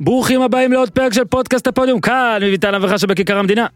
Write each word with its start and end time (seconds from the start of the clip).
ברוכים 0.00 0.42
הבאים 0.42 0.72
לעוד 0.72 0.90
פרק 0.90 1.12
של 1.12 1.24
פודקאסט 1.24 1.66
הפודיום, 1.66 2.00
כאן 2.00 2.38
מביטל 2.42 2.74
אברכה 2.74 2.98
שבכיכר 2.98 3.38
המדינה. 3.38 3.66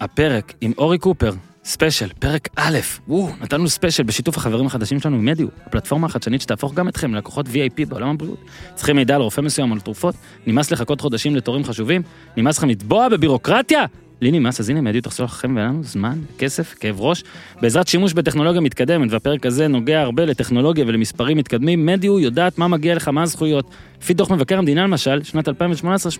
הפרק 0.00 0.52
עם 0.60 0.72
אורי 0.78 0.98
קופר, 0.98 1.32
ספיישל, 1.64 2.08
פרק 2.18 2.48
א', 2.56 2.78
וואו, 3.08 3.28
נתנו 3.40 3.68
ספיישל 3.68 4.02
בשיתוף 4.02 4.36
החברים 4.36 4.66
החדשים 4.66 5.00
שלנו 5.00 5.16
ממדיו, 5.16 5.48
הפלטפורמה 5.66 6.06
החדשנית 6.06 6.40
שתהפוך 6.40 6.74
גם 6.74 6.88
אתכם 6.88 7.14
ללקוחות 7.14 7.46
VIP 7.46 7.86
בעולם 7.88 8.08
הבריאות. 8.08 8.38
צריכים 8.74 8.96
מידע 8.96 9.14
על 9.14 9.22
רופא 9.22 9.40
מסוים 9.40 9.70
או 9.70 9.74
על 9.74 9.80
תרופות? 9.80 10.14
נמאס 10.46 10.70
לחכות 10.70 11.00
חודשים 11.00 11.36
לתורים 11.36 11.64
חשובים? 11.64 12.02
נמאס 12.36 12.58
לכם 12.58 12.68
לטבוע 12.68 13.08
בבירוקרטיה? 13.08 13.84
לי 14.20 14.30
נמאס, 14.30 14.60
אז 14.60 14.68
הנה 14.70 14.80
מדיו 14.80 15.02
תחסוך 15.02 15.32
לכם 15.32 15.56
ולנו 15.56 15.82
זמן, 15.82 16.18
כסף, 16.38 16.74
כאב 16.80 17.00
ראש. 17.00 17.24
בעזרת 17.62 17.88
שימוש 17.88 18.12
בטכנולוגיה 18.12 18.60
מתקדמת, 18.60 19.12
והפרק 19.12 19.46
הזה 19.46 19.68
נוגע 19.68 20.00
הרבה 20.00 20.24
לטכנולוגיה 20.24 20.84
ולמספרים 20.88 21.36
מתקדמים, 21.36 21.86
מדיו 21.86 22.20
יודעת 22.20 22.58
מה 22.58 22.68
מגיע 22.68 22.94
לך, 22.94 23.08
מה 23.08 23.22
הזכויות. 23.22 23.70
לפי 24.02 24.14
דוח 24.14 24.30
מבקר 24.30 24.58
המדינה 24.58 24.82
למשל, 24.82 25.22
שנת 25.22 25.48
2018, 25.48 26.12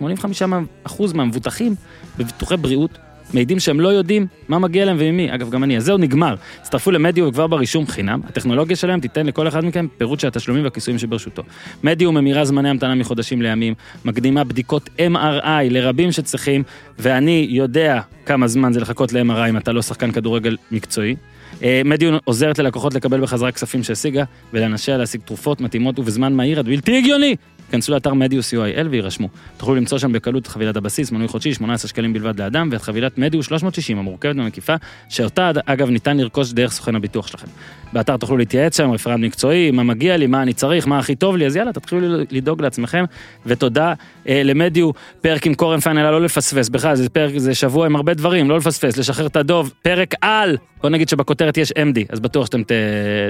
85% 0.85 1.13
מהמבוטחים 1.13 1.75
בביטוחי 2.17 2.57
בריאות 2.57 2.97
מעידים 3.33 3.59
שהם 3.59 3.79
לא 3.79 3.87
יודעים 3.87 4.27
מה 4.47 4.59
מגיע 4.59 4.85
להם 4.85 4.97
וממי. 4.99 5.35
אגב, 5.35 5.49
גם 5.49 5.63
אני. 5.63 5.77
אז 5.77 5.83
זהו, 5.83 5.97
נגמר. 5.97 6.35
הצטרפו 6.61 6.91
למדיו 6.91 7.27
וכבר 7.27 7.47
ברישום 7.47 7.87
חינם. 7.87 8.21
הטכנולוגיה 8.27 8.75
שלהם 8.75 8.99
תיתן 8.99 9.25
לכל 9.25 9.47
אחד 9.47 9.65
מכם 9.65 9.87
פירוט 9.97 10.19
של 10.19 10.27
התשלומים 10.27 10.63
והכיסויים 10.63 10.99
שברשותו. 10.99 11.43
מדיו 11.83 12.11
ממירה 12.11 12.45
זמני 12.45 12.69
המתנה 12.69 12.95
מחודשים 12.95 13.41
לימים, 13.41 13.73
מקדימה 14.05 14.43
בדיקות 14.43 14.89
MRI 14.97 15.69
לרבים 15.69 16.11
שצריכים, 16.11 16.63
ואני 16.99 17.47
יודע 17.49 18.01
כמה 18.25 18.47
זמן 18.47 18.73
זה 18.73 18.79
לחכות 18.79 19.13
ל-MRI 19.13 19.49
אם 19.49 19.57
אתה 19.57 19.71
לא 19.71 19.81
שחקן 19.81 20.11
כדורגל 20.11 20.57
מקצועי. 20.71 21.15
אה, 21.63 21.81
מדיו 21.85 22.17
עוזרת 22.23 22.59
ללקוחות 22.59 22.93
לקבל 22.93 23.21
בחזרה 23.21 23.51
כספים 23.51 23.83
שהשיגה, 23.83 24.23
ולאנשיה 24.53 24.97
להשיג 24.97 25.21
תרופות 25.25 25.61
מתאימות 25.61 25.99
ובזמן 25.99 26.33
מהיר 26.33 26.59
עד 26.59 26.65
בלתי 26.65 26.97
הגיוני. 26.97 27.35
כנסו 27.71 27.93
לאתר 27.93 28.13
מדיו 28.13 28.41
co.il 28.41 28.87
ויירשמו. 28.89 29.29
תוכלו 29.57 29.75
למצוא 29.75 29.97
שם 29.97 30.11
בקלות 30.11 30.43
את 30.43 30.47
חבילת 30.47 30.75
הבסיס, 30.75 31.11
מנוי 31.11 31.27
חודשי, 31.27 31.53
18 31.53 31.89
שקלים 31.89 32.13
בלבד 32.13 32.39
לאדם, 32.39 32.69
ואת 32.71 32.81
חבילת 32.81 33.17
מדיו 33.17 33.43
360 33.43 33.99
המורכבת 33.99 34.35
ומקיפה, 34.35 34.75
שאותה 35.09 35.51
אגב 35.65 35.89
ניתן 35.89 36.17
לרכוש 36.17 36.53
דרך 36.53 36.71
סוכן 36.71 36.95
הביטוח 36.95 37.27
שלכם. 37.27 37.47
באתר 37.93 38.17
תוכלו 38.17 38.37
להתייעץ 38.37 38.77
שם, 38.77 38.91
רפרנט 38.91 39.23
מקצועי, 39.23 39.71
מה 39.71 39.83
מגיע 39.83 40.17
לי, 40.17 40.27
מה 40.27 40.41
אני 40.41 40.53
צריך, 40.53 40.87
מה 40.87 40.99
הכי 40.99 41.15
טוב 41.15 41.37
לי, 41.37 41.45
אז 41.45 41.55
יאללה, 41.55 41.73
תתחילו 41.73 42.01
לדאוג 42.31 42.61
לעצמכם, 42.61 43.05
ותודה 43.45 43.93
אה, 44.27 44.43
למדיו, 44.43 44.91
פרק 45.21 45.47
עם 45.47 45.53
קורן 45.53 45.79
פיינל, 45.79 46.11
לא 46.11 46.21
לפספס, 46.21 46.69
בכלל 46.69 46.95
זה 46.95 47.09
פרק, 47.09 47.37
זה 47.37 47.55
שבוע 47.55 47.85
עם 47.85 47.95
הרבה 47.95 48.13
דברים, 48.13 48.49
לא 48.49 48.57
לפספס, 48.57 48.97
לשחרר 48.97 49.27
את 49.27 49.35
הדוב, 49.35 49.73
פרק 49.81 50.13
על, 50.21 50.57
בוא 50.81 50.89
נגיד 50.89 51.09
שבכותרת 51.09 51.57
יש 51.57 51.71
MD, 51.71 51.99
אז 52.09 52.19
בטוח 52.19 52.45
שאתם 52.45 52.63
ת, 52.63 52.71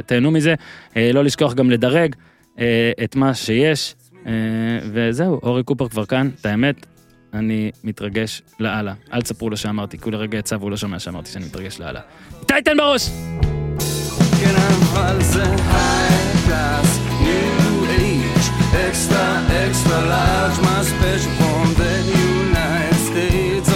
תהנו 0.05 0.31
מזה, 0.31 0.55
אה, 0.97 1.11
לא 1.13 1.23
לשכוח 1.23 1.53
גם 1.53 1.71
לדרג 1.71 2.15
אה, 2.59 2.91
את 3.03 3.15
מה 3.15 3.33
שיש. 3.33 3.95
אה, 4.27 4.33
וזהו, 4.93 5.39
אורי 5.43 5.63
קופר 5.63 5.87
כבר 5.89 6.05
כאן, 6.05 6.29
את 6.41 6.45
האמת, 6.45 6.85
אני 7.33 7.71
מתרגש 7.83 8.41
לאללה. 8.59 8.93
אל 9.13 9.21
תספרו 9.21 9.49
לו 9.49 9.57
שאמרתי, 9.57 9.97
כי 9.97 10.03
הוא 10.03 10.11
לרגע 10.11 10.37
יצא 10.37 10.55
והוא 10.55 10.71
לא 10.71 10.77
שומע 10.77 10.99
שאמרתי 10.99 11.29
שאני 11.31 11.45
מתרגש 11.45 11.79
לאללה. 11.79 12.01
טייטן 12.45 12.77
בראש! 12.77 13.09
כן, 14.41 14.55
extra, 18.87 19.25
extra 19.65 19.99
large, 20.13 20.57
my 20.61 20.81
special 20.91 21.31
from 21.39 21.73
the 21.81 21.93
United 22.17 22.99
States 23.09 23.69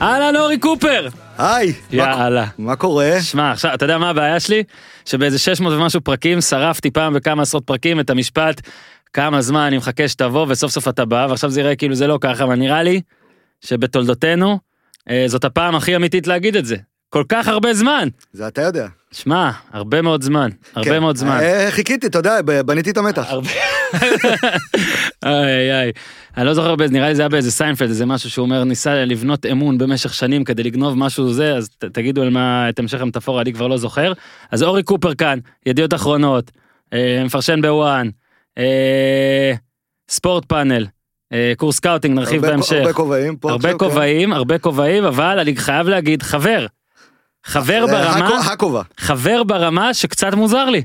אהלן 0.00 0.36
אורי 0.36 0.58
קופר! 0.58 1.08
היי, 1.38 1.72
יאללה. 1.90 2.46
מה 2.58 2.76
קורה? 2.76 3.22
שמע, 3.22 3.50
עכשיו, 3.50 3.74
אתה 3.74 3.84
יודע 3.84 3.98
מה 3.98 4.10
הבעיה 4.10 4.40
שלי? 4.40 4.62
שבאיזה 5.04 5.38
600 5.38 5.72
ומשהו 5.72 6.00
פרקים 6.00 6.40
שרפתי 6.40 6.90
פעם 6.90 7.14
בכמה 7.14 7.42
עשרות 7.42 7.64
פרקים 7.66 8.00
את 8.00 8.10
המשפט, 8.10 8.60
כמה 9.12 9.42
זמן 9.42 9.60
אני 9.60 9.76
מחכה 9.76 10.08
שתבוא 10.08 10.46
וסוף 10.48 10.72
סוף 10.72 10.88
אתה 10.88 11.04
בא, 11.04 11.26
ועכשיו 11.30 11.50
זה 11.50 11.60
יראה 11.60 11.76
כאילו 11.76 11.94
זה 11.94 12.06
לא 12.06 12.18
ככה, 12.20 12.44
אבל 12.44 12.54
נראה 12.54 12.82
לי 12.82 13.00
שבתולדותינו, 13.60 14.58
אה, 15.10 15.24
זאת 15.26 15.44
הפעם 15.44 15.74
הכי 15.74 15.96
אמיתית 15.96 16.26
להגיד 16.26 16.56
את 16.56 16.64
זה. 16.64 16.76
כל 17.08 17.24
כך 17.28 17.48
הרבה 17.48 17.74
זמן. 17.74 18.08
זה 18.32 18.46
אתה 18.46 18.62
יודע. 18.62 18.86
שמע, 19.14 19.50
הרבה 19.72 20.02
מאוד 20.02 20.22
זמן, 20.22 20.50
הרבה 20.74 20.90
כן. 20.90 20.98
מאוד 20.98 21.16
זמן. 21.16 21.38
אה, 21.42 21.66
חיכיתי, 21.70 22.06
אתה 22.06 22.18
יודע, 22.18 22.36
בניתי 22.66 22.90
את 22.90 22.96
המתח. 22.96 23.32
איי 25.24 25.72
איי. 25.80 25.92
אני 26.36 26.46
לא 26.46 26.54
זוכר 26.54 26.74
נראה 26.90 27.08
לי 27.08 27.14
זה 27.14 27.22
היה 27.22 27.28
באיזה 27.28 27.50
סיינפלד, 27.50 27.88
איזה 27.88 28.06
משהו 28.06 28.30
שהוא 28.30 28.42
אומר, 28.44 28.64
ניסה 28.64 29.04
לבנות 29.04 29.46
אמון 29.46 29.78
במשך 29.78 30.14
שנים 30.14 30.44
כדי 30.44 30.62
לגנוב 30.62 30.98
משהו 30.98 31.32
זה, 31.32 31.56
אז 31.56 31.68
ת- 31.68 31.84
תגידו 31.84 32.22
על 32.22 32.30
מה, 32.30 32.68
את 32.68 32.78
המשך 32.78 33.00
המטאפורה, 33.00 33.42
אני 33.42 33.52
כבר 33.52 33.66
לא 33.66 33.76
זוכר. 33.76 34.12
אז 34.50 34.62
אורי 34.62 34.82
קופר 34.82 35.14
כאן, 35.14 35.38
ידיעות 35.66 35.94
אחרונות, 35.94 36.50
אה, 36.92 37.22
מפרשן 37.24 37.60
ב 37.62 37.71
ONE, 37.71 38.08
אה, 38.58 39.52
ספורט 40.10 40.44
פאנל, 40.44 40.86
קורס 41.56 41.76
סקאוטינג, 41.76 42.14
נרחיב 42.18 42.42
בהמשך. 42.42 42.72
הרבה 42.76 42.92
כובעים 42.92 43.36
הרבה 43.44 43.72
כן. 43.72 43.78
כובעים, 43.78 44.32
הרבה 44.32 44.58
כובעים, 44.58 45.04
אבל 45.04 45.38
אני 45.38 45.56
חייב 45.56 45.88
להגיד, 45.88 46.22
חבר. 46.22 46.66
חבר 47.46 47.82
אה, 47.82 47.86
ברמה... 47.86 48.26
הכו- 48.38 48.52
הכובע. 48.52 48.82
חבר 48.98 49.42
ברמה 49.42 49.94
שקצת 49.94 50.34
מוזר 50.34 50.64
לי. 50.64 50.82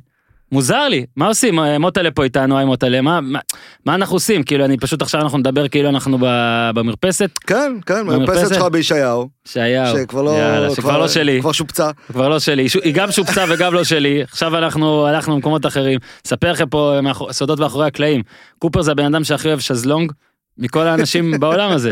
מוזר 0.52 0.88
לי, 0.88 1.06
מה 1.16 1.28
עושים? 1.28 1.60
אה, 1.60 1.78
מוטלה 1.80 2.12
פה 2.12 2.24
איתנו, 2.24 2.58
היי 2.58 2.66
מוטלה, 2.66 3.02
מה, 3.02 3.22
מה, 3.22 3.40
מה 3.86 3.96
אנחנו 3.96 4.16
עושים? 4.16 4.44
כאילו, 4.44 4.66
אני 4.66 4.78
פשוט 4.78 5.02
עכשיו 5.02 5.22
אנחנו 5.22 5.38
נדבר 5.38 5.68
כאילו 5.68 5.90
אנחנו 5.90 6.18
ב- 6.22 6.70
במרפסת, 6.76 7.30
כן, 7.48 7.74
כן, 7.86 8.08
במרפסת? 8.08 8.30
מרפסת 8.36 8.56
שלך 8.56 8.64
בישעיהו. 8.64 9.30
שהיה, 9.46 9.94
שכבר 9.94 10.22
לא... 10.22 10.32
יאללה, 10.32 10.76
שכבר 10.76 10.98
לא 10.98 11.08
שלי, 11.08 11.42
כבר 11.42 11.52
שופצה. 11.52 11.90
כבר 12.08 12.30
לא 12.30 12.40
שלי, 12.40 12.68
היא 12.84 12.94
גם 12.94 13.12
שופצה 13.12 13.46
וגם 13.50 13.74
לא 13.74 13.84
שלי, 13.84 14.24
עכשיו 14.24 14.58
אנחנו 14.58 15.08
הלכנו 15.08 15.34
למקומות 15.36 15.66
אחרים. 15.66 16.00
אספר 16.28 16.52
לכם 16.52 16.70
פה 16.70 17.00
מאחור- 17.04 17.34
סודות 17.34 17.60
מאחורי 17.60 17.88
הקלעים. 17.88 18.22
קופר 18.60 18.82
זה 18.82 18.92
הבן 18.92 19.06
אדם 19.06 19.24
שהכי 19.24 19.48
אוהב 19.48 19.60
שזלונג 19.60 20.12
מכל 20.58 20.88
האנשים 20.88 21.40
בעולם 21.40 21.72
הזה. 21.72 21.92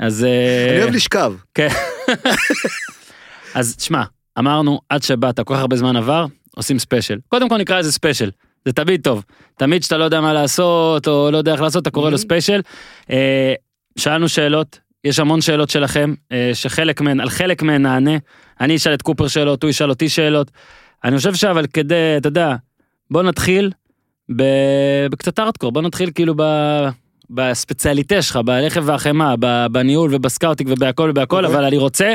אז... 0.00 0.24
אה, 0.24 0.70
אני 0.74 0.82
אוהב 0.82 0.94
לשכב. 0.94 1.32
כן. 1.54 1.68
אז 3.54 3.76
תשמע, 3.76 4.02
אמרנו 4.38 4.80
עד 4.88 5.02
שבאת, 5.02 5.40
כל 5.40 5.54
כך 5.54 5.60
הרבה 5.60 5.76
זמן 5.76 5.96
עבר, 5.96 6.26
עושים 6.56 6.78
ספיישל. 6.78 7.18
קודם 7.28 7.48
כל 7.48 7.56
נקרא 7.56 7.78
לזה 7.78 7.92
ספיישל, 7.92 8.30
זה 8.64 8.72
תמיד 8.72 9.02
טוב. 9.02 9.24
תמיד 9.56 9.82
שאתה 9.82 9.98
לא 9.98 10.04
יודע 10.04 10.20
מה 10.20 10.32
לעשות, 10.32 11.08
או 11.08 11.30
לא 11.30 11.36
יודע 11.36 11.52
איך 11.52 11.60
לעשות, 11.60 11.82
אתה 11.82 11.90
קורא 11.90 12.10
לו. 12.10 12.18
ספיישל. 12.18 12.60
אה, 13.10 13.54
שאלנו 13.98 14.28
שאלות, 14.28 14.78
יש 15.04 15.18
המון 15.18 15.40
שאלות 15.40 15.70
שלכם, 15.70 16.14
אה, 16.32 16.50
שחלק 16.54 17.00
מהן, 17.00 17.20
על 17.20 17.30
חלק 17.30 17.62
מהן 17.62 17.82
נענה. 17.82 18.16
אני 18.60 18.76
אשאל 18.76 18.94
את 18.94 19.02
קופר 19.02 19.28
שאלות, 19.28 19.62
הוא 19.62 19.70
ישאל 19.70 19.90
אותי 19.90 20.08
שאלות. 20.08 20.50
אני 21.04 21.16
חושב 21.16 21.34
שאבל 21.34 21.66
כדי, 21.66 22.14
אתה 22.16 22.28
יודע, 22.28 22.54
בוא 23.10 23.22
נתחיל 23.22 23.70
בקצת 25.10 25.38
ארטקור, 25.38 25.72
בוא 25.72 25.82
נתחיל 25.82 26.10
כאילו 26.14 26.34
ב... 26.36 26.42
בספציאליטה 27.30 28.22
שלך, 28.22 28.36
בלחם 28.36 28.80
והחמאה, 28.84 29.34
בניהול 29.70 30.14
ובסקאוטינג 30.14 30.70
ובהכל 30.70 31.08
ובהכל, 31.10 31.44
אוקיי. 31.44 31.56
אבל 31.56 31.64
אני 31.64 31.76
רוצה, 31.76 32.14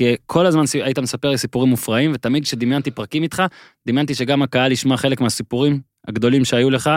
כי 0.00 0.16
כל 0.26 0.46
הזמן 0.46 0.64
היית 0.84 0.98
מספר 0.98 1.30
לי 1.30 1.38
סיפורים 1.38 1.70
מופרעים, 1.70 2.12
ותמיד 2.14 2.44
כשדמיינתי 2.44 2.90
פרקים 2.90 3.22
איתך, 3.22 3.42
דמיינתי 3.86 4.14
שגם 4.14 4.42
הקהל 4.42 4.72
ישמע 4.72 4.96
חלק 4.96 5.20
מהסיפורים 5.20 5.80
הגדולים 6.08 6.44
שהיו 6.44 6.70
לך, 6.70 6.90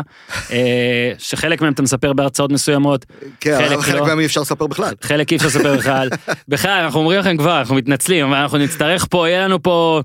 אה, 0.51 1.11
שחלק 1.17 1.61
מהם 1.61 1.73
אתה 1.73 1.81
מספר 1.81 2.13
בהרצאות 2.13 2.51
מסוימות, 2.51 3.05
כן, 3.39 3.57
חלק 3.57 3.79
חלק 3.79 3.95
לא. 3.95 4.05
מהם 4.05 4.19
אי 4.19 4.25
אפשר 4.25 4.41
לספר 4.41 4.67
בכלל. 4.67 4.93
חלק 5.01 5.31
אי 5.31 5.37
אפשר 5.37 5.47
לספר 5.47 5.77
בכלל. 5.77 6.09
בכלל, 6.47 6.81
אנחנו 6.83 6.99
אומרים 6.99 7.19
לכם 7.19 7.37
כבר, 7.37 7.59
אנחנו 7.59 7.75
מתנצלים, 7.75 8.25
אבל 8.25 8.35
אנחנו 8.35 8.57
נצטרך 8.57 9.07
פה, 9.09 9.29
יהיה 9.29 9.45
לנו 9.47 9.63
פה 9.63 10.01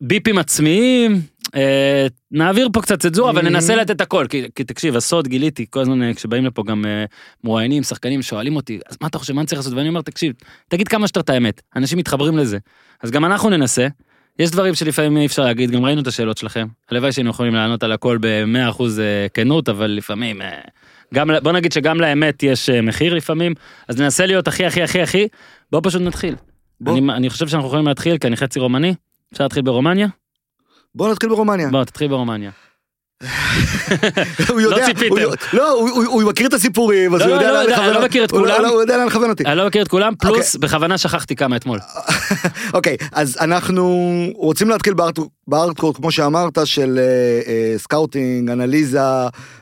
ביפים 0.00 0.38
עצמיים, 0.38 1.20
אה, 1.54 2.06
נעביר 2.30 2.68
פה 2.72 2.82
קצת 2.82 3.00
צנזורה, 3.00 3.30
אבל. 3.30 3.48
ננסה 3.48 3.76
לתת 3.76 4.00
הכל, 4.00 4.26
כי, 4.28 4.42
כי 4.54 4.64
תקשיב, 4.64 4.96
הסוד 4.96 5.28
גיליתי, 5.28 5.66
כל 5.70 5.80
הזמן 5.80 6.02
אה, 6.02 6.14
כשבאים 6.14 6.44
לפה 6.44 6.62
גם 6.66 6.84
אה, 6.86 7.04
מרואיינים, 7.44 7.82
שחקנים, 7.82 8.22
שואלים 8.22 8.56
אותי, 8.56 8.78
אז 8.88 8.96
מה 9.00 9.08
אתה 9.08 9.18
חושב, 9.18 9.32
מה 9.32 9.40
אני 9.40 9.46
צריך 9.46 9.58
לעשות? 9.58 9.72
ואני 9.72 9.88
אומר, 9.88 10.02
תקשיב, 10.02 10.32
תגיד 10.68 10.88
כמה 10.88 11.06
שיותר 11.06 11.20
את 11.20 11.30
האמת, 11.30 11.62
אנשים 11.76 11.98
מתחברים 11.98 12.38
לזה. 12.38 12.58
אז 13.02 13.10
גם 13.10 13.24
אנחנו 13.24 13.50
ננסה. 13.50 13.88
יש 14.38 14.50
דברים 14.50 14.74
שלפעמים 14.74 15.16
אי 15.16 15.26
אפשר 15.26 15.42
להגיד, 15.42 15.70
גם 15.70 15.84
ראינו 15.84 16.02
את 16.02 16.06
השאלות 16.06 16.38
שלכם. 16.38 16.66
הלוואי 16.90 17.12
שהיינו 17.12 17.30
יכולים 17.30 17.54
לענות 17.54 17.82
על 17.82 17.92
הכל 17.92 18.18
ב-100% 18.20 18.82
כנות, 19.34 19.68
אבל 19.68 19.86
לפעמים, 19.86 20.42
אה, 20.42 20.60
גם, 21.14 21.30
בוא 21.42 21.52
נגיד 21.52 21.72
שגם 21.72 22.00
לאמת 22.00 22.42
יש 22.42 22.70
מחיר 22.70 23.14
לפעמים, 23.14 23.54
אז 23.88 24.00
ננסה 24.00 24.26
להיות 24.26 24.48
הכי 24.48 24.66
הכי 24.66 24.82
הכי 24.82 25.02
הכי, 25.02 25.28
בוא 25.72 25.80
פשוט 25.84 26.02
נתחיל. 26.02 26.34
בוא. 26.80 26.98
אני, 26.98 27.12
אני 27.12 27.30
חושב 27.30 27.48
שאנחנו 27.48 27.68
יכולים 27.68 27.86
להתחיל, 27.86 28.18
כי 28.18 28.26
אני 28.26 28.36
חצי 28.36 28.60
רומני, 28.60 28.94
אפשר 29.32 29.44
להתחיל 29.44 29.62
ברומניה? 29.62 30.08
בוא 30.94 31.10
נתחיל 31.12 31.28
ברומניה. 31.28 31.68
בוא, 31.68 31.84
תתחיל 31.84 32.08
ברומניה. 32.08 32.50
הוא 34.48 34.60
יודע, 34.60 34.86
ציפיתם. 34.86 35.14
הוא- 35.14 35.34
לא, 35.52 35.72
הוא- 36.06 36.22
מכיר 36.22 36.46
את 36.46 36.52
הסיפורים, 36.52 37.14
אז 37.14 37.20
לא, 37.20 37.24
הוא 37.26 37.34
לא, 37.34 37.36
יודע 37.36 37.52
לא 37.52 37.54
לאן 37.58 37.66
לכוון 37.70 37.84
אני 37.84 37.92
לא 37.92 37.96
אותי. 37.96 38.06
מכיר 38.08 38.24
את 38.24 38.32
לא- 38.32 38.38
כולם. 38.38 38.62
לא, 38.62 38.68
הוא 38.68 38.80
יודע 38.80 38.96
לאן 38.96 39.06
לכוון 39.06 39.30
אותי. 39.30 39.44
אני 39.44 39.56
לא 39.56 39.66
מכיר 39.66 39.82
את 39.82 39.88
כולם, 39.88 40.14
פלוס 40.18 40.56
בכוונה 40.56 40.98
שכחתי 40.98 41.36
כמה 41.36 41.56
אתמול. 41.56 41.78
אוקיי, 42.74 42.96
אז 43.12 43.36
אנחנו 43.40 44.10
רוצים 44.34 44.68
להתחיל 44.68 44.94
ב 44.94 44.98
hard- 44.98 45.18
ב 45.48 45.53
hardcore, 45.53 45.94
כמו 45.94 46.10
שאמרת, 46.12 46.58
של 46.64 46.98
אה, 46.98 47.04
אה, 47.52 47.78
סקאוטינג, 47.78 48.50
אנליזה 48.50 49.00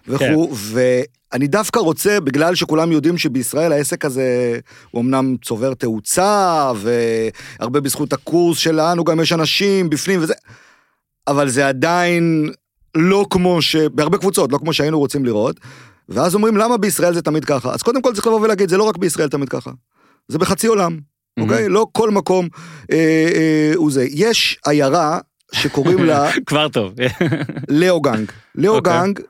וכו', 0.09 0.51
ואני 0.55 1.47
דווקא 1.47 1.79
רוצה, 1.79 2.21
בגלל 2.21 2.55
שכולם 2.55 2.93
יודעים 2.93 3.19
שבישראל 3.19 3.73
העסק 3.73 4.05
הזה 4.05 4.59
הוא 4.91 5.03
אמנם 5.03 5.37
צובר 5.45 5.75
תאוצה, 5.75 6.73
והרבה 6.77 7.81
בזכות 7.81 8.13
הקורס 8.13 8.59
שלנו 8.59 9.05
גם 9.05 9.21
יש 9.21 9.33
אנשים 9.33 9.91
בפנים 9.91 10.21
וזה, 10.23 10.35
אבל 11.29 11.49
זה 11.49 11.69
עדיין 11.69 12.51
לא 12.95 13.27
כמו 13.31 13.63
ש... 13.63 13.77
בהרבה 13.77 14.19
קבוצות, 14.19 14.53
לא 14.53 14.59
כמו 14.59 14.73
שהיינו 14.73 14.99
רוצים 14.99 15.25
לראות. 15.25 15.61
ואז 16.09 16.35
אומרים, 16.35 16.57
למה 16.57 16.77
בישראל 16.77 17.15
זה 17.15 17.23
תמיד 17.23 17.45
ככה? 17.45 17.73
אז 17.73 17.83
קודם 17.83 18.03
כל 18.03 18.15
צריך 18.15 18.27
לבוא 18.27 18.41
ולהגיד, 18.41 18.69
זה 18.69 18.77
לא 18.77 18.85
רק 18.85 18.97
בישראל 18.97 19.29
תמיד 19.29 19.49
ככה. 19.49 19.71
זה 20.29 20.39
בחצי 20.39 20.67
עולם. 20.67 20.99
אוקיי? 21.41 21.69
לא 21.69 21.87
כל 21.93 22.11
מקום 22.11 22.49
אה, 22.93 22.97
אה, 23.35 23.73
הוא 23.75 23.91
זה. 23.91 24.07
יש 24.11 24.59
עיירה 24.67 25.19
שקוראים 25.53 26.05
לה 26.05 26.31
כבר 26.47 26.69
טוב. 26.69 26.95
לאוגנג. 27.69 28.33
לאוגנג 28.55 29.19
אוקיי. 29.19 29.25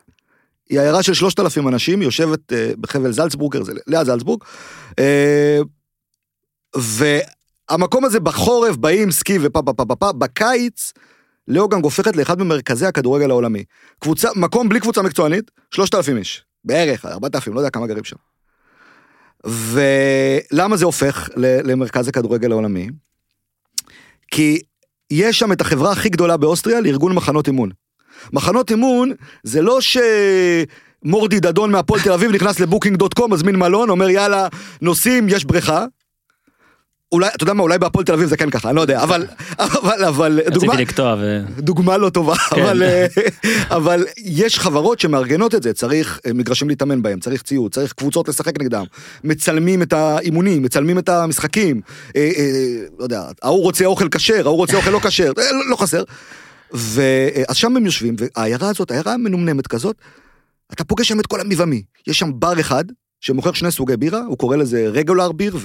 היא 0.70 0.80
עיירה 0.80 1.02
של 1.02 1.14
3,000 1.14 1.68
אנשים, 1.68 2.02
יושבת 2.02 2.52
אה, 2.52 2.72
בחבל 2.80 3.12
זלצבורגר, 3.12 3.62
זה 3.62 3.72
ליד 3.86 4.06
זלצבורג. 4.06 4.40
אה, 4.98 5.60
והמקום 6.76 8.04
הזה 8.04 8.20
בחורף 8.20 8.76
באים 8.76 9.10
סקי 9.10 9.38
ופה 9.42 9.62
פה 9.62 9.72
פה 9.72 9.84
פה 9.84 9.96
פה, 9.96 10.12
בקיץ 10.12 10.92
לאוגנג 11.48 11.84
הופכת 11.84 12.16
לאחד 12.16 12.42
ממרכזי 12.42 12.86
הכדורגל 12.86 13.30
העולמי. 13.30 13.64
קבוצה, 13.98 14.28
מקום 14.36 14.68
בלי 14.68 14.80
קבוצה 14.80 15.02
מקצוענית, 15.02 15.50
3,000 15.74 16.16
איש. 16.16 16.44
בערך, 16.64 17.06
4,000, 17.06 17.54
לא 17.54 17.60
יודע 17.60 17.70
כמה 17.70 17.86
גרים 17.86 18.04
שם. 18.04 18.16
ולמה 19.44 20.76
זה 20.76 20.84
הופך 20.84 21.28
למרכז 21.36 22.08
הכדורגל 22.08 22.52
העולמי? 22.52 22.88
כי 24.30 24.60
יש 25.10 25.38
שם 25.38 25.52
את 25.52 25.60
החברה 25.60 25.92
הכי 25.92 26.08
גדולה 26.08 26.36
באוסטריה 26.36 26.80
לארגון 26.80 27.14
מחנות 27.14 27.46
אימון. 27.46 27.70
מחנות 28.32 28.70
אימון 28.70 29.12
זה 29.42 29.62
לא 29.62 29.78
שמורדי 29.80 31.40
דדון 31.40 31.72
מהפועל 31.72 32.00
תל 32.00 32.12
אביב 32.12 32.30
נכנס 32.30 32.60
לבוקינג 32.60 32.96
דוט 32.96 33.14
קום, 33.14 33.32
מזמין 33.32 33.56
מלון, 33.56 33.90
אומר 33.90 34.10
יאללה, 34.10 34.48
נוסעים, 34.82 35.28
יש 35.28 35.44
בריכה. 35.44 35.84
אולי, 37.12 37.28
אתה 37.34 37.42
יודע 37.42 37.52
מה, 37.52 37.62
אולי 37.62 37.78
בהפועל 37.78 38.04
תל 38.04 38.12
אביב 38.12 38.28
זה 38.28 38.36
כן 38.36 38.50
ככה, 38.50 38.68
אני 38.68 38.76
לא 38.76 38.80
יודע, 38.80 39.02
אבל, 39.02 39.26
אבל, 39.58 40.04
אבל, 40.04 40.40
דוגמה, 40.48 40.74
לקטוע 40.74 41.16
ו... 41.18 41.40
דוגמה 41.58 41.96
לא 41.96 42.10
טובה, 42.10 42.34
כן. 42.36 42.62
אבל, 42.62 42.82
אה, 42.82 43.06
אבל 43.76 44.04
יש 44.18 44.58
חברות 44.58 45.00
שמארגנות 45.00 45.54
את 45.54 45.62
זה, 45.62 45.72
צריך 45.72 46.20
אה, 46.26 46.32
מגרשים 46.32 46.68
להתאמן 46.68 47.02
בהם, 47.02 47.20
צריך 47.20 47.42
ציוד, 47.42 47.74
צריך 47.74 47.92
קבוצות 47.92 48.28
לשחק 48.28 48.60
נגדם, 48.60 48.84
מצלמים 49.24 49.82
את 49.82 49.92
האימונים, 49.92 50.62
מצלמים 50.62 50.98
את 50.98 51.08
המשחקים, 51.08 51.80
אה, 52.16 52.30
אה, 52.38 52.82
לא 52.98 53.04
יודע, 53.04 53.22
ההוא 53.42 53.62
רוצה 53.62 53.84
אוכל 53.84 54.08
כשר, 54.08 54.46
ההוא 54.46 54.56
רוצה 54.56 54.76
אוכל 54.76 54.90
לא 54.90 55.00
כשר, 55.02 55.32
אה, 55.38 55.52
לא, 55.52 55.70
לא 55.70 55.76
חסר. 55.76 56.04
ואז 56.72 57.56
שם 57.56 57.76
הם 57.76 57.86
יושבים, 57.86 58.16
והעיירה 58.18 58.68
הזאת, 58.68 58.90
העיירה 58.90 59.16
מנומנמת 59.16 59.66
כזאת, 59.66 59.96
אתה 60.72 60.84
פוגש 60.84 61.08
שם 61.08 61.20
את 61.20 61.26
כל 61.26 61.40
המבעמי, 61.40 61.82
יש 62.06 62.18
שם 62.18 62.30
בר 62.34 62.60
אחד, 62.60 62.84
שמוכר 63.20 63.52
שני 63.52 63.70
סוגי 63.70 63.96
בירה, 63.96 64.20
הוא 64.20 64.38
קורא 64.38 64.56
לזה 64.56 64.88
רגולר 64.88 65.32
ביר 65.32 65.56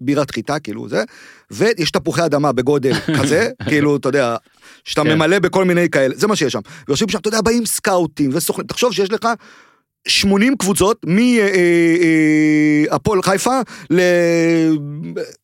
ובירת 0.00 0.30
חיטה, 0.30 0.58
כאילו 0.58 0.88
זה, 0.88 1.04
ויש 1.50 1.90
תפוחי 1.90 2.24
אדמה 2.24 2.52
בגודל 2.52 2.92
כזה, 3.20 3.50
כאילו, 3.68 3.96
אתה 3.96 4.08
יודע, 4.08 4.36
שאתה 4.84 5.02
כן. 5.02 5.14
ממלא 5.14 5.38
בכל 5.38 5.64
מיני 5.64 5.88
כאלה, 5.88 6.14
זה 6.16 6.26
מה 6.26 6.36
שיש 6.36 6.52
שם. 6.52 6.60
ויושבים 6.88 7.08
שם, 7.08 7.18
אתה 7.18 7.28
יודע, 7.28 7.40
באים 7.40 7.66
סקאוטים 7.66 8.30
וסוכנים, 8.32 8.66
תחשוב 8.66 8.92
שיש 8.92 9.12
לך 9.12 9.28
80 10.08 10.56
קבוצות, 10.56 11.06
מהפועל 12.90 13.22
חיפה 13.22 13.60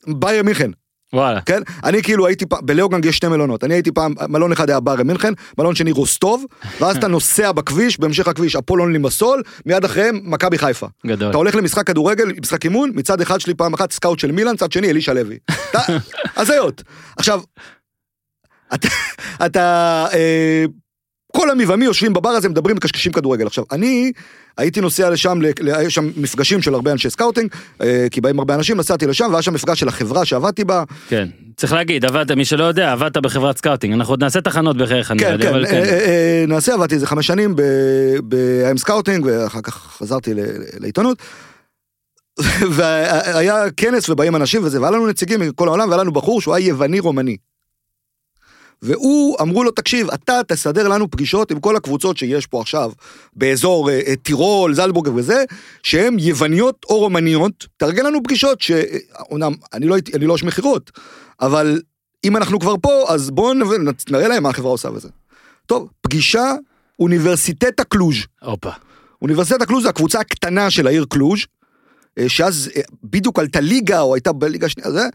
לבייר 0.07 0.43
מינכן, 0.43 0.71
וואלה. 1.13 1.41
כן? 1.41 1.63
אני 1.85 2.03
כאילו 2.03 2.27
הייתי 2.27 2.47
פעם, 2.47 2.67
בלאוגנג 2.67 3.05
יש 3.05 3.17
שתי 3.17 3.29
מלונות, 3.29 3.65
אני 3.65 3.75
הייתי 3.75 3.93
פעם, 3.93 4.15
מלון 4.29 4.53
אחד 4.53 4.71
היה 4.71 4.81
בארי 4.81 5.05
מינכן, 5.05 5.33
מלון 5.59 5.75
שני 5.75 5.93
רוסטוב, 5.93 6.45
ואז 6.81 6.97
אתה 6.97 7.09
נוסע 7.17 7.53
בכביש, 7.53 8.01
בהמשך 8.01 8.29
הכביש 8.29 8.57
אפולון 8.57 8.93
לימסול, 8.93 9.43
מיד 9.67 9.85
אחריהם 9.85 10.21
מכבי 10.25 10.59
חיפה. 10.59 10.87
גדול. 11.07 11.31
אתה 11.31 11.37
הולך 11.37 11.55
למשחק 11.55 11.87
כדורגל, 11.87 12.33
משחק 12.43 12.65
אימון, 12.65 12.91
מצד 12.95 13.21
אחד 13.21 13.41
שלי 13.41 13.55
פעם 13.55 13.75
אחת 13.75 13.93
סקאוט 13.93 14.19
של 14.19 14.33
מילאן, 14.33 14.57
צד 14.57 14.73
שני 14.73 14.91
אלישע 14.91 15.13
לוי. 15.13 15.39
הזיות. 16.37 16.83
עכשיו, 17.17 17.41
אתה, 18.75 18.89
אתה 19.47 20.07
אה, 20.13 20.65
כל 21.37 21.51
המבעמי 21.51 21.85
יושבים 21.85 22.13
בבר 22.13 22.31
הזה, 22.31 22.49
מדברים, 22.49 22.77
מקשקשים 22.77 23.13
כדורגל. 23.13 23.47
עכשיו, 23.47 23.65
אני 23.73 24.13
הייתי 24.59 24.81
נוסע 24.81 25.11
לשם, 25.11 25.39
היו 25.75 25.91
שם 25.91 26.11
מפגשים 26.17 26.63
של 26.63 26.75
הרבה 26.75 26.93
אנשי 26.93 27.11
סקאוטינג, 27.11 27.51
אה, 27.83 28.07
כי 28.11 28.21
באים 28.21 28.39
הרבה 28.39 28.55
אנשים, 28.55 28.77
נסעתי 28.77 29.07
לשם, 29.07 29.29
והיה 29.31 29.43
שם 29.43 29.55
מפגש 29.55 29.81
של 29.81 29.89
החברה 29.89 30.25
שעבדתי 30.25 30.65
בה. 30.65 30.85
כן. 31.09 31.29
צריך 31.57 31.73
להגיד, 31.73 32.05
עבדת, 32.05 32.31
מי 32.31 32.45
שלא 32.45 32.65
יודע, 32.65 32.93
עבדת 32.93 33.17
בחברת 33.17 33.59
סקאוטינג. 33.59 33.95
אנחנו 33.95 34.13
עוד 34.13 34.25
נעשה 34.25 34.41
תחנות 34.41 34.77
בחייך, 34.77 35.09
כן, 35.09 35.17
כן, 35.19 35.49
אבל 35.49 35.67
אה, 35.67 35.71
כן. 35.71 35.83
אה, 35.83 36.45
נעשה, 36.49 36.75
עבדתי 36.75 36.95
איזה 36.95 37.07
חמש 37.07 37.27
שנים 37.27 37.57
ב- 37.57 38.18
AM 38.18 38.79
scouting, 38.79 39.25
ואחר 39.27 39.61
כך 39.61 39.75
חזרתי 39.99 40.31
לעיתונות. 40.79 41.19
והיה 42.77 43.71
כנס 43.77 44.09
ובאים 44.09 44.37
אנשים 44.37 44.65
וזה, 44.65 44.81
והיה 44.81 44.91
לנו 44.91 45.07
נציגים 45.07 45.41
מכל 45.41 45.69
העולם, 45.69 45.89
והיה 45.89 46.03
לנו 46.03 46.13
בחור 46.13 46.41
שהוא 46.41 46.55
היה 46.55 46.69
יווני 46.69 47.01
רומני. 47.01 47.37
והוא, 48.83 49.37
אמרו 49.41 49.65
לו, 49.65 49.71
תקשיב, 49.71 50.11
אתה 50.11 50.41
תסדר 50.49 50.89
לנו 50.89 51.11
פגישות 51.11 51.51
עם 51.51 51.61
כל 51.61 51.77
הקבוצות 51.77 52.17
שיש 52.17 52.47
פה 52.47 52.61
עכשיו, 52.61 52.93
באזור 53.37 53.91
אה, 53.91 54.01
אה, 54.07 54.17
טירול, 54.17 54.75
זלבורג 54.75 55.09
וזה, 55.15 55.45
שהן 55.83 56.19
יווניות 56.19 56.87
או 56.91 56.99
רומניות, 56.99 57.67
תארגן 57.77 58.07
לנו 58.07 58.23
פגישות 58.23 58.61
שאמנם, 58.61 59.53
אני 59.73 59.87
לא, 59.87 59.97
אני 60.15 60.27
לא 60.27 60.33
איש 60.33 60.45
מכירות, 60.45 60.91
אבל 61.41 61.81
אם 62.25 62.37
אנחנו 62.37 62.61
כבר 62.61 62.75
פה, 62.83 63.05
אז 63.09 63.31
בואו 63.31 63.53
נראה 64.11 64.29
להם 64.29 64.43
מה 64.43 64.49
החברה 64.49 64.71
עושה 64.71 64.89
וזה. 64.89 65.09
טוב, 65.67 65.89
פגישה 66.01 66.53
אוניברסיטטה 66.99 67.85
קלוז'. 67.85 68.17
הופה. 68.43 68.71
אוניברסיטטה 69.23 69.63
קלוז' 69.63 69.83
זה 69.83 69.89
הקבוצה 69.89 70.21
הקטנה 70.21 70.71
של 70.71 70.87
העיר 70.87 71.05
קלוז', 71.09 71.41
אה, 72.19 72.29
שאז 72.29 72.71
אה, 72.77 72.83
בדיוק 73.05 73.39
עלתה 73.39 73.61
ליגה, 73.61 74.01
או 74.01 74.15
הייתה 74.15 74.33
בליגה 74.33 74.67
השנייה, 74.67 74.91
זה. 74.91 75.09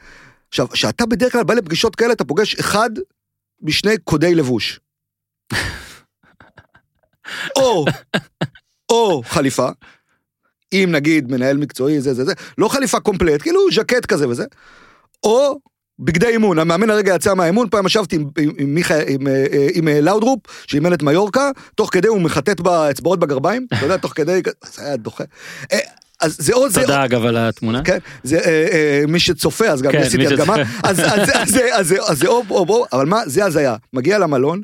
עכשיו, 0.49 0.69
כשאתה 0.69 1.05
בדרך 1.05 1.31
כלל 1.31 1.43
בא 1.43 1.53
לפגישות 1.53 1.95
כאלה, 1.95 2.13
אתה 2.13 2.25
פוגש 2.25 2.55
אחד 2.55 2.89
משני 3.61 3.97
קודי 4.03 4.35
לבוש. 4.35 4.79
או, 7.55 7.85
או 8.89 9.21
חליפה, 9.25 9.69
אם 10.73 10.89
נגיד 10.91 11.31
מנהל 11.31 11.57
מקצועי, 11.57 12.01
זה 12.01 12.13
זה 12.13 12.25
זה, 12.25 12.33
לא 12.57 12.67
חליפה 12.67 12.99
קומפלט, 12.99 13.41
כאילו 13.41 13.71
ז'קט 13.71 14.05
כזה 14.05 14.29
וזה, 14.29 14.45
או 15.23 15.59
בגדי 15.99 16.27
אימון, 16.27 16.59
המאמן 16.59 16.89
הרגע 16.89 17.15
יצא 17.15 17.33
מהאימון, 17.33 17.69
פעם 17.69 17.85
ישבתי 17.85 18.15
עם, 18.15 18.29
עם, 18.37 18.49
עם, 18.57 18.77
עם, 19.07 19.27
אה, 19.27 19.45
אה, 19.53 19.67
עם 19.73 19.87
אה, 19.87 20.01
לאודרופ, 20.01 20.39
שאימן 20.67 20.93
את 20.93 21.03
מיורקה, 21.03 21.49
תוך 21.75 21.89
כדי 21.93 22.07
הוא 22.07 22.21
מחטט 22.21 22.59
באצבעות 22.59 23.19
בגרביים, 23.19 23.67
אתה 23.73 23.85
יודע, 23.85 23.97
תוך 23.97 24.13
כדי, 24.15 24.41
זה 24.65 24.85
היה 24.85 24.97
דוחה. 24.97 25.23
אז 26.21 26.37
זה 26.39 26.53
עוד, 26.53 26.71
זה 26.71 26.81
תודה 26.81 27.05
אגב 27.05 27.25
על 27.25 27.37
התמונה. 27.37 27.83
כן, 27.83 27.97
זה 28.23 28.37
אה, 28.39 28.67
אה, 28.71 29.03
מי 29.07 29.19
שצופה, 29.19 29.65
אז 29.67 29.81
גם 29.81 29.91
כן, 29.91 29.97
עשיתי 29.97 30.27
הדגמה. 30.27 30.55
אז 30.83 30.99
אז- 30.99 31.05
אז 31.33 31.49
זה- 31.49 31.75
אז 31.75 31.87
זה- 31.87 32.03
אז 32.03 32.17
זה 32.19 32.27
או 32.27 32.43
או 32.49 32.65
או, 32.69 32.85
אבל 32.93 33.05
מה, 33.05 33.21
זה 33.25 33.45
הזיה, 33.45 33.75
מגיע 33.93 34.17
למלון, 34.19 34.61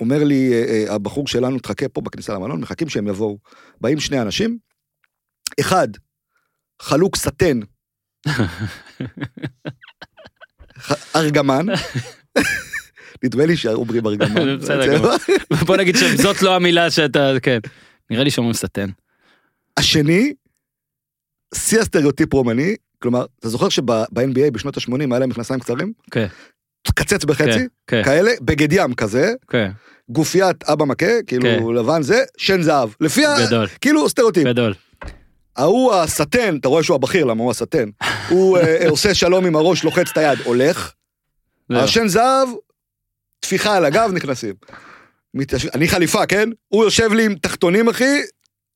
אומר 0.00 0.24
לי 0.24 0.52
אה, 0.52 0.94
הבחור 0.94 1.28
שלנו, 1.28 1.58
תחכה 1.58 1.88
פה 1.88 2.00
בכניסה 2.00 2.34
למלון, 2.34 2.60
מחכים 2.60 2.88
שהם 2.88 3.08
יבואו. 3.08 3.38
באים 3.80 4.00
שני 4.00 4.20
אנשים, 4.22 4.58
אחד, 5.60 5.88
חלוק 6.82 7.16
סטן, 7.16 7.60
ארגמן, 11.16 11.66
נדמה 13.24 13.46
לי 13.46 13.56
שאומרים 13.56 14.06
ארגמן. 14.06 14.56
בסדר 14.60 14.96
גמור. 14.98 15.10
בוא 15.66 15.76
נגיד 15.76 15.96
שזאת 15.96 16.42
לא 16.42 16.56
המילה 16.56 16.90
שאתה, 16.90 17.32
כן. 17.42 17.58
נראה 18.10 18.24
לי 18.24 18.30
שאומרים 18.30 18.54
סטן. 18.54 18.88
השני, 19.76 20.32
שיא 21.56 21.80
הסטריאוטיפ 21.80 22.32
רומני, 22.32 22.76
כלומר, 23.02 23.24
אתה 23.40 23.48
זוכר 23.48 23.68
שב-NBA 23.68 24.50
בשנות 24.52 24.76
ה-80 24.76 24.92
היה 25.10 25.18
להם 25.18 25.28
מכנסיים 25.28 25.60
קצרים? 25.60 25.92
כן, 26.10 26.26
קצוץ 26.94 27.24
בחצי, 27.24 27.50
כן, 27.50 27.66
כן, 27.86 28.02
כאלה, 28.04 28.30
בגד 28.40 28.72
ים 28.72 28.94
כזה, 28.94 29.32
כן, 29.48 29.70
גופיית 30.08 30.64
אבא 30.64 30.84
מכה, 30.84 31.22
כאילו 31.26 31.42
כן. 31.42 31.74
לבן 31.74 32.02
זה, 32.02 32.22
שן 32.36 32.62
זהב. 32.62 32.88
לפי 33.00 33.26
ה... 33.26 33.34
גדול, 33.46 33.66
כאילו 33.80 34.08
סטריאוטיפ. 34.08 34.44
גדול. 34.44 34.74
ההוא 35.56 35.94
הסטן, 35.94 36.56
אתה 36.56 36.68
רואה 36.68 36.82
שהוא 36.82 36.94
הבכיר, 36.94 37.24
למה 37.24 37.42
הוא 37.42 37.50
הסטן. 37.50 37.88
הוא 38.30 38.58
אה, 38.58 38.88
עושה 38.88 39.14
שלום 39.14 39.46
עם 39.46 39.56
הראש, 39.56 39.84
לוחץ 39.84 40.10
את 40.12 40.16
היד, 40.16 40.38
הולך. 40.44 40.92
זהו. 41.68 41.80
השן 41.80 42.08
זהב, 42.08 42.48
טפיחה 43.40 43.76
על 43.76 43.84
הגב, 43.84 44.10
נכנסים. 44.14 44.54
אני 45.74 45.88
חליפה, 45.88 46.26
כן? 46.26 46.48
הוא 46.68 46.84
יושב 46.84 47.12
לי 47.12 47.24
עם 47.24 47.34
תחתונים, 47.34 47.88
אחי, 47.88 48.20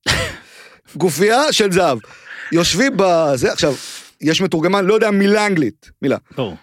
גופייה 0.96 1.52
של 1.52 1.72
זהב. 1.72 1.98
יושבים 2.52 2.92
בזה, 2.96 3.52
עכשיו, 3.52 3.74
יש 4.20 4.40
מתורגמן, 4.40 4.84
לא 4.84 4.94
יודע 4.94 5.10
מילה 5.10 5.46
אנגלית, 5.46 5.90
מילה. 6.02 6.16
ברור. 6.36 6.56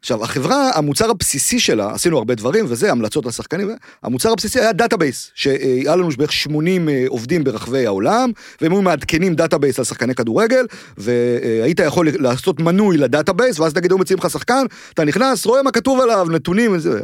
עכשיו, 0.00 0.24
החברה, 0.24 0.70
המוצר 0.74 1.10
הבסיסי 1.10 1.60
שלה, 1.60 1.92
עשינו 1.94 2.18
הרבה 2.18 2.34
דברים 2.34 2.64
וזה, 2.68 2.90
המלצות 2.90 3.26
לשחקנים, 3.26 3.70
המוצר 4.02 4.32
הבסיסי 4.32 4.60
היה 4.60 4.72
database, 4.72 5.30
שהיה 5.34 5.96
לנו 5.96 6.08
בערך 6.18 6.32
80 6.32 6.88
אה, 6.88 7.04
עובדים 7.08 7.44
ברחבי 7.44 7.86
העולם, 7.86 8.30
והם 8.60 8.72
היו 8.72 8.82
מעדכנים 8.82 9.34
database 9.34 9.78
על 9.78 9.84
שחקני 9.84 10.14
כדורגל, 10.14 10.66
והיית 10.96 11.80
יכול 11.80 12.08
לעשות 12.18 12.60
מנוי 12.60 12.96
ל 12.96 13.02
database, 13.02 13.60
ואז 13.60 13.76
נגיד 13.76 13.90
היו 13.90 13.98
מציעים 13.98 14.18
לך 14.18 14.30
שחקן, 14.30 14.64
אתה 14.94 15.04
נכנס, 15.04 15.46
רואה 15.46 15.62
מה 15.62 15.70
כתוב 15.70 16.00
עליו, 16.00 16.26
נתונים 16.30 16.72
וזה. 16.72 17.00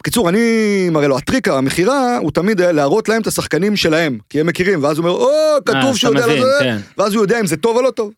בקיצור, 0.00 0.28
אני 0.28 0.88
מראה 0.90 1.08
לו, 1.08 1.18
הטריק, 1.18 1.48
המכירה, 1.48 2.18
הוא 2.18 2.30
תמיד 2.30 2.60
היה 2.60 2.72
להראות 2.72 3.08
להם 3.08 3.22
את 3.22 3.26
השחקנים 3.26 3.76
שלהם, 3.76 4.18
כי 4.28 4.40
הם 4.40 4.46
מכירים, 4.46 4.82
ואז 4.82 4.98
הוא 4.98 5.06
אומר, 5.06 5.18
או, 5.18 5.30
אה, 5.30 5.60
כתוב 5.64 5.76
אתה 5.76 5.94
שהוא 5.94 6.14
יודע 6.14 6.26
מבין, 6.26 6.38
לזה, 6.42 6.58
כן. 6.60 6.78
ואז 6.98 7.14
הוא 7.14 7.22
יודע 7.22 7.40
אם 7.40 7.46
זה 7.46 7.56
טוב 7.56 7.76
או 7.76 7.82
לא 7.82 7.90
טוב. 7.90 8.12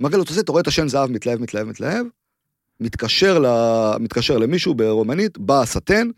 מראה 0.00 0.16
לו 0.16 0.22
את 0.22 0.28
זה, 0.28 0.40
אתה 0.40 0.52
רואה 0.52 0.62
את 0.62 0.66
השן 0.66 0.88
זהב 0.88 1.10
מתלהב, 1.10 1.40
מתלהב, 1.40 1.66
מתלהב, 1.68 2.06
מתקשר, 2.80 3.38
ל... 3.38 3.46
מתקשר 4.00 4.38
למישהו 4.38 4.74
ברומנית, 4.74 5.38
בא 5.38 5.62
הסטן, 5.62 6.10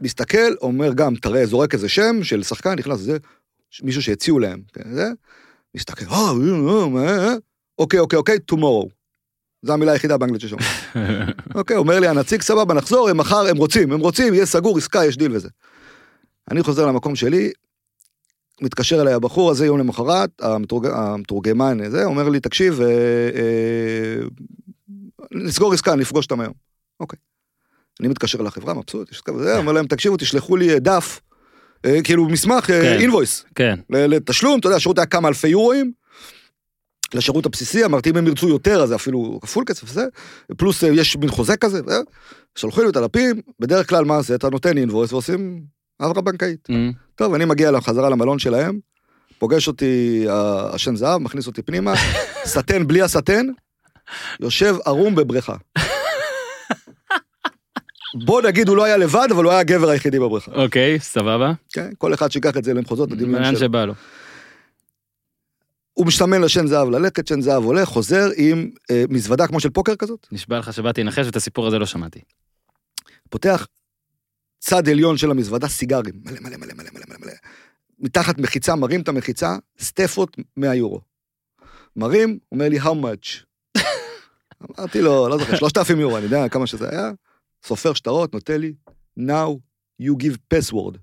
מסתכל, 0.00 0.54
אומר 0.62 0.92
גם, 0.92 1.14
תראה, 1.14 1.46
זורק 1.46 1.74
איזה 1.74 1.88
שם 1.88 2.22
של 2.22 2.42
שחקן, 2.42 2.74
נכנס 2.78 3.00
לזה, 3.00 3.16
מישהו 3.82 4.02
שהציעו 4.02 4.38
להם, 4.38 4.60
כן, 4.72 4.94
זה, 4.94 5.10
מסתכל, 5.74 6.04
אה, 6.10 6.18
אה, 6.18 7.08
אה, 7.08 7.28
אה, 7.28 7.34
אוקיי, 7.78 8.00
אוקיי, 8.00 8.16
אוקיי, 8.16 8.38
tomorrow. 8.52 8.95
זו 9.62 9.72
המילה 9.72 9.92
היחידה 9.92 10.16
באנגלית 10.18 10.40
ששומע. 10.40 10.62
אוקיי, 11.54 11.76
אומר 11.76 12.00
לי 12.00 12.08
הנציג, 12.08 12.42
סבבה, 12.42 12.74
נחזור, 12.74 13.08
הם 13.08 13.16
מחר, 13.16 13.46
הם 13.46 13.56
רוצים, 13.56 13.92
הם 13.92 14.00
רוצים, 14.00 14.34
יהיה 14.34 14.46
סגור, 14.46 14.78
עסקה, 14.78 15.04
יש 15.04 15.16
דיל 15.16 15.36
וזה. 15.36 15.48
אני 16.50 16.62
חוזר 16.62 16.86
למקום 16.86 17.16
שלי, 17.16 17.50
מתקשר 18.62 19.02
אליי 19.02 19.14
הבחור 19.14 19.50
הזה 19.50 19.66
יום 19.66 19.78
למחרת, 19.78 20.30
המתורג... 20.42 20.86
המתורגמן 20.86 21.80
הזה, 21.80 22.04
אומר 22.04 22.28
לי, 22.28 22.40
תקשיב, 22.40 22.80
אה, 22.80 22.86
אה, 23.34 24.26
נסגור 25.32 25.72
עסקה, 25.72 25.94
נפגוש 25.94 26.24
אותם 26.24 26.40
היום. 26.40 26.52
אוקיי. 27.00 27.18
אני 28.00 28.08
מתקשר 28.08 28.42
לחברה, 28.42 28.74
מבסוט, 28.74 29.10
יש 29.10 29.16
עסקה 29.16 29.32
וזה, 29.32 29.58
אומר 29.58 29.72
להם, 29.72 29.86
תקשיבו, 29.86 30.16
תשלחו 30.16 30.56
לי 30.56 30.74
אה, 30.74 30.78
דף, 30.78 31.20
אה, 31.84 32.02
כאילו 32.04 32.28
מסמך, 32.28 32.66
כן. 32.66 32.96
אינבויס, 33.00 33.44
כן, 33.54 33.78
לתשלום, 33.90 34.58
אתה 34.58 34.66
יודע, 34.66 34.76
השירות 34.76 34.98
היה 34.98 35.06
כמה 35.06 35.28
אלפי 35.28 35.48
יורואים. 35.48 35.92
לשירות 37.14 37.46
הבסיסי, 37.46 37.84
אמרתי, 37.84 38.10
אם 38.10 38.16
הם 38.16 38.26
ירצו 38.26 38.48
יותר, 38.48 38.82
אז 38.82 38.88
זה 38.88 38.94
אפילו 38.94 39.38
כפול 39.42 39.64
כסף 39.66 39.84
וזה, 39.90 40.04
פלוס 40.56 40.84
אה, 40.84 40.88
יש 40.88 41.16
מין 41.16 41.28
חוזה 41.30 41.56
כזה, 41.56 41.80
וזה. 41.86 42.00
שלחו 42.54 42.82
לי 42.82 42.88
את 42.88 42.96
הדפים, 42.96 43.40
בדרך 43.60 43.88
כלל 43.88 44.04
מה 44.04 44.22
זה, 44.22 44.34
אתה 44.34 44.50
נותן 44.50 44.78
אינבויס 44.78 45.12
ועושים 45.12 45.62
העברה 46.00 46.22
בנקאית. 46.22 46.68
אמ, 46.70 46.92
טוב, 47.14 47.34
אני 47.34 47.44
מגיע 47.44 47.80
חזרה 47.80 48.10
למלון 48.10 48.38
שלהם, 48.38 48.78
פוגש 49.38 49.68
אותי 49.68 50.24
ה- 50.30 50.74
השן 50.74 50.96
זהב, 50.96 51.20
מכניס 51.20 51.46
אותי 51.46 51.62
פנימה, 51.62 51.94
סטן 52.44 52.86
בלי 52.86 53.02
הסטן, 53.02 53.46
יושב 54.40 54.76
ערום 54.86 55.14
בבריכה. 55.14 55.54
בוא 58.24 58.42
נגיד, 58.42 58.68
הוא 58.68 58.76
לא 58.76 58.84
היה 58.84 58.96
לבד, 58.96 59.28
אבל 59.30 59.44
הוא 59.44 59.50
היה 59.52 59.60
הגבר 59.60 59.88
היחידי 59.88 60.18
בבריכה. 60.18 60.52
אוקיי, 60.52 60.98
סבבה. 61.00 61.52
כן? 61.72 61.90
כל 61.98 62.14
אחד 62.14 62.30
שיקח 62.32 62.56
את 62.56 62.64
זה 62.64 62.74
למחוזות 62.74 63.12
הדמיון 63.12 63.42
לאן 63.42 63.50
שלו. 63.50 63.60
שבא 63.60 63.84
לו. 63.84 63.94
הוא 65.96 66.06
משתמן 66.06 66.40
לשן 66.40 66.66
זהב 66.66 66.88
ללכת, 66.88 67.26
שן 67.26 67.40
זהב 67.40 67.62
הולך, 67.64 67.88
חוזר 67.88 68.28
עם 68.36 68.70
אה, 68.90 69.04
מזוודה 69.08 69.46
כמו 69.46 69.60
של 69.60 69.70
פוקר 69.70 69.96
כזאת, 69.96 70.26
נשבע 70.32 70.58
לך 70.58 70.72
שבאתי 70.72 71.02
לנחש 71.02 71.26
ואת 71.26 71.36
הסיפור 71.36 71.66
הזה 71.66 71.78
לא 71.78 71.86
שמעתי. 71.86 72.20
פותח 73.30 73.66
צד 74.58 74.88
עליון 74.88 75.16
של 75.16 75.30
המזוודה, 75.30 75.68
סיגרים, 75.68 76.14
מלא 76.24 76.40
מלא 76.40 76.56
מלא 76.56 76.74
מלא 76.74 76.90
מלא 76.92 77.04
מלא 77.08 77.18
מלא. 77.20 77.32
מתחת 77.98 78.38
מחיצה, 78.38 78.74
מרים 78.74 79.00
את 79.00 79.08
המחיצה, 79.08 79.56
סטפות 79.78 80.36
100 80.56 80.74
יורו. 80.74 81.00
מרים, 81.96 82.38
אומר 82.52 82.68
לי, 82.68 82.80
how 82.80 82.84
much? 82.84 83.44
אמרתי 84.62 85.00
לו, 85.00 85.28
לא 85.28 85.38
זוכר, 85.38 85.56
3,000 85.56 86.00
יורו, 86.00 86.16
אני 86.16 86.24
יודע 86.24 86.48
כמה 86.48 86.66
שזה 86.66 86.88
היה. 86.90 87.10
סופר 87.64 87.94
שטרות, 87.94 88.34
נותן 88.34 88.60
לי, 88.60 88.74
now 89.18 89.58
you 90.02 90.14
give 90.22 90.36
password. 90.54 90.98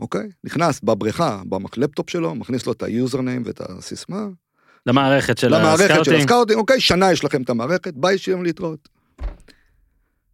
אוקיי? 0.00 0.28
נכנס 0.44 0.80
בבריכה, 0.80 1.42
בלפטופ 1.46 2.10
שלו, 2.10 2.34
מכניס 2.34 2.66
לו 2.66 2.72
את 2.72 2.82
ה 2.82 2.89
username 2.89 3.42
ואת 3.46 3.60
הסיסמה. 3.60 4.26
למערכת 4.86 5.38
של 5.38 5.48
למערכת 5.54 5.78
של 5.86 5.90
ה 5.92 5.95
scouting. 5.95 6.18
ה 6.20 6.24
scouting, 6.24 6.58
אוקיי, 6.58 6.80
שנה 6.80 7.12
יש 7.12 7.24
לכם 7.24 7.42
את 7.42 7.50
המערכת, 7.50 7.94
ביי 7.94 8.18
שלום 8.18 8.42
להתראות. 8.44 8.88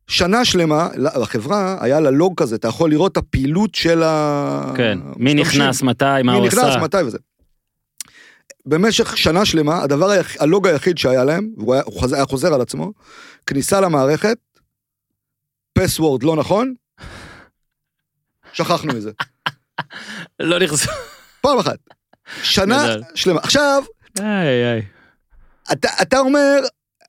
שנה 0.09 0.45
שלמה, 0.45 0.89
לחברה 0.97 1.77
היה 1.81 2.01
לה 2.01 2.11
log 2.11 2.35
כזה, 2.37 2.57
אתה 2.57 2.69
יכול 2.69 2.91
לראות 2.91 3.13
את 3.13 3.17
הפעילות 3.17 3.75
של 3.75 4.03
ה... 4.03 4.73
כן, 4.77 4.99
מי. 5.17 5.35
נכנס, 5.35 5.83
מתי, 5.83 6.05
מה 6.05 6.33
מי 6.33 6.39
הוא 6.39 6.47
נכנס, 6.47 6.65
עשה. 6.65 6.79
מתי 6.79 7.03
וזה. 7.07 7.19
במשך 8.67 9.17
שנה 9.17 9.45
שלמה, 9.45 9.83
הדבר, 9.83 10.11
היח... 10.11 10.37
הלוג 10.43 10.67
היחיד 10.67 10.99
שהיה 10.99 11.25
להם, 11.25 11.49
והוא 11.57 11.75
היה, 11.75 11.83
חז- 12.01 12.13
היה 12.13 12.27
חוזר 12.27 12.55
על 12.55 12.61
עצמו, 12.61 12.93
כניסה 13.47 13.81
למערכת, 13.81 14.37
פסוורד 15.73 16.23
לא 16.23 16.37
נכון, 16.37 16.75
שכחנו 18.53 18.95
מזה. 18.95 19.11
לא 20.41 20.59
נכנסו. 20.59 20.91
פעם 21.41 21.59
אחת. 21.59 21.77
שנה. 22.43 22.87
שלמה. 23.15 23.41
עכשיו, 23.43 23.83
איי 24.21 24.73
איי. 24.73 24.83
אתה, 25.73 25.89
אתה 26.03 26.19
אומר, 26.19 26.59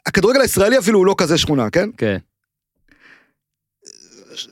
הכדורגל 0.05 0.41
הישראלי 0.41 0.79
אפילו 0.79 0.99
הוא 0.99 1.05
לא 1.05 1.15
כזה 1.17 1.37
שכונה, 1.37 1.69
כן? 1.69 1.89
כן. 1.97 2.17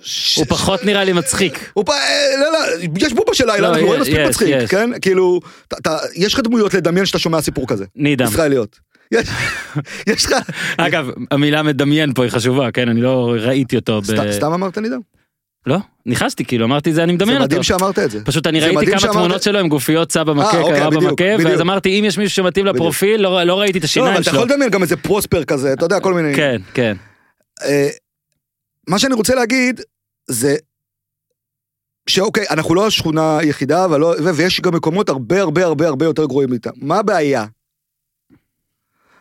ש- 0.02 0.36
הוא 0.38 0.46
פחות 0.50 0.84
נראה 0.86 1.04
לי 1.04 1.14
מצחיק. 1.14 1.70
הוא 1.74 1.86
פ... 1.86 1.90
אה, 1.90 1.96
לא, 2.40 2.52
לא, 2.52 2.60
יש 2.98 3.14
בובה 3.14 3.34
של 3.34 3.46
לילה, 3.46 3.60
לא, 3.68 3.74
אנחנו 3.74 3.86
רואים 3.88 4.02
מספיק 4.02 4.18
יש, 4.18 4.28
מצחיק, 4.28 4.48
יש. 4.58 4.70
כן? 4.72 4.90
כאילו, 5.02 5.40
אתה- 5.68 5.78
אתה- 5.78 5.98
יש 6.16 6.34
לך 6.34 6.40
דמויות 6.40 6.74
לדמיין 6.74 7.06
שאתה 7.06 7.20
שומע 7.20 7.42
סיפור 7.42 7.68
כזה, 7.68 7.86
נידם. 7.96 8.26
ישראליות. 8.26 8.80
יש- 9.12 9.28
יש 10.10 10.26
לך... 10.26 10.32
אגב, 10.78 11.08
המילה 11.32 11.64
מדמיין 11.64 12.14
פה 12.14 12.24
היא 12.24 12.32
חשובה, 12.32 12.72
כן? 12.72 12.90
אני 12.90 13.02
לא 13.02 13.34
ראיתי 13.40 13.76
אותו 13.76 14.02
ב... 14.02 14.32
סתם 14.32 14.52
אמרת 14.54 14.78
נידם? 14.78 15.00
לא, 15.66 15.78
ניחשתי, 16.06 16.46
כאילו, 16.46 16.66
אמרתי 16.66 16.94
זה, 16.94 17.04
אני 17.04 17.12
זה 17.12 17.16
מדמיין 17.16 17.38
אותו. 17.38 17.46
מדהים 17.48 17.64
שאמרת 17.64 18.00
את 18.00 18.12
זה. 18.12 18.24
פשוט 18.26 18.48
אני 18.48 18.62
זה 18.62 18.68
ראיתי 18.68 18.86
כמה 18.92 19.00
שאמרת- 19.00 19.14
תמונות 19.16 19.44
שלו 19.44 19.60
עם 19.60 19.70
גופיות 19.70 20.12
סבא 20.12 20.34
מכה, 20.34 20.60
אוקיי, 20.62 20.80
קרה 20.80 20.90
במכה, 20.90 21.24
ואז. 21.46 21.62
אמרתי, 21.62 22.00
אם 22.00 22.06
יש 22.06 22.18
מישהו 22.18 22.36
שמתאים 22.36 22.66
לפרופיל, 22.66 23.22
לא 23.22 23.44
לא 23.44 23.60
ראיתי 23.60 23.78
את 23.78 23.84
לא, 23.84 23.86
השיניים 23.86 24.14
אבל 24.14 24.22
אתה 24.22 24.30
שלו. 24.32 24.40
יכול 24.40 24.50
לדמיין 24.52 24.72
גם 24.72 24.82
איזה 24.82 24.98
פרוספר 24.98 25.44
כזה, 25.44 25.74
אתה 25.74 25.86
יודע, 25.86 26.00
כל 26.00 26.14
מיני... 26.14 26.36
כן, 26.36 26.62
כן. 26.74 26.98
אה, 27.64 27.88
מה 28.88 29.00
שאני 29.00 29.14
רוצה 29.14 29.36
להגיד 29.36 29.82
זה 30.28 30.56
שאוקיי, 32.10 32.46
אנחנו 32.50 32.76
לא 32.76 32.88
השכונה 32.88 33.38
היחידה, 33.38 33.88
ולא, 33.92 34.16
ו- 34.24 34.36
ויש 34.36 34.62
גם 34.62 34.76
מקומות 34.76 35.10
הרבה 35.10 35.42
הרבה 35.42 35.66
הרבה 35.66 35.88
הרבה 35.88 36.06
יותר 36.06 36.26
גרועים 36.26 36.50
מאיתם. 36.50 36.70
מה 36.82 36.98
הבעיה? 37.00 37.46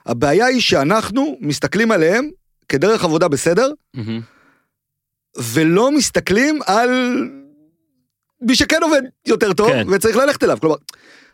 הבעיה 0.07 0.47
היא 0.47 0.61
שאנחנו 0.61 1.37
מסתכלים 1.41 1.91
עליהם 1.91 2.29
כדרך 2.69 3.05
עבודה 3.05 3.29
בסדר, 3.29 3.71
מהמם. 3.95 4.21
ולא 5.39 5.93
מסתכלים 5.93 6.59
על 6.67 6.91
מי 8.41 8.55
שכן 8.55 8.79
עובד 8.83 9.03
יותר 9.27 9.53
טוב, 9.53 9.69
כן. 9.69 9.87
וצריך 9.91 10.17
ללכת 10.17 10.45
אליו. 10.45 10.59
כלומר, 10.61 10.77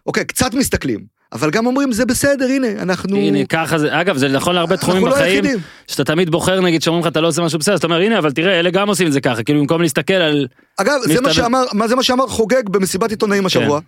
אוקיי, 0.07 0.25
קצת 0.25 0.55
מסתכלים, 0.55 1.21
אבל 1.33 1.51
גם 1.51 1.67
אומרים, 1.67 1.93
זה 1.93 2.07
בסדר, 2.07 2.47
הנה, 2.47 2.83
אנחנו... 2.83 3.17
הנה, 3.17 3.47
ככה 3.47 3.79
זה, 3.79 4.01
אגב, 4.01 4.17
זה 4.17 4.29
נכון 4.29 4.55
להרבה 4.55 4.77
תחומים 4.77 5.07
לא 5.07 5.11
בחיים, 5.11 5.45
היחידים. 5.45 5.59
שאתה 5.87 6.05
תמיד 6.05 6.31
בוחר, 6.31 6.61
נגיד, 6.61 6.83
שאומרים 6.83 7.03
לך, 7.03 7.13
אתה 7.13 7.21
לא 7.21 7.29
עושה 7.29 7.43
משהו 7.43 7.59
בסדר, 7.59 7.75
אז 7.75 7.79
אתה 7.79 7.87
אומר, 7.87 8.01
הנה, 8.01 8.19
אבל 8.19 8.33
תראה, 8.33 8.61
אלה 8.61 8.71
גם 8.71 8.89
עושים 8.89 9.07
את 9.07 9.13
זה 9.13 9.21
ככה, 9.21 9.43
כאילו, 9.43 9.61
במקום 9.61 9.83
להסתכל 9.83 10.15
על... 10.15 10.47
אגב, 10.77 11.01
זה 11.05 11.21
מה 11.21 11.33
שאמר, 11.33 11.65
מה 11.73 11.89
זה 11.89 11.97
מה 11.97 12.03
שאמר 12.03 12.27
חוגג 12.27 12.69
במסיבת 12.69 13.11
עיתונאים 13.11 13.47
השבוע. 13.47 13.81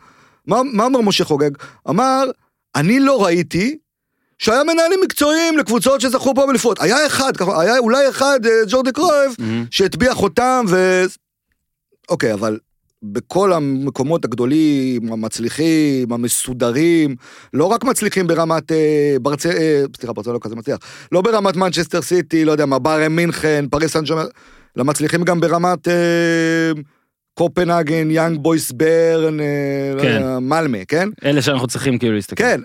מה, 0.47 0.61
מה 0.73 0.87
אמר 0.87 1.01
משה 1.01 1.25
חוגג? 1.25 1.51
אמר, 1.89 2.25
אני 2.77 3.01
לא 3.01 3.25
ראיתי 3.25 3.79
שהיה 4.43 4.65
מנהלים 4.65 5.01
מקצועיים 5.05 5.59
לקבוצות 5.59 6.01
שזכו 6.01 6.35
פה 6.35 6.47
באליפות. 6.47 6.83
היה 6.83 7.07
אחד, 7.07 7.33
היה 7.61 7.79
אולי 7.79 8.09
אחד, 8.09 8.41
אה, 8.47 8.51
ג'ורדי 8.69 8.93
קרויב, 8.93 9.35
מהמם. 9.39 9.65
שהטביע 9.71 10.15
חותם 10.15 10.65
ו... 10.69 11.05
אוקיי, 12.09 12.33
אבל 12.33 12.59
בכל 13.03 13.53
המקומות 13.53 14.25
הגדולים, 14.25 15.13
המצליחים, 15.13 16.13
המסודרים, 16.13 17.17
לא 17.55 17.65
רק 17.65 17.85
מצליחים 17.85 18.27
ברמת 18.27 18.73
אה, 18.73 19.17
ברצ... 19.23 19.47
אה, 19.47 19.83
סליחה, 19.97 20.13
ברצלונה 20.13 20.35
לא 20.35 20.41
כזה 20.45 20.57
מצליח, 20.57 20.79
לא 21.13 21.23
ברמת 21.23 21.57
מנצ'סטר 21.57 22.03
סיטי, 22.03 22.45
לא 22.45 22.53
יודע 22.53 22.67
מה, 22.67 22.79
באיירן 22.79 23.17
מינכן, 23.17 23.65
פריס 23.71 23.93
סן 23.93 24.05
ג'רמן, 24.05 24.25
אלא 24.77 24.85
מצליחים 24.85 25.25
גם 25.25 25.41
ברמת 25.41 25.89
אה, 25.89 26.73
קופנהגן, 27.35 28.11
יאנג 28.11 28.39
בויס 28.41 28.73
ברן, 28.73 29.41
אה, 29.41 29.47
לא 29.97 30.03
כן. 30.03 30.09
יודע, 30.09 30.39
מאלמו, 30.39 30.85
כן? 30.89 31.09
אלה 31.25 31.43
שאנחנו 31.43 31.67
צריכים 31.67 31.99
כאילו 31.99 32.15
להסתכל. 32.15 32.45
כן. 32.45 32.61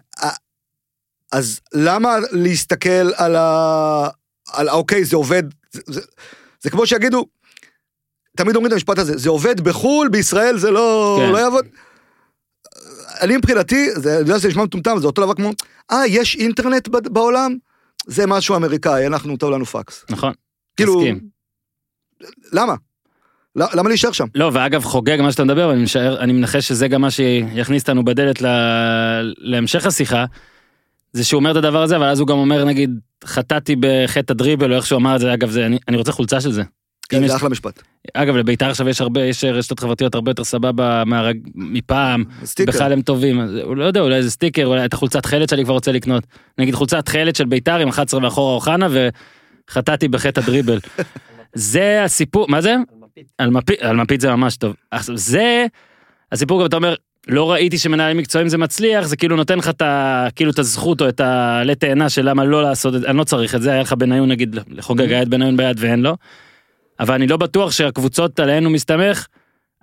אז 1.31 1.59
למה 1.73 2.15
להסתכל 2.31 3.13
על 3.15 3.35
ה... 3.35 4.09
על 4.53 4.69
אוקיי, 4.69 5.05
זה 5.05 5.15
עובד, 5.15 5.43
זה, 5.71 5.81
זה, 5.87 6.01
זה 6.61 6.69
כמו 6.69 6.87
שיגידו, 6.87 7.25
תמיד 8.37 8.55
אומרים 8.55 8.67
את 8.67 8.71
המשפט 8.71 8.97
הזה, 8.97 9.17
זה 9.17 9.29
עובד 9.29 9.61
בחו"ל, 9.61 10.09
בישראל 10.09 10.57
זה 10.57 10.71
לא, 10.71 11.19
כן. 11.21 11.31
לא 11.31 11.37
יעבוד. 11.37 11.65
אני 13.21 13.37
מבחינתי, 13.37 13.89
זה, 13.95 14.11
אני 14.11 14.19
יודע 14.19 14.39
שזה 14.39 14.47
נשמע 14.47 14.63
מטומטם, 14.63 14.99
זה 14.99 15.07
אותו 15.07 15.21
דבר 15.21 15.33
כמו, 15.33 15.51
אה, 15.91 16.07
יש 16.07 16.35
אינטרנט 16.35 16.87
ב- 16.87 17.07
בעולם? 17.07 17.55
זה 18.07 18.27
משהו 18.27 18.55
אמריקאי, 18.55 19.07
אנחנו, 19.07 19.37
טוב 19.37 19.51
לנו 19.51 19.65
פקס. 19.65 20.05
נכון. 20.09 20.33
כאילו, 20.77 20.95
מסכים. 20.99 21.19
למה? 22.51 22.75
למה 23.55 23.69
למה 23.73 23.89
להישאר 23.89 24.11
שם? 24.11 24.25
לא, 24.35 24.51
ואגב, 24.53 24.83
חוגג 24.83 25.21
מה 25.21 25.31
שאתה 25.31 25.43
מדבר, 25.43 25.71
אני 25.71 25.83
משער, 25.83 26.19
אני 26.19 26.33
מנחש 26.33 26.67
שזה 26.67 26.87
גם 26.87 27.01
מה 27.01 27.11
שיכניס 27.11 27.81
אותנו 27.81 28.05
בדלת 28.05 28.41
ל... 28.41 28.47
להמשך 29.37 29.85
השיחה. 29.85 30.25
זה 31.13 31.23
שהוא 31.23 31.39
אומר 31.39 31.51
את 31.51 31.55
הדבר 31.55 31.83
הזה, 31.83 31.95
אבל 31.95 32.05
אז 32.05 32.19
הוא 32.19 32.27
גם 32.27 32.37
אומר, 32.37 32.63
נגיד, 32.65 32.89
חטאתי 33.25 33.75
בחטא 33.79 34.31
הדריבל, 34.33 34.71
או 34.71 34.77
איך 34.77 34.85
שהוא 34.85 34.97
אמר 34.99 35.15
את 35.15 35.19
זה, 35.21 35.33
אגב, 35.33 35.49
זה, 35.49 35.65
אני, 35.65 35.77
אני 35.87 35.97
רוצה 35.97 36.11
חולצה 36.11 36.41
של 36.41 36.51
זה. 36.51 36.63
כן, 37.09 37.17
אם 37.17 37.23
יש- 37.23 37.31
זה 37.31 37.35
אחלה 37.37 37.49
משפט. 37.49 37.81
אגב, 38.13 38.35
לביתר 38.35 38.69
עכשיו 38.69 38.89
יש 38.89 39.01
הרבה, 39.01 39.21
יש 39.21 39.43
רשתות 39.43 39.79
חברתיות 39.79 40.15
הרבה 40.15 40.31
יותר 40.31 40.43
סבבה 40.43 41.03
מהרג... 41.05 41.37
מפעם, 41.55 42.23
סטיקר. 42.45 42.71
בכלל 42.71 42.93
הם 42.93 43.01
טובים, 43.01 43.39
אז 43.39 43.55
הוא 43.55 43.75
לא 43.77 43.85
יודע, 43.85 44.01
אולי 44.01 44.15
איזה 44.15 44.31
סטיקר, 44.31 44.65
אולי 44.65 44.85
את 44.85 44.93
החולצת 44.93 45.25
חלד 45.25 45.49
שאני 45.49 45.63
כבר 45.63 45.73
רוצה 45.73 45.91
לקנות. 45.91 46.23
נגיד 46.57 46.75
חולצת 46.75 47.07
חלד 47.07 47.35
של 47.35 47.45
ביתר 47.45 47.75
עם 47.75 47.89
11 47.89 48.19
מאחורה 48.19 48.53
אוחנה, 48.53 48.87
וחטאתי 49.69 50.07
בחטא 50.07 50.39
הדריבל. 50.39 50.79
זה 51.53 52.03
הסיפור, 52.03 52.45
מה 52.49 52.61
זה? 52.61 52.75
על 53.37 53.49
מפית, 53.49 53.81
על 53.81 53.95
מפית 53.95 54.21
זה 54.21 54.31
ממש 54.35 54.57
טוב. 54.57 54.75
זה, 55.15 55.65
הסיפור 56.31 56.59
גם 56.61 56.65
אתה 56.65 56.75
אומר, 56.75 56.95
לא 57.27 57.51
ראיתי 57.51 57.77
שמנהלים 57.77 58.17
מקצועיים 58.17 58.49
זה 58.49 58.57
מצליח, 58.57 59.07
זה 59.07 59.17
כאילו 59.17 59.35
נותן 59.35 59.57
לך 59.57 59.69
את 59.69 59.81
ה... 59.81 60.27
כאילו 60.35 60.51
את 60.51 60.59
הזכות 60.59 61.01
או 61.01 61.09
את 61.09 61.19
העלה 61.19 61.75
תאנה 61.75 62.09
של 62.09 62.29
למה 62.29 62.45
לא 62.45 62.63
לעשות 62.63 62.95
את 62.95 63.01
זה, 63.01 63.07
אני 63.07 63.17
לא 63.17 63.23
צריך 63.23 63.55
את 63.55 63.61
זה, 63.61 63.71
היה 63.71 63.81
לך 63.81 63.93
בניון 63.93 64.29
נגיד, 64.29 64.55
לחוגג 64.69 65.11
היה 65.11 65.21
את 65.21 65.27
בניון 65.27 65.57
ביד 65.57 65.77
ואין 65.79 66.01
לו. 66.01 66.17
אבל 66.99 67.13
אני 67.13 67.27
לא 67.27 67.37
בטוח 67.37 67.71
שהקבוצות 67.71 68.39
עליהן 68.39 68.65
הוא 68.65 68.71
מסתמך, 68.71 69.27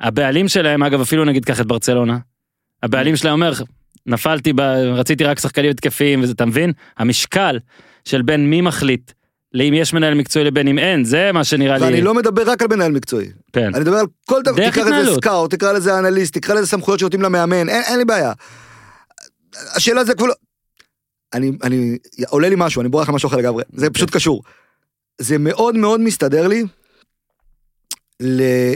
הבעלים 0.00 0.49
שלהם, 0.49 0.83
אגב 0.83 1.00
אפילו 1.00 1.25
נגיד 1.25 1.45
קח 1.45 1.61
את 1.61 1.67
ברצלונה, 1.67 2.19
הבעלים 2.83 3.17
שלהם 3.17 3.33
אומר, 3.33 3.53
נפלתי, 4.07 4.53
ב... 4.53 4.61
רציתי 4.95 5.25
רק 5.25 5.38
שחקנים 5.38 5.71
התקפיים 5.71 6.23
וזה, 6.23 6.33
אתה 6.33 6.45
מבין? 6.45 6.73
המשקל 6.97 7.59
של 8.05 8.23
בין 8.23 8.50
מי 8.50 8.61
מחליט, 8.61 9.12
לאם 9.54 9.75
יש 9.75 9.92
מנהל 9.92 10.14
מקצועי 10.14 10.44
לבין 10.44 10.68
אם 10.68 10.78
אין, 10.78 11.04
זה 11.04 11.32
מה 11.32 11.44
שנראה 11.44 11.78
לי. 11.78 11.84
ואני 11.84 12.02
לא 12.02 12.14
מדבר 12.14 12.50
רק 12.50 12.62
על 12.62 12.68
מנהל 12.68 12.92
מקצועי. 12.92 13.28
כן. 13.52 13.75
אני 13.75 13.80
מדבר 13.80 13.96
על 13.96 14.06
כל 14.25 14.42
דבר, 14.42 14.70
תקרא 14.70 14.82
לזה 14.82 14.96
התנהלות. 14.96 15.25
סקאוט, 15.25 15.50
תקרא 15.54 15.73
לזה 15.73 15.99
אנליסט, 15.99 16.34
תקרא 16.34 16.54
לזה 16.54 16.66
סמכויות 16.66 17.00
שנותנים 17.00 17.23
למאמן, 17.23 17.68
אין, 17.68 17.82
אין 17.82 17.99
לי 17.99 18.04
בעיה. 18.04 18.32
השאלה 19.76 20.04
זה 20.04 20.14
כבר. 20.14 20.26
אני, 21.34 21.52
אני, 21.62 21.99
עולה 22.28 22.49
לי 22.49 22.54
משהו, 22.58 22.80
אני 22.80 22.88
בורח 22.88 23.08
למשהו 23.08 23.28
אחר 23.28 23.37
לגמרי, 23.37 23.64
זה 23.73 23.90
פשוט 23.90 24.11
קשור. 24.11 24.42
זה 25.18 25.38
מאוד 25.38 25.75
מאוד 25.75 26.00
מסתדר 26.00 26.49
לי, 26.49 26.64
ל, 28.20 28.40
אה, 28.40 28.75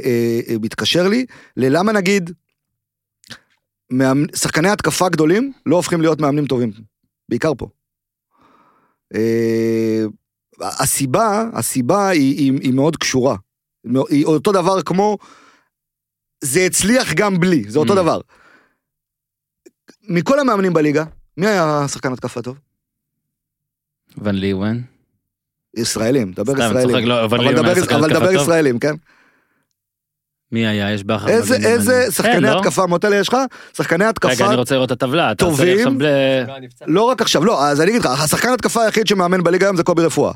אה, 0.49 0.57
מתקשר 0.61 1.09
לי, 1.09 1.27
ללמה 1.57 1.93
נגיד, 1.93 2.31
מאמנ... 3.91 4.27
שחקני 4.37 4.69
התקפה 4.69 5.09
גדולים 5.09 5.53
לא 5.67 5.77
הופכים 5.77 6.01
להיות 6.01 6.21
מאמנים 6.21 6.47
טובים, 6.47 6.73
בעיקר 7.29 7.53
פה. 7.59 7.69
הסיבה, 10.61 11.45
הסיבה 11.53 12.09
היא, 12.09 12.37
היא, 12.39 12.53
היא 12.63 12.73
מאוד 12.73 12.97
קשורה. 12.97 13.37
היא 14.09 14.25
אותו 14.25 14.53
דבר 14.53 14.83
כמו, 14.83 15.19
זה 16.45 16.61
הצליח 16.61 17.13
גם 17.15 17.41
בלי, 17.41 17.65
זה 17.69 17.79
אותו 17.79 17.93
Mm. 17.93 17.97
דבר. 17.97 18.21
מכל 20.09 20.41
המאמנים 20.41 20.73
בליגה, 20.73 21.05
מי 21.37 21.47
היה 21.47 21.85
שחקן 21.89 22.13
התקפה 22.13 22.43
טוב? 22.43 22.59
ון 24.19 24.35
ליוון. 24.35 24.83
ישראלים, 25.77 26.33
דבר 26.33 26.53
סתם, 26.53 26.63
ישראלים. 26.63 26.89
צוחק, 26.91 27.05
לא, 27.05 27.25
אבל 27.25 28.13
דבר. 28.15 28.33
ישראלים, 28.33 28.79
כן? 28.79 28.95
מי 30.53 30.67
היה? 30.67 30.93
יש 30.93 31.05
בכר. 31.05 31.29
איזה, 31.29 31.57
איזה 31.57 31.97
אני- 31.97 32.05
כן, 32.05 32.11
שחקני 32.11 32.41
לא? 32.41 32.59
התקפה, 32.59 32.87
מוטלה 32.87 33.17
יש 33.17 33.29
לך? 33.29 33.37
שחקני 33.77 33.99
רגע, 34.05 34.09
התקפה, 34.11 34.47
אני 34.49 34.55
רוצה 34.57 34.75
לראות 34.75 34.93
את 34.93 35.03
הטבלה. 35.03 35.35
טובים. 35.35 35.77
עכשיו 35.79 35.93
ב- 35.99 36.45
לא 36.87 37.03
רק 37.03 37.23
עכשיו, 37.23 37.45
לא, 37.45 37.65
אז 37.67 37.81
אני 37.81 37.91
אגיד 37.91 38.01
לך, 38.01 38.07
השחקן 38.07 38.49
התקפה 38.53 38.85
היחיד 38.85 39.07
שמאמן 39.07 39.43
בליגה 39.45 39.67
היום 39.67 39.77
זה 39.77 39.83
קובי 39.83 40.03
רפואה. 40.03 40.33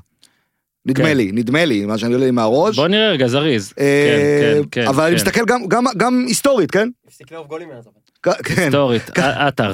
נדמה 0.87 1.09
כן. 1.09 1.17
לי, 1.17 1.31
נדמה 1.33 1.65
לי, 1.65 1.85
מה 1.87 1.99
שאני 1.99 2.13
יודע 2.13 2.25
לי 2.25 2.31
מהראש. 2.31 2.77
בוא 2.77 2.89
נראה 2.89 3.11
רגע, 3.11 3.27
זריז. 3.29 3.73
אה, 3.81 4.41
כן, 4.41 4.63
כן, 4.71 4.87
אבל 4.89 5.03
אני 5.05 5.11
כן. 5.11 5.17
מסתכל 5.17 5.45
גם- 5.45 5.67
גם- 5.69 5.85
גם 5.97 6.25
היסטורית, 6.29 6.71
כן? 6.71 6.89
הפסיק 7.09 7.33
לאהוב 7.33 7.47
גולים 7.47 7.69
מאז 7.69 7.85
אבל. 7.85 7.93
כן. 7.95 8.02
היסטורית, 8.27 9.19
עטר. 9.19 9.73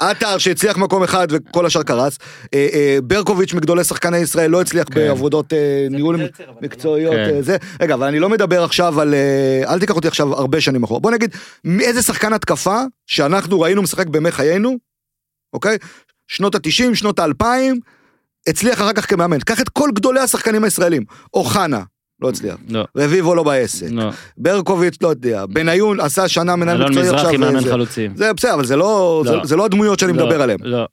עטר 0.00 0.38
שהצליח 0.38 0.76
מקום 0.76 1.02
אחד 1.02 1.26
וכל 1.30 1.66
השאר 1.66 1.82
קרס. 1.82 2.18
אה, 2.54 2.68
אה, 2.72 2.98
ברקוביץ' 3.02 3.54
מגדולי 3.54 3.84
שחקני 3.84 4.16
ישראל 4.16 4.50
לא 4.50 4.60
הצליח 4.60 4.84
כן. 4.90 4.94
בעבודות 4.94 5.52
אה, 5.52 5.86
ניהול 5.90 6.14
אבל 6.14 6.28
מקצועיות. 6.62 7.14
כן. 7.14 7.56
רגע, 7.80 7.94
אבל 7.94 8.06
אני 8.06 8.18
לא 8.18 8.28
מדבר 8.28 8.64
עכשיו 8.64 9.00
על... 9.00 9.14
אל 9.66 9.80
תיקח 9.80 9.94
אותי 9.94 10.08
עכשיו 10.08 10.34
הרבה 10.34 10.60
שנים 10.60 10.82
אחורה. 10.82 11.00
בוא 11.00 11.10
נגיד, 11.10 11.34
איזה 11.80 12.02
שחקן 12.02 12.32
התקפה 12.32 12.80
שאנחנו 13.06 13.60
ראינו 13.60 13.82
משחק 13.82 14.06
בימי 14.06 14.30
חיינו, 14.30 14.76
אוקיי? 15.52 15.78
שנות 16.28 16.54
ה-90, 16.54 16.94
שנות 16.94 17.18
ה-2000, 17.18 17.44
הצליח 18.48 18.74
אחר 18.74 18.92
כך 18.92 19.10
כמאמן. 19.10 19.40
קח 19.40 19.60
את 19.60 19.68
כל 19.68 19.90
גדולי 19.94 20.20
השחקנים 20.20 20.64
הישראלים. 20.64 21.04
אוחנה, 21.34 21.82
לא 22.22 22.28
הצליח. 22.28 22.56
לא, 22.68 22.84
רביבו 22.96 23.34
לא 23.34 23.42
בעסק. 23.42 23.86
לא. 23.90 24.10
ברקוביץ' 24.36 24.96
לא 25.02 25.08
יודע. 25.08 25.46
בניון 25.46 26.00
עשה 26.00 26.28
שנה 26.28 26.56
מנהל 26.56 26.76
אלון 26.76 26.88
מקצועי 26.88 27.08
עכשיו. 27.08 27.20
מזרחי 27.20 27.36
מאמן 27.36 27.60
חלוצים. 27.70 28.16
זה 28.16 28.32
בסדר, 28.32 28.54
אבל 28.54 28.64
זה 28.64 28.76
לא, 28.76 29.22
לא. 29.26 29.32
זה, 29.32 29.38
זה 29.48 29.56
לא 29.56 29.64
הדמויות 29.64 29.98
שאני 29.98 30.12
לא, 30.12 30.24
מדבר 30.24 30.42
עליהן. 30.42 30.58
לא, 30.62 30.86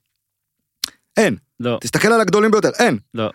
אין. 1.16 1.36
לא, 1.60 1.78
תסתכל 1.80 2.12
על 2.12 2.20
הגדולים 2.20 2.50
ביותר, 2.50 2.70
אין. 2.78 2.98
לא. 3.14 3.30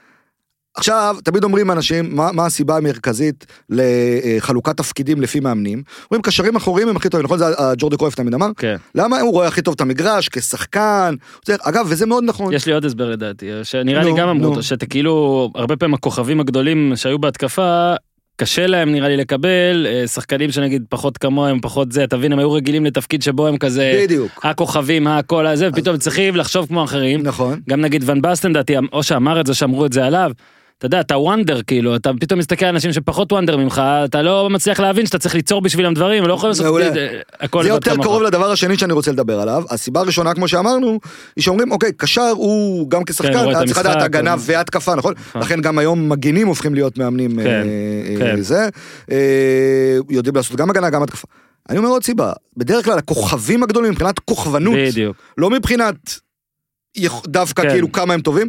עכשיו, 0.78 1.16
תמיד 1.24 1.44
אומרים 1.44 1.72
אנשים, 1.72 2.16
מה, 2.16 2.32
מה 2.32 2.46
הסיבה 2.46 2.78
המרכזית 2.78 3.46
לחלוקת 3.70 4.78
תפקידים 4.78 5.22
לפי 5.22 5.40
מאמנים? 5.40 5.84
אומרים, 6.12 6.22
קשרים 6.22 6.56
אחוריים 6.56 6.88
הם 6.88 6.96
הכי 6.96 7.10
טובים, 7.10 7.26
נכון? 7.26 7.38
זה 7.38 7.46
ג'ורדי 7.78 7.98
קרויף 7.98 8.16
תמיד 8.16 8.34
אמר? 8.34 8.48
כן. 8.58 8.76
למה 8.96 9.20
הוא 9.20 9.32
רואה 9.32 9.48
הכי 9.48 9.62
טוב 9.62 9.74
את 9.74 9.82
המגרש, 9.82 10.30
כשחקן? 10.30 11.16
זה, 11.46 11.56
אגב, 11.62 11.86
וזה 11.90 12.06
מאוד 12.06 12.24
נכון. 12.24 12.54
יש 12.54 12.66
לי 12.66 12.74
עוד 12.74 12.86
הסבר 12.86 13.10
לדעתי, 13.10 13.50
שנראה 13.64 14.04
לי 14.04 14.10
נו, 14.10 14.18
גם 14.18 14.30
אמרו. 14.30 14.50
אותו, 14.50 14.64
שאתה 14.64 14.86
כאילו, 14.86 15.50
הרבה 15.56 15.76
פעמים 15.76 15.94
הכוכבים 15.94 16.40
הגדולים 16.40 16.94
שהיו 16.96 17.20
בהתקפה, 17.20 17.94
קשה 18.38 18.68
להם 18.68 18.92
נראה 18.92 19.10
לי 19.10 19.18
לקבל, 19.18 19.88
אה, 19.90 20.08
שחקנים 20.08 20.52
שנגיד 20.52 20.84
פחות 20.90 21.18
כמוהם, 21.18 21.60
פחות 21.62 21.92
זה, 21.92 22.04
אתה 22.04 22.18
מבין, 22.18 22.34
הם 22.34 22.40
היו 22.40 22.52
רגילים 22.52 22.86
לתפקיד 22.86 23.22
שבו 23.22 23.48
הם 23.48 23.58
כזה, 23.58 24.02
בדיוק. 24.04 24.46
הכוכבים, 24.46 25.08
הכל 25.08 25.48
הזה, 25.48 25.70
ופתאום 25.70 25.98
צריכים 25.98 26.36
לחשוב 26.36 26.68
כמו 26.68 26.84
אחרים. 26.84 27.24
נכון. 27.24 27.60
גם 27.70 27.82
נגיד 27.82 28.10
ון 28.10 28.22
בסטן 28.22 28.54
דעתי, 28.54 28.74
או 28.94 29.04
שאמר 29.04 29.42
את 29.42 29.48
זה, 29.48 29.54
שאמרו 29.54 29.86
את 29.86 29.94
זה 29.94 30.06
עליו. 30.06 30.32
אתה 30.78 30.86
יודע, 30.86 31.00
אתה 31.00 31.18
וונדר 31.18 31.62
כאילו, 31.62 31.96
אתה 31.96 32.12
פתאום 32.20 32.40
מסתכל 32.40 32.66
על 32.66 32.76
אנשים 32.76 32.94
שפחות 32.94 33.32
וונדר 33.32 33.58
ממך, 33.58 33.82
אתה 34.06 34.22
לא 34.22 34.50
מצליח 34.50 34.80
להבין 34.80 35.06
שאתה 35.06 35.18
צריך 35.18 35.36
ליצור 35.36 35.62
בשבילם 35.62 35.94
דברים, 35.94 36.24
לא 36.24 36.34
יכולים 36.34 36.50
לעשות. 36.50 36.66
אה, 36.98 37.20
הכל 37.40 37.64
זה 37.64 37.70
לבד 37.70 37.88
יותר. 37.88 38.04
קרוב 38.04 38.22
לדבר 38.22 38.52
השני 38.52 38.78
שאני 38.78 38.94
רוצה 38.94 39.12
לדבר 39.12 39.40
עליו. 39.40 39.64
הסיבה 39.70 40.00
הראשונה, 40.00 40.34
כמו 40.34 40.48
שאמרנו, 40.48 41.00
היא 41.36 41.44
שאומרים, 41.44 41.72
אוקיי, 41.72 41.92
קשר 41.98 42.32
הוא 42.36 42.90
גם 42.90 43.04
כן, 43.04 43.14
כשחקן, 43.14 43.38
רואה 43.38 43.52
את 43.52 43.58
היה 43.58 43.66
צריך 43.66 43.78
לדעת 43.78 44.02
הגנה 44.02 44.36
והתקפה, 44.40 44.96
נכון? 44.96 45.14
נכון. 45.30 45.42
לכן 45.42 45.62
גם 45.62 45.78
היום 45.78 46.10
מגינים 46.10 46.48
הופכים 46.48 46.74
להיות 46.74 46.98
מאמנים 46.98 47.32
כן, 47.32 47.48
אה, 47.48 48.18
כן. 48.18 48.38
אה, 48.38 48.42
זה. 48.42 48.70
אה, 49.12 49.98
יודעים 50.10 50.36
לעשות 50.36 50.58
גם 50.58 50.70
הגנה, 50.70 50.90
גם 50.90 51.04
התקפה. 51.04 51.28
אני 51.70 51.78
אומר 51.78 51.90
עוד 51.90 52.04
סיבה, 52.04 52.34
בדרך 52.58 52.86
כלל 52.86 52.98
הכוכבים 52.98 53.64
הגדולים 53.64 53.92
מבחינת 53.92 54.20
כוכבנות, 54.20 54.76
בדיוק. 54.88 55.18
לא 55.38 55.50
מבחינת 55.50 55.96
דווקא 57.28 57.64
כן. 57.64 57.70
כאילו 57.70 57.92
כמה 57.92 58.14
הם 58.14 58.22
טובים. 58.22 58.48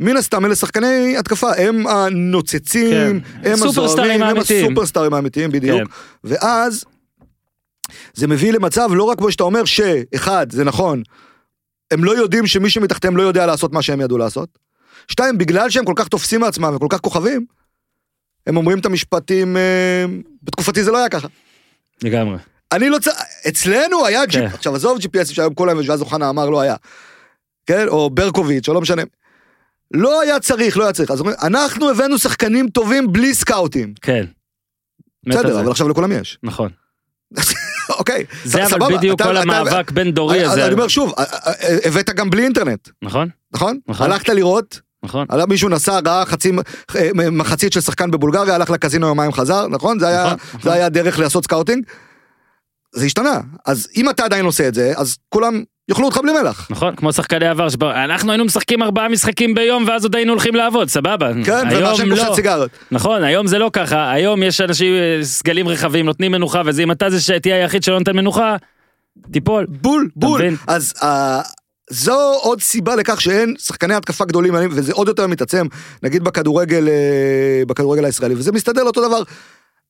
מן 0.00 0.16
הסתם 0.16 0.44
אלה 0.44 0.54
שחקני 0.54 1.16
התקפה, 1.18 1.50
הם 1.56 1.86
הנוצצים, 1.86 3.20
כן. 3.20 3.50
הם 3.50 3.62
הזוהרים, 3.62 4.22
הם. 4.22 4.36
הסופרסטארים 4.36 5.14
האמיתיים 5.14 5.50
בדיוק. 5.50 5.78
כן. 5.78 5.84
ואז 6.24 6.84
זה 8.14 8.26
מביא 8.26 8.52
למצב 8.52 8.88
לא 8.92 9.04
רק 9.04 9.18
כמו 9.18 9.32
שאתה 9.32 9.42
אומר 9.42 9.64
שאחד, 9.64 10.46
זה 10.50 10.64
נכון, 10.64 11.02
הם 11.90 12.04
לא 12.04 12.12
יודעים 12.12 12.46
שמי 12.46 12.70
שמתחתיהם 12.70 13.16
לא 13.16 13.22
יודע 13.22 13.46
לעשות 13.46 13.72
מה 13.72 13.82
שהם 13.82 14.00
ידעו 14.00 14.18
לעשות. 14.18 14.58
שתיים, 15.08 15.38
בגלל 15.38 15.70
שהם 15.70 15.84
כל 15.84 15.92
כך 15.96 16.08
תופסים 16.08 16.40
מעצמם 16.40 16.72
וכל 16.76 16.86
כך 16.90 17.00
כוכבים, 17.00 17.46
הם 18.46 18.56
אומרים 18.56 18.78
את 18.78 18.86
המשפטים, 18.86 19.56
אה, 19.56 20.04
בתקופתי 20.42 20.84
זה 20.84 20.90
לא 20.90 20.98
היה 20.98 21.08
ככה. 21.08 21.28
לגמרי. 22.02 22.38
אני 22.72 22.88
לא 22.88 22.98
צריך, 22.98 23.16
אצלנו 23.48 24.06
היה 24.06 24.26
כן. 24.26 24.40
GPS, 24.40 24.54
עכשיו 24.54 24.74
עזוב 24.74 24.98
GPS 24.98 25.34
שהיום 25.34 25.54
כל 25.54 25.68
היום, 25.68 25.80
ואז 25.88 26.00
אוחנה 26.00 26.30
אמר 26.30 26.50
לא 26.50 26.60
היה. 26.60 26.76
כן, 27.66 27.88
או 27.88 28.10
ברקוביץ', 28.10 28.68
או 28.68 28.74
לא 28.74 28.80
משנה. 28.80 29.02
לא 29.94 30.20
היה 30.20 30.40
צריך, 30.40 30.76
לא 30.76 30.84
היה 30.84 30.92
צריך. 30.92 31.10
אז 31.10 31.20
אומרים, 31.20 31.36
אנחנו 31.42 31.90
הבאנו 31.90 32.18
שחקנים 32.18 32.68
טובים 32.68 33.12
בלי 33.12 33.34
סקאוטים. 33.34 33.94
כן. 34.02 34.24
בסדר. 35.28 35.60
אבל 35.60 35.70
עכשיו 35.70 35.88
לכולם 35.88 36.12
יש. 36.12 36.38
נכון. 36.42 36.70
אוקיי, 37.98 38.24
זה 38.44 38.58
סבבה, 38.68 38.86
אבל 38.86 38.96
בדיוק 38.96 39.14
אתה- 39.20 39.24
כל 39.24 39.36
אתה- 39.38 39.42
המאבק 39.42 39.90
בין 39.90 40.10
דורי 40.10 40.44
הזה. 40.44 40.64
אני 40.66 40.72
אומר 40.72 40.88
שוב, 40.88 41.14
אה, 41.18 41.24
אה, 41.24 41.52
אה, 41.62 41.76
הבאת 41.84 42.10
גם 42.10 42.30
בלי 42.30 42.44
אינטרנט, 42.44 42.88
נכון? 43.02 43.28
נכון? 43.54 43.78
נכון. 43.88 44.10
הלכת 44.12 44.28
לראות, 44.28 44.80
נכון. 45.02 45.26
עלה 45.28 45.46
מישהו 45.46 45.68
נסע, 45.68 46.00
ראה 46.06 46.26
חצי, 46.26 46.52
אה, 46.96 47.08
מחצית 47.30 47.72
של 47.72 47.80
שחקן 47.80 48.10
בבולגריה, 48.10 48.54
הלך 48.54 48.70
לקזינו 48.70 49.06
יומיים 49.06 49.32
חזר, 49.32 49.66
נכון? 49.68 49.98
זה 49.98 50.08
היה, 50.08 50.24
נכון, 50.24 50.38
נכון. 50.48 50.60
זה 50.62 50.72
היה 50.72 50.88
דרך 50.88 51.18
לעשות 51.18 51.44
scouting. 51.44 51.84
זה 52.94 53.06
השתנה. 53.06 53.40
אז 53.66 53.88
אם 53.96 54.10
אתה 54.10 54.24
עדיין 54.24 54.44
עושה 54.44 54.68
את 54.68 54.74
זה, 54.74 54.92
אז 54.96 55.16
כולם 55.28 55.62
יאכלו 55.88 56.04
אותך 56.06 56.18
בלי 56.22 56.32
מלח. 56.32 56.66
נכון, 56.70 56.96
כמו 56.96 57.12
שחקני 57.12 57.48
עבר, 57.48 57.68
שבא- 57.68 58.04
אנחנו 58.04 58.32
היינו 58.32 58.44
משחקים 58.44 58.82
ארבעה 58.82 59.08
משחקים 59.08 59.54
ביום 59.54 59.84
ואז 59.88 60.04
עוד 60.04 60.14
היינו 60.16 60.32
הולכים 60.32 60.54
לעבוד, 60.54 60.88
סבבה. 60.88 61.30
כן, 61.44 61.68
ומעשן 61.72 62.06
לא. 62.08 62.16
קופסת 62.16 62.34
סיגריות. 62.34 62.70
נכון, 62.90 63.24
היום 63.24 63.46
זה 63.46 63.58
לא 63.58 63.70
ככה, 63.72 64.12
היום 64.12 64.42
יש 64.42 64.60
אנשים, 64.60 64.94
אה, 64.94 65.24
סגלים 65.24 65.68
רחבים, 65.68 66.06
נותנים 66.06 66.32
מנוחה, 66.32 66.62
וזה 66.66 66.82
אם 66.82 66.92
אתה 66.92 67.10
זה 67.10 67.20
שתהיה 67.20 67.56
היחיד 67.56 67.82
שלא 67.82 67.98
נותן 67.98 68.16
מנוחה, 68.16 68.56
תיפול. 69.32 69.66
בול, 69.68 70.08
בול. 70.16 70.40
מבין? 70.40 70.56
אז 70.66 70.94
אה, 71.02 71.40
זו 71.90 72.32
עוד 72.42 72.60
סיבה 72.60 72.96
לכך 72.96 73.20
שאין 73.20 73.54
שחקני 73.58 73.94
התקפה 73.94 74.24
גדולים, 74.24 74.54
וזה 74.70 74.92
עוד 74.92 75.08
יותר 75.08 75.26
מתעצם, 75.26 75.66
נגיד 76.02 76.24
בכדורגל, 76.24 76.88
אה, 76.88 77.62
בכדורגל 77.66 78.04
הישראלי, 78.04 78.34
וזה 78.34 78.52
מסתדר 78.52 78.84
לאותו 78.84 79.08
דבר. 79.08 79.22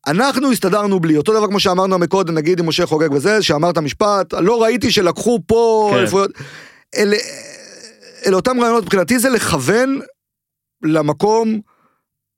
אנחנו 0.06 0.52
הסתדרנו 0.52 1.00
בלי, 1.00 1.16
אותו 1.16 1.32
דבר 1.32 1.46
כמו 1.46 1.60
שאמרנו 1.60 1.98
מקודם, 1.98 2.34
נגיד 2.34 2.60
עם 2.60 2.68
משה 2.68 2.86
חוגג 2.86 3.12
וזה, 3.12 3.42
שאמרת 3.42 3.78
משפט, 3.78 4.34
לא 4.34 4.62
ראיתי 4.62 4.90
שלקחו 4.90 5.40
פה 5.46 5.90
כן. 5.92 5.98
אליפויות. 5.98 6.30
אלה, 6.96 7.16
אלה 8.26 8.36
אותם 8.36 8.60
רעיונות 8.60 8.84
מבחינתי 8.84 9.18
זה 9.18 9.28
לכוון 9.28 10.00
למקום, 10.82 11.60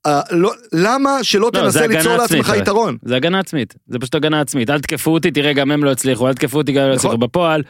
אה, 0.07 0.20
לא, 0.31 0.53
למה 0.72 1.25
שלא 1.25 1.51
לא, 1.55 1.61
תנסה 1.61 1.87
ליצור 1.87 2.12
עצמית, 2.12 2.20
לעצמך 2.20 2.48
הרי. 2.48 2.59
יתרון? 2.59 2.96
זה 3.03 3.16
הגנה 3.16 3.38
עצמית, 3.38 3.75
זה 3.87 3.98
פשוט 3.98 4.14
הגנה 4.14 4.40
עצמית, 4.40 4.70
אל 4.70 4.81
תקפו 4.81 5.11
אותי, 5.11 5.31
תראה 5.31 5.53
גם 5.53 5.70
הם 5.70 5.85
לא 5.85 5.92
הצליחו, 5.92 6.29
אל 6.29 6.35
תקפו 6.35 6.59
אותי 6.59 6.72
גם 6.72 6.83
הם 6.83 6.88
לא 6.88 6.94
נכון. 6.94 7.11
הצליחו, 7.11 7.18
בפועל, 7.18 7.62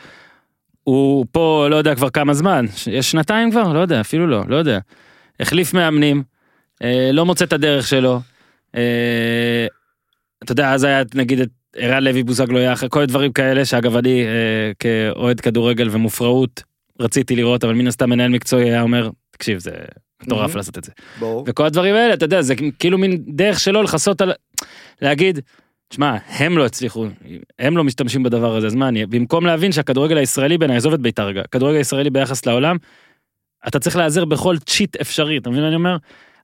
הוא 0.85 1.27
פה 1.33 1.67
לא 1.71 1.77
יודע 1.77 1.95
כבר 1.95 2.11
כמה 2.11 2.35
זמן, 2.35 2.67
יש 2.87 3.11
שנתיים 3.11 3.51
כבר? 3.51 3.73
לא 3.73 3.79
יודע, 3.79 4.01
אפילו 4.01 4.27
לא, 4.27 4.43
לא 4.49 4.57
יודע. 4.57 4.79
החליף 5.41 5.75
מאמנים, 5.75 6.23
אה, 6.83 7.11
לא 7.13 7.27
מוצא 7.27 7.45
את 7.45 7.53
הדרך 7.53 7.87
שלו, 7.87 8.21
אה, 8.77 9.67
אתה 10.43 10.53
יודע, 10.53 10.73
אז 10.73 10.85
היה 10.85 11.03
נגיד 11.15 11.41
את 11.41 11.49
ערן 11.77 12.05
לוי 12.05 12.23
בוזגלו 12.23 12.59
יחד, 12.59 12.89
כל 12.89 13.03
הדברים 13.03 13.33
כאלה, 13.33 13.65
שאגב 13.65 13.97
אני 13.97 14.23
אה, 14.27 14.73
כאוהד 14.79 15.41
כדורגל 15.41 15.89
ומופרעות 15.91 16.63
רציתי 17.01 17.37
לראות, 17.37 17.65
אבל 17.65 17.75
מן 17.75 17.87
הסתם 17.87 18.11
מנהל 18.11 18.31
מקצועי 18.31 18.65
היה 18.71 18.83
אומר, 18.83 19.11
תקשיב, 19.31 19.59
זה 19.59 19.71
מטורף 20.23 20.53
Mhm. 20.55 20.57
לעשות 20.57 20.79
את 20.79 20.85
זה. 20.85 20.93
ברור. 21.21 21.45
וכל 21.49 21.65
הדברים 21.67 21.95
האלה, 21.95 22.15
אתה 22.15 22.25
יודע, 22.25 22.43
זה 22.43 22.55
כאילו 22.79 22.99
מין 22.99 23.23
דרך 23.29 23.61
שלו 23.61 23.83
לכסות 23.83 24.21
על... 24.21 24.33
להגיד, 25.03 25.39
שמע, 25.93 26.17
הם 26.29 26.59
לא 26.59 26.67
הצליחו, 26.67 27.07
הם 27.59 27.77
לא 27.77 27.85
משתמשים 27.85 28.23
בדבר 28.23 28.57
הזה, 28.57 28.67
אז 28.67 28.75
מה 28.75 28.89
אני... 28.89 29.07
במקום 29.07 29.47
להבין 29.47 29.73
שהכדורגל 29.73 30.17
הישראלי 30.17 30.59
בעיניי, 30.59 30.77
עזוב 30.77 30.93
את 30.95 31.01
בית"ר 31.01 31.27
רגע, 31.27 31.41
הכדורגל 31.41 31.77
הישראלי 31.79 32.11
ביחס 32.11 32.47
לעולם, 32.47 32.77
אתה 33.69 33.79
צריך 33.79 33.97
להיעזר 33.97 34.25
בכל 34.25 34.57
cheat 34.59 34.97
אפשרי, 34.97 35.39
אתה 35.39 35.51
מבין 35.51 35.63
מה 35.63 35.69
אני 35.69 35.77
אומר? 35.77 35.97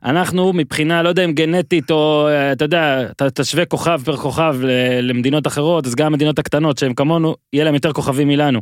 אנחנו 0.04 0.52
מבחינה, 0.52 1.02
לא 1.02 1.08
יודע 1.08 1.24
אם 1.24 1.32
גנטית 1.32 1.90
או, 1.90 2.26
אה, 2.28 2.52
אתה 2.52 2.64
יודע, 2.64 3.02
אתה 3.11 3.30
תשווה 3.30 3.64
כוכב 3.64 4.00
per 4.04 4.16
כוכב 4.16 4.56
למדינות 5.02 5.46
אחרות, 5.46 5.87
אז 5.87 5.94
גם 5.94 6.06
המדינות 6.06 6.38
הקטנות 6.38 6.78
שהן 6.78 6.94
כמונו, 6.94 7.34
יהיה 7.52 7.64
להם 7.64 7.74
יותר 7.74 7.92
כוכבים 7.92 8.28
מלנו. 8.28 8.61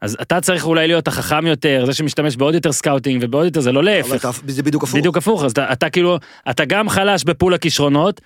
אז 0.00 0.16
אתה 0.22 0.40
צריך 0.40 0.66
אולי 0.66 0.86
להיות 0.86 1.08
החכם 1.08 1.46
יותר, 1.46 1.82
זה 1.86 1.92
שמשתמש 1.92 2.36
בעוד 2.36 2.54
יותר 2.54 2.72
scouting 2.72 3.22
ובעוד 3.24 3.44
יותר, 3.44 3.60
זה 3.60 3.72
לא 3.72 3.84
להפך. 3.84 4.40
זה 4.46 4.62
בדיוק 4.62 4.82
הפוך. 4.82 4.98
בדיוק 4.98 5.16
הפוך, 5.16 5.44
אז 5.44 5.52
אתה, 5.52 5.72
אתה 5.72 5.90
כאילו, 5.90 6.18
אתה 6.50 6.64
גם 6.64 6.88
חלש 6.88 7.24
ב 7.24 7.30
pool 7.30 7.54
הכישרונות, 7.54 8.20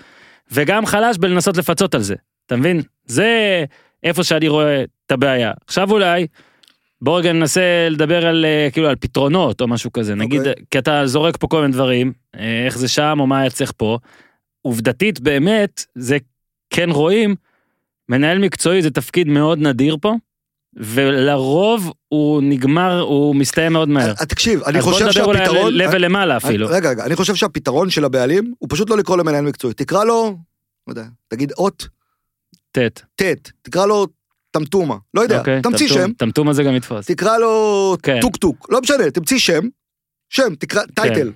וגם 0.53 0.87
חלש 0.87 1.18
בלנסות 1.18 1.57
לפצות 1.57 1.94
על 1.94 2.03
זה, 2.03 2.14
אתה 2.46 2.57
מבין? 2.57 2.83
זה 3.07 3.64
איפה 4.03 4.24
שאני 4.24 4.48
רואה 4.48 4.85
את 5.07 5.12
הבעיה. 5.12 5.53
עכשיו 5.66 5.90
אולי, 5.90 6.26
בוא 7.03 7.19
רגע 7.19 7.33
ננסה 7.33 7.89
לדבר 7.91 8.27
על, 8.27 8.45
אה, 8.45 8.69
כאילו, 8.73 8.89
על 8.89 8.97
פתרונות 8.97 9.61
או 9.61 9.69
משהו 9.69 9.93
כזה, 9.93 10.15
נגיד, 10.15 10.41
אוקיי. 10.41 10.65
כי 10.71 10.79
אתה 10.79 11.07
זורק 11.07 11.37
פה 11.37 11.47
כל 11.47 11.61
מיני 11.61 11.73
דברים, 11.73 12.13
אה, 12.37 12.65
איך 12.67 12.79
זה 12.79 12.89
שם 12.89 13.17
או 13.21 13.27
מה 13.27 13.41
היה 13.41 13.51
צריך 13.51 13.73
פה, 13.77 13.99
עובדתית 14.63 15.21
באמת, 15.21 15.85
זה 15.95 16.17
כן 16.71 16.91
רואים, 16.91 17.35
מנהל 18.09 18.39
מקצועי 18.39 18.83
זה 18.83 18.91
תפקיד 18.91 19.29
מאוד 19.29 19.59
נדיר 19.59 19.97
פה, 20.01 20.15
ולרוב 20.77 21.93
הוא 22.09 22.43
נגמר, 22.43 23.01
הוא 23.01 23.37
מסתיים 23.37 23.73
מאוד 23.73 23.89
מהר. 23.89 24.15
אה, 24.21 24.27
תקשיב, 24.27 24.63
אני 24.63 24.79
אז 24.79 24.85
בוא 24.85 24.93
חושב 24.93 25.07
נדבר 25.07 25.25
אולי 25.25 25.39
שהפתרון... 25.39 25.81
על 25.81 25.83
level 25.83 25.99
למעלה 25.99 26.37
אפילו. 26.37 26.67
רגע, 26.69 26.91
רגע, 26.91 27.05
אני 27.05 27.17
חושב 27.17 27.35
שהפתרון 27.35 27.91
של 27.91 28.05
הבעלים 28.05 28.55
הוא 28.59 28.69
פשוט 28.73 28.91
לא 28.91 28.97
לקרוא 28.99 29.17
לו 29.17 29.25
מנהל 29.25 29.45
מקצועי. 29.45 29.75
תקרא 29.75 30.05
לו, 30.05 30.37
לא 30.87 30.93
יודע, 30.93 31.05
תגיד 31.29 31.53
אות, 31.53 31.89
ט'. 32.73 32.79
ט', 33.17 33.51
תקרא 33.63 33.87
לו 33.87 34.07
טמטומה, 34.51 34.97
לא 35.15 35.21
יודע, 35.21 35.39
אוקיי, 35.39 35.63
תמציא 35.63 35.89
טמטום- 35.89 35.99
שם, 36.07 36.13
טמטום 36.13 36.49
הזה 36.49 36.63
גם 36.63 36.77
יתפוס. 36.77 37.07
תקרא 37.07 37.39
לו 37.39 37.97
כן. 38.03 38.19
טוק 38.21 38.37
טוק, 38.37 38.67
לא 38.71 38.81
משנה, 38.81 39.11
תמציא 39.11 39.39
שם, 39.39 39.61
שם, 40.29 40.55
תקרא, 40.59 40.83
title, 40.94 41.33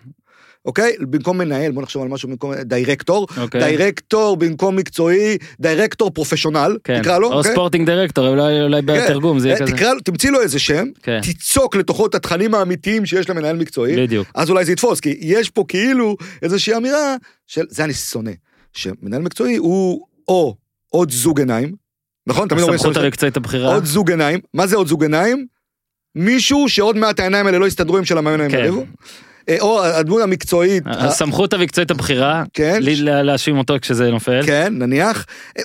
אוקיי? 0.64 0.92
במקום 1.00 1.38
מנהל, 1.38 1.72
בוא 1.72 1.83
נחשוב 1.83 2.03
על 2.03 2.09
משהו 2.09 2.29
במקום 2.29 2.55
דירקטור, 2.55 3.27
אוקיי. 3.37 3.77
דירקטור 3.77 4.37
במקום 4.37 4.77
מקצועי, 4.77 5.38
director 5.60 6.10
professional, 6.10 6.76
כן. 6.85 7.03
תקרא 7.03 7.18
לו, 7.18 7.33
או 7.33 7.38
אוקיי? 7.38 7.53
sporting 7.52 7.87
director, 7.87 8.28
אולי 8.29 8.62
אולי 8.62 8.81
כן. 8.83 8.87
בתרגום 8.87 9.38
זה 9.38 9.48
יהיה 9.48 9.59
אה, 9.61 9.66
כזה. 9.66 9.77
תקרא 9.77 9.92
לו, 9.94 10.00
תמציא 10.00 10.31
לו 10.31 10.40
איזה 10.40 10.59
שם, 10.59 10.87
כן, 11.03 11.20
תיצוק 11.22 11.77
לתוכו 11.77 12.07
את 12.07 12.14
התכנים 12.14 12.55
האמיתיים 12.55 13.07
שיש 13.07 13.31
למנהל 13.31 13.57
מקצועי, 13.57 13.96
בדיוק. 13.96 14.29
אז 14.35 14.50
אולי 14.50 14.64
זה 14.64 14.72
יתפוס, 14.72 15.00
כי 15.00 15.16
יש 15.20 15.50
פה 15.50 15.64
כאילו 15.68 16.16
איזושהי 16.42 16.77
אמירה 16.77 17.16
של, 17.46 17.64
זה 17.68 17.85
אני 17.85 17.94
שונא, 17.94 18.31
שמנהל 18.72 19.22
מקצועי 19.22 19.57
הוא 19.57 20.07
או 20.29 20.57
עוד 20.88 21.11
זוג 21.11 21.38
עיניים, 21.40 21.83
נכון? 22.26 22.48
תמיד 22.48 22.62
אומרים 22.62 22.80
הסמכות 22.80 22.96
המקצועית 22.96 23.37
הבכירה. 23.37 23.74
עוד 23.74 23.84
זוג 23.84 24.10
עיניים, 24.10 24.40
מה 24.54 24.66
זה 24.66 24.76
עוד 24.76 24.87
זוג 24.87 25.02
עיניים? 25.02 25.46
מישהו 26.14 26.68
שעוד 26.68 26.96
מעט 26.96 27.20
העיניים 27.20 27.46
האלה 27.46 27.58
לא 27.58 27.66
יסתדרו 27.66 27.98
עם 27.98 28.04
של 28.04 28.18
המאמן 28.18 28.40
הם 28.40 28.50
כן. 28.50 28.58
יריבו, 28.58 28.84
אה, 29.48 29.56
או 29.60 29.84
הדמות 29.84 30.22
המקצועית, 30.22 30.82
הסמכות 30.87 31.52
המקצועית 31.52 31.90
הבכירה, 31.90 32.44
כן, 32.52 32.80
להאשים 33.04 33.58
אותו 33.58 33.74
כשזה 33.80 34.10
נופל. 34.10 34.46
כן, 34.46 34.72
נניח, 34.78 35.26
אה, 35.58 35.62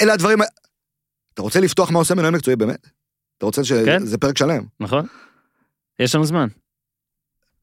אלה 0.00 0.12
הדברים, 0.12 0.38
אתה 1.34 1.42
רוצה 1.42 1.60
לפתוח 1.60 1.90
מה 1.90 1.98
עושה 1.98 2.14
מנהל 2.14 2.30
מקצועי 2.34 2.56
באמת? 2.56 2.86
אתה 3.38 3.46
רוצה 3.46 3.62
כן. 3.84 4.00
שזה 4.00 4.18
פרק 4.18 4.38
שלם, 4.38 4.62
נכון? 4.80 5.06
יש 5.98 6.14
לנו 6.14 6.24
זמן. 6.24 6.48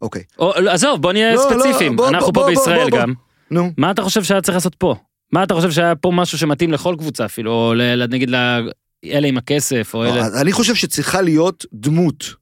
אוקיי, 0.02 0.24
או, 0.40 0.54
לא, 0.60 0.72
עזוב, 0.72 1.02
בוא 1.02 1.14
נהיה 1.14 1.36
לא, 1.36 1.52
לא, 1.52 1.64
ספציפיים. 1.64 1.98
אנחנו 2.00 2.34
פה 2.34 2.46
בישראל. 2.48 2.90
גם. 2.90 3.14
נו. 3.52 3.72
מה 3.78 3.92
אתה 3.92 4.02
חושב 4.02 4.24
שהיה 4.24 4.42
צריך 4.42 4.56
לעשות 4.56 4.76
פה? 4.76 4.96
מה 5.32 5.44
אתה 5.44 5.54
חושב 5.54 5.72
שהיה 5.72 5.96
פה 5.96 6.12
משהו 6.14 6.38
שמתאים 6.38 6.72
לכל 6.72 6.96
קבוצה 6.98 7.26
אפילו, 7.26 7.52
או 7.52 7.74
נגיד 8.10 8.30
לאלה 8.30 9.28
עם 9.28 9.38
הכסף, 9.38 9.92
או 9.94 10.04
לא, 10.04 10.10
אלה... 10.14 10.42
אני 10.42 10.52
חושב 10.52 10.76
שצריכה 10.76 11.22
להיות 11.22 11.66
דמות 11.74 12.34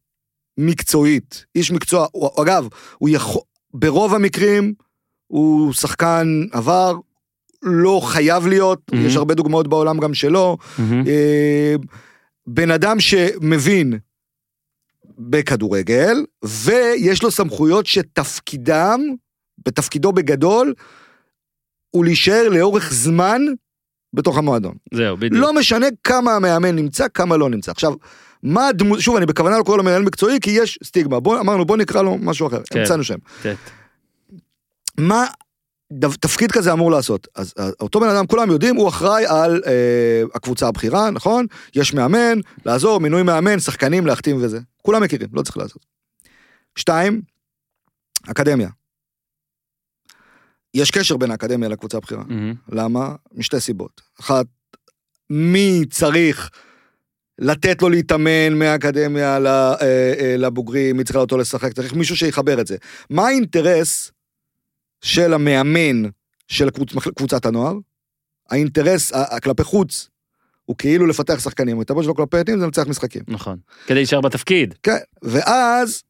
מקצועית, 0.57 1.45
איש 1.55 1.71
מקצוע, 1.71 2.07
הוא, 2.11 2.43
אגב, 2.43 2.67
הוא 2.97 3.09
יכול, 3.09 3.41
ברוב 3.73 4.13
המקרים 4.13 4.73
הוא 5.27 5.73
שחקן 5.73 6.27
עבר, 6.51 6.95
לא 7.63 8.01
חייב 8.03 8.47
להיות, 8.47 8.81
Mhm. 8.91 8.95
יש 8.97 9.15
הרבה 9.15 9.33
דוגמאות 9.35 9.67
בעולם 9.67 9.99
גם 9.99 10.13
שלא, 10.13 10.57
מהמם. 10.79 11.07
אה, 11.07 11.75
בן 12.47 12.71
אדם 12.71 12.99
שמבין 12.99 13.93
בכדורגל, 15.19 16.15
ויש 16.45 17.23
לו 17.23 17.31
סמכויות 17.31 17.85
שתפקידם, 17.85 18.99
בתפקידו 19.65 20.11
בגדול, 20.11 20.73
הוא 21.95 22.05
להישאר 22.05 22.49
לאורך 22.49 22.93
זמן 22.93 23.41
בתוך 24.13 24.37
המועדון. 24.37 24.75
זהו, 24.93 25.17
בדיוק. 25.17 25.33
לא 25.41 25.53
משנה 25.53 25.87
כמה 26.03 26.35
המאמן 26.35 26.75
נמצא, 26.75 27.05
כמה 27.13 27.37
לא 27.37 27.49
נמצא. 27.49 27.71
עכשיו, 27.71 27.93
מה 28.43 28.67
הדמות, 28.67 28.99
שוב, 28.99 29.15
אני 29.15 29.25
בכוונה 29.25 29.57
לא 29.57 29.63
קורא 29.63 29.77
לו 29.77 29.83
מנהל 29.83 30.03
מקצועי, 30.03 30.39
כי 30.41 30.49
יש 30.51 30.79
סטיגמה. 30.83 31.19
בוא, 31.19 31.39
אמרנו, 31.39 31.65
בוא 31.65 31.77
נקרא 31.77 32.01
לו 32.01 32.17
משהו 32.17 32.47
אחר, 32.47 32.61
כן. 32.69 32.79
המצאנו 32.79 33.03
שם. 33.03 33.15
כן. 33.41 33.53
מה 34.99 35.25
דו- 35.93 36.09
תפקיד 36.19 36.51
כזה 36.51 36.71
אמור 36.73 36.91
לעשות? 36.91 37.27
אז 37.35 37.53
אה, 37.59 37.69
אותו 37.79 37.99
בן 37.99 38.09
אדם, 38.09 38.27
כולם 38.27 38.51
יודעים, 38.51 38.75
הוא 38.75 38.89
אחראי 38.89 39.25
על 39.25 39.61
אה, 39.67 39.71
הקבוצה 40.35 40.67
הבכירה, 40.67 41.09
נכון? 41.11 41.45
יש 41.75 41.93
מאמן, 41.93 42.39
לעזור, 42.65 42.99
מינוי 42.99 43.23
מאמן, 43.23 43.59
שחקנים, 43.59 44.05
להחתים 44.05 44.37
וזה. 44.41 44.59
כולם 44.81 45.03
מכירים, 45.03 45.29
לא 45.33 45.41
צריך 45.41 45.57
לעשות. 45.57 45.85
שתיים, 46.75 47.21
אקדמיה. 48.27 48.69
יש 50.75 50.91
קשר 50.91 51.17
בין 51.17 51.31
האקדמיה 51.31 51.69
לקבוצה 51.69 51.97
הבכירה. 51.97 52.23
מהמם. 52.27 52.53
למה? 52.71 53.15
משתי 53.33 53.59
סיבות. 53.59 54.01
אחת, 54.19 54.45
מי 55.29 55.81
צריך 55.89 56.49
לתת 57.39 57.81
לו 57.81 57.89
להתאמן 57.89 58.53
מהאקדמיה 58.53 59.37
אה, 59.37 59.81
אה, 59.81 60.35
לבוגרים, 60.37 60.97
מי 60.97 61.03
צריך 61.03 61.15
לעלות 61.15 61.31
אותו 61.31 61.41
לשחק, 61.41 61.73
צריך 61.73 61.93
מישהו 61.93 62.15
שיחבר 62.15 62.61
את 62.61 62.67
זה. 62.67 62.77
מה 63.09 63.27
האינטרס 63.27 64.11
של 65.01 65.33
המאמן 65.33 66.09
של 66.47 66.67
הקבוצ, 66.67 66.89
קבוצת 67.15 67.45
הנוער? 67.45 67.73
האינטרס 68.49 69.11
כלפי 69.43 69.63
חוץ 69.63 70.09
הוא 70.65 70.75
כאילו 70.77 71.05
לפתח 71.05 71.39
שחקנים, 71.39 71.81
את 71.81 71.91
שלו 72.03 72.15
כלפי 72.15 72.37
עתים 72.37 72.59
זה 72.59 72.65
לנצח 72.65 72.87
משחקים. 72.87 73.21
נכון. 73.27 73.57
כדי 73.85 73.95
להישאר 73.95 74.21
בתפקיד. 74.21 74.73
כן, 74.83 74.97
ואז 75.21 76.03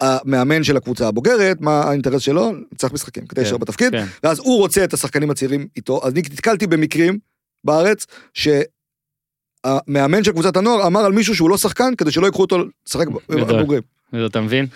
המאמן 0.00 0.64
של 0.64 0.76
הקבוצה 0.76 1.08
הבוגרת, 1.08 1.60
מה 1.60 1.80
האינטרס 1.82 2.22
שלו? 2.22 2.52
לנצח 2.72 2.92
משחקים, 2.92 3.26
כדי 3.26 3.40
להישאר 3.40 3.58
בתפקיד. 3.58 3.90
כן. 3.92 4.04
ואז 4.22 4.38
הוא 4.38 4.58
רוצה 4.58 4.84
את 4.84 4.94
השחקנים 4.94 5.30
הצעירים 5.30 5.66
איתו, 5.76 6.00
אז 6.04 6.12
אני 6.12 6.20
נתקלתי 6.20 6.66
במקרים 6.66 7.18
בארץ, 7.64 8.06
שהמאמן 8.34 10.24
של 10.24 10.32
קבוצת 10.32 10.56
הנוער 10.56 10.86
אמר 10.86 11.00
על 11.00 11.12
מישהו 11.12 11.34
שהוא 11.34 11.50
לא 11.50 11.56
שחקן, 11.56 11.94
כדי 11.98 12.10
שלא 12.10 12.26
ייקחו 12.26 12.42
אותו 12.42 12.58
לשחק. 12.86 13.06
בבוגרים. 13.28 13.82
אתה 14.26 14.40
מבין? 14.40 14.66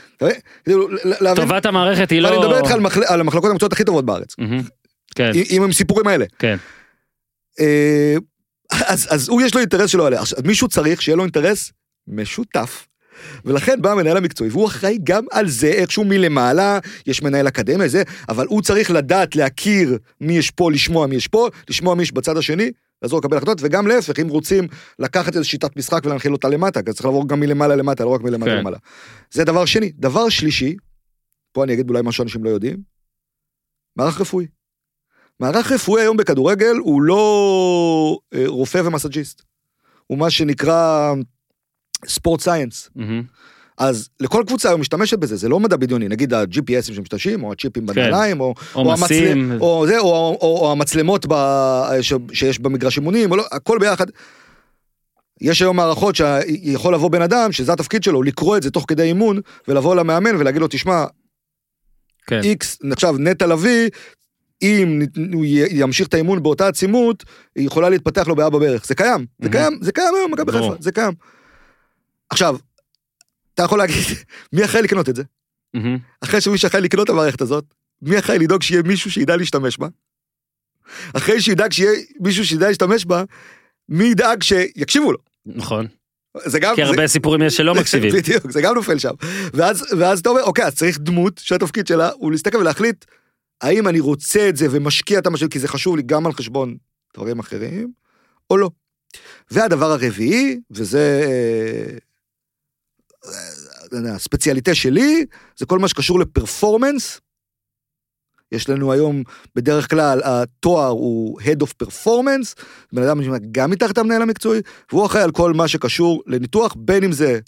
כאילו, 0.65 0.89
טובת 1.37 1.67
המערכת 1.67 2.11
היא 2.11 2.21
לא... 2.21 2.29
ואני 2.29 2.39
מדבר 2.41 2.59
איתך 2.59 2.71
על 2.71 2.81
מחל- 2.81 3.05
על 3.09 3.21
המחלקות 3.21 3.51
המקצועיות 3.51 3.73
הכי 3.73 3.85
טובות 3.85 4.05
בארץ. 4.05 4.35
כן, 5.15 5.31
עם 5.51 5.71
הסיפורים 5.71 6.07
האלה. 6.07 6.25
כן. 6.39 6.57
אה, 7.61 8.17
אז 8.89 9.29
הוא 9.29 9.43
יש 9.43 9.55
לו 9.55 9.61
אינטרס 9.61 9.91
שלו 9.91 10.07
עליה, 10.07 10.21
מישהו 10.45 10.69
צריך 10.69 11.03
שיהיה 11.03 11.17
לו 11.17 11.23
אינטרס 11.23 11.73
משותף. 12.09 12.87
ולכן 13.45 13.83
בא 13.83 13.93
המנהל 13.93 14.17
המקצועי, 14.17 14.51
והוא 14.51 14.67
אחראי 14.67 14.99
גם 15.05 15.25
על 15.31 15.49
זה 15.49 15.69
איכשהו 15.69 16.05
מלמעלה, 16.05 16.79
יש 17.07 17.23
מנהל 17.23 17.49
אקדמיה, 17.49 17.89
זה, 17.89 18.03
אבל 18.29 18.47
הוא 18.47 18.63
צריך 18.63 18.91
לדעת 18.91 19.37
להכיר 19.37 19.99
מי 20.21 20.39
יש 20.39 20.51
פה, 20.51 20.71
לשמוע 20.71 21.07
מי 21.07 21.17
יש 21.17 21.29
פה, 21.29 21.49
לשמוע 21.71 21.95
מי 21.95 22.03
יש 22.03 22.13
בצד 22.13 22.37
השני, 22.37 22.71
לעזור 23.03 23.19
לקבל 23.19 23.37
החלטות, 23.37 23.59
וגם 23.61 23.87
להפך, 23.87 24.21
אם 24.21 24.29
רוצים 24.29 24.69
לקחת 24.99 25.37
איזו 25.37 25.49
שיטת 25.49 25.77
משחק 25.77 26.01
ולהנחיל 26.05 26.33
אותה 26.33 26.49
למטה, 26.49 26.81
אז 26.87 26.95
צריך 26.95 27.05
לעבור 27.05 27.29
גם 27.29 27.41
מלמעלה 27.41 27.77
למטה, 27.77 28.05
לא 28.05 28.09
רק 28.09 28.21
מלמטה 28.21 28.51
כן. 28.51 28.57
למעלה. 28.57 28.77
זה 29.31 29.45
דבר 29.45 29.65
שני. 29.65 29.93
דבר 29.95 30.29
שלישי, 30.29 30.77
פה 31.53 31.65
אני 31.65 31.73
אגיד 31.73 31.89
אולי 31.89 32.03
משהו 32.03 32.13
שאנשים 32.13 32.45
לא 32.45 32.51
יודעים, 32.51 32.77
מערך 33.97 34.21
רפואי. 34.21 34.47
מערך 35.41 35.73
רפואי 35.73 36.03
היום 36.03 36.17
בכדורגל 36.17 36.77
הוא 36.79 37.03
לא 37.03 38.19
אה, 38.35 38.45
רופא 38.47 38.79
ומסאג'יסט. 38.85 39.43
הוא 40.07 40.19
מה 40.19 40.31
שנקרא 40.31 41.13
sport 42.07 42.40
science. 42.40 42.90
אז 43.79 44.09
לכל 44.21 44.45
קבוצה 44.47 44.69
היום 44.69 44.81
משתמשת 44.81 45.19
בזה, 45.19 45.37
זה 45.37 45.49
לא 45.49 45.61
מדע 45.61 45.77
בדיוני, 45.77 46.09
נגיד 46.09 46.35
ה-GPSים 46.35 46.95
שמשתמשים, 46.95 47.45
או 47.45 47.53
הצ'יפים 47.53 47.87
בנעליים, 47.87 48.41
או, 48.41 48.55
כן. 48.55 48.81
או 48.81 48.93
מסים. 48.93 49.53
או, 49.61 49.85
זה, 49.87 49.99
או, 49.99 50.38
או, 50.41 50.59
או 50.61 50.73
המצלמות 50.73 51.27
ב, 51.29 51.35
ש, 52.01 52.12
שיש 52.33 52.59
במגרש 52.59 52.97
אימונים, 52.97 53.31
או 53.31 53.37
לא, 53.37 53.45
הכל 53.53 53.79
ביחד. 53.79 54.07
יש 55.41 55.62
היום 55.62 55.77
מערכות 55.77 56.15
שיכול 56.17 56.95
לבוא 56.95 57.11
בן 57.11 57.23
אדם, 57.23 57.53
שזה 57.53 57.73
התפקיד 57.73 58.03
שלו, 58.03 58.23
לקרוא 58.23 58.57
את 58.57 58.62
זה 58.62 58.71
תוך 58.71 58.85
כדי 58.88 59.03
אימון, 59.03 59.41
ולבוא 59.69 59.95
למאמן 59.95 60.37
ולהגיד 60.37 60.61
לו, 60.61 60.69
תשמע, 60.71 61.05
כן. 62.27 62.41
איקס, 62.43 62.79
עכשיו 62.93 63.15
נטע 63.19 63.47
לביא, 63.47 63.91
אם 64.62 65.03
הוא 65.33 65.45
ימשיך 65.71 66.09
את 66.09 66.15
האימון 66.15 66.43
באותה 66.43 66.69
עצימות, 66.69 67.25
היא 67.57 67.67
יכולה 67.67 67.88
להתפתח 67.88 68.29
לו 68.29 68.37
בעיה 68.37 68.51
בברך. 68.51 68.87
זה 68.87 68.95
קיים, 68.95 69.27
זה. 69.43 69.49
קיים, 69.49 69.79
זה 69.81 69.93
קיים 69.93 70.15
היום 70.15 70.31
במכבי 70.31 70.53
ברור. 70.53 70.71
חיפה, 70.71 70.83
זה 70.83 70.93
קיים. 70.93 71.12
עכשיו, 72.33 72.57
אתה 73.55 73.62
יכול 73.62 73.79
להגיד, 73.79 73.97
מי 74.53 74.64
אחראי 74.64 74.83
לקנות 74.83 75.09
את 75.09 75.16
זה? 75.16 75.23
אחרי 76.21 76.40
שמי 76.40 76.59
שאחראי 76.59 76.83
לקנות 76.83 77.05
את 77.05 77.11
המערכת 77.11 77.40
הזאת, 77.40 77.64
מי 78.03 78.18
אחראי 78.18 78.38
לדאוג 78.38 78.62
שיהיה 78.62 78.83
מישהו 78.83 79.11
שידע 79.11 79.37
להשתמש 79.37 79.79
בה? 79.79 79.88
אחרי 81.14 81.40
שידאג 81.40 81.73
שיהיה 81.73 81.90
מישהו 82.21 82.45
שידע 82.47 82.68
להשתמש 82.68 83.05
בה, 83.05 83.25
מי 83.88 84.05
ידאג 84.05 84.42
שיקשיבו 84.42 85.12
לו? 85.12 85.18
נכון. 85.47 85.87
זה 86.45 86.61
גם... 86.61 86.75
כי 86.77 86.83
זה- 86.85 86.88
הרבה 86.90 87.07
סיפורים 87.07 87.42
יש 87.42 87.57
שלא 87.57 87.75
מקשיבים. 87.75 88.12
בדיוק, 88.16 88.51
זה 88.51 88.62
גם 88.62 88.75
נופל 88.75 88.99
שם. 88.99 89.14
ואז, 89.55 89.85
ואז 89.99 90.18
אתה 90.18 90.29
אומר, 90.29 90.42
אוקיי, 90.42 90.64
אז 90.66 90.75
צריך 90.75 90.99
דמות 90.99 91.38
שהתפקיד 91.45 91.87
שלה 91.87 92.11
הוא 92.11 92.31
להסתכל 92.33 92.59
ולהחליט 92.59 93.05
האם 93.61 93.88
אני 93.88 94.01
רוצה 94.01 94.49
את 94.49 94.57
זה 94.57 94.66
ומשקיע 94.71 95.18
את 95.18 95.27
המשאבים, 95.27 95.51
כי 95.51 95.59
זה 95.59 95.68
חשוב 95.68 95.97
לי 95.97 96.03
גם 96.03 96.27
על 96.27 96.33
חשבון 96.33 96.77
דברים 97.16 97.38
אחרים, 97.38 97.92
או 98.51 98.57
לא. 98.57 98.71
והדבר 99.51 99.92
הרביעי, 99.92 100.61
וזה 100.71 101.23
אה, 101.27 101.97
הספציאליטה 104.15 104.75
שלי, 104.75 105.27
זה 105.57 105.67
כל 105.67 105.79
מה 105.79 105.89
שקשור 105.89 106.21
ל 106.21 106.28
performance. 106.28 107.21
יש 108.53 108.69
לנו 108.69 108.93
היום, 108.93 109.23
בדרך 109.55 109.91
כלל, 109.91 110.21
התואר 110.25 110.89
הוא 110.89 111.41
Head 111.41 111.65
of 111.65 111.87
Performance, 111.87 112.63
בן 112.93 113.03
אדם 113.03 113.21
גם 113.53 113.71
מתחת 113.71 113.99
המנהל 113.99 114.23
המקצועי, 114.23 114.61
והוא 114.93 115.07
אחראי 115.07 115.23
על 115.23 115.31
כל 115.31 115.53
מה 115.53 115.69
שקשור 115.69 116.23
לניתוח, 116.27 116.75
בין 116.79 117.05
אם 117.05 117.13
זה 117.13 117.41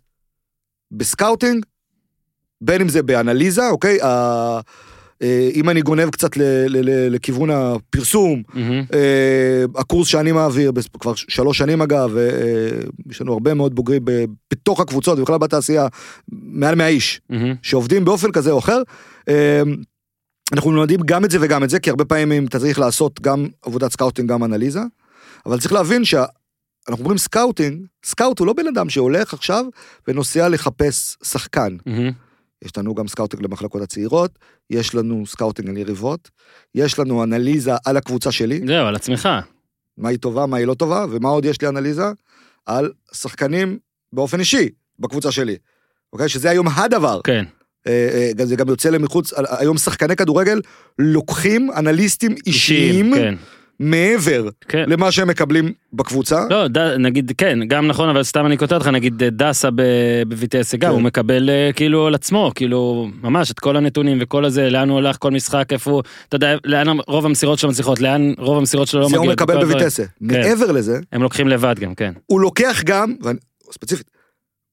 ב 0.90 0.98
scouting, 0.98 1.64
בין 2.60 2.80
אם 2.80 2.88
זה 2.88 3.02
באנליזה, 3.02 3.68
אוקיי? 3.68 3.98
אה, 5.22 5.50
אם 5.54 5.70
אני 5.70 5.82
גונב 5.82 6.10
קצת 6.10 6.36
ל- 6.36 6.42
ל- 6.42 6.90
ל- 6.90 7.14
לכיוון 7.14 7.50
הפרסום. 7.50 8.42
אה, 8.94 9.64
הקורס 9.76 10.08
שאני 10.08 10.32
מעביר, 10.32 10.72
כבר 11.00 11.14
שלוש 11.14 11.58
שנים 11.58 11.82
אגב, 11.82 12.16
אה, 12.16 12.22
יש 13.10 13.20
לנו 13.20 13.32
הרבה 13.32 13.54
מאוד 13.54 13.74
בוגרים 13.74 14.02
בתוך 14.52 14.80
הקבוצות, 14.80 15.18
ובכלל 15.18 15.38
בתעשייה, 15.38 15.86
מעל 16.32 16.74
100 16.74 16.88
איש. 16.88 17.20
שעובדים 17.62 18.04
באופן 18.04 18.32
כזה 18.32 18.50
או 18.50 18.58
אחר. 18.58 18.82
אנחנו 20.52 20.70
מלמדים 20.70 21.00
גם 21.04 21.24
את 21.24 21.30
זה 21.30 21.38
וגם 21.40 21.64
את 21.64 21.70
זה, 21.70 21.78
כי 21.80 21.90
הרבה 21.90 22.04
פעמים 22.04 22.46
אתה 22.46 22.58
צריך 22.58 22.78
לעשות 22.78 23.20
גם 23.20 23.46
עבודת 23.62 23.92
סקאוטינג, 23.92 24.28
גם 24.30 24.44
אנליזה, 24.44 24.80
אבל 25.46 25.60
צריך 25.60 25.72
להבין 25.72 26.04
שאנחנו 26.04 26.34
אומרים 26.98 27.18
סקאוטינג, 27.18 27.86
סקאוט 28.04 28.38
הוא 28.38 28.46
לא 28.46 28.52
בן 28.52 28.66
אדם 28.66 28.90
שהולך 28.90 29.34
עכשיו 29.34 29.64
ונוסע 30.08 30.48
לחפש 30.48 31.16
שחקן. 31.24 31.76
מהמם. 31.86 32.10
יש 32.64 32.78
לנו 32.78 32.94
גם 32.94 33.08
סקאוטינג 33.08 33.42
למחלקות 33.42 33.82
הצעירות, 33.82 34.38
יש 34.70 34.94
לנו 34.94 35.26
סקאוטינג 35.26 35.68
על 35.68 35.76
יריבות, 35.76 36.30
יש 36.74 36.98
לנו 36.98 37.24
אנליזה 37.24 37.72
על 37.84 37.96
הקבוצה 37.96 38.32
שלי, 38.32 38.60
זהו, 38.66 38.86
על 38.86 38.96
עצמך. 38.96 39.28
מה 39.98 40.08
היא 40.08 40.18
טובה, 40.18 40.46
מה 40.46 40.56
היא 40.56 40.66
לא 40.66 40.74
טובה, 40.74 41.06
ומה 41.10 41.28
עוד 41.28 41.44
יש 41.44 41.62
לי 41.62 41.68
אנליזה? 41.68 42.06
על 42.66 42.92
שחקנים 43.12 43.78
באופן 44.12 44.40
אישי 44.40 44.68
בקבוצה 44.98 45.32
שלי. 45.32 45.56
אוקיי? 46.12 46.28
שזה 46.28 46.50
היום 46.50 46.68
הדבר. 46.68 47.20
כן. 47.24 47.44
אה, 47.86 48.30
אה, 48.38 48.46
זה 48.46 48.56
גם 48.56 48.68
יוצא 48.68 48.90
למחוץ, 48.90 49.32
היום 49.58 49.78
שחקני 49.78 50.16
כדורגל 50.16 50.60
לוקחים 50.98 51.70
אנליסטים 51.76 52.34
אישיים 52.46 53.14
כן. 53.14 53.34
מעבר 53.84 54.48
כן. 54.68 54.84
למה 54.88 55.12
שהם 55.12 55.28
מקבלים 55.28 55.72
בקבוצה. 55.92 56.44
לא, 56.50 56.68
ד, 56.68 56.78
נגיד, 56.78 57.32
כן, 57.38 57.58
גם 57.68 57.86
נכון, 57.86 58.08
אבל 58.08 58.22
סתם 58.22 58.46
אני 58.46 58.56
קוטע 58.56 58.74
אותך, 58.74 58.86
נגיד 58.86 59.22
אה, 59.22 59.30
דסה 59.30 59.70
ב- 59.70 59.82
בביטס, 60.28 60.74
גם 60.74 60.80
כן. 60.80 60.88
הוא 60.88 61.02
מקבל 61.02 61.50
אה, 61.50 61.70
כאילו 61.76 62.06
על 62.06 62.14
עצמו, 62.14 62.50
כאילו, 62.54 63.08
ממש 63.22 63.50
את 63.50 63.58
כל 63.58 63.76
הנתונים 63.76 64.18
וכל 64.20 64.44
הזה, 64.44 64.70
לאן 64.70 64.88
הוא 64.88 64.94
הולך, 64.94 65.16
כל 65.18 65.30
משחק, 65.30 65.68
איפה 65.72 65.90
הוא, 65.90 66.02
אתה 66.28 66.36
יודע, 66.36 66.56
לאן 66.64 66.86
רוב 67.06 67.26
המסירות 67.26 67.58
שלו 67.58 67.70
מצליחות, 67.70 68.00
לאן 68.00 68.32
רוב 68.38 68.58
המסירות 68.58 68.88
שלו 68.88 69.00
לא 69.00 69.08
זה 69.08 69.16
הוא 69.16 69.26
מגיעות. 69.26 69.40
מקבל. 69.42 69.64
בביטסה. 69.64 70.04
מעבר 70.20 70.72
לזה, 70.72 71.00
הם 71.12 71.22
לוקחים 71.22 71.48
לבד 71.48 71.78
גם, 71.78 71.94
כן. 71.94 72.12
הוא 72.26 72.40
לוקח 72.40 72.82
גם, 72.84 73.14
ואני- 73.22 73.38
ספציפית, 73.72 74.10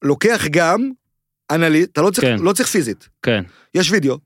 לוקח 0.03 0.45
גם 0.51 0.89
אנליט, 1.51 1.89
אתה 1.91 2.01
לא 2.01 2.09
צריך, 2.11 2.27
כן. 2.27 2.35
לא 2.39 2.53
צריך 2.53 2.69
פיזית. 2.69 3.09
כן. 3.21 3.43
יש 3.75 3.91
וידאו, 3.91 4.17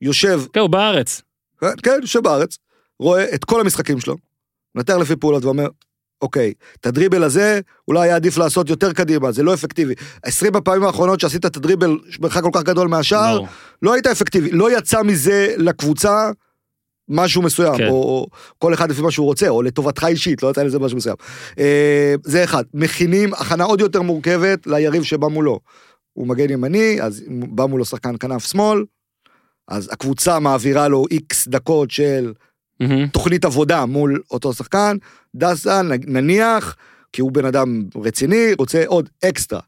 יושב, 0.00 0.40
כן, 0.52 0.60
הוא 0.60 0.70
בארץ. 0.70 1.22
כן, 1.60 1.66
כן, 1.82 1.98
יושב 2.00 2.20
בארץ, 2.22 2.58
רואה 3.00 3.34
את 3.34 3.44
כל 3.44 3.60
המשחקים 3.60 4.00
שלו, 4.00 4.16
מנתח 4.74 4.94
לפי 4.94 5.16
פעולות 5.16 5.44
ואומר, 5.44 5.66
אוקיי, 6.22 6.52
את 6.80 6.86
הדריבל 6.86 7.22
הזה, 7.22 7.60
אולי 7.88 8.00
היה 8.00 8.16
עדיף 8.16 8.38
לעשות 8.38 8.70
יותר 8.70 8.92
קדימה, 8.92 9.32
זה 9.32 9.42
לא 9.42 9.54
אפקטיבי. 9.54 9.94
20 10.22 10.56
הפעמים 10.56 10.82
האחרונות 10.82 11.20
שעשית 11.20 11.46
את 11.46 11.56
הדריבל, 11.56 11.98
מרחק 12.20 12.42
כל 12.42 12.50
כך 12.52 12.62
גדול 12.62 12.88
מהשאר, 12.88 13.36
ברור. 13.36 13.48
לא 13.82 13.94
היית 13.94 14.06
אפקטיבי, 14.06 14.50
לא 14.50 14.78
יצא 14.78 15.02
מזה 15.02 15.54
לקבוצה 15.56 16.30
משהו 17.08 17.42
מסוים, 17.42 17.76
כן. 17.76 17.88
או, 17.88 17.92
או 17.92 18.26
כל 18.58 18.74
אחד 18.74 18.90
לפי 18.90 19.02
מה 19.02 19.10
שהוא 19.10 19.26
רוצה, 19.26 19.48
או 19.48 19.62
לטובתך 19.62 20.04
אישית, 20.04 20.42
לא 20.42 20.50
יצא 20.50 20.62
לזה 20.62 20.78
משהו 20.78 20.96
מסוים. 20.96 21.16
אה, 21.58 22.14
זה 22.24 22.44
אחד, 22.44 22.64
מכינים 22.74 23.34
הכנה 23.34 23.64
עוד 23.64 23.80
יותר 23.80 24.02
מורכבת 24.02 24.66
ליריב 24.66 25.02
שבא 25.02 25.26
מולו. 25.26 25.60
הוא 26.12 26.26
מגן 26.26 26.50
ימני, 26.50 27.02
אז 27.02 27.22
בא 27.28 27.66
מולו 27.66 27.84
שחקן 27.84 28.14
כנף 28.20 28.46
שמאל, 28.46 28.84
אז 29.68 29.88
הקבוצה 29.92 30.38
מעבירה 30.38 30.88
לו 30.88 31.04
איקס 31.10 31.48
דקות 31.48 31.90
של 31.90 32.32
מהמם. 32.80 33.06
תוכנית 33.06 33.44
עבודה 33.44 33.86
מול 33.86 34.20
אותו 34.30 34.52
שחקן, 34.52 34.96
דסה 35.34 35.82
נניח, 36.06 36.76
כי 37.12 37.20
הוא 37.20 37.32
בן 37.32 37.44
אדם 37.44 37.82
רציני, 38.04 38.52
רוצה 38.58 38.82
עוד 38.86 39.08
אקסטרה. 39.24 39.60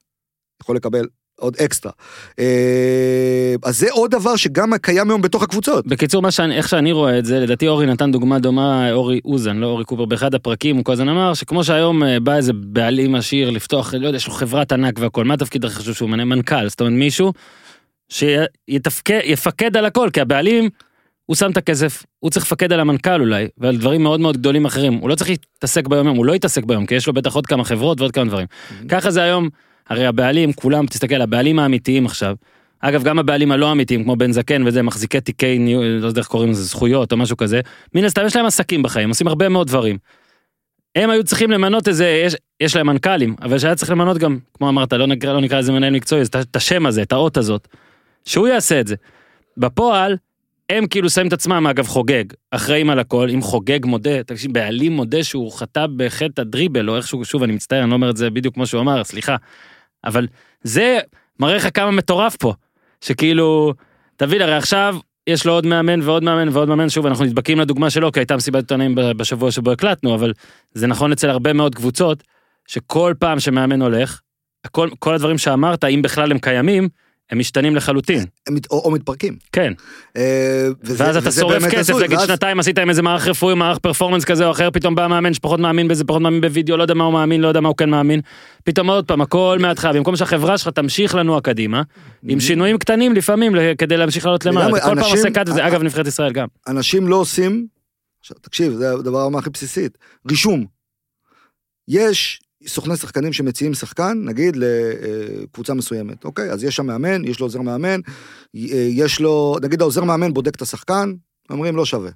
יכול 0.63 0.77
לקבל 0.77 1.05
עוד 1.39 1.57
אקסטרה. 1.65 1.93
אה, 2.39 3.55
אז 3.65 3.79
זה 3.79 3.87
עוד 3.91 4.11
דבר 4.11 4.37
שגם 4.37 4.73
קיים 4.83 5.11
היום 5.11 5.23
בתוך 5.23 5.43
הקבוצות. 5.43 5.87
בקיצור, 5.87 6.23
מה 6.23 6.31
שאני, 6.31 6.57
איך 6.57 6.69
שאני 6.69 6.93
רואה 6.93 7.19
את 7.19 7.25
זה, 7.25 7.41
לדעתי 7.41 7.69
אורי 7.69 7.87
נתן 7.87 8.13
דוגמה 8.13 8.39
דומה, 8.39 8.93
אורי 8.93 9.21
אוזן, 9.25 9.57
לא 9.57 9.67
אורי 9.67 9.85
קופר, 9.85 10.05
באחד 10.05 10.35
הפרקים 10.35 10.77
הוא 10.77 10.85
כל 10.85 10.93
הזמן 10.93 11.09
אמר 11.09 11.35
שכמו 11.35 11.65
שהיום 11.65 12.05
אה, 12.05 12.21
בא 12.21 12.37
איזה 12.37 12.53
בעלים 12.53 13.15
עשיר 13.15 13.51
לפתוח, 13.51 13.95
לא 13.95 14.07
יודע, 14.07 14.17
יש 14.17 14.27
לו 14.27 14.33
חברת 14.33 14.73
ענק 14.73 14.99
והכל, 14.99 15.25
מה 15.25 15.35
התפקיד 15.35 15.65
הכי 15.65 15.75
חשוב 15.75 15.95
שהוא 15.95 16.11
מנה? 16.11 16.25
מנכ"ל, 16.25 16.69
זאת 16.69 16.81
אומרת 16.81 16.93
מישהו 16.93 17.33
שיפקד 18.09 19.77
על 19.77 19.85
הכל, 19.85 20.11
כי 20.13 20.21
הבעלים, 20.21 20.69
הוא 21.29 21.37
שם 21.37 21.51
את 21.51 21.57
הכסף, 21.57 22.05
הוא 22.19 22.31
צריך 22.31 22.47
לפקד 22.47 22.73
על 22.73 22.81
המנכ"ל 22.81 23.21
אולי, 23.21 23.49
ועל 23.59 23.77
דברים 23.77 24.03
מאוד 24.03 24.21
מאוד 24.21 24.37
גדולים 24.37 24.65
אחרים, 24.65 24.95
הוא 24.95 25.09
לא 25.09 25.15
צריך 25.15 25.31
להתעסק 25.31 25.87
ביום 25.89 26.07
יום, 26.07 26.17
הוא 26.17 26.27
לא 26.27 26.35
יתעסק 26.35 26.65
ביום, 26.65 26.87
כי 26.87 26.95
יש 26.95 27.07
לו 27.07 27.13
בטח 27.13 27.35
עוד 27.35 27.47
כמה 27.47 27.65
חברות 27.65 28.01
ועוד 28.01 28.13
כמה 28.13 28.25
דברים. 28.25 28.47
ככה 28.89 29.11
זה 29.11 29.23
היום, 29.23 29.49
הרי 29.89 30.07
הבעלים, 30.07 30.53
כולם, 30.53 30.87
תסתכל, 30.87 31.21
הבעלים 31.21 31.59
האמיתיים 31.59 32.07
עכשיו, 32.07 32.35
אגב, 32.81 33.03
גם 33.03 33.19
הבעלים 33.19 33.53
הלא 33.53 33.73
אמיתיים, 33.73 34.05
כמו 34.05 34.17
בן 34.17 34.33
זקן 34.33 34.63
וזה, 34.67 34.83
מחזיקי 34.83 35.21
תיקי, 35.21 35.59
ניו- 35.59 35.83
לא 36.01 36.07
יודע 36.07 36.21
איך 36.21 36.29
קוראים 36.29 36.51
לזה, 36.51 36.63
זכויות 36.63 37.13
או 37.13 37.17
משהו 37.17 37.37
כזה, 37.37 37.61
מן 37.95 38.05
הסתם 38.05 38.23
יש 38.27 38.37
להם 38.37 38.47
עסקים 38.47 38.83
בחיים, 38.83 39.09
עושים 39.09 39.29
הרבה 39.29 39.49
מאוד 39.49 39.67
דברים. 39.67 39.99
הם 40.97 41.11
היו 41.11 41.25
צריכים 41.25 41.51
למנות 41.51 41.89
איזה, 41.89 42.23
יש, 42.27 42.37
יש 42.61 42.77
להם 42.77 42.87
מנכ"לים, 42.87 43.37
אבל 43.43 43.59
שהיה 43.59 43.75
צריך 43.75 43.91
למנות 43.91 44.19
גם, 44.19 44.39
כמו 44.55 44.69
אמרת, 44.69 44.93
לא 44.93 45.07
נקרא, 45.07 45.33
לא 45.33 45.41
נקרא 45.41 45.59
לזה 45.59 45.73
מנהל 45.73 45.93
מקצועי, 45.93 46.23
את 46.23 46.57
השם 46.57 46.87
הזה, 46.87 47.03
את 47.03 47.13
האות 47.13 47.37
הזאת, 47.37 47.69
שהוא 48.25 48.49
יעשה 48.49 48.81
את 48.81 48.87
זה. 48.87 48.95
בפועל, 49.57 50.17
הם 50.69 50.87
כאילו 50.87 51.11
שמים 51.11 51.29
את 51.29 51.33
עצמם, 51.33 51.67
אגב, 51.67 51.87
חוגג, 51.87 52.25
אחראים 52.51 52.91
על 52.91 52.99
הכל, 52.99 53.29
אם 53.35 53.43
חוגג 53.43 53.87
מודה, 53.87 54.23
תקשיב, 54.23 54.53
בעלים 54.53 54.93
מודה 54.93 55.25
שהוא 55.25 55.53
חטא 55.53 55.87
בחטא 55.97 56.41
הדריבל, 56.41 56.91
או 56.91 56.97
איכשהו, 56.97 57.25
שוב, 57.25 57.43
אני 57.43 57.53
מצטער, 57.53 57.83
אני 57.83 57.91
לא 57.91 57.95
אומר 57.95 58.11
את 58.11 58.17
זה 58.17 58.31
בדיוק 58.31 58.55
כמו 58.55 58.67
שהוא 58.67 58.81
אמר, 58.81 59.05
סליחה. 59.05 59.37
אבל 60.05 60.27
זה 60.63 60.99
מראה 61.41 61.57
לך 61.57 61.69
כמה 61.75 61.91
מטורף 61.91 62.37
פה, 62.37 62.55
שכאילו, 63.01 63.75
תבין, 64.17 64.43
הרי 64.43 64.57
עכשיו 64.57 64.97
יש 65.27 65.47
לו 65.47 65.53
עוד 65.53 65.67
מאמן 65.67 66.03
ועוד 66.03 66.25
מאמן 66.25 66.49
ועוד 66.53 66.69
מאמן, 66.69 66.89
שוב, 66.89 67.07
אנחנו 67.07 67.25
נדבקים 67.25 67.61
לדוגמה 67.61 67.91
שלו, 67.91 68.13
כי 68.13 68.21
הייתה 68.21 68.37
מסיבת 68.37 68.63
עיתונאים 68.63 68.95
בשבוע 68.95 69.51
שבו 69.51 69.73
הקלטנו, 69.73 70.15
אבל 70.15 70.33
זה 70.75 70.87
נכון 70.87 71.13
אצל 71.13 71.31
הרבה 71.31 71.53
מאוד 71.53 71.75
קבוצות, 71.75 72.23
שכל 72.67 73.15
פעם 73.19 73.41
שמאמן 73.41 73.83
הולך, 73.83 74.21
הכל, 74.65 74.89
כל 74.99 75.15
הדברים 75.15 75.39
שאמרת, 75.39 75.85
אם 75.85 76.03
בכלל 76.03 76.31
הם 76.31 76.39
קיימים, 76.39 76.89
הם 77.31 77.39
משתנים 77.39 77.77
לחלוטין, 77.77 78.25
הם 78.47 78.57
או, 78.71 78.79
או 78.85 78.91
מתפרקים. 78.91 79.37
כן. 79.53 79.73
אה, 80.17 80.69
וזה- 80.83 81.05
ואז 81.05 81.17
אתה 81.17 81.33
שורף 81.33 81.63
כסף, 81.71 81.95
נגיד 81.97 82.19
ואז- 82.19 82.27
שנתיים 82.27 82.61
עשית 82.61 82.79
עם 82.79 82.91
איזה 82.91 83.03
מערך 83.03 83.27
רפואי, 83.29 83.55
מערך 83.55 83.79
פרפורמנס 83.79 84.25
כזה 84.25 84.47
או 84.47 84.51
אחר, 84.51 84.71
פתאום 84.71 84.95
בא 84.95 85.07
מאמן 85.07 85.35
שפחות 85.35 85.61
מאמין 85.61 85.89
בזה, 85.89 86.05
פחות 86.05 86.23
מאמין 86.23 86.41
בווידאו, 86.41 86.77
לא 86.77 86.83
יודע 86.83 86.95
מה 86.95 87.05
הוא 87.05 87.13
מאמין, 87.13 87.41
לא 87.41 87.49
יודע 87.49 87.61
מה 87.61 87.69
הוא 87.69 87.77
כן 87.77 87.91
מאמין. 87.91 88.21
פתאום 88.65 88.91
עוד 88.91 89.05
פעם, 89.05 89.21
הכל 89.21 89.59
מההתחלה, 89.61 89.93
במקום 89.93 90.17
שהחברה 90.17 90.59
שלך 90.59 90.69
תמשיך 90.69 91.15
לנוע 91.15 91.41
קדימה, 91.41 91.83
עם 92.29 92.41
שינויים 92.41 92.79
קטנים 92.79 93.13
לפעמים, 93.13 93.53
כדי 93.79 93.97
להמשיך 93.97 94.25
לעלות 94.27 94.45
למעלה. 94.45 94.81
כל 94.81 95.01
פעם 95.01 95.11
עושה 95.11 95.31
קאט 95.31 95.49
וזה, 95.49 95.67
אגב, 95.67 95.83
נבחרת 95.83 96.07
ישראל 96.07 96.33
גם. 96.33 96.47
אנשים 96.69 97.09
לא 97.09 97.17
עושים, 97.17 97.67
עכשיו 98.21 98.37
תקשיב, 98.41 98.73
זה 98.73 98.93
הדבר 98.93 99.29
הכי 99.39 99.51
בסיסית, 99.51 99.99
רישום. 100.31 100.65
יש 101.89 102.41
סוכני 102.67 102.97
שחקנים 102.97 103.33
שמציעים 103.33 103.75
שחקן, 103.75 104.23
נגיד, 104.25 104.57
לקבוצה 104.57 105.75
מסוימת, 105.75 106.25
אוקיי? 106.25 106.51
אז 106.51 106.65
יש 106.65 106.77
שם 106.77 106.87
מאמן, 106.87 107.25
יש 107.25 107.41
לו 107.41 107.47
עוזר 107.47 107.61
מאמן, 107.61 108.01
יש 108.55 109.21
לו, 109.21 109.57
נגיד 109.63 109.81
העוזר 109.81 110.05
מאמן 110.05 110.35
בודק 110.35 110.55
את 110.55 110.63
השחקן, 110.63 111.13
אומרים 111.51 111.77
לא 111.77 111.85
שווה. 111.85 112.11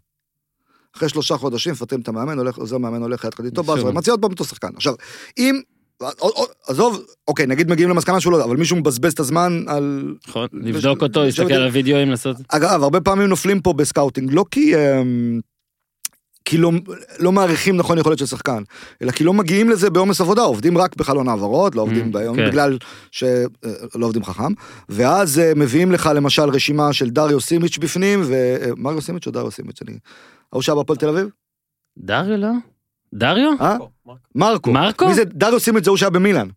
אחרי 0.97 1.09
שלושה 1.09 1.37
חודשים 1.37 1.73
מפטרים 1.73 2.01
את 2.01 2.09
המאמן, 2.09 2.39
הולך, 2.39 2.57
עוזר 2.57 2.79
מאמן 2.79 3.03
הולך 3.03 3.25
יחד 3.25 3.45
איתו. 3.45 3.63
באז 3.63 3.85
מציע 3.85 4.13
עוד 4.13 4.21
פעם 4.21 4.31
אותו 4.31 4.45
שחקן. 4.45 4.69
עכשיו, 4.77 4.95
אם, 5.39 5.61
עזוב, 6.67 7.05
אוקיי, 7.29 7.47
נגיד 7.47 7.71
מגיעים 7.71 7.91
למסקנה 7.91 8.21
שהוא 8.21 8.33
לא, 8.33 8.45
אבל 8.45 8.57
מישהו 8.57 8.77
מבזבז 8.77 9.13
את 9.13 9.21
הזמן 9.21 9.65
על... 9.67 10.15
נכון, 10.29 10.49
לבדוק 10.53 11.03
אותו, 11.03 11.25
להסתכל 11.25 11.53
על 11.53 11.69
הוידאוים, 11.69 12.11
לעשות... 12.11 12.37
אגב, 12.49 12.83
הרבה 12.83 13.01
פעמים 13.01 13.27
נופלים 13.27 13.61
פה 13.61 13.73
בסקאוטינג, 13.73 14.33
לא 14.33 14.45
כי... 14.51 14.75
כי 16.45 16.59
לא, 16.59 16.71
לא 17.19 17.33
מעריכים 17.33 17.77
נכון 17.77 17.99
יכולת 17.99 18.19
של 18.19 18.27
שחקן, 18.27 18.63
אלא 19.03 19.11
כי 19.11 19.25
לא 19.25 19.35
מגיעים 19.35 19.71
לזה 19.71 19.91
בעומס 19.91 20.21
עבודה, 20.21 20.43
עובדים 20.43 20.79
רק 20.79 20.97
בחלון 20.97 21.29
העברות, 21.29 21.75
לא 21.75 21.83
עובדים 21.83 22.03
אממ, 22.09 22.13
ביום, 22.13 22.37
כן. 22.37 22.49
בגלל 22.49 22.79
שלא 23.11 24.07
עובדים 24.07 24.25
חכם, 24.25 24.53
ואז 24.89 25.39
אה, 25.39 25.53
מביאים 25.57 25.93
לך 25.93 26.11
למשל 26.15 26.43
רשימה 26.43 26.93
של 26.93 27.11
דריו 27.11 27.41
סימיץ' 27.41 27.79
בפנים, 27.79 28.23
ומריו 28.27 29.01
סימיץ' 29.01 29.27
או 29.27 29.33
דריו 29.33 29.51
סימיץ', 29.51 29.83
אני... 29.83 29.99
ההוא 30.53 30.63
שהיה 30.63 30.77
בהפועל 30.77 30.99
תל 30.99 31.09
אביב? 31.09 31.29
דריו 31.99 32.37
לא? 32.37 32.49
דריו? 33.15 33.51
אה? 33.61 33.77
מרקו. 34.35 34.73
מרקו? 34.73 35.07
מי 35.07 35.15
זה? 35.15 35.25
דריו 35.25 35.61
סימיץ' 35.61 35.85
זה 35.85 35.91
הוא 35.91 35.97
שהיה 35.97 36.11
במילאן. 36.11 36.49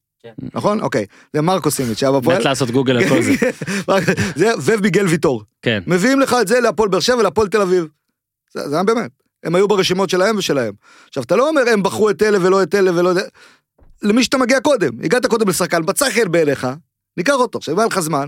נכון? 0.54 0.82
אוקיי. 0.82 1.06
זה 1.34 1.42
מרקו 1.42 1.72
סימיץ' 1.72 1.98
שהיה 2.00 2.12
בהפועל. 2.12 2.38
מת 2.38 2.46
לעשות 2.46 2.72
גוגל 2.72 2.98
על 2.98 3.10
כל 3.10 3.22
זה. 3.22 3.32
זה 4.36 4.52
ומיגל 4.66 5.06
ויטור. 5.06 5.44
כן. 5.62 5.84
מביאים 5.88 6.20
לך 6.20 6.36
את 6.42 6.48
זה 6.48 6.60
להפועל 6.60 6.90
באר 6.90 7.00
שבע 7.00 7.18
ולהפועל 7.18 7.48
תל 7.48 7.62
אביב. 7.62 7.88
זה 8.54 8.70
זה 8.70 8.76
היה 8.76 8.84
באמת. 8.84 9.12
הם 9.46 9.56
היו 9.56 9.68
ברשימות 9.68 10.10
שלהם 10.10 10.38
ושלהם. 10.38 10.74
עכשיו, 11.08 11.24
אתה 11.24 11.36
לא 11.36 11.50
אומר 11.50 11.62
הם 11.74 11.84
בחרו 11.84 12.10
את 12.10 12.22
אלה 12.24 12.38
ולא 12.42 12.64
את 12.64 12.76
אלה 12.76 12.92
ולא 13.00 13.12
את... 13.12 13.18
למי 14.04 14.24
שאתה 14.24 14.38
מגיע 14.38 14.60
קודם. 14.60 14.90
הגעת 15.04 15.26
קודם 15.26 15.50
לשחקן, 15.50 15.82
מצא 15.88 16.10
חן 16.10 16.32
בעיניך, 16.32 16.68
ניקח 17.18 17.34
אותו. 17.34 17.58
עכשיו, 17.58 17.74
אם 17.74 17.80
היה 17.80 17.88
לך 17.88 18.00
זמן, 18.00 18.28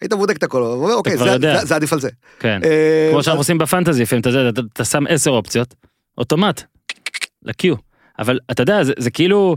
היית 0.00 0.12
בודק 0.12 0.36
את 0.36 0.42
הכל, 0.42 0.58
ואומר, 0.58 0.94
אוקיי, 0.94 1.16
זה- 1.18 1.24
יודע. 1.26 1.58
זה- 1.60 1.66
זה 1.66 1.74
עדיף 1.76 1.92
על 1.92 2.00
זה. 2.00 2.08
כן. 2.38 2.60
אה, 2.64 3.08
כמו 3.12 3.22
שאנחנו 3.22 3.40
עושים 3.40 3.58
בפנטזי 3.58 4.02
לפעמים, 4.02 4.20
אתה 4.20 4.28
יודע, 4.28 4.48
אתה- 4.48 4.60
אתה 4.72 4.84
שם 4.84 5.04
עשר 5.08 5.30
אופציות, 5.30 5.74
אוטומט, 6.18 6.62
ל 7.42 7.47
queue. 7.47 7.74
אבל 8.18 8.38
אתה 8.50 8.62
יודע, 8.62 8.84
זה- 8.84 8.92
זה 8.98 9.10
כאילו, 9.10 9.56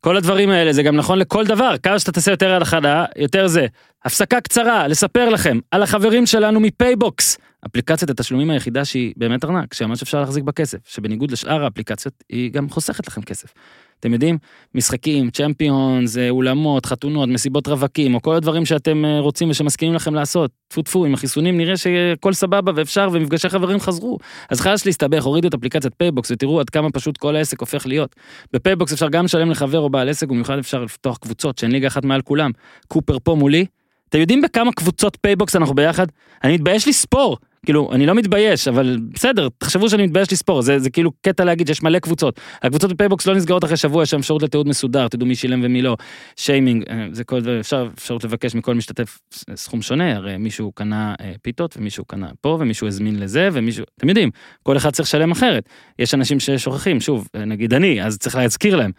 כל 0.00 0.16
הדברים 0.16 0.50
האלה, 0.50 0.72
זה 0.72 0.82
גם 0.82 0.96
נכון 0.96 1.18
לכל 1.18 1.46
דבר, 1.46 1.74
כמה 1.82 1.98
שאתה 1.98 2.12
תעשה 2.12 2.30
יותר 2.30 2.50
על 2.50 2.62
החדה, 2.62 3.04
יותר 3.16 3.46
זה. 3.46 3.66
הפסקה 4.04 4.40
קצרה, 4.40 4.88
לספר 4.88 5.28
לכם 5.28 5.58
על 5.70 5.82
החברים 5.82 6.26
שלנו 6.26 6.60
מפייבוקס. 6.60 7.38
אפליקציית 7.66 8.10
התשלומים 8.10 8.50
היחידה 8.50 8.84
שהיא 8.84 9.14
באמת 9.16 9.44
ארנק, 9.44 9.74
שממש 9.74 10.02
אפשר 10.02 10.20
להחזיק 10.20 10.44
בו 10.44 10.54
כסף, 10.54 10.78
שבניגוד 10.84 11.30
לשאר 11.30 11.64
האפליקציות, 11.64 12.14
היא 12.28 12.52
גם 12.52 12.70
חוסכת 12.70 13.06
לכם 13.06 13.22
כסף. 13.22 13.52
אתם 14.00 14.12
יודעים, 14.12 14.38
משחקים, 14.74 15.30
צ'מפיונס, 15.30 16.18
אה, 16.18 16.30
אולמות, 16.30 16.86
חתונות, 16.86 17.28
מסיבות 17.28 17.66
רווקים, 17.66 18.14
או 18.14 18.22
כל 18.22 18.34
הדברים 18.34 18.64
שאתם 18.64 19.04
אה, 19.04 19.20
רוצים 19.20 19.50
ושמסכימים 19.50 19.94
לכם 19.94 20.14
לעשות. 20.14 20.50
טפו 20.68 20.82
טפו, 20.82 21.04
עם 21.04 21.14
החיסונים 21.14 21.56
נראה 21.56 21.76
שהכל 21.76 22.32
סבבה 22.32 22.72
ואפשר, 22.74 23.08
ומפגשי 23.12 23.48
חברים 23.48 23.80
חזרו. 23.80 24.18
אז 24.50 24.60
חבל 24.60 24.86
להסתבך, 24.86 25.24
הורידו 25.24 25.48
את 25.48 25.54
אפליקציית 25.54 25.94
פייבוקס 25.94 26.30
ותראו 26.30 26.60
עד 26.60 26.70
כמה 26.70 26.90
פשוט 26.90 27.16
כל 27.16 27.36
העסק 27.36 27.60
הופך 27.60 27.86
להיות. 27.86 28.16
בפייבוקס 28.52 28.92
אפשר 28.92 29.08
גם 29.08 29.24
לשלם 29.24 29.50
לחבר 29.50 29.78
או 29.78 29.90
בעל 29.90 30.08
עסק, 30.08 30.26
ובמיוחד 30.26 30.58
אפשר 30.58 30.84
לפתוח 30.84 31.16
קבוצות 31.16 31.58
שהן 31.58 31.70
ליגה 31.70 31.86
אחת 31.86 32.04
מעל 32.04 32.22
כולם. 32.22 32.50
קופר 32.88 33.18
פה 33.18 33.34
מולי. 33.34 33.66
אתם 34.08 34.18
יודעים 34.18 34.42
בכמה 34.42 34.72
קבוצות 34.72 35.18
פייבוקס 35.20 35.56
אנחנו 35.56 35.74
ביחד? 35.74 36.06
אני 36.44 36.54
מתבייש 36.54 36.88
לספור. 36.88 37.36
כאילו, 37.66 37.92
אני 37.92 38.06
לא 38.06 38.14
מתבייש, 38.14 38.68
אבל 38.68 38.98
בסדר, 39.14 39.48
תחשבו 39.58 39.90
שאני 39.90 40.06
מתבייש 40.06 40.32
לספור, 40.32 40.62
זה, 40.62 40.78
זה 40.78 40.90
כאילו 40.90 41.12
קטע 41.22 41.44
להגיד 41.44 41.66
שיש 41.66 41.82
מלא 41.82 41.98
קבוצות. 41.98 42.40
הקבוצות 42.62 42.92
בפייבוקס 42.92 43.26
לא 43.26 43.34
נסגרות 43.34 43.64
אחרי 43.64 43.76
שבוע, 43.76 44.02
יש 44.02 44.10
שם 44.10 44.18
אפשרות 44.18 44.42
לתיעוד 44.42 44.68
מסודר, 44.68 45.08
תדעו 45.08 45.26
מי 45.26 45.34
שילם 45.34 45.60
ומי 45.64 45.82
לא. 45.82 45.96
שיימינג, 46.36 46.84
אה, 46.90 47.06
זה 47.12 47.24
כל 47.24 47.40
דבר, 47.40 47.60
אפשר 47.60 47.88
אפשרות 47.94 48.24
לבקש 48.24 48.54
מכל 48.54 48.74
משתתף 48.74 49.18
סכום 49.54 49.82
שונה, 49.82 50.16
הרי 50.16 50.36
מישהו 50.36 50.72
קנה 50.72 51.14
אה, 51.20 51.32
פיתות, 51.42 51.76
ומישהו 51.76 52.04
קנה 52.04 52.30
פה, 52.40 52.56
ומישהו 52.60 52.86
הזמין 52.86 53.18
לזה, 53.18 53.48
ומישהו, 53.52 53.84
אתם 53.98 54.08
יודעים, 54.08 54.30
כל 54.62 54.76
אחד 54.76 54.90
צריך 54.90 55.08
לשלם 55.08 55.30
אחרת. 55.30 55.68
יש 55.98 56.14
אנשים 56.14 56.40
ששוכחים, 56.40 57.00
שוב, 57.00 57.28
אה, 57.34 57.44
נגיד 57.44 57.74
אני, 57.74 58.02
אז 58.02 58.18
צריך 58.18 58.36
להזכיר 58.36 58.76
להם. 58.76 58.90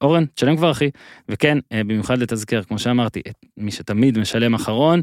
אורן, 0.00 0.24
תשלם 0.34 0.56
כבר 0.56 0.70
אחי, 0.70 0.90
וכן, 1.28 1.58
במיוחד 1.74 2.18
לתזכר, 2.18 2.62
כמו 2.62 2.78
שאמרתי, 2.78 3.20
את 3.28 3.34
מי 3.56 3.70
שתמיד 3.70 4.18
משלם 4.18 4.54
אחרון, 4.54 5.00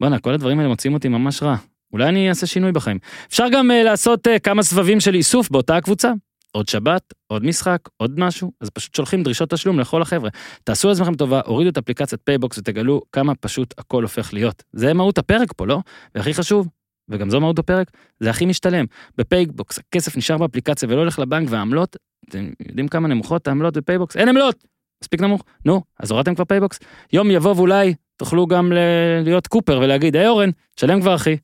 בואנה, 0.00 0.18
כל 0.18 0.34
הדברים 0.34 0.58
האלה 0.58 0.68
מוצאים 0.68 0.94
אותי 0.94 1.08
ממש 1.08 1.42
רע. 1.42 1.56
אולי 1.96 2.08
אני 2.08 2.28
אעשה 2.28 2.46
שינוי 2.46 2.72
בחיים. 2.72 2.98
אפשר 3.28 3.46
גם 3.52 3.70
uh, 3.70 3.84
לעשות 3.84 4.26
uh, 4.26 4.38
כמה 4.38 4.62
סבבים 4.62 5.00
של 5.00 5.14
איסוף 5.14 5.50
באותה 5.50 5.76
הקבוצה. 5.76 6.12
עוד 6.52 6.68
שבת, 6.68 7.02
עוד 7.26 7.44
משחק, 7.44 7.78
עוד 7.96 8.20
משהו, 8.20 8.52
אז 8.60 8.70
פשוט 8.70 8.94
שולחים 8.94 9.22
דרישות 9.22 9.50
תשלום 9.50 9.80
לכל 9.80 10.02
החבר'ה. 10.02 10.30
תעשו 10.64 10.88
לעצמכם 10.88 11.14
טובה, 11.14 11.40
הורידו 11.46 11.70
את 11.70 11.78
אפליקציית 11.78 12.20
פייבוקס 12.24 12.58
ותגלו 12.58 13.02
כמה 13.12 13.34
פשוט 13.34 13.74
הכל 13.78 14.02
הופך 14.02 14.34
להיות. 14.34 14.62
זה 14.72 14.94
מהות 14.94 15.18
הפרק 15.18 15.52
פה, 15.56 15.66
לא? 15.66 15.78
והכי 16.14 16.34
חשוב, 16.34 16.68
וגם 17.08 17.30
זו 17.30 17.40
מהות 17.40 17.58
הפרק, 17.58 17.90
זה 18.20 18.30
הכי 18.30 18.46
משתלם. 18.46 18.84
בפייבוקס 19.18 19.78
הכסף 19.78 20.16
נשאר 20.16 20.38
באפליקציה 20.38 20.88
ולא 20.88 20.98
הולך 20.98 21.18
לבנק 21.18 21.48
והעמלות, 21.50 21.96
אתם 22.28 22.50
יודעים 22.68 22.88
כמה 22.88 23.08
נמוכות 23.08 23.48
העמלות 23.48 23.76
בפייבוקס? 23.76 24.16
אין 24.16 24.28
עמלות! 24.28 24.64
מספיק 25.02 25.20
נמוך. 25.20 25.42
נו, 25.64 25.82
אז 26.00 26.10
הורדתם 26.10 26.34
כבר 26.34 26.44
פייבוקס? 26.44 26.78
יום 27.12 27.30
יבוא 27.30 27.54
ואולי 27.56 27.94
תוכלו 28.16 28.46
גם 28.46 28.72
ל- 28.72 29.22
להיות 29.24 29.46
קופר 29.46 29.78
ולהגיד, 29.78 30.16
היי 30.16 30.28
אורן, 30.28 30.50
שלם 30.80 31.00
כבר 31.00 31.14
אחי. 31.14 31.36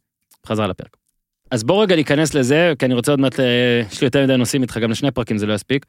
חזרה 0.46 0.66
לפרק. 0.66 0.96
אז 1.50 1.64
בוא 1.64 1.83
רגע 1.83 1.96
ניכנס 1.96 2.35
לזה, 2.35 2.72
כי 2.78 2.87
אני 2.87 2.94
רוצה 2.94 3.12
עוד 3.12 3.20
מעט, 3.20 3.40
אה, 3.40 3.83
יש 3.92 4.00
לי 4.00 4.05
יותר 4.05 4.24
מדי 4.24 4.37
נושאים 4.37 4.62
איתך, 4.62 4.76
גם 4.76 4.90
לשני 4.90 5.11
פרקים 5.11 5.38
זה 5.38 5.46
לא 5.46 5.55
יספיק. 5.55 5.87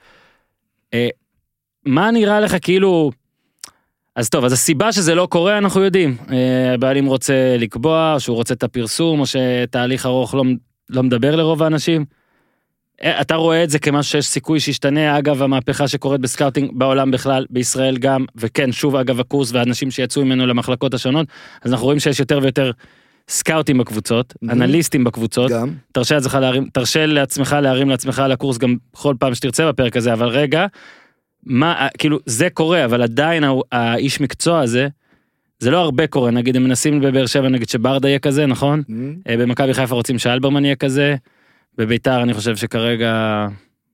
אה, 0.94 1.08
מה 1.86 2.12
נראה 2.12 2.40
לך 2.40 2.56
כאילו... 2.62 3.12
אז 4.16 4.30
טוב, 4.30 4.46
אז 4.46 4.54
הסיבה 4.54 4.92
שזה 4.92 5.16
לא 5.16 5.28
קורה 5.32 5.58
אנחנו 5.58 5.84
יודעים. 5.84 6.18
אה, 6.32 6.74
הבעלים 6.74 7.06
רוצה 7.06 7.56
לקבוע, 7.60 8.16
שהוא 8.20 8.36
רוצה 8.36 8.54
את 8.54 8.64
הפרסום, 8.64 9.20
או 9.20 9.26
שתהליך 9.26 10.06
ארוך 10.06 10.36
לא, 10.36 10.44
לא 10.90 11.04
מדבר 11.04 11.36
לרוב 11.36 11.64
האנשים. 11.64 12.06
אתה 13.02 13.36
רואה 13.36 13.64
את 13.64 13.70
זה 13.70 13.80
כמשהו 13.80 14.12
שיש 14.12 14.26
סיכוי 14.26 14.60
שישתנה, 14.60 15.18
אגב 15.18 15.42
המהפכה 15.42 15.88
שקורית 15.88 16.22
בסקאוטינג 16.22 16.72
בעולם 16.74 17.12
בכלל, 17.12 17.46
בישראל 17.50 17.98
גם, 17.98 18.26
וכן, 18.36 18.72
שוב 18.72 18.96
אגב 18.96 19.20
הקורס 19.20 19.52
והאנשים 19.52 19.92
שיצאו 19.92 20.26
ממנו 20.26 20.46
למחלקות 20.46 20.94
השונות, 20.94 21.28
אז 21.62 21.72
אנחנו 21.72 21.86
רואים 21.86 22.00
שיש 22.00 22.20
יותר 22.20 22.40
ויותר 22.42 22.72
סקאוטים 23.30 23.78
בקבוצות, 23.78 24.34
Mhm. 24.34 24.52
אנליסטים 24.52 25.04
בקבוצות, 25.04 25.52
גם. 25.52 25.70
תרשה 25.92 26.16
לעצמך 26.16 26.38
להרים, 26.42 26.68
תרשה 26.74 27.06
לעצמך 27.06 27.56
להרים 27.62 27.90
לעצמך 27.90 28.20
על 28.20 28.32
הקורס 28.32 28.58
גם 28.58 28.76
בכל 28.94 29.16
פעם 29.20 29.36
שתרצה 29.36 29.68
בפרק 29.68 29.98
הזה, 29.98 30.14
אבל 30.14 30.28
רגע, 30.28 30.66
מה, 31.46 31.88
כאילו, 31.98 32.20
זה 32.26 32.50
קורה, 32.50 32.86
אבל 32.86 33.02
עדיין 33.02 33.44
האיש 33.72 34.22
מקצוע 34.22 34.60
הזה, 34.62 34.88
זה 35.60 35.72
לא 35.72 35.78
הרבה 35.78 36.08
קורה, 36.08 36.32
נגיד 36.32 36.56
הם 36.56 36.64
מנסים 36.64 37.02
בבאר 37.02 37.26
שבע 37.26 37.50
נגיד 37.50 37.70
שברדה 37.70 38.08
יהיה 38.10 38.20
כזה, 38.20 38.46
נכון? 38.46 38.84
אה, 39.30 39.38
במכבי 39.38 39.74
חיפה 39.74 39.96
רוצים 39.96 40.20
שאלברמן 40.20 40.66
יהיה 40.66 40.76
כזה, 40.76 41.16
בביתר 41.78 42.24
אני 42.24 42.34
חושב 42.34 42.56
שכרגע 42.56 43.48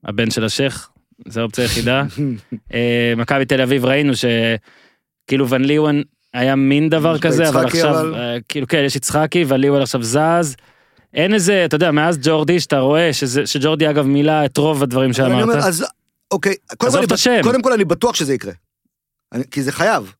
הבן 0.04 0.30
של 0.30 0.44
השייח, 0.44 0.90
זו 1.28 1.40
האופציה 1.40 1.64
היחידה. 1.64 2.04
אה, 2.74 3.12
מכבי 3.16 3.44
תל 3.44 3.60
אביב 3.60 3.84
ראינו 3.84 4.12
שכאילו 4.16 5.48
ון 5.48 5.64
ליוון 5.64 6.02
היה 6.34 6.56
מין 6.56 6.88
דבר 6.88 7.18
כזה, 7.18 7.48
אבל 7.48 7.64
עכשיו, 7.64 8.00
אבל- 8.00 8.14
אה, 8.14 8.36
כאילו 8.48 8.66
כן, 8.66 8.82
יש 8.86 8.96
יצחקי 8.96 9.44
ון 9.48 9.60
ליוון 9.60 9.82
עכשיו 9.82 10.02
זז. 10.02 10.56
אין 11.14 11.34
איזה, 11.34 11.64
אתה 11.64 11.76
יודע, 11.76 11.90
מאז 11.90 12.18
ג'ורדי 12.22 12.60
שאתה 12.60 12.78
רואה, 12.78 13.12
שזה, 13.12 13.46
שג'ורדי 13.46 13.90
אגב 13.90 14.06
מילא 14.06 14.44
את 14.44 14.56
רוב 14.56 14.82
הדברים 14.82 15.10
אני 15.18 15.32
אומר, 15.32 15.52
שאמרת. 15.54 15.64
אז 15.64 15.86
אוקיי, 16.30 16.54
קודם 16.76 16.98
אני, 16.98 17.06
השם. 17.10 17.40
קודם 17.42 17.62
כל 17.62 17.72
אני 17.72 17.84
בטוח 17.84 18.14
שזה 18.14 18.34
יקרה. 18.34 18.52
אני, 19.32 19.44
כי 19.50 19.62
זה 19.62 19.72
חייב. 19.72 20.12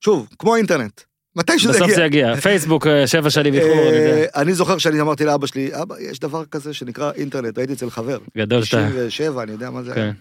שוב, 0.00 0.28
כמו 0.38 0.56
אינטרנט. 0.56 1.00
מתי 1.36 1.58
שזה 1.58 1.68
בסוף 1.72 1.82
יגיע. 1.82 1.96
זה 1.96 2.02
יגיע. 2.04 2.36
פייסבוק, 2.36 2.86
אה, 2.86 3.06
שבע 3.06 3.30
שנים 3.30 3.54
איחור, 3.54 3.70
אני 3.72 3.96
יודע. 3.96 4.16
אה, 4.16 4.42
אני 4.42 4.54
זוכר 4.54 4.78
שאני 4.78 5.00
אמרתי 5.00 5.24
לאבא 5.24 5.46
שלי, 5.46 5.70
אבא, 5.82 5.94
יש 6.00 6.18
דבר 6.18 6.44
כזה 6.44 6.74
שנקרא 6.74 7.12
אינטרנט, 7.12 7.58
הייתי 7.58 7.72
אצל 7.72 7.90
חבר. 7.90 8.18
גדול 8.38 8.64
שאתה... 8.64 8.88
97, 8.88 9.42
אני 9.42 9.52
יודע 9.52 9.70
מה 9.70 9.82
זה 9.82 9.94
כן. 9.94 10.00
היה. 10.00 10.12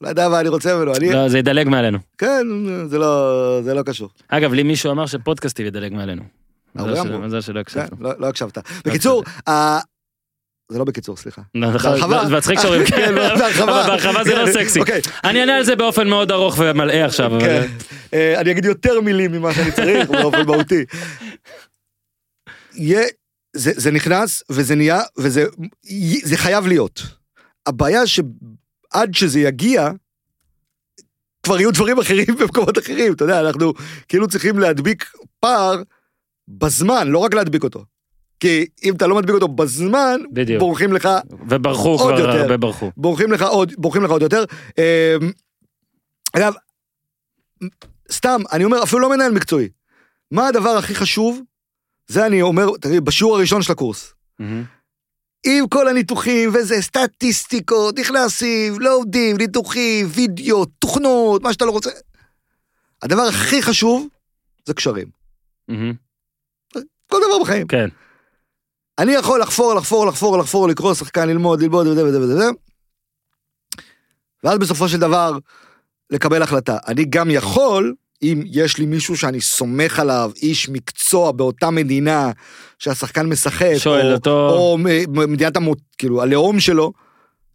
לא 0.00 0.08
יודע 0.08 0.28
מה 0.28 0.40
אני 0.40 0.48
רוצה 0.48 0.76
ממנו, 0.76 0.94
אני... 0.96 1.12
לא, 1.12 1.28
זה 1.28 1.38
ידלג 1.38 1.68
מעלינו. 1.68 1.98
כן, 2.18 2.46
זה 2.86 2.98
לא, 2.98 3.60
זה 3.64 3.74
לא 3.74 3.82
קשור. 3.82 4.08
אגב, 4.28 4.52
לי 4.52 4.62
מישהו 4.62 4.90
אמר 4.90 5.06
שפודקאסטים 5.06 5.66
ידלג 5.66 5.92
מעלינו. 5.92 6.22
מזל. 6.74 7.40
שלא- 7.40 7.52
כן, 7.54 7.80
הקשבנו. 7.80 7.96
לא 8.02 8.12
לא 8.18 8.26
הקשבת. 8.28 8.58
בקיצור, 8.86 9.24
ה- 9.48 9.78
זה 10.72 10.78
לא 10.78 10.84
בקיצור, 10.84 11.16
סליחה. 11.16 11.42
לא, 11.54 11.70
בהרחבה. 11.70 12.26
זה 12.26 12.36
מצחיק 12.36 12.58
שאומרים 12.60 12.86
כן, 12.90 13.14
בהרחבה. 13.14 13.80
אבל 13.80 13.88
בהרחבה 13.90 14.24
זה 14.24 14.34
לא 14.34 14.52
סקסי. 14.52 14.80
אוקיי. 14.80 15.00
אני 15.24 15.40
אענה 15.40 15.56
על 15.56 15.64
זה 15.64 15.76
באופן 15.76 16.08
מאוד 16.08 16.30
ארוך 16.32 16.54
ומלאה 16.58 17.04
עכשיו. 17.04 17.30
כן. 17.40 17.66
אה, 18.14 18.40
אני 18.40 18.50
אגיד 18.50 18.64
יותר 18.64 19.00
מילים 19.00 19.32
ממה 19.32 19.54
שאני 19.54 19.72
צריך, 19.72 20.10
באופן 20.10 20.46
מהותי. 20.46 20.84
זה, 23.56 23.90
נכנס 23.90 24.42
וזה 24.50 24.74
נהיה, 24.74 25.00
וזה 25.18 25.44
זה 26.22 26.36
חייב 26.36 26.66
להיות. 26.66 27.02
הבעיה 27.66 28.06
שעד 28.96 29.14
שזה 29.14 29.40
יגיע, 29.40 29.90
כבר 31.42 31.60
יהיו 31.60 31.72
דברים 31.72 31.98
אחרים 31.98 32.26
במקומות 32.40 32.78
אחרים, 32.78 33.12
אתה 33.12 33.24
יודע, 33.24 33.40
אנחנו 33.40 33.72
כאילו 34.08 34.28
צריכים 34.28 34.58
להדביק 34.58 35.12
פער 35.40 35.82
בזמן, 36.48 37.08
לא 37.08 37.18
רק 37.18 37.34
להדביק 37.34 37.64
אותו. 37.64 37.84
כי 38.40 38.66
אם 38.84 38.94
אתה 38.96 39.06
לא 39.06 39.16
מדביק 39.16 39.34
אותו 39.34 39.48
בזמן, 39.48 40.20
בדיוק. 40.32 40.60
בורחים 40.60 40.92
לך 40.92 41.08
וברחו 41.48 41.88
עוד 41.88 42.14
כבר, 42.14 42.18
יותר. 42.20 42.40
הרבה 42.42 42.56
ברחו. 42.56 42.90
בורחים 42.96 43.32
לך 43.32 43.42
עוד, 43.42 43.72
בורחים 43.78 44.02
לך 44.02 44.10
עוד 44.10 44.22
יותר. 44.22 44.44
אה, 44.78 45.16
אגב, 46.32 46.52
סתם, 48.12 48.40
אני 48.52 48.64
אומר, 48.64 48.82
אפילו 48.82 49.00
לא 49.00 49.10
מנהל 49.10 49.32
מקצועי. 49.32 49.68
מה 50.30 50.48
הדבר 50.48 50.70
הכי 50.70 50.94
חשוב? 50.94 51.40
זה 52.06 52.26
אני 52.26 52.42
אומר, 52.42 52.66
תראי, 52.80 53.00
בשיעור 53.00 53.36
הראשון 53.36 53.62
של 53.62 53.72
הקורס. 53.72 54.14
מהמם. 54.38 54.75
עם 55.46 55.68
כל 55.68 55.88
הניתוחים 55.88 56.50
וזה, 56.54 56.82
סטטיסטיקות, 56.82 57.98
נכנסים, 57.98 58.80
לא 58.80 58.96
עובדים, 58.96 59.36
ניתוחים, 59.36 60.06
וידאו, 60.10 60.64
תוכנות, 60.64 61.42
מה 61.42 61.52
שאתה 61.52 61.64
לא 61.64 61.70
רוצה. 61.70 61.90
הדבר 63.02 63.22
הכי 63.22 63.62
חשוב 63.62 64.08
זה 64.66 64.74
קשרים. 64.74 65.06
מהמם. 65.68 65.92
כל 67.06 67.20
דבר 67.28 67.42
בחיים. 67.42 67.66
כן. 67.66 67.88
אני 68.98 69.12
יכול 69.12 69.40
לחפור, 69.40 69.74
לחפור, 69.74 70.06
לחפור, 70.06 70.38
לחפור, 70.38 70.68
לקרוא 70.68 70.94
שחקן, 70.94 71.28
ללמוד, 71.28 71.62
ללמוד, 71.62 71.86
וזה 71.86 72.04
וזה 72.04 72.20
וזה. 72.20 72.44
ואז 74.44 74.58
בסופו 74.58 74.88
של 74.88 74.98
דבר, 74.98 75.38
לקבל 76.10 76.42
החלטה. 76.42 76.78
אני 76.88 77.04
גם 77.04 77.30
יכול, 77.30 77.94
אם 78.22 78.42
יש 78.46 78.78
לי 78.78 78.86
מישהו 78.86 79.16
שאני 79.16 79.40
סומך 79.40 79.98
עליו, 79.98 80.30
איש 80.42 80.68
מקצוע 80.68 81.32
באותה 81.32 81.70
מדינה 81.70 82.30
שהשחקן 82.78 83.26
משחק, 83.26 83.74
שואל 83.78 84.06
או, 84.06 84.12
אותו. 84.12 84.48
או 84.48 84.78
מדינת 85.08 85.56
המות, 85.56 85.78
כאילו, 85.98 86.22
הלאום 86.22 86.60
שלו, 86.60 86.92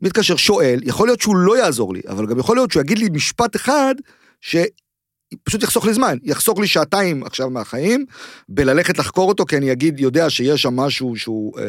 מתקשר, 0.01 0.36
שואל, 0.36 0.80
יכול 0.84 1.07
להיות 1.07 1.22
שהוא 1.22 1.36
לא 1.36 1.57
יעזור 1.57 1.93
לי, 1.93 2.01
אבל 2.09 2.26
גם 2.26 2.39
יכול 2.39 2.55
להיות 2.55 2.72
שהוא 2.72 2.82
יגיד 2.82 2.99
לי 2.99 3.07
משפט 3.12 3.55
אחד, 3.55 3.95
שפשוט 4.41 5.64
יחסוך 5.64 5.86
לי 5.86 5.93
זמן, 5.93 6.18
יחסוך 6.24 6.59
לי 6.59 6.68
שעתיים 6.68 7.24
עכשיו 7.24 7.49
מהחיים, 7.49 8.05
בללכת 8.49 8.97
לחקור 8.97 9.30
אותו, 9.30 9.45
כי 9.45 9.57
אני 9.57 9.72
אגיד, 9.72 9.99
יודע 9.99 10.30
שיש 10.30 10.62
שם 10.62 10.76
משהו 10.76 11.16
שהוא 11.16 11.59
אה, 11.59 11.64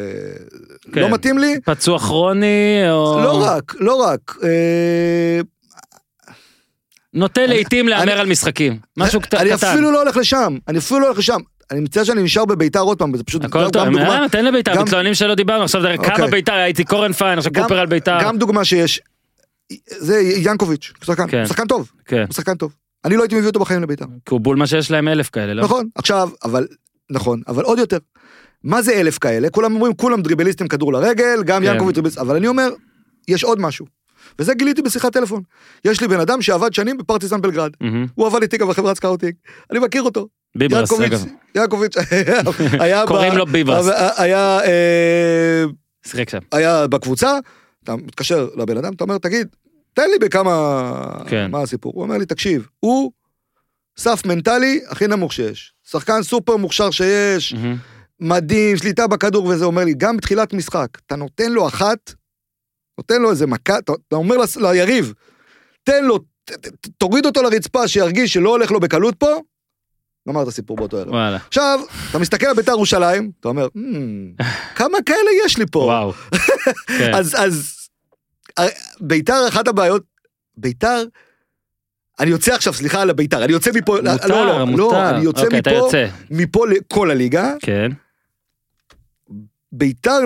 כן. 0.91 1.01
לא 1.01 1.09
מתאים 1.09 1.37
לי. 1.37 1.59
פצוע 1.65 1.99
כרוני, 1.99 2.83
או... 2.91 3.19
לא 3.23 3.43
רק, 3.43 3.75
לא 3.79 3.95
רק. 3.95 4.37
אה, 4.43 5.41
נוטה 7.13 7.45
לעיתים 7.45 7.87
להמר 7.87 8.19
על 8.19 8.27
משחקים. 8.27 8.79
משהו 8.97 9.21
קט- 9.21 9.33
אני 9.33 9.49
קטן. 9.57 9.67
אפילו 9.67 9.91
לא 9.91 10.01
הולך 10.01 10.17
לשם, 10.17 10.57
אני 10.67 10.77
אפילו 10.77 10.99
לא 10.99 11.05
הולך 11.05 11.17
לשם. 11.19 11.37
אני 11.71 11.79
מצטער 11.79 12.03
שאני 12.03 12.23
נשאר 12.23 12.45
בביתר 12.45 12.79
עוד 12.79 12.97
פעם, 12.97 13.13
וזה 13.13 13.23
פשוט 13.23 13.43
הכל 13.43 13.69
טוב, 13.69 13.83
דוגמה- 13.89 14.25
תן 14.31 14.45
לביתר, 14.45 14.81
מתלוננים 14.83 15.13
שלא 15.13 15.35
דיברנו, 15.35 15.63
עכשיו 15.63 15.81
תראה 15.81 15.97
כמה 15.97 16.13
אוקיי. 16.13 16.27
ביתר, 16.31 16.53
הייתי 16.53 16.83
קורן 16.83 17.11
פיין, 17.13 17.37
עכשיו 17.37 17.53
קופר 17.53 17.79
על 17.79 17.87
ביתר. 17.87 18.17
גם 18.23 18.37
דוגמה 18.37 18.65
שיש. 18.65 19.01
זה 19.87 20.19
ינקוביץ', 20.37 20.91
שחקן, 21.03 21.27
כן. 21.29 21.45
שחקן 21.45 21.67
טוב, 21.67 21.91
כן, 22.05 22.23
הוא 22.27 22.33
שחקן 22.33 22.55
טוב. 22.55 22.73
אני 23.05 23.15
לא 23.17 23.21
הייתי 23.23 23.35
מביא 23.35 23.47
אותו 23.47 23.59
בחיים 23.59 23.81
לביתר. 23.81 24.05
כי 24.05 24.33
הוא 24.33 24.41
בול 24.41 24.57
מה 24.57 24.67
שיש 24.67 24.91
להם 24.91 25.07
אלף 25.07 25.29
כאלה, 25.29 25.53
לא? 25.53 25.63
נכון, 25.63 25.87
עכשיו, 25.95 26.29
אבל, 26.43 26.67
נכון, 27.11 27.41
אבל 27.47 27.63
עוד 27.63 27.79
יותר. 27.79 27.97
מה 28.63 28.81
זה 28.81 28.93
אלף 28.93 29.17
כאלה? 29.17 29.49
כולם 29.49 29.75
אומרים, 29.75 29.93
כולם 29.93 30.21
דריבליסטים 30.21 30.67
כדור 30.67 30.93
לרגל, 30.93 31.43
גם 31.45 31.61
כן. 31.61 31.67
ינקוביץ' 31.73 31.93
דריבליסט, 31.95 32.17
אבל 32.17 32.35
אני 32.35 32.47
אומר, 32.47 32.69
יש 33.27 33.43
עוד 33.43 33.59
משהו. 33.59 33.85
וזה 34.39 34.53
גיליתי 34.53 34.81
בשיחת 34.81 35.13
טלפון. 35.13 35.41
יש 35.85 36.01
לי 36.01 36.07
בן 36.07 36.19
אדם 36.19 36.41
שעבד 36.41 36.73
שנים 36.73 36.97
בפרטיזן 36.97 37.41
בלגרד. 37.41 37.71
הוא 38.15 38.27
עבד 38.27 38.41
איתי 38.41 38.57
גם 38.57 38.67
בחברת 38.67 38.95
סקאוטינג. 38.95 39.33
אני 39.71 39.79
מכיר 39.79 40.01
אותו. 40.03 40.27
ביברס, 40.55 40.91
אגב. 41.01 41.25
ינקוביץ' 41.55 41.95
היה 42.79 43.03
קוראים 43.07 43.37
לו 43.37 43.45
ביברס. 43.45 43.85
היה, 44.17 44.59
אה, 44.59 45.63
שיחק 46.07 46.29
שם. 46.29 46.39
היה 46.51 46.87
בקבוצה, 46.87 47.37
אתה 47.83 47.95
מתקשר 47.95 48.47
לבן 48.55 48.77
אדם, 48.77 48.93
אתה 48.93 49.03
אומר, 49.03 49.17
תגיד, 49.17 49.47
תן 49.93 50.09
לי 50.11 50.19
בכמה... 50.19 50.91
כן. 51.27 51.51
מה 51.51 51.61
הסיפור? 51.61 51.91
הוא 51.95 52.03
אומר 52.03 52.17
לי, 52.17 52.25
תקשיב, 52.25 52.67
הוא 52.79 53.11
סף 53.97 54.25
מנטלי 54.25 54.81
הכי 54.87 55.07
נמוך 55.07 55.33
שיש. 55.33 55.73
שחקן 55.89 56.23
סופר 56.23 56.57
מוכשר 56.57 56.91
שיש. 56.91 57.55
מדהים, 58.19 58.77
שליטה 58.77 59.07
בכדור 59.07 59.45
וזה, 59.45 59.65
אומר 59.65 59.83
לי, 59.83 59.93
גם 59.93 60.17
בתחילת 60.17 60.53
משחק, 60.53 60.87
אתה 61.07 61.15
נותן 61.15 61.51
לו 61.51 61.67
אחת, 61.67 62.13
נותן 62.97 63.21
לו 63.21 63.29
איזה 63.29 63.47
מכה, 63.47 63.77
אתה, 63.77 63.93
אומר 64.13 64.35
ליריב, 64.61 65.13
תן 65.83 66.05
לו, 66.05 66.19
תוריד 66.97 67.25
אותו 67.25 67.41
לרצפה, 67.43 67.87
שירגיש 67.87 68.33
שלא 68.33 68.49
הולך 68.49 68.71
לו 68.71 68.79
בקלות 68.79 69.15
פה, 69.15 69.41
גמר 70.29 70.43
את 70.43 70.47
הסיפור 70.47 70.77
באותו 70.77 70.97
ערב. 70.97 71.09
וואלה. 71.09 71.37
עכשיו, 71.47 71.79
אתה 72.09 72.19
מסתכל 72.19 72.45
על 72.45 72.55
בית"ר 72.55 72.71
ירושלים, 72.71 73.31
אתה 73.39 73.47
אומר, 73.47 73.67
"Hmm, 73.77 74.43
כמה 74.75 74.97
כאלה 75.05 75.29
יש 75.45 75.57
לי 75.57 75.65
פה? 75.71 75.79
וואו. 75.79 76.13
כן. 76.87 77.13
אז, 77.15 77.35
אז, 77.39 77.77
הרי 78.57 78.69
ביתר, 78.99 79.47
אחת 79.47 79.67
הבעיות, 79.67 80.03
ביתר, 80.57 81.03
אני 82.19 82.29
יוצא 82.29 82.53
עכשיו, 82.53 82.73
סליחה 82.73 83.01
על 83.01 83.09
הביתר, 83.09 83.43
אני 83.43 83.51
יוצא 83.53 83.71
מפה, 83.73 83.99
לא, 83.99 84.11
מותר, 84.11 84.27
לא, 84.27 84.45
לא, 84.45 84.65
מותר. 84.65 84.83
לא, 84.83 85.09
אני 85.09 85.23
יוצא 85.23 85.43
אוקיי, 85.43 85.59
מפה, 85.59 85.71
יוצא. 85.71 86.07
מפה 86.31 86.67
לכל 86.67 87.11
הליגה, 87.11 87.53
כן. 87.61 87.91
ביתר, 89.71 90.19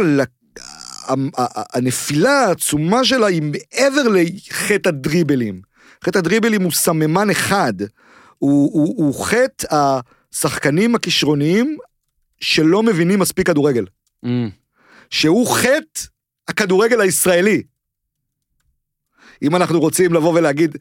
הנפילה 1.73 2.31
העצומה 2.31 3.05
שלה 3.05 3.27
היא 3.27 3.41
מעבר 3.41 4.01
לחטא 4.07 4.89
הדריבלים. 4.89 5.61
חטא 6.03 6.17
הדריבלים 6.17 6.61
הוא 6.61 6.71
סממן 6.71 7.29
אחד, 7.29 7.73
הוא, 8.37 8.69
הוא, 8.73 8.95
הוא 8.97 9.25
חטא 9.25 9.99
השחקנים 10.31 10.95
הכישרוניים 10.95 11.77
שלא 12.39 12.83
מבינים 12.83 13.19
מספיק 13.19 13.47
כדורגל. 13.47 13.85
אמ, 14.25 14.49
שהוא 15.09 15.47
חטא 15.47 16.01
הכדורגל 16.47 17.01
הישראלי. 17.01 17.63
אם 19.41 19.55
אנחנו 19.55 19.79
רוצים 19.79 20.13
לבוא 20.13 20.33
ולהגיד, 20.33 20.77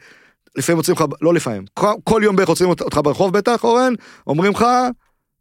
לפעמים 0.57 0.77
עוצרים 0.77 0.97
לך, 0.97 1.05
לא 1.23 1.35
לפעמים, 1.35 1.65
כל, 1.75 1.93
כל 2.05 2.21
יום 2.25 2.37
בערך 2.37 2.49
עוצרים 2.49 2.71
אותך 2.71 3.01
ברחוב 3.05 3.33
בטח, 3.33 3.65
אורן, 3.65 3.93
אומרים 4.27 4.53
לך, 4.53 4.65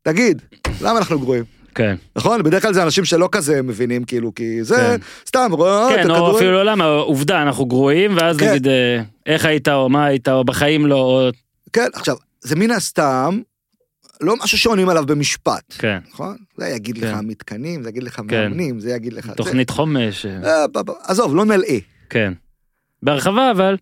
תגיד, 0.01 0.41
למה 0.81 0.97
אנחנו 0.97 1.19
גרועים? 1.19 1.54
כן. 1.75 1.95
נכון? 2.15 2.43
בדרך 2.43 2.61
כלל 2.61 2.73
זה 2.73 2.83
אנשים 2.83 3.05
שלא 3.05 3.29
כזה 3.31 3.61
מבינים, 3.61 4.03
כאילו, 4.03 4.35
כי 4.35 4.63
זה 4.63 4.75
כן. 4.75 4.97
סתם, 5.27 5.49
רואה, 5.51 5.87
כן, 5.95 6.11
או 6.11 6.37
אפילו 6.37 6.51
לא 6.51 6.65
למה, 6.65 6.85
עובדה, 6.85 7.41
אנחנו 7.41 7.65
גרועים, 7.65 8.17
ואז 8.17 8.37
כן. 8.37 8.49
נגיד, 8.49 8.67
אה, 8.67 9.01
איך 9.25 9.45
היית, 9.45 9.67
או 9.67 9.89
מה 9.89 10.05
היית, 10.05 10.27
או 10.27 10.43
בחיים 10.43 10.85
לא, 10.85 10.95
או... 10.95 11.29
כן, 11.73 11.87
עכשיו, 11.93 12.15
זה 12.41 12.55
מן 12.55 12.71
הסתם, 12.71 13.39
לא 14.21 14.35
משהו 14.43 14.57
שעונים 14.57 14.89
עליו 14.89 15.05
במשפט, 15.05 15.75
כן. 15.77 15.97
נכון? 16.13 16.35
זה 16.57 16.67
יגיד 16.67 16.97
לך 16.97 17.15
כן. 17.15 17.25
מתקנים, 17.25 17.83
זה 17.83 17.89
יגיד 17.89 18.03
לך 18.03 18.15
כן. 18.15 18.25
מאמנים, 18.27 18.79
זה 18.79 18.91
יגיד 18.91 19.13
לך... 19.13 19.25
זה. 19.25 19.33
תוכנית 19.33 19.69
חומש, 19.69 20.25
אה, 20.25 20.65
אה, 20.65 20.65
עזוב, 21.03 21.35
לא 21.35 21.45
נלאה. 21.45 21.77
כן. 22.09 22.33
בהרחבה, 23.03 23.51
אבל... 23.51 23.77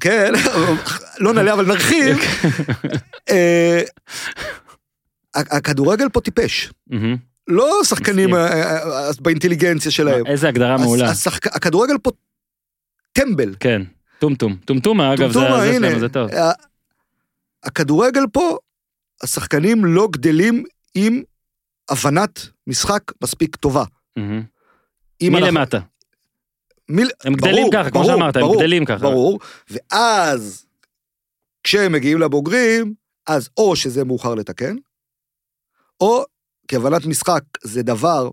כן, 0.00 0.32
לא 1.24 1.34
נעלה 1.34 1.52
אבל 1.52 1.66
נרחיב. 1.66 2.18
הכדורגל 5.36 6.08
פה 6.08 6.20
טיפש. 6.20 6.72
לא 7.48 7.80
שחקנים. 7.84 8.34
אה, 8.34 8.46
אה, 8.46 9.06
אה, 9.06 9.10
באינטליגנציה 9.20 9.90
שלהם. 9.90 10.26
איזה 10.26 10.48
הגדרה 10.48 10.76
מעולה. 10.76 11.12
הכדורגל 11.44 11.98
פה 12.02 12.10
טמבל. 13.12 13.54
כן. 13.60 13.82
טומטום. 14.18 14.56
טומטומה, 14.64 15.14
אגב, 15.14 15.30
זה. 15.32 15.40
שלנו, 15.78 16.00
זה 16.00 16.08
טוב. 16.08 16.30
הכדורגל 17.62 18.22
פה, 18.32 18.58
השחקנים 19.22 19.84
לא 19.84 20.08
גדלים 20.10 20.64
עם 20.94 21.22
הבנת 21.88 22.46
משחק 22.66 23.02
מספיק 23.22 23.56
טובה. 23.56 23.84
מלמטה. 25.22 25.78
מל- 26.88 27.10
הם 27.24 27.34
גדלים 27.34 27.54
ברור, 27.56 27.72
ככה, 27.72 27.90
כמו 27.90 28.00
ברור, 28.02 28.12
שאמרת, 28.12 28.36
הם 28.36 28.42
גדלים 28.56 28.84
ככה. 28.84 28.98
ברור, 29.02 29.38
ואז 29.70 30.66
כשהם 31.64 31.92
מגיעים 31.92 32.18
לבוגרים, 32.20 32.94
אז 33.26 33.48
או 33.56 33.76
שזה 33.76 34.04
מאוחר 34.04 34.34
לתקן, 34.34 34.76
או 36.00 36.24
כי 36.68 36.76
הבנת 36.76 37.06
משחק 37.06 37.42
זה 37.64 37.82
דבר, 37.82 38.30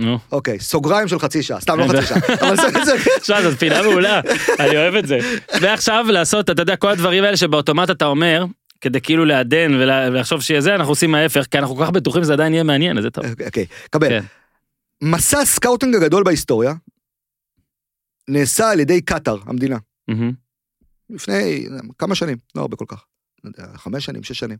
נו. 0.00 0.18
אוקיי, 0.32 0.60
סוגריים 0.60 1.08
של 1.08 1.18
חצי 1.18 1.42
שעה, 1.42 1.60
סתם 1.60 1.78
לא 1.78 1.86
חצי 1.88 2.06
שעה, 2.06 2.18
אבל 2.48 2.56
זה, 2.56 2.92
תשמע, 3.20 3.42
זאת 3.42 3.58
פינה 3.58 3.82
מעולה, 3.82 4.20
אני 4.60 4.76
אוהב 4.76 4.94
את 4.94 5.06
זה. 5.06 5.18
ועכשיו 5.62 6.06
לעשות, 6.08 6.50
אתה 6.50 6.62
יודע, 6.62 6.76
כל 6.76 6.88
הדברים 6.88 7.24
האלה 7.24 7.36
שבאוטומט 7.36 7.90
אתה 7.90 8.04
אומר, 8.04 8.44
כדי 8.80 9.00
כאילו 9.00 9.24
לעדן 9.24 9.74
ולחשוב 9.74 10.40
שיהיה 10.40 10.60
זה, 10.60 10.74
אנחנו 10.74 10.92
עושים 10.92 11.14
ההפך, 11.14 11.46
כי 11.50 11.58
אנחנו 11.58 11.76
כל 11.76 11.84
כך 11.84 11.90
בטוחים 11.90 12.22
שזה 12.22 12.32
עדיין 12.32 12.52
יהיה 12.52 12.62
מעניין, 12.62 12.98
אז 12.98 13.04
זה 13.04 13.10
טוב. 13.10 13.24
אוקיי, 13.46 13.66
קבל. 13.90 14.08
כן. 14.08 14.24
מסע 15.02 15.44
סקאוטינג 15.44 15.94
הגדול 15.94 16.24
בהיסטוריה, 16.24 16.74
נעשה 18.28 18.70
על 18.70 18.80
ידי 18.80 19.00
קטאר, 19.00 19.38
המדינה. 19.46 19.78
לפני 21.10 21.66
כמה 21.98 22.14
שנים, 22.14 22.36
לא 22.54 22.60
הרבה 22.60 22.76
כל 22.76 22.84
כך, 22.88 23.04
לא 23.44 23.50
חמש 23.76 24.04
שנים, 24.04 24.22
שש 24.22 24.38
שנים. 24.38 24.58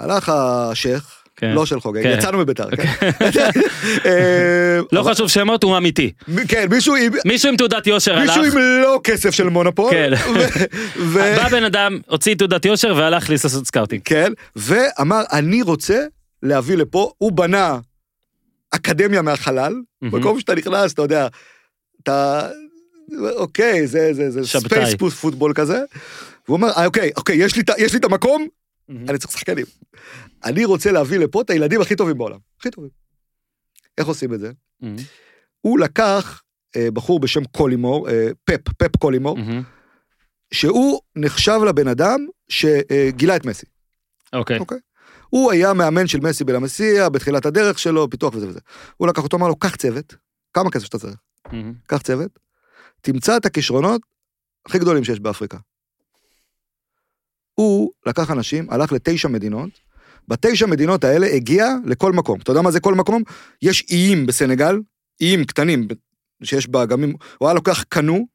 הלך 0.00 0.28
השייח, 0.28 1.22
כן. 1.36 1.50
לא 1.50 1.66
של 1.66 1.80
חוגג, 1.80 2.02
כן. 2.02 2.14
יצאנו 2.18 2.38
מביתר, 2.38 2.68
כן. 2.70 3.10
אה, 4.06 4.80
לא 4.92 5.02
חשוב 5.02 5.28
שמות, 5.28 5.62
הוא 5.62 5.76
אמיתי. 5.76 6.12
כן, 6.48 6.66
מישהו 6.70 6.94
עם... 6.96 7.12
מישהו 7.24 7.48
עם 7.48 7.56
תעודת 7.56 7.86
יושר 7.86 8.16
הלך, 8.16 8.36
מישהו 8.38 8.44
עם 8.44 8.58
לא 8.82 9.00
כסף 9.04 9.30
של 9.30 9.48
מונופול, 9.48 9.90
כן. 9.90 10.10
ו- 10.96 11.14
בא 11.36 11.48
בן 11.48 11.64
אדם, 11.64 11.98
הוציא 12.08 12.34
תעודת 12.34 12.64
יושר 12.64 12.94
והלך 12.96 13.30
לעשות 13.30 13.66
סקאוטינג. 13.66 14.02
כן, 14.04 14.32
ואמר, 14.56 15.22
אני 15.32 15.62
רוצה 15.62 16.04
להביא 16.42 16.76
לפה, 16.76 17.10
הוא 17.18 17.32
בנה 17.32 17.78
אקדמיה 18.70 19.22
מהחלל. 19.22 19.74
מקום 20.02 20.40
שאתה 20.40 20.54
נכנס, 20.54 20.92
אתה 20.92 21.02
יודע, 21.02 21.26
אתה, 22.02 22.48
אוקיי, 23.34 23.86
זה, 23.86 24.08
זה, 24.12 24.30
זה. 24.30 24.46
space 24.46 24.94
football 25.20 25.52
כזה, 25.54 25.78
והוא 26.48 26.56
אומר, 26.56 26.68
"אה, 26.76 26.86
אוקיי, 26.86 27.10
אוקיי, 27.16 27.36
יש 27.78 27.92
לי 27.92 27.98
את 27.98 28.04
המקום, 28.04 28.46
אני 28.88 29.18
צריך 29.18 29.32
שחקנים. 29.32 29.66
אני 30.44 30.64
רוצה 30.64 30.92
להביא 30.92 31.18
לפה 31.18 31.40
את 31.40 31.50
הילדים 31.50 31.80
הכי 31.80 31.96
טובים 31.96 32.18
בעולם, 32.18 32.38
הכי 32.60 32.70
טובים. 32.70 32.90
איך 33.98 34.06
עושים 34.06 34.34
את 34.34 34.40
זה? 34.40 34.52
הוא 35.60 35.78
לקח 35.78 36.42
אה, 36.76 36.90
בחור 36.90 37.20
בשם 37.20 37.44
קולומר, 37.44 38.10
אה, 38.10 38.28
פפ, 38.44 38.68
פפ 38.78 38.96
קולומר. 38.96 39.38
שהוא 40.52 41.00
נחשב 41.16 41.60
לבן 41.68 41.88
אדם 41.88 42.26
שגילה 42.48 43.36
את 43.36 43.44
מסי. 43.46 43.66
אוקיי. 44.32 44.58
אוקיי. 44.58 44.78
הוא 45.28 45.52
היה 45.52 45.72
מאמן 45.72 46.06
של 46.06 46.20
מסי 46.20 46.44
בלמסיע, 46.44 47.08
בתחילת 47.08 47.46
הדרך 47.46 47.78
שלו, 47.78 48.10
פיתוח 48.10 48.34
וזה 48.34 48.48
וזה. 48.48 48.60
הוא 48.96 49.08
לקח 49.08 49.22
אותו, 49.22 49.36
אמר 49.36 49.48
לו, 49.48 49.56
קח 49.56 49.76
צוות, 49.76 50.16
כמה 50.52 50.70
כסף 50.70 50.84
שאתה 50.84 50.98
צריך? 50.98 51.16
קח 51.86 52.02
צוות, 52.02 52.38
תמצא 53.00 53.36
את 53.36 53.46
הכישרונות 53.46 54.02
הכי 54.66 54.78
גדולים 54.78 55.04
שיש 55.04 55.20
באפריקה. 55.20 55.58
הוא 57.60 57.90
לקח 58.06 58.30
אנשים, 58.30 58.70
הלך 58.70 58.92
לתשע 58.92 59.28
מדינות, 59.28 59.70
בתשע 60.28 60.66
מדינות 60.66 61.04
האלה 61.04 61.26
הגיע 61.26 61.66
לכל 61.86 62.12
מקום. 62.12 62.40
אתה 62.40 62.50
יודע 62.50 62.62
מה 62.62 62.70
זה 62.70 62.80
כל 62.80 62.94
מקום? 62.94 63.22
יש 63.62 63.84
איים 63.90 64.26
בסנגל, 64.26 64.76
איים 65.20 65.44
קטנים 65.44 65.88
שיש 66.42 66.68
באגמים, 66.68 67.14
הוא 67.38 67.48
היה 67.48 67.54
לוקח 67.54 67.82
קנו, 67.82 68.26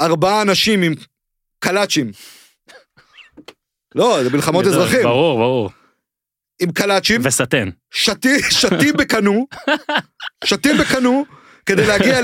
ארבעה 0.00 0.42
אנשים 0.42 0.82
עם 0.82 0.94
קלאצ'ים. 1.58 2.10
לא, 3.94 4.22
זה 4.24 4.30
מלחמות 4.30 4.66
אזרחים. 4.66 5.02
ברור, 5.02 5.38
ברור. 5.38 5.70
עם 6.60 6.72
קלאצ'ים, 6.72 7.20
וסטן. 7.24 7.68
שתי- 7.90 8.42
שתים 8.50 8.96
בקנו, 8.96 9.46
שתים 10.44 10.76
בקנו, 10.76 11.24
כדי 11.66 11.86
להגיע 11.86 12.14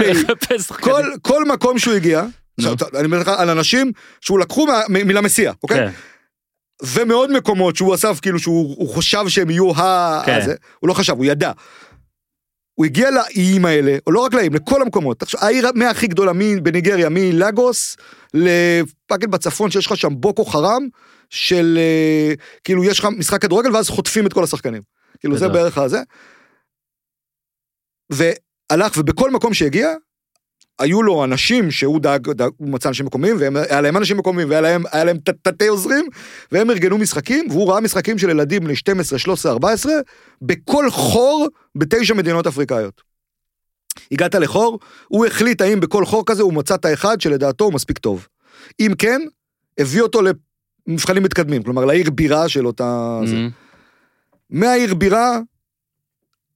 שחקנים. 0.59 0.93
כל, 0.95 1.03
כל 1.23 1.45
מקום 1.45 1.79
שהוא 1.79 1.95
הגיע, 1.95 2.23
אני 2.99 3.05
אומר 3.05 3.19
לך 3.19 3.29
על 3.29 3.51
אנשים 3.51 3.93
שהוא 4.21 4.39
לקחו 4.39 4.67
מה- 4.67 4.83
מ- 4.89 5.07
מלמסיע, 5.07 5.53
אוקיי? 5.63 5.79
כן. 5.79 5.93
ומאוד 6.83 7.31
מקומות 7.31 7.77
שהוא 7.77 7.95
אסף 7.95 8.21
כאילו 8.23 8.39
שהוא 8.39 8.75
הוא 8.79 8.95
חשב 8.95 9.25
שהם 9.29 9.51
יהיו 9.51 9.71
ה... 9.77 10.23
כן. 10.27 10.39
הזה, 10.43 10.55
הוא 10.81 10.89
לא 10.89 10.95
חשב, 10.95 11.13
הוא 11.17 11.25
ידע. 11.25 11.53
הוא 12.75 12.87
הגיע 12.87 13.11
לאיים 13.11 13.65
האלה, 13.65 13.97
או 14.07 14.13
לא 14.13 14.21
רק 14.21 14.35
לאיים, 14.35 14.55
לכל 14.55 14.83
המקומות. 14.83 15.21
תחשוב, 15.21 15.41
העיר 15.45 15.69
מהכי 15.75 16.07
גדולה 16.07 16.33
בניגריה, 16.63 17.09
מלאגוס 17.11 17.97
לפאקד 18.35 19.31
בצפון, 19.31 19.71
שיש 19.71 19.87
לך 19.87 19.97
שם 19.97 20.13
בוקו 20.21 20.45
חרם, 20.45 20.89
של 21.31 21.79
אה, 21.81 22.35
כאילו 22.65 22.85
יש 22.85 22.99
לך 22.99 23.09
משחק 23.19 23.43
כדורגל 23.43 23.77
ואז 23.77 23.89
חוטפים 23.89 24.27
את 24.27 24.33
כל 24.33 24.45
השחקנים. 24.45 24.83
כאילו 25.21 25.39
זה. 25.39 25.49
בערך 25.49 25.79
הזה. 25.79 25.99
והלך 28.11 28.93
ובכל 28.97 29.31
מקום 29.31 29.55
שהגיע, 29.55 29.95
היו 30.79 31.03
לו 31.03 31.25
אנשים 31.25 31.71
שהוא 31.71 32.01
דאג, 32.01 32.31
דאג 32.31 32.51
הוא 32.57 32.69
מצא 32.69 32.89
אנשים 32.89 33.07
מקומיים, 33.07 33.37
והיה 33.39 33.81
להם 33.81 33.97
אנשים 33.97 34.17
מקומיים, 34.17 34.49
והיה 34.49 34.61
להם, 34.61 34.83
להם 34.95 35.17
תתי 35.43 35.67
עוזרים, 35.67 36.05
והם 36.53 36.71
ארגנו 36.71 36.99
משחקים, 36.99 37.47
והוא 37.51 37.71
ראה 37.71 37.81
משחקים 37.81 38.19
של 38.19 38.31
ילדים 38.31 38.65
בני 38.65 38.77
12, 38.77 39.19
13, 39.19 39.53
14, 39.53 39.93
בכל 40.43 40.91
חור 40.91 41.49
בתשע 41.75 42.15
מדינות 42.15 42.47
אפריקאיות. 42.47 43.03
הגעת 44.13 44.35
לחור, 44.35 44.79
הוא 45.09 45.27
החליט 45.27 45.61
האם 45.61 45.81
בכל 45.81 46.05
חור 46.05 46.23
כזה 46.27 46.43
הוא 46.43 46.53
מצא 46.53 46.75
את 46.75 46.85
האחד 46.85 47.21
שלדעתו 47.21 47.65
הוא 47.65 47.73
מספיק 47.73 47.99
טוב. 47.99 48.27
אם 48.81 48.93
כן, 48.99 49.21
הביא 49.79 50.03
אותו 50.03 50.21
למבחנים 50.87 51.23
מתקדמים, 51.23 51.63
כלומר 51.63 51.85
לעיר 51.85 52.11
בירה 52.11 52.49
של 52.49 52.67
אותה... 52.67 53.19
מהמם. 53.23 53.51
מהעיר 54.51 54.95
בירה, 54.95 55.39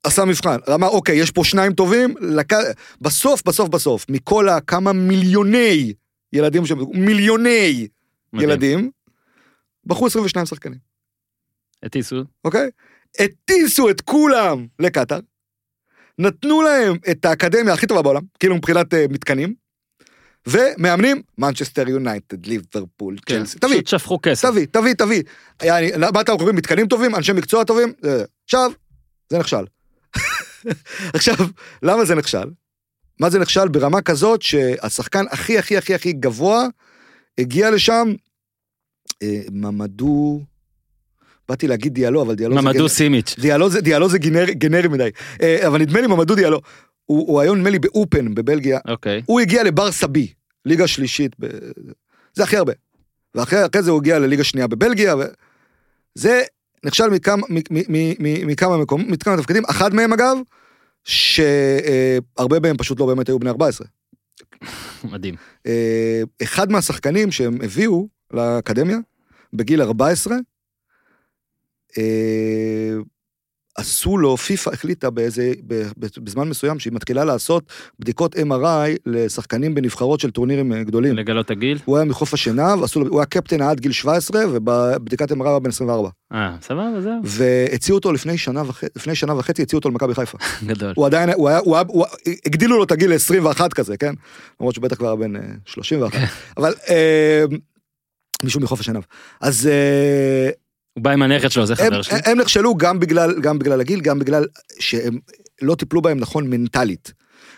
עשה 0.09 0.25
מבחן, 0.25 0.57
אמר 0.75 0.89
אוקיי, 0.89 1.17
יש 1.17 1.31
פה 1.31 1.45
שניים 1.45 1.73
טובים, 1.73 2.15
לק... 2.21 2.53
בסוף, 3.01 3.43
בסוף, 3.47 3.69
בסוף, 3.69 4.07
מכל 4.09 4.49
הכמה 4.49 4.93
מיליוני 4.93 5.93
ילדים, 6.33 6.67
ש... 6.67 6.73
מיליוני 6.93 7.89
מדהים. 8.33 8.51
ילדים, 8.51 8.91
בחרו 9.87 10.07
22 10.07 10.47
שחקנים, 10.47 10.79
הטיסו. 11.83 12.25
אוקיי? 12.45 12.71
הטיסו 13.19 13.91
את 13.91 14.01
כולם 14.01 14.67
לקטאר, 14.79 15.19
נתנו 16.19 16.63
להם 16.63 16.97
את 17.11 17.25
האקדמיה 17.25 17.75
הכי 17.75 17.87
טובה 17.87 18.03
בעולם, 18.03 18.23
כאילו 18.41 18.57
מבחינת 18.57 18.95
uh, 18.95 18.97
מתקנים, 19.11 19.55
ומאמנים, 20.47 21.23
מנצ'סטר 21.39 21.89
יונייטד, 21.89 22.47
ליברפול. 22.47 23.17
צ'לסי, 23.29 23.59
תביא, 23.59 23.75
פשוט 23.75 23.87
שפכו 23.87 24.19
כסף. 24.23 24.49
תביא, 24.49 24.67
תביא, 24.71 24.95
תביא. 24.95 25.23
מה 26.13 26.21
אתה 26.21 26.33
קוראים 26.39 26.57
מתקנים 26.57 26.87
טובים, 26.87 27.15
אנשי 27.15 27.33
מקצוע 27.33 27.65
טובים, 27.65 27.93
עכשיו, 28.45 28.71
זה 29.31 29.39
נכשל. 29.39 29.65
עכשיו, 31.15 31.35
למה 31.83 32.05
זה 32.05 32.15
נכשל? 32.15 32.51
מה 33.21 33.31
זה 33.31 33.39
נכשל? 33.39 33.69
ברמה 33.69 34.03
כזאת 34.03 34.43
שהשחקן 34.43 35.25
הכי 35.31 35.59
הכי 35.59 35.77
הכי 35.77 35.95
הכי 35.95 36.13
גבוה 36.13 36.67
הגיע 37.39 37.71
לשם, 37.71 38.13
אה, 39.23 39.43
ממדו, 39.53 40.41
באתי 41.49 41.69
להגיד 41.69 41.95
דיאלו, 41.95 42.23
אבל 42.23 42.35
דיאלו 42.35 42.55
זה... 42.55 42.63
ממדו 42.63 42.89
סימיץ'. 42.89 43.35
דיאלו 43.39 43.71
זה, 43.71 43.81
דיאלו 43.81 44.09
זה 44.09 44.19
גנרי, 44.19 44.55
גנרי 44.55 44.89
מדי. 44.89 45.11
אה, 45.43 45.67
אבל 45.67 45.81
נדמה 45.81 46.01
לי 46.01 46.07
ממדו 46.07 46.35
דיאלו. 46.35 46.61
הוא, 47.05 47.29
הוא 47.29 47.41
היום 47.41 47.59
נדמה 47.59 47.71
לי 47.71 47.79
באופן 47.79 48.35
בבלגיה, 48.35 48.79
אוקיי. 48.89 49.23
הוא 49.27 49.41
הגיע 49.41 49.63
לבר 49.63 49.93
סבי, 49.93 50.33
ליגה 50.65 50.87
שלישית, 50.87 51.33
ב... 51.41 51.47
זה 52.35 52.43
הכי 52.43 52.57
הרבה. 52.57 52.73
ואחרי 53.35 53.67
אחרי 53.67 53.83
זה 53.83 53.91
הוא 53.91 54.01
הגיע 54.01 54.19
לליגה 54.19 54.45
שנייה 54.45 54.67
בבלגיה, 54.67 55.15
וזה 55.17 56.43
נכשל 56.85 57.09
מכמה, 57.11 58.77
מקומות, 58.77 59.07
מכמה 59.09 59.37
תפקידים, 59.37 59.63
אחד 59.71 59.95
מהם 59.95 60.13
אגב, 60.13 60.37
שהרבה 61.05 62.61
מהם 62.63 62.77
פשוט 62.77 63.01
לא 63.01 63.07
באמת 63.07 63.29
היו 63.29 63.39
בני 63.39 63.51
14. 63.51 63.87
מדהים. 65.13 65.35
אה, 65.67 66.23
אחד 66.43 66.71
מהשחקנים 66.73 67.31
שהם 67.31 67.59
הביאו 67.63 68.09
לאקדמיה, 68.33 68.99
בגיל 69.53 69.83
14, 69.83 70.37
אה, 71.99 72.95
עשו 73.79 74.19
לו, 74.19 74.37
פיפ"א 74.37 74.71
החליטה 74.71 75.11
באיזה, 75.11 75.53
בזמן 76.19 76.49
מסוים 76.49 76.79
שהיא 76.79 76.93
מתחילה 76.93 77.25
לעשות 77.25 77.65
בדיקות 77.99 78.37
MRI 78.37 78.99
לשחקנים 79.07 79.75
בנבחרות 79.75 80.21
של 80.21 80.31
טורנירים 80.31 80.73
אה, 80.73 80.83
גדולים. 80.83 81.17
לגלות 81.17 81.51
הגיל. 81.51 81.79
הוא 81.85 81.97
היה 81.97 82.05
מחוף 82.05 82.35
השנהב, 82.35 82.79
הוא 82.95 83.19
היה 83.19 83.27
קפטן 83.27 83.63
עד 83.63 83.81
גיל 83.81 83.93
17, 83.93 84.43
ובבדיקת 84.51 85.33
MRI 85.33 85.39
הוא 85.39 85.49
היה 85.49 85.59
בן 85.59 85.69
24. 85.69 86.09
אה, 86.33 86.57
סבבה, 86.63 87.01
זהו. 87.01 87.21
והציעו 87.25 87.99
אותו 87.99 88.13
לפני 88.13 88.39
שנה 88.39 88.63
וחצי, 88.67 88.87
לפני 88.97 89.15
שנה 89.15 89.35
וחצי 89.39 89.63
הציעו 89.63 89.79
אותו 89.79 89.89
למכבי 89.89 90.15
חיפה. 90.15 90.39
גדול. 90.67 90.93
הוא 90.97 91.07
עדיין, 91.07 91.31
הוא 91.31 91.49
היה, 91.49 91.59
הוא 91.59 91.77
היה, 91.77 91.85
הוא, 91.89 92.07
הגדילו 92.47 92.77
לו 92.77 92.85
את 92.85 92.93
הגיל 92.93 93.13
ל-21 93.13 93.69
כזה, 93.69 93.97
כן? 93.97 94.15
למרות 94.61 94.75
שהוא 94.75 94.83
בטח 94.83 94.97
כבר 94.97 95.17
בן 95.17 95.37
אה, 95.37 95.43
31. 95.67 96.19
אבל 96.57 96.75
אה, 96.89 97.45
מישהו 98.45 98.61
מחוף 98.61 98.81
השנהב. 98.81 99.03
אז 99.41 99.67
אה, 99.67 100.51
הוא 100.99 101.05
בא 101.05 101.11
עם 101.11 101.23
הנכד 101.23 101.51
שלו, 101.51 101.67
זה 101.67 101.75
הם, 101.79 101.91
חבר 101.91 102.03
שלי. 102.03 102.19
הם 102.25 102.41
נכשלו 102.41 102.75
גם 102.75 102.99
בגלל, 102.99 103.41
גם 103.41 103.59
בגלל 103.59 103.81
הגיל, 103.81 104.01
גם 104.01 104.19
בגלל 104.19 104.47
שהם 104.81 105.19
לא 105.63 105.75
טיפלו 105.75 106.03
בהם 106.03 106.19
נכון 106.19 106.51
מנטלית. 106.51 107.13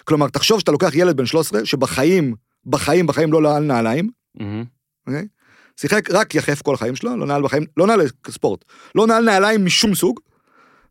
כלומר, 0.04 0.28
תחשוב 0.28 0.60
שאתה 0.60 0.72
לוקח 0.72 0.94
ילד 0.94 1.16
בן 1.16 1.26
13, 1.26 1.66
שבחיים, 1.66 2.34
בחיים, 2.66 3.06
בחיים 3.06 3.32
לא 3.32 3.40
נעל 3.40 3.62
נעליים, 3.62 4.10
מהמם. 4.34 4.64
אוקיי? 5.06 5.26
שיחק 5.80 6.10
רק 6.10 6.34
יחף 6.34 6.62
כל 6.62 6.74
החיים 6.74 6.96
שלו, 6.96 7.16
לא 7.16 7.26
נעל 7.26 7.42
בחיים, 7.42 7.64
לא 7.76 7.86
נעל 7.86 8.00
ספורט, 8.30 8.64
לא 8.94 9.06
נעל 9.06 9.24
נעליים 9.24 9.64
משום 9.64 9.94
סוג, 9.94 10.20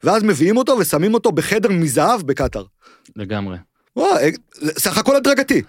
ואז 0.03 0.23
מביאים 0.23 0.57
אותו 0.57 0.77
ושמים 0.79 1.13
אותו 1.13 1.31
בחדר 1.31 1.69
מזהב 1.69 2.21
בקטאר. 2.21 2.63
לגמרי. 3.15 3.57
וואי, 3.95 4.31
זה 4.53 4.71
סך 4.77 4.97
הכל 4.97 5.15
הדרגתי. 5.15 5.61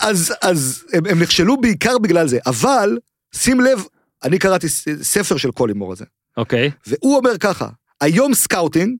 אז, 0.00 0.34
אז 0.42 0.84
הם, 0.92 1.06
הם 1.06 1.22
נכשלו 1.22 1.60
בעיקר 1.60 1.98
בגלל 1.98 2.28
זה, 2.28 2.38
אבל 2.46 2.98
שים 3.34 3.60
לב, 3.60 3.84
אני 4.24 4.38
קראתי 4.38 4.68
ספר 5.02 5.36
של 5.36 5.50
קולומר 5.50 5.92
הזה, 5.92 6.04
אוקיי. 6.36 6.70
והוא 6.86 7.16
אומר 7.16 7.38
ככה, 7.38 7.68
היום 8.00 8.34
סקאוטינג, 8.34 8.96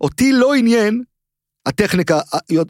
אותי 0.00 0.32
לא 0.32 0.54
עניין 0.54 1.02
הטכניקה 1.66 2.20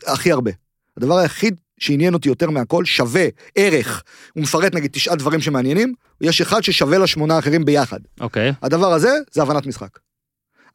הכי 0.07 0.33
הרבה. 0.33 0.51
הדבר 0.97 1.19
היחיד 1.19 1.61
שעניין 1.79 2.15
אותי 2.15 2.29
יותר 2.29 2.51
מהכל, 2.51 2.85
שווה, 2.85 3.27
ערך. 3.55 4.03
הוא 4.35 4.43
מפרט 4.43 4.75
נגיד 4.75 4.91
תשעה 4.91 5.17
דברים 5.17 5.41
שמעניינים, 5.41 5.95
יש 6.21 6.41
אחד 6.41 6.61
ששווה 6.61 6.99
לשמונה 6.99 7.37
האחרים 7.37 7.65
ביחד. 7.65 8.01
אוקיי. 8.21 8.53
הדבר 8.63 8.93
הזה 8.93 9.19
זה 9.33 9.43
הבנת 9.43 9.67
משחק. 9.67 9.99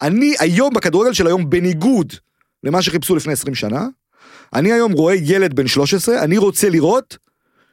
אני 0.02 0.36
היום 0.40 0.74
בכדורגל 0.74 1.14
של 1.14 1.28
היום, 1.28 1.50
בניגוד 1.50 2.14
למה 2.64 2.82
שחיפשו 2.82 3.16
לפני 3.16 3.34
20 3.34 3.56
שנה, 3.56 3.88
אני 4.54 4.74
היום 4.74 4.92
רואה 4.92 5.16
ילד 5.16 5.56
בן 5.56 5.68
13, 5.68 6.24
אני 6.24 6.38
רוצה 6.38 6.70
לראות 6.70 7.18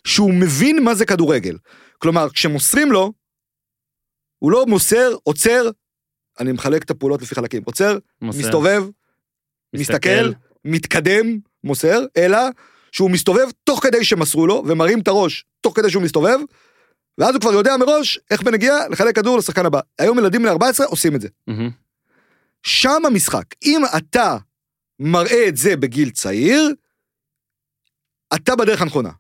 שהוא 0.05 0.35
מבין 0.35 0.85
מה 0.85 0.95
זה 0.95 1.07
כדורגל. 1.07 1.57
כלומר, 1.99 2.29
כשמוסרים 2.31 2.93
לו, 2.93 3.13
הוא 4.45 4.53
לא 4.53 4.67
מוסר, 4.67 5.17
עוצר, 5.23 5.71
אני 6.41 6.53
מחלק 6.53 6.83
את 6.83 6.91
הפעולות 6.91 7.23
לפי 7.23 7.35
חלקים, 7.35 7.63
עוצר, 7.65 7.99
מוסר. 8.23 8.39
מסתובב, 8.39 8.85
מסתכל, 9.75 10.33
מתקדם, 10.65 11.39
מוסר, 11.65 12.05
אלא 12.17 12.39
שהוא 12.93 13.11
מסתובב 13.11 13.49
תוך 13.65 13.83
כדי 13.83 14.05
שמסרו 14.05 14.47
לו, 14.47 14.63
ומרים 14.67 15.01
את 15.01 15.09
הראש 15.09 15.45
תוך 15.61 15.77
כדי 15.77 15.91
שהוא 15.91 16.03
מסתובב, 16.03 16.39
ואז 17.19 17.35
הוא 17.35 17.41
כבר 17.41 17.53
יודע 17.53 17.77
מראש 17.77 18.19
איך 18.31 18.43
בנגיעה 18.43 18.89
לחלק 18.89 19.17
כדור 19.17 19.39
לשחקן 19.39 19.67
הבא. 19.67 19.81
היום 19.99 20.19
ילדים 20.19 20.43
בני 20.43 20.51
14 20.51 20.87
עושים 20.87 21.15
את 21.15 21.21
זה. 21.21 21.29
מהמם. 21.47 21.71
שם 22.63 23.03
המשחק. 23.07 23.45
אם 23.63 23.83
אתה 23.97 24.37
מראה 24.99 25.49
את 25.49 25.57
זה 25.57 25.77
בגיל 25.77 26.11
צעיר, 26.11 26.75
אתה 28.35 28.57
בדרך 28.57 28.83
הנכונה. 28.83 29.11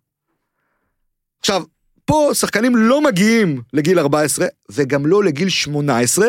עכשיו, 1.41 1.63
פה 2.05 2.31
שחקנים 2.35 2.77
לא 2.77 3.01
מגיעים 3.03 3.63
לגיל 3.73 3.99
14, 3.99 4.47
וגם 4.71 5.07
לא 5.07 5.25
לגיל 5.25 5.49
18, 5.49 6.27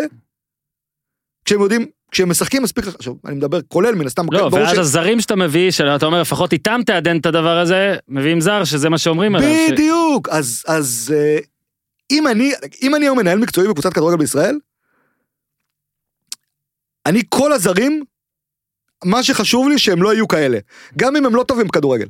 כשהם 1.45 1.61
יודעים, 1.61 1.85
כשהם 2.11 2.29
משחקים 2.29 2.63
מספיק, 2.63 2.85
עכשיו, 2.87 3.13
אני 3.25 3.35
מדבר 3.35 3.59
כולל 3.67 3.95
מן 3.95 4.05
הסתם, 4.05 4.25
לא, 4.31 4.49
ואז 4.51 4.75
ש- 4.75 4.77
הזרים 4.77 5.21
שאתה 5.21 5.35
מביא, 5.35 5.71
שאתה 5.71 6.05
אומר 6.05 6.21
לפחות 6.21 6.53
איתם 6.53 6.81
תעדן 6.85 7.17
את 7.17 7.25
הדבר 7.25 7.57
הזה, 7.57 7.95
מביאים 8.07 8.41
זר 8.41 8.63
שזה 8.63 8.89
מה 8.89 8.97
שאומרים 8.97 9.35
עליו. 9.35 9.49
ש- 9.67 9.71
בדיוק, 9.71 10.29
אז, 10.29 10.63
אז 10.67 11.13
אה, 11.17 11.37
אם 12.11 12.27
אני, 12.27 12.51
אם 12.81 12.95
אני 12.95 13.05
היום 13.05 13.17
מנהל 13.17 13.37
מקצועי 13.39 13.67
בקבוצת 13.67 13.93
כדורגל 13.93 14.17
בישראל, 14.17 14.57
אני 17.05 17.21
כל 17.29 17.51
הזרים, 17.53 18.03
מה 19.05 19.23
שחשוב 19.23 19.69
לי 19.69 19.79
שהם 19.79 20.03
לא 20.03 20.13
יהיו 20.13 20.27
כאלה, 20.27 20.57
גם 20.97 21.15
אם 21.15 21.25
הם 21.25 21.35
לא 21.35 21.43
טובים 21.43 21.67
בכדורגל. 21.67 22.07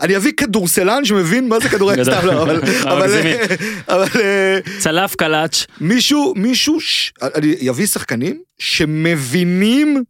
אני 0.00 0.16
אביא 0.16 0.32
כדורסלן 0.32 1.04
שמבין 1.04 1.48
מה 1.48 1.60
זה 1.60 1.68
כדורגל. 1.68 2.04
סתם 2.04 2.26
לא, 2.26 2.42
אבל, 2.42 2.60
אבל, 2.82 3.02
מגזימים. 3.02 3.36
אבל 3.88 4.06
אה, 4.20 4.58
צלף 4.78 5.14
קלאץ', 5.14 5.66
מישהו, 5.80 6.34
מישהו. 6.36 6.78
אני 7.22 7.70
אביא 7.70 7.86
שחקנים 7.86 8.42
שמבינים 8.58 10.04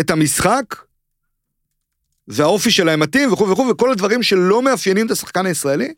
את 0.00 0.10
המשחק, 0.10 0.64
והאופי 2.28 2.70
שלהם 2.70 3.00
מתאים 3.00 3.32
וכו' 3.32 3.50
וכו', 3.50 3.68
וכל 3.70 3.90
הדברים 3.90 4.22
שלא 4.22 4.62
מאפיינים 4.62 5.06
את 5.06 5.10
השחקן 5.10 5.46
הישראלי. 5.46 5.92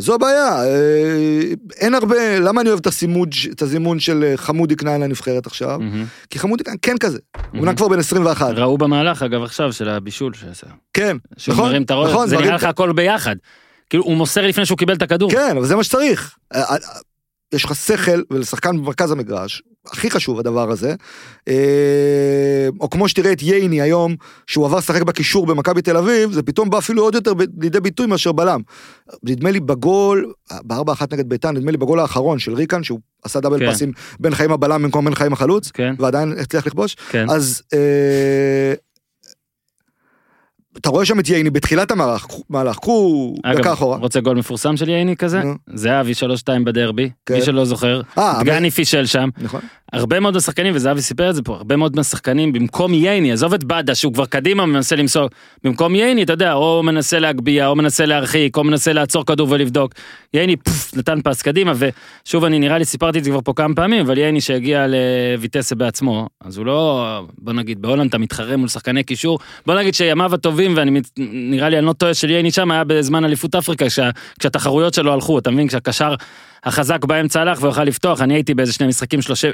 זו 0.00 0.14
הבעיה, 0.14 0.64
אה, 0.64 1.52
אין 1.76 1.94
הרבה, 1.94 2.38
למה 2.38 2.60
אני 2.60 2.68
אוהב 2.68 2.80
את 2.80 2.86
הסימון, 2.86 3.28
את 3.52 3.62
הזימון 3.62 4.00
של 4.00 4.24
אה, 4.24 4.36
חמודי 4.36 4.76
כנען 4.76 5.02
לנבחרת 5.02 5.46
עכשיו? 5.46 5.78
מהמם. 5.78 6.04
כי 6.30 6.38
חמודי 6.38 6.64
כנען 6.64 6.76
כן 6.82 6.98
כזה, 6.98 7.18
אמנם 7.54 7.76
כבר 7.76 7.88
בן 7.88 7.98
21, 7.98 8.58
ראו 8.58 8.78
במהלך 8.78 9.22
אגב 9.22 9.42
עכשיו 9.42 9.72
של 9.72 9.88
הבישול 9.88 10.34
שעשה. 10.34 10.66
כן, 10.92 11.16
נכון, 11.48 11.68
מרים 11.68 11.82
את 11.82 11.90
הראש, 11.90 12.10
נכון, 12.10 12.28
זה 12.28 12.36
נראה 12.36 12.54
לך 12.54 12.64
הכל 12.64 12.92
ביחד. 12.92 13.36
כאילו 13.90 14.04
הוא 14.04 14.16
מוסר 14.16 14.46
לפני 14.46 14.66
שהוא 14.66 14.78
קיבל 14.78 14.94
את 14.94 15.02
הכדור. 15.02 15.30
כן, 15.30 15.56
אבל 15.56 15.66
זה 15.66 15.76
מה 15.76 15.84
שצריך. 15.84 16.36
אה, 16.54 16.76
יש 17.52 17.64
לך 17.64 17.74
שכל, 17.74 18.22
ולשחקן 18.30 18.76
במרכז 18.76 19.10
המגרש, 19.10 19.62
הכי 19.86 20.10
חשוב 20.10 20.38
הדבר 20.38 20.70
הזה. 20.70 20.94
אה, 21.48 22.68
או 22.80 22.90
כמו 22.90 23.08
שתראה 23.08 23.32
את 23.32 23.42
ייני 23.42 23.80
היום, 23.80 24.16
שהוא 24.46 24.66
עבר 24.66 24.78
לשחק 24.78 25.02
בקישור 25.02 25.46
במכבי 25.46 25.82
תל 25.82 25.96
אביב, 25.96 26.32
זה 26.32 26.42
פתאום 26.42 26.70
בא 26.70 26.78
אפילו 26.78 27.02
עוד 27.02 27.14
יותר 27.14 27.32
לידי 27.60 27.80
ביטוי 27.80 28.06
מאשר 28.06 28.32
בלם. 28.32 28.60
נדמה 29.22 29.50
לי 29.50 29.60
בגול, 29.60 30.32
בארבע 30.62 30.92
אחת 30.92 31.12
נגד 31.12 31.28
ביתן, 31.28 31.56
נדמה 31.56 31.70
לי 31.70 31.76
בגול 31.76 32.00
האחרון 32.00 32.38
של 32.38 32.54
ריקן, 32.54 32.82
שהוא 32.82 33.00
עשה 33.24 33.40
דאבל 33.40 33.58
כן. 33.58 33.66
פאסים 33.66 33.92
בין 34.20 34.34
חיים 34.34 34.52
הבלם 34.52 34.82
במקום 34.82 35.04
בין 35.04 35.14
חיים 35.14 35.32
החלוץ, 35.32 35.70
כן, 35.70 35.94
ועדיין 35.98 36.34
הצליח 36.38 36.66
לכבוש. 36.66 36.94
כן. 37.10 37.30
אז 37.30 37.62
אה, 37.74 38.74
אתה 40.78 40.90
רואה 40.90 41.04
שם 41.04 41.20
את 41.20 41.28
ייני 41.28 41.50
בתחילת 41.50 41.90
המהלך, 41.90 42.26
מהלך, 42.50 42.76
קחו 42.78 43.34
דקה 43.58 43.72
אחורה. 43.72 43.96
רוצה 43.98 44.20
גול 44.20 44.36
מפורסם 44.36 44.76
של 44.76 44.88
ייני 44.88 45.16
כזה? 45.16 45.40
נו. 45.40 45.54
זהבי 45.74 46.12
3-2 46.12 46.14
בדרבי, 46.64 47.10
כן. 47.26 47.34
מי 47.34 47.42
שלא 47.42 47.64
זוכר. 47.64 48.00
אה, 48.18 48.40
דגני 48.40 48.70
פישל 48.70 49.06
שם. 49.06 49.28
נכון. 49.38 49.60
הרבה 49.92 50.20
מאוד 50.20 50.34
מהשחקנים, 50.34 50.74
וזהבי 50.76 51.02
סיפר 51.02 51.30
את 51.30 51.34
זה 51.34 51.42
פה, 51.42 51.54
הרבה 51.54 51.76
מאוד 51.76 51.96
מהשחקנים 51.96 52.52
במקום 52.52 52.94
ייני, 52.94 53.32
עזוב 53.32 53.54
את 53.54 53.64
בדה 53.64 53.94
שהוא 53.94 54.14
כבר 54.14 54.26
קדימה 54.26 54.66
מנסה 54.66 54.96
למסור, 54.96 55.28
במקום 55.64 55.94
ייני, 55.94 56.22
אתה 56.22 56.32
יודע, 56.32 56.52
או 56.52 56.82
מנסה 56.82 57.18
להגביה, 57.18 57.68
או 57.68 57.76
מנסה 57.76 58.06
להרחיק, 58.06 58.56
או 58.56 58.64
מנסה 58.64 58.92
לעצור 58.92 59.26
כדור 59.26 59.48
ולבדוק. 59.50 59.94
ייני 60.34 60.56
פוף, 60.56 60.96
נתן 60.96 61.20
פס 61.24 61.42
קדימה, 61.42 61.72
ושוב, 61.76 62.44
אני 62.44 62.58
נראה 62.58 62.78
לי 62.78 62.84
סיפרתי 62.84 63.18
את 63.18 63.24
זה 63.24 63.30
כבר 63.30 63.40
פה 63.44 63.52
כמה 63.56 63.74
פעמים, 63.74 64.00
אבל 64.00 64.18
ייני 64.18 64.40
שהגיע 64.40 64.86
לויטסה 64.86 65.74
בעצמו, 65.74 66.28
אז 66.40 66.56
הוא 66.56 66.66
לא, 66.66 67.20
בוא 67.38 67.52
נגיד, 67.52 67.82
בהולנד 67.82 68.08
אתה 68.08 68.18
מתחרה 68.18 68.56
מול 68.56 68.68
שחקני 68.68 69.04
קישור, 69.04 69.38
בוא 69.66 69.74
נגיד 69.74 69.94
שימיו 69.94 70.34
הטובים, 70.34 70.74
ואני 70.76 71.00
לי, 71.68 71.78
אני 71.78 71.86
לא 71.86 71.92
טועה, 71.92 72.14
של 72.14 72.30
ייני 72.30 72.50
שם 72.50 72.70
היה 72.70 72.84
בזמן 72.84 73.24
אליפות 73.24 73.54
אפריקה, 73.54 73.86
כשה, 73.86 74.10
כשהתחרויות 74.40 74.94
שלו 74.94 75.12
הלכו, 75.12 75.38
אתה 75.38 75.50
מבין, 75.50 75.68
כשהקשר 75.68 76.14
החזק 76.64 77.04
באמצע 77.04 77.40
הלך 77.40 77.58
והוא 77.60 77.70
יכל 77.70 77.84
לפתוח, 77.84 78.20
אני 78.20 78.34
הייתי 78.34 78.54
באיזה 78.54 78.72
שני 78.72 78.86
משחקים 78.86 79.22
שלו 79.22 79.36
ש... 79.36 79.44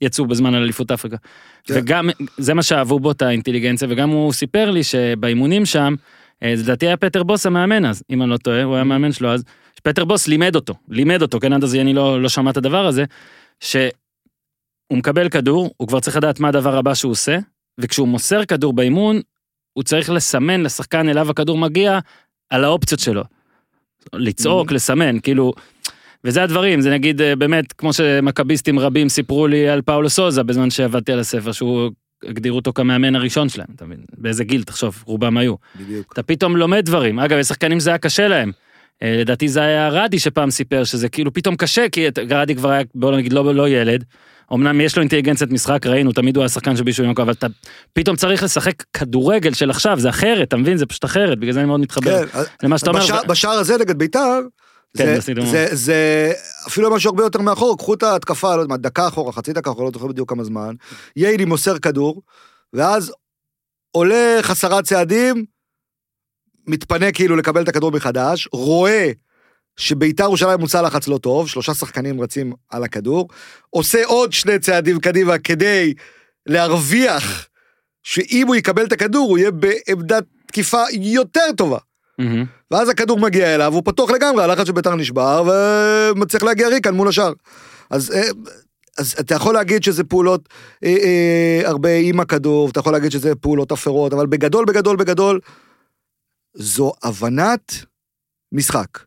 יצאו 0.00 0.26
בזמן 0.26 0.54
על 0.54 0.62
אליפות 0.62 0.90
אפריקה. 0.90 1.16
כן. 1.64 1.74
וגם, 1.76 2.10
זה 2.38 2.54
מה 2.54 2.62
שאהבו 2.62 3.00
בו 3.00 3.10
את 3.10 3.22
האינטליגנציה, 3.22 3.88
וגם 3.90 4.10
הוא 4.10 4.32
סיפר 4.32 4.70
לי 4.70 4.84
שבאימונים 4.84 5.66
שם, 5.66 5.94
אה, 6.42 6.54
לדעתי 6.58 6.86
היה 6.86 6.96
פטר 6.96 7.22
בוס 7.22 7.46
המאמן 7.46 7.84
אז, 7.84 8.02
אם 8.10 8.22
אני 8.22 8.30
לא 8.30 8.36
טועה, 8.36 8.62
הוא 8.62 8.74
היה 8.74 8.84
מאמן 8.84 9.12
שלו 9.12 9.32
אז, 9.32 9.44
פטר 9.82 10.04
בוס 10.04 10.28
לימד 10.28 10.54
אותו, 10.54 10.74
לימד 10.88 11.22
אותו, 11.22 11.40
כן, 11.40 11.52
עד 11.52 11.64
אז 11.64 11.74
אני 11.74 11.94
לא, 11.94 12.22
לא 12.22 12.28
שמע 12.28 12.50
את 12.50 12.56
הדבר 12.56 12.86
הזה, 12.86 13.04
שהוא 13.60 13.90
מקבל 14.92 15.28
כדור, 15.28 15.74
הוא 15.76 15.88
כבר 15.88 16.00
צריך 16.00 16.16
לדעת 16.16 16.40
מה 16.40 16.48
הדבר 16.48 16.76
הבא 16.76 16.94
שהוא 16.94 17.12
עושה, 17.12 17.38
וכשהוא 17.78 18.08
מוסר 18.08 18.44
כדור 18.44 18.72
באימון, 18.72 19.20
הוא 19.72 19.84
צריך 19.84 20.10
לסמן 20.10 20.60
לשחקן 20.60 21.08
אליו 21.08 21.30
הכדור 21.30 21.58
מגיע, 21.58 21.98
על 22.50 22.64
האופציות 22.64 23.00
שלו. 23.00 23.22
לצעוק, 24.14 24.70
Mhm. 24.70 24.74
לסמן, 24.74 25.20
כאילו, 25.20 25.52
וזה 26.24 26.42
הדברים, 26.42 26.80
זה 26.80 26.90
נגיד 26.90 27.22
אה, 27.22 27.36
באמת, 27.36 27.72
כמו 27.72 27.92
שמכביסטים 27.92 28.78
רבים 28.78 29.08
סיפרו 29.08 29.46
לי 29.46 29.68
על 29.68 29.82
פאולו 29.82 30.10
סוזה 30.10 30.42
בזמן 30.42 30.70
שעבדתי 30.70 31.12
על 31.12 31.18
הספר, 31.18 31.52
שהוא, 31.52 31.90
הגדירו 32.24 32.56
אותו 32.56 32.72
כמאמן 32.72 33.16
הראשון 33.16 33.48
שלהם, 33.48 33.66
אתה 33.76 33.84
מבין? 33.84 33.98
באיזה 34.18 34.44
גיל, 34.44 34.62
תחשוב, 34.62 35.02
רובם 35.06 35.36
היו. 35.36 35.54
בדיוק. 35.80 36.12
אתה 36.12 36.22
פתאום 36.22 36.56
לומד 36.56 36.84
דברים. 36.84 37.18
אגב, 37.18 37.38
לשחקנים 37.38 37.80
זה 37.80 37.90
היה 37.90 37.98
קשה 37.98 38.28
להם. 38.28 38.52
אה, 39.02 39.16
לדעתי 39.20 39.48
זה 39.48 39.60
היה 39.60 39.88
רדי 39.88 40.18
שפעם 40.18 40.50
סיפר 40.50 40.84
שזה 40.84 41.08
כאילו 41.08 41.32
פתאום 41.32 41.56
קשה, 41.56 41.88
כי 41.88 42.06
רדי 42.30 42.54
כבר 42.54 42.70
היה, 42.70 42.82
בוא 42.94 43.16
נגיד, 43.16 43.32
לא, 43.32 43.54
לא 43.54 43.68
ילד. 43.68 44.04
אמנם 44.52 44.80
יש 44.80 44.96
לו 44.96 45.00
אינטליגנציית 45.00 45.50
משחק, 45.50 45.86
ראינו, 45.86 46.12
תמיד 46.12 46.36
הוא 46.36 46.42
היה 46.42 46.48
שחקן 46.48 46.76
שמישהו 46.76 47.04
יום 47.04 47.14
אבל 47.18 47.32
אתה 47.32 47.46
פתאום 47.92 48.16
צריך 48.16 48.42
לשחק 48.42 48.82
כדורגל 48.92 49.52
של 49.52 49.70
עכשיו, 49.70 50.00
זה 50.00 50.08
אחרת, 50.08 50.48
אתה 50.48 50.56
מבין? 50.56 50.76
זה 50.76 50.86
פשוט 50.86 51.04
אחרת, 51.04 51.38
בגלל 51.38 51.52
זה 51.52 51.60
אני 51.60 51.66
מאוד 51.66 51.80
מתחבר 51.80 52.26
כן, 52.26 52.38
למה 52.62 52.78
שאתה 52.78 52.90
אומר. 52.90 53.22
בשער 53.28 53.52
הזה 53.52 53.76
נגד 53.78 53.98
ביתר, 53.98 54.40
כן, 54.96 55.04
זה- 55.46 55.66
זה- 55.68 55.68
זה 55.76 56.32
אפילו 56.66 56.94
משהו 56.94 57.10
הרבה 57.10 57.22
יותר 57.22 57.40
מאחור, 57.40 57.78
קחו 57.78 57.94
את 57.94 58.02
ההתקפה, 58.02 58.56
לא 58.56 58.60
יודע 58.60 58.68
מה, 58.70 58.76
דקה 58.76 59.08
אחורה, 59.08 59.32
חצי 59.32 59.52
דקה 59.52 59.70
אחורה, 59.70 59.84
לא 59.84 59.90
זוכר 59.94 60.06
בדיוק 60.06 60.30
כמה 60.30 60.44
זמן, 60.44 60.74
ייני 61.16 61.44
מוסר 61.44 61.78
כדור, 61.78 62.22
ואז 62.72 63.12
הולך 63.90 64.50
עשרה 64.50 64.82
צעדים, 64.82 65.44
מתפנה 66.66 67.12
כאילו 67.12 67.36
לקבל 67.36 67.62
את 67.62 67.68
הכדור 67.68 67.90
מחדש, 67.92 68.48
רואה 68.52 69.10
שביתר 69.76 70.22
ירושלים 70.24 70.60
מוצא 70.60 70.80
לחץ 70.82 71.08
לא 71.08 71.18
טוב, 71.18 71.48
שלושה 71.48 71.74
שחקנים 71.74 72.20
רצים 72.20 72.52
על 72.70 72.84
הכדור, 72.84 73.28
עושה 73.70 74.04
עוד 74.04 74.32
שני 74.32 74.58
צעדים 74.58 75.00
קדימה 75.00 75.38
כדי 75.38 75.94
להרוויח 76.46 77.48
שאם 78.02 78.46
הוא 78.46 78.56
יקבל 78.56 78.84
את 78.84 78.92
הכדור 78.92 79.28
הוא 79.28 79.38
יהיה 79.38 79.50
בעמדת 79.50 80.24
תקיפה 80.46 80.82
יותר 80.92 81.46
טובה. 81.56 81.78
מהמם. 82.18 82.44
ואז 82.70 82.88
הכדור 82.88 83.18
מגיע 83.20 83.54
אליו, 83.54 83.74
הוא 83.74 83.82
פתוח 83.84 84.10
לגמרי, 84.10 84.44
הלחץ 84.44 84.66
של 84.66 84.72
ביתר 84.72 84.96
נשבר, 84.96 85.42
ומצליח 85.46 86.42
להגיע 86.42 86.68
ריקן 86.68 86.94
מול 86.94 87.08
השאר. 87.08 87.32
אז, 87.90 88.12
אה, 88.12 88.28
אז 88.98 89.16
אתה 89.20 89.34
יכול 89.34 89.54
להגיד 89.54 89.82
שזה 89.82 90.04
פעולות 90.04 90.48
אה, 90.84 90.96
אה, 91.02 91.68
הרבה 91.68 91.96
עם 92.02 92.20
הכדור, 92.20 92.70
אתה 92.70 92.80
יכול 92.80 92.92
להגיד 92.92 93.10
שזה 93.10 93.34
פעולות 93.34 93.72
אפרות, 93.72 94.12
אבל 94.12 94.26
בגדול, 94.26 94.64
בגדול, 94.64 94.96
בגדול, 94.96 95.40
זו 96.54 96.92
הבנת 97.02 97.74
משחק, 98.52 98.98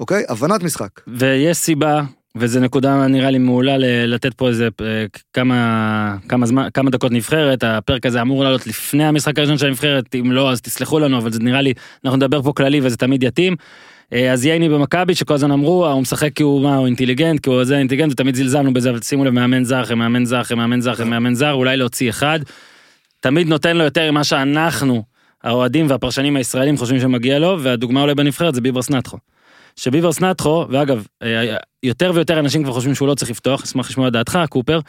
אוקיי? 0.00 0.24
הבנת 0.28 0.62
משחק. 0.62 1.00
ויש 1.06 1.56
סיבה, 1.56 2.02
וזו 2.36 2.60
נקודה 2.60 3.06
נראה 3.06 3.30
לי 3.30 3.38
מעולה 3.38 3.76
לתת 4.06 4.34
פה 4.34 4.48
איזה 4.48 4.68
אה, 4.80 5.04
כמה, 5.32 6.16
כמה, 6.28 6.46
זמן, 6.46 6.68
כמה 6.74 6.90
דקות 6.90 7.12
נבחרת, 7.12 7.64
הפרק 7.64 8.06
הזה 8.06 8.22
אמור 8.22 8.44
לעלות 8.44 8.66
לפני 8.66 9.04
המשחק 9.04 9.38
הראשון 9.38 9.58
של 9.58 9.66
הנבחרת, 9.66 10.14
אם 10.14 10.32
לא 10.32 10.50
אז 10.50 10.60
תסלחו 10.60 10.98
לנו, 10.98 11.18
אבל 11.18 11.32
זה 11.32 11.40
נראה 11.40 11.60
לי, 11.60 11.72
אנחנו 12.04 12.16
נדבר 12.16 12.42
פה 12.42 12.52
כללי 12.52 12.80
וזה 12.82 12.96
תמיד 12.96 13.22
יתאים. 13.22 13.56
אה, 14.12 14.32
אז 14.32 14.44
ייני 14.44 14.68
במכבי 14.68 15.14
שכל 15.14 15.34
הזמן 15.34 15.50
אמרו, 15.50 15.86
"אה, 15.86 15.92
הוא 15.92 16.02
משחק 16.02 16.32
כי 16.34 16.42
הוא 16.42 16.62
מה, 16.62 16.76
הוא 16.76 16.86
אינטליגנט, 16.86 17.40
כי 17.40 17.50
הוא 17.50 17.64
זה 17.64 17.78
אינטליגנט, 17.78 18.12
ותמיד 18.12 18.34
זלזלנו 18.34 18.72
בזה, 18.72 18.90
אבל 18.90 19.00
שימו 19.00 19.24
לב, 19.24 19.32
מאמן 19.32 19.64
זר 19.64 19.82
אחרי 19.82 19.96
מאמן 19.96 20.24
זר 20.24 20.40
אחרי 20.40 20.56
מאמן 20.56 20.80
זר 20.80 20.92
אחרי 20.92 21.06
מאמן 21.06 21.34
זר, 21.34 21.52
אולי 21.52 21.76
להוציא 21.76 22.10
אחד. 22.10 22.40
תמיד 23.20 23.48
נותן 23.48 23.76
לו 23.76 23.84
יותר 23.84 24.10
ממה 24.10 24.24
שאנחנו, 24.24 25.02
האוהדים 25.44 25.86
והפרשנים 25.88 26.36
הישראלים 26.36 26.76
חושבים 26.76 27.00
שמגיע 27.00 27.38
לו, 27.38 27.58
והדוגמה 27.60 28.02
אולי 28.02 28.14
בנבחרת 28.14 28.54
זה 28.54 28.60
ביברס 28.60 28.90
נטחו. 28.90 29.18
שביברס 29.76 30.20
נטחו, 30.20 30.66
ואגב, 30.70 31.06
אה, 31.22 31.56
יותר 31.82 32.12
ויותר 32.14 32.38
אנשים 32.38 32.64
כבר 32.64 32.72
חושבים 32.72 32.94
שהוא 32.94 33.08
לא 33.08 33.14
צריך 33.14 33.30
לפתוח, 33.30 33.62
אשמח 33.62 33.90
לשמוע 33.90 34.08
את 34.08 34.12
דעתך, 34.12 34.38
קופר, 34.48 34.80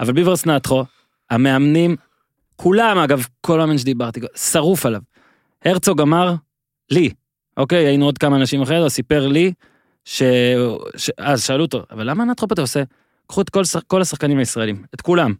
אבל 0.00 0.12
ביברס 0.12 0.46
נטחו, 0.46 0.84
המאמנים, 1.30 1.96
כולם 2.56 2.98
אגב, 2.98 3.26
כל 3.40 3.58
מאמן 3.58 3.78
שדיברתי, 3.78 4.20
שרוף 4.36 4.86
עליו. 4.86 5.00
הרצוג 5.64 6.00
אמר 6.00 6.34
לי, 6.90 7.10
אוקיי, 7.56 7.86
היינו 7.86 8.04
עוד 8.04 8.18
כמה 8.18 8.36
אנשים 8.36 8.62
אחרי 8.62 8.82
זה, 8.82 8.88
סיפר 8.88 9.26
לי, 9.26 9.52
ש... 10.04 10.22
ש... 10.96 11.10
אז 11.18 11.44
שאלו 11.44 11.64
אותו, 11.64 11.82
אבל 11.90 12.10
למה 12.10 12.24
נטחו 12.24 12.46
אתה 12.52 12.60
עושה? 12.60 12.82
קחו 13.26 13.40
את 13.40 13.50
כל, 13.50 13.62
כל 13.86 14.02
השחקנים 14.02 14.38
הישראלים, 14.38 14.84
את 14.94 15.00
כולם. 15.00 15.34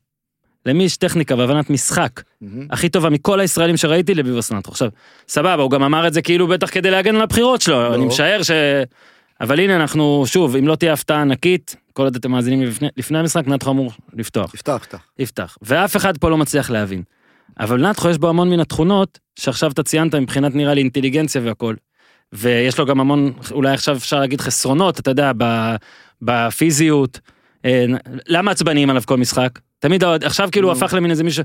למי 0.67 0.85
יש 0.85 0.97
טכניקה 0.97 1.35
והבנת 1.35 1.71
משחק 1.71 2.23
הכי 2.71 2.89
טובה 2.89 3.11
מכל 3.11 3.41
הישראלים 3.41 3.77
שראיתי 3.77 4.15
לביברס 4.15 4.53
נטחו. 4.53 4.73
עכשיו, 4.73 4.89
סבבה, 5.29 5.63
הוא 5.63 5.71
גם 5.71 5.83
אמר 5.83 6.07
את 6.07 6.15
זה 6.15 6.23
כאילו 6.23 6.47
בטח 6.47 6.71
כדי 6.71 6.91
להגן 6.91 7.17
על 7.17 7.23
הבחירות 7.23 7.61
שלו, 7.61 7.95
אני 7.95 8.07
משער 8.07 8.43
ש... 8.43 8.51
אבל 9.41 9.61
הנה 9.61 9.77
אנחנו, 9.77 10.25
שוב, 10.27 10.57
אם 10.57 10.69
לא 10.69 10.77
תהיה 10.77 10.93
הפתעה 10.93 11.21
ענקית, 11.21 11.77
כל 11.93 12.03
עוד 12.03 12.17
אתם 12.17 12.31
מאזינים 12.31 12.63
לפני, 12.63 12.89
לפני 12.97 13.19
המשחק, 13.19 13.47
נטחו 13.47 13.71
אמור 13.71 13.93
לפתוח. 14.13 14.51
תפתח, 14.51 14.77
תפתח. 14.77 14.99
יפתח. 15.19 15.57
ואף 15.63 15.97
אחד 15.97 16.19
פה 16.19 16.31
לא 16.31 16.39
מצליח 16.39 16.71
להבין. 16.71 17.03
אבל 17.61 17.91
נטחו 17.91 18.09
יש 18.09 18.19
בו 18.19 18.29
המון 18.29 18.51
מן 18.51 18.61
התכונות 18.61 19.19
שעכשיו 19.37 19.71
אתה 19.71 19.83
ציינת 19.83 20.15
מבחינת 20.15 20.55
נראה 20.55 20.75
לי 20.75 20.81
אינטליגנציה 20.81 21.41
והכל. 21.45 21.75
ויש 22.33 22.79
לו 22.79 22.87
גם 22.87 23.01
המון, 23.01 23.33
אולי 23.51 23.71
עכשיו 23.71 23.97
אפשר 23.97 24.21
להגיד 24.21 24.41
חסרונות, 24.41 25.01
אתה 25.01 25.11
יודע, 25.11 25.33
בפיזיות, 26.23 27.21
למה 28.29 28.51
עצבניים 28.51 28.91
עליו 28.91 29.03
כל 29.07 29.17
משחק? 29.17 29.59
תמיד 29.79 30.05
האוהד- 30.05 30.25
עכשיו 30.25 30.49
כאילו 30.53 30.69
הוא. 30.73 30.77
הפך 30.77 30.95
למין 30.95 31.11
איזה 31.11 31.25
מישהו, 31.25 31.45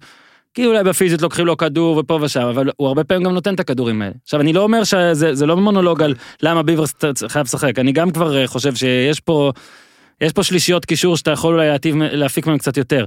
כאילו 0.54 0.72
אולי 0.72 0.84
בפיזית 0.84 1.22
לוקחים 1.22 1.46
לו 1.46 1.58
כדור 1.58 1.98
ופה 1.98 2.20
ושם, 2.22 2.42
אבל 2.42 2.70
הוא 2.78 2.88
הרבה 2.88 3.04
פעמים 3.04 3.24
גם 3.24 3.32
נותן 3.34 3.54
את 3.54 3.60
הכדורים 3.60 4.02
האלה. 4.02 4.14
עכשיו 4.24 4.42
אני 4.42 4.54
לא 4.54 4.64
אומר 4.64 4.84
שזה 4.84 5.36
זה 5.36 5.46
לא 5.46 5.58
מונולוג 5.58 6.02
על 6.02 6.14
למה 6.42 6.64
ביברס 6.64 6.94
חייב 7.28 7.46
לשחק, 7.46 7.80
אני 7.80 7.92
גם 7.92 8.12
כבר 8.12 8.38
אה, 8.38 8.48
חושב 8.48 8.76
שיש 8.76 9.20
פה, 9.20 9.52
יש 10.22 10.32
פה 10.32 10.44
שלישיות 10.44 10.86
קישור 10.86 11.18
שאתה 11.18 11.32
יכול 11.32 11.54
אולי 11.54 11.68
להטיב, 11.68 11.96
להפיק 12.02 12.48
מהם 12.48 12.58
קצת 12.58 12.78
יותר. 12.78 13.06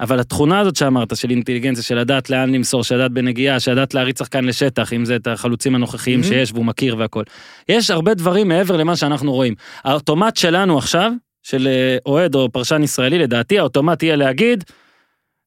אבל 0.00 0.20
התכונה 0.20 0.58
הזאת 0.60 0.76
שאמרת, 0.76 1.16
של 1.16 1.30
אינטליגנציה, 1.30 1.82
של 1.82 1.98
לדעת 1.98 2.30
לאן 2.30 2.54
למסור, 2.54 2.84
של 2.84 2.94
לדעת 2.94 3.10
בנגיעה, 3.12 3.60
של 3.60 3.72
לדעת 3.72 3.94
להריץ 3.94 4.18
שחקן 4.18 4.44
לשטח, 4.44 4.92
אם 4.92 5.04
זה 5.04 5.16
את 5.16 5.26
החלוצים 5.26 5.74
הנוכחיים 5.74 6.20
Mhm. 6.20 6.24
שיש 6.24 6.52
והוא 6.52 6.64
מכיר 6.64 6.96
והכל. 6.98 7.22
יש 7.68 7.90
הרבה 7.90 8.14
דברים 8.14 8.48
מעבר 8.48 8.76
למה 8.76 8.96
שאנחנו 8.96 9.32
רואים. 9.32 9.54
האוטומט 9.84 10.36
שלנו 10.36 10.78
עכשיו, 10.78 11.12
של 11.50 11.66
אה, 11.68 11.96
אוהד 12.06 12.34
או 12.34 12.48
פרשן 12.52 12.82
ישראלי, 12.82 13.18
לדעתי 13.18 13.58
האוטומט 13.58 14.02
יהיה 14.02 14.16
להגיד, 14.16 14.64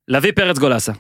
להביא 0.08 0.32
פרץ 0.36 0.58
גולסה. 0.60 0.92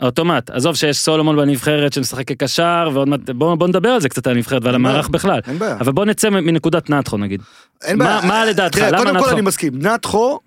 האוטומט, 0.00 0.50
עזוב 0.50 0.74
שיש 0.76 0.98
סולומון 0.98 1.36
בנבחרת 1.36 1.92
שמשחק 1.92 2.28
כקשר, 2.28 2.90
ועוד 2.94 3.08
מעט, 3.08 3.20
בוא, 3.30 3.54
בוא 3.54 3.68
נדבר 3.68 3.88
על 3.88 4.00
זה 4.00 4.08
קצת 4.08 4.26
על 4.26 4.32
הנבחרת 4.32 4.64
ועל. 4.64 4.74
המערך 4.74 5.08
בכלל. 5.08 5.40
אין 5.46 5.58
בעיה. 5.58 5.76
אבל 5.80 5.92
בוא 5.92 6.04
נצא 6.04 6.30
מנקודת 6.30 6.90
נתחו 6.90 7.16
נגיד. 7.16 7.42
אין 7.82 7.98
מה- 7.98 8.04
בעיה. 8.04 8.20
מה 8.28 8.44
לדעתך? 8.44 8.78
תראה, 8.78 8.90
למה 8.90 8.98
קודם 8.98 9.12
כל 9.14 9.18
נתחו? 9.20 9.30
אני 9.30 9.40
מסכים, 9.40 9.78
נתחו, 9.78 10.38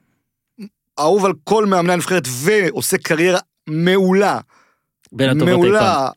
אהוב 0.99 1.25
על 1.25 1.31
כל 1.43 1.65
מאמני 1.65 1.93
הנבחרת 1.93 2.27
ועושה 2.43 2.97
קריירה 2.97 3.39
מעולה, 3.67 4.39
בין 5.11 5.29
הטובות. 5.29 5.47
מעולה, 5.47 6.07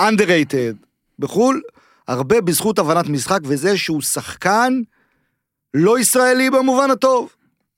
underrated 0.00 0.84
בחו"ל, 1.18 1.60
הרבה 2.08 2.40
בזכות 2.40 2.78
הבנת 2.78 3.08
משחק 3.08 3.38
וזה 3.44 3.78
שהוא 3.78 4.02
שחקן 4.02 4.80
לא 5.74 5.98
ישראלי 5.98 6.50
במובן 6.50 6.90
הטוב, 6.90 7.32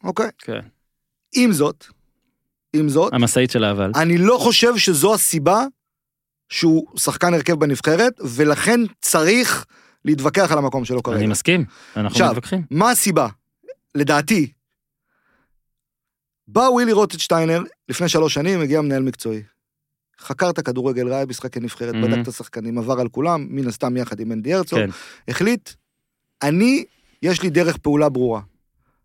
אוקיי? 0.05 0.31
כן. 0.39 0.61
עם 1.35 1.53
זאת, 1.53 1.85
עם 2.73 2.89
זאת, 2.89 3.13
המשאית 3.13 3.51
של 3.51 3.65
האבל. 3.65 3.93
אני 3.95 4.19
לא 4.19 4.39
חושב 4.41 4.77
שזו 4.77 5.15
הסיבה 5.15 5.65
שהוא 6.49 6.99
שחקן 6.99 7.35
הרכב 7.35 7.55
בנבחרת, 7.55 8.21
ולכן 8.21 8.81
צריך 9.01 9.67
להתווכח 10.05 10.53
על 10.53 10.59
המקום 10.59 10.85
שלו 10.85 11.03
כרגע. 11.03 11.19
אני 11.19 11.27
מסכים, 11.27 11.65
אנחנו 11.97 12.09
עכשיו, 12.09 12.31
מתווכחים. 12.31 12.63
מה 12.71 12.91
הסיבה? 12.91 13.29
לדעתי, 13.95 14.53
בא 16.49 16.61
ווילי 16.61 16.93
רוטשטיינר 16.93 17.63
לפני 17.89 18.09
שלוש 18.09 18.35
שנים, 18.35 18.61
הגיע 18.61 18.81
מנהל 18.81 19.03
מקצועי. 19.03 19.43
חקר 20.21 20.51
את 20.51 20.59
הכדורגל, 20.59 21.09
ראה 21.09 21.27
משחקי 21.27 21.61
נבחרת, 21.61 21.95
מהמם. 21.95 22.13
בדק 22.13 22.23
את 22.23 22.29
השחקנים, 22.29 22.79
עבר 22.79 23.01
על 23.01 23.09
כולם, 23.09 23.47
מן 23.51 23.69
הסתם 23.69 23.97
יחד 23.97 24.21
עם 24.21 24.33
אנדי 24.33 24.55
הרצוג, 24.55 24.79
כן. 24.79 24.91
החליט, 25.29 25.71
אני, 26.43 26.85
יש 27.23 27.43
לי 27.43 27.51
דרך 27.51 27.77
פעולה 27.77 28.09
ברורה. 28.09 28.41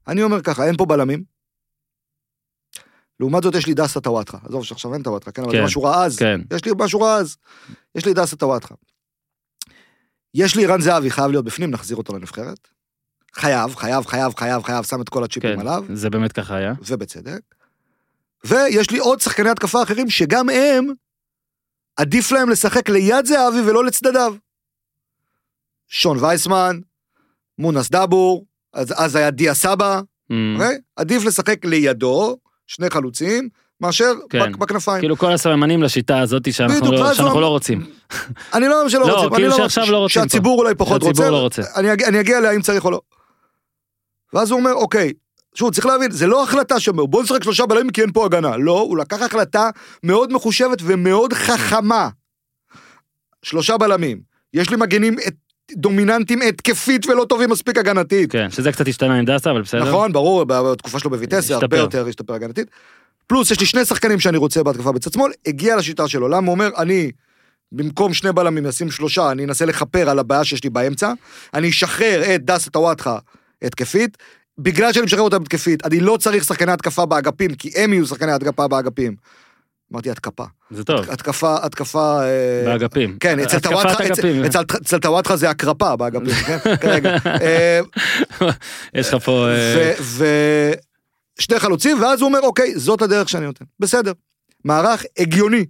אני 0.07 0.23
אומר 0.23 0.41
ככה, 0.41 0.65
אין 0.65 0.77
פה 0.77 0.85
בלמים. 0.85 1.23
לעומת 3.19 3.43
זאת 3.43 3.55
יש 3.55 3.67
לי 3.67 3.73
דסה 3.73 3.99
טוואטחה, 3.99 4.37
עזוב 4.43 4.65
שעכשיו 4.65 4.93
אין 4.93 5.03
טוואטחה, 5.03 5.31
כן, 5.31 5.41
אבל 5.41 5.51
זה 5.51 5.57
כן, 5.57 5.63
משהו 5.63 5.83
רע 5.83 6.05
אז. 6.05 6.17
כן. 6.17 6.41
יש 6.53 6.65
לי 6.65 6.71
משהו 6.77 7.01
רע 7.01 7.15
אז. 7.15 7.37
יש 7.95 8.05
לי 8.05 8.13
דסה 8.13 8.35
טוואטחה. 8.35 8.75
יש 10.33 10.55
לי 10.55 10.65
רן 10.65 10.81
זהבי, 10.81 11.09
חייב 11.09 11.31
להיות 11.31 11.45
בפנים, 11.45 11.71
נחזיר 11.71 11.97
אותו 11.97 12.13
לנבחרת. 12.13 12.67
חייב, 13.33 13.75
חייב, 13.75 14.05
חייב, 14.05 14.35
חייב, 14.35 14.63
חייב, 14.63 14.85
שם 14.85 15.01
את 15.01 15.09
כל 15.09 15.23
הצ'יפים 15.23 15.53
כן, 15.53 15.59
עליו, 15.59 15.83
זה 15.93 16.09
באמת 16.09 16.31
ככה 16.31 16.55
היה. 16.55 16.73
ובצדק. 16.87 17.41
ויש 18.43 18.91
לי 18.91 18.97
עוד 18.97 19.21
שחקני 19.21 19.49
התקפה 19.49 19.83
אחרים 19.83 20.09
שגם 20.09 20.49
הם, 20.49 20.87
עדיף 21.95 22.31
להם 22.31 22.49
לשחק 22.49 22.89
ליד 22.89 23.25
זהבי 23.25 23.61
ולא 23.61 23.85
לצדדיו. 23.85 24.35
שון 25.87 26.17
וייסמן, 26.23 26.79
מונס 27.59 27.89
דאבור, 27.89 28.45
אז, 28.73 28.93
אז 28.97 29.15
היה 29.15 29.31
דיה 29.31 29.53
סבא, 29.53 30.01
Mm. 30.31 30.33
אוקיי? 30.55 30.77
עדיף 30.95 31.25
לשחק 31.25 31.65
לידו, 31.65 32.37
שני 32.67 32.89
חלוצים, 32.89 33.49
מאשר 33.81 34.13
כן. 34.29 34.51
בכנפיים. 34.51 34.99
כאילו 34.99 35.17
כל 35.17 35.31
הסממנים 35.31 35.83
לשיטה 35.83 36.19
הזאת 36.19 36.53
שאנחנו 36.53 36.91
לא- 36.91 37.13
שאנחנו 37.13 37.41
לא 37.41 37.47
רוצים. 37.47 37.85
אני 38.53 38.67
לא 38.67 38.79
אומר 38.79 38.89
שלא 38.89 39.07
לא, 39.07 39.13
רוצים, 39.13 39.29
כאילו 39.35 39.47
אני 39.47 39.57
שעכשיו 39.57 39.91
לא 39.91 39.97
רוצים 39.97 40.21
פה. 40.21 40.29
שהציבור 40.29 40.59
אולי 40.59 40.75
פחות 40.75 41.03
רוצה, 41.03 41.29
לא 41.29 41.39
רוצה. 41.39 41.61
אני, 41.75 41.87
אני 41.91 42.19
אגיע 42.19 42.39
להאם 42.39 42.61
צריך 42.61 42.85
או 42.85 42.91
לא. 42.91 43.01
ואז 44.33 44.51
הוא 44.51 44.59
אומר, 44.59 44.73
אוקיי, 44.73 45.13
שוב, 45.55 45.73
צריך 45.73 45.85
להבין, 45.85 46.11
זה 46.11 46.27
לא 46.27 46.43
החלטה 46.43 46.79
שאומר, 46.79 47.05
בוא 47.05 47.23
נשחק 47.23 47.43
שלושה 47.43 47.65
בלמים 47.65 47.89
כי 47.89 48.01
אין 48.01 48.11
פה 48.11 48.25
הגנה. 48.25 48.57
לא, 48.57 48.79
הוא 48.79 48.97
לקח 48.97 49.21
החלטה 49.21 49.69
מאוד 50.03 50.33
מחושבת 50.33 50.77
ומאוד 50.81 51.33
חכמה. 51.33 52.09
שלושה 53.43 53.77
בלמים. 53.77 54.19
יש 54.53 54.69
לי 54.69 54.77
מגנים 54.77 55.15
דומיננטים 55.71 56.41
התקפית 56.41 57.05
ולא 57.05 57.25
טובים 57.29 57.49
מספיק 57.49 57.77
הגנתית. 57.77 58.31
כן, 58.31 58.51
שזה 58.51 58.71
קצת 58.71 58.87
השתנה 58.87 59.15
עם 59.15 59.25
דסה, 59.25 59.51
אבל 59.51 59.61
בסדר. 59.61 59.83
נכון, 59.83 60.13
ברור, 60.13 60.43
בתקופה 60.43 60.99
שלו 60.99 61.09
בויטסיה, 61.09 61.55
הרבה. 61.55 61.77
יותר 61.77 62.07
השתפר 62.07 62.33
הגנתית. 62.33 62.67
פלוס, 63.27 63.51
יש 63.51 63.59
לי 63.59 63.65
שני 63.65 63.85
שחקנים 63.85 64.19
שאני 64.19 64.37
רוצה 64.37 64.63
בהתקפה 64.63 64.91
בצד 64.91 65.13
שמאל, 65.13 65.31
הגיע 65.47 65.75
לשיטה 65.75 66.07
שלו. 66.07 66.27
למה 66.27 66.47
הוא 66.47 66.51
אומר, 66.53 66.69
אני, 66.77 67.11
במקום 67.71 68.13
שני 68.13 68.31
בלמים, 68.31 68.65
אשים 68.65 68.91
שלושה, 68.91 69.31
אני 69.31 69.45
אנסה 69.45 69.65
לכפר 69.65 70.09
על 70.09 70.19
הבעיה 70.19 70.43
שיש 70.43 70.63
לי 70.63 70.69
באמצע, 70.69 71.13
אני 71.53 71.69
אשחרר 71.69 72.35
את 72.35 72.45
דסה 72.45 72.71
טוואטחה 72.71 73.17
התקפית, 73.61 74.17
בגלל 74.57 74.93
שאני 74.93 75.05
משחרר 75.05 75.21
אותה 75.21 75.35
התקפית, 75.35 75.85
אני 75.85 75.99
לא 75.99 76.17
צריך 76.17 76.43
שחקני 76.43 76.71
התקפה 76.71 77.05
באגפים, 77.05 77.55
כי 77.55 77.71
הם 77.75 77.93
יהיו 77.93 78.05
שחקני 78.05 78.31
התקפה 78.31 78.67
באגפים. 78.67 79.15
אמרתי 79.93 80.11
התקפה. 80.11 80.43
זה 80.71 80.83
טוב, 80.83 81.09
התקפה, 81.09 81.55
התקפה... 81.61 82.23
אה, 82.23 82.63
באגפים. 82.65 83.17
כן, 83.19 83.39
אצל 83.39 83.59
טוואטחה, 83.59 84.03
אצל 84.81 84.99
טוואטחה 84.99 85.37
זה 85.37 85.49
הקרפה 85.49 85.95
באגפים, 85.95 86.33
כן? 86.33 86.57
כרגע. 86.81 87.17
אה, 87.25 87.79
יש 88.93 89.13
לך 89.13 89.23
פה... 89.23 89.47
אה, 89.49 89.93
ושני 91.39 91.59
חלוצים, 91.59 92.01
ואז 92.01 92.21
הוא 92.21 92.27
אומר, 92.27 92.39
אוקיי, 92.39 92.79
זאת 92.79 93.01
הדרך 93.01 93.29
שאני 93.29 93.45
נותן. 93.45 93.65
בסדר. 93.79 94.11
מערך 94.65 95.05
הגיוני. 95.17 95.65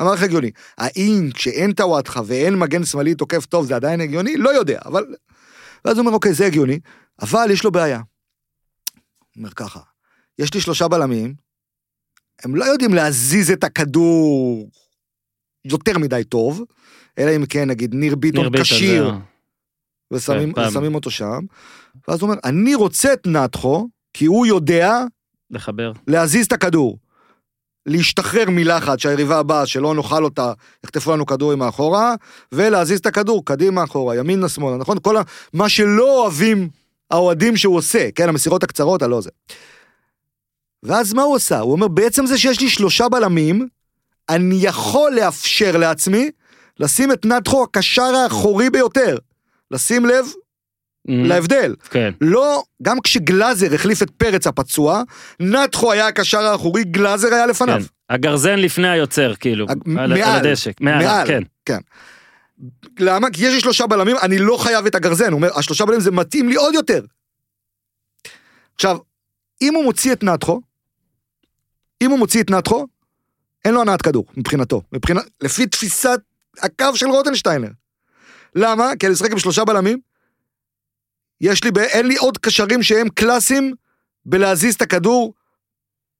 המערך 0.00 0.22
הגיוני. 0.22 0.50
האם 0.78 1.30
כשאין 1.34 1.72
טוואטחה 1.72 2.20
ואין 2.26 2.58
מגן 2.58 2.84
שמאלי 2.84 3.14
תוקף 3.14 3.46
טוב 3.46 3.66
זה 3.66 3.76
עדיין 3.76 4.00
הגיוני? 4.00 4.36
לא 4.36 4.50
יודע, 4.50 4.78
אבל... 4.84 5.04
ואז 5.84 5.96
הוא 5.96 6.00
אומר, 6.00 6.14
אוקיי, 6.14 6.34
זה 6.34 6.46
הגיוני, 6.46 6.78
אבל 7.22 7.50
יש 7.50 7.64
לו 7.64 7.72
בעיה. 7.72 7.96
הוא 7.96 8.04
אומר 9.36 9.50
ככה, 9.50 9.80
יש 10.38 10.54
לי 10.54 10.60
שלושה 10.60 10.88
בלמים, 10.88 11.34
הם 12.42 12.54
לא 12.54 12.64
יודעים 12.64 12.94
להזיז 12.94 13.50
את 13.50 13.64
הכדור 13.64 14.68
יותר 15.64 15.98
מדי 15.98 16.24
טוב, 16.24 16.62
אלא 17.18 17.36
אם 17.36 17.46
כן, 17.46 17.70
נגיד, 17.70 17.94
ניר 17.94 18.16
ביטון 18.16 18.62
כשיר, 18.62 19.12
ושמים, 20.12 20.52
כן. 20.52 20.60
ושמים 20.60 20.94
אותו 20.94 21.10
שם, 21.10 21.40
ואז 22.08 22.20
הוא 22.20 22.30
אומר, 22.30 22.40
אני 22.44 22.74
רוצה 22.74 23.12
את 23.12 23.26
נתחו, 23.26 23.88
כי 24.12 24.26
הוא 24.26 24.46
יודע 24.46 25.04
לחבר. 25.50 25.92
להזיז 26.06 26.46
את 26.46 26.52
הכדור. 26.52 26.98
להשתחרר 27.86 28.44
מלחץ 28.48 28.98
שהיריבה 28.98 29.38
הבאה, 29.38 29.66
שלא 29.66 29.94
נאכל 29.94 30.24
אותה, 30.24 30.52
יחטפו 30.84 31.12
לנו 31.12 31.26
כדורים 31.26 31.58
מאחורה, 31.58 32.14
ולהזיז 32.52 32.98
את 32.98 33.06
הכדור 33.06 33.44
קדימה 33.44 33.84
אחורה, 33.84 34.16
ימינה 34.16 34.48
שמאלה, 34.48 34.76
נכון? 34.76 34.98
כל 35.02 35.16
ה... 35.16 35.22
מה 35.52 35.68
שלא 35.68 36.22
אוהבים 36.22 36.68
האוהדים 37.10 37.56
שהוא 37.56 37.76
עושה, 37.76 38.08
כן, 38.14 38.28
המסירות 38.28 38.62
הקצרות, 38.62 39.02
הלא 39.02 39.20
זה. 39.20 39.30
ואז 40.84 41.12
מה 41.12 41.22
הוא 41.22 41.36
עשה? 41.36 41.58
הוא 41.60 41.72
אומר, 41.72 41.88
בעצם 41.88 42.26
זה 42.26 42.38
שיש 42.38 42.60
לי 42.60 42.68
שלושה 42.68 43.08
בלמים, 43.08 43.68
אני 44.28 44.54
יכול 44.60 45.12
לאפשר 45.14 45.76
לעצמי 45.76 46.30
לשים 46.80 47.12
את 47.12 47.26
נתחו 47.26 47.62
הקשר 47.64 48.02
האחורי 48.02 48.70
ביותר. 48.70 49.16
לשים 49.70 50.06
לב 50.06 50.26
Mm, 51.08 51.10
להבדל. 51.12 51.74
כן, 51.90 52.10
לא, 52.20 52.62
גם 52.82 53.00
כשגלאזר 53.00 53.74
החליף 53.74 54.02
את 54.02 54.10
פרץ 54.10 54.46
הפצוע, 54.46 55.02
נתחו 55.40 55.92
היה 55.92 56.06
הקשר 56.06 56.38
האחורי, 56.40 56.84
גלאזר 56.84 57.34
היה 57.34 57.46
לפניו. 57.46 57.80
כן. 57.80 57.86
הגרזן 58.14 58.58
לפני 58.58 58.88
היוצר, 58.88 59.34
כאילו. 59.34 59.66
הג- 59.68 59.88
על- 59.98 59.98
על 60.12 60.18
מעל. 60.20 60.46
הדשא. 60.46 60.70
מעל, 60.80 61.26
כן. 61.26 61.42
כן. 61.66 61.78
למה? 62.98 63.30
כי 63.30 63.46
יש 63.46 63.54
לי 63.54 63.60
שלושה 63.60 63.86
בלמים, 63.86 64.16
אני 64.22 64.38
לא 64.38 64.56
חייב 64.56 64.86
את 64.86 64.94
הגרזן. 64.94 65.24
הוא 65.24 65.32
אומר, 65.36 65.58
השלושה 65.58 65.84
בלמים 65.84 66.00
זה 66.00 66.10
מתאים 66.10 66.48
לי 66.48 66.54
עוד 66.54 66.74
יותר. 66.74 67.00
עכשיו, 68.74 68.98
אם 69.62 69.74
הוא 69.74 69.84
מוציא 69.84 70.12
את 70.12 70.22
נתחו, 70.22 70.60
אם 72.04 72.10
הוא 72.10 72.18
מוציא 72.18 72.42
את 72.42 72.50
נתחו, 72.50 72.86
אין 73.64 73.74
לו 73.74 73.80
הנעת 73.80 74.02
כדור, 74.02 74.24
מבחינתו. 74.36 74.82
מבחינת, 74.92 75.24
לפי 75.40 75.66
תפיסת 75.66 76.20
הקו 76.58 76.96
של 76.96 77.06
רוטנשטיינר. 77.06 77.68
למה? 78.54 78.90
כי 78.98 79.06
אני 79.06 79.12
משחק 79.12 79.30
עם 79.30 79.38
שלושה 79.38 79.64
בלמים, 79.64 79.98
יש 81.40 81.64
לי, 81.64 81.70
אין 81.80 82.06
לי 82.06 82.16
עוד 82.16 82.38
קשרים 82.38 82.82
שהם 82.82 83.08
קלאסיים 83.08 83.74
בלהזיז 84.26 84.74
את 84.74 84.82
הכדור. 84.82 85.34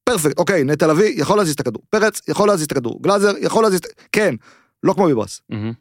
פרפקט, 0.05 0.39
אוקיי, 0.39 0.65
נטע 0.65 0.87
לביא 0.87 1.21
יכול 1.21 1.39
להזיז 1.39 1.55
את 1.55 1.61
הכדור, 1.61 1.83
פרץ 1.91 2.21
יכול 2.29 2.49
להזיז 2.49 2.65
את 2.65 2.73
הכדור, 2.73 3.03
גלאזר 3.03 3.33
יכול 3.41 3.65
להזיז 3.65 3.79
את... 3.79 3.87
כן, 4.13 4.35
לא 4.83 4.93
כמו 4.93 5.07
ביברס. 5.07 5.41
מהמם. 5.49 5.73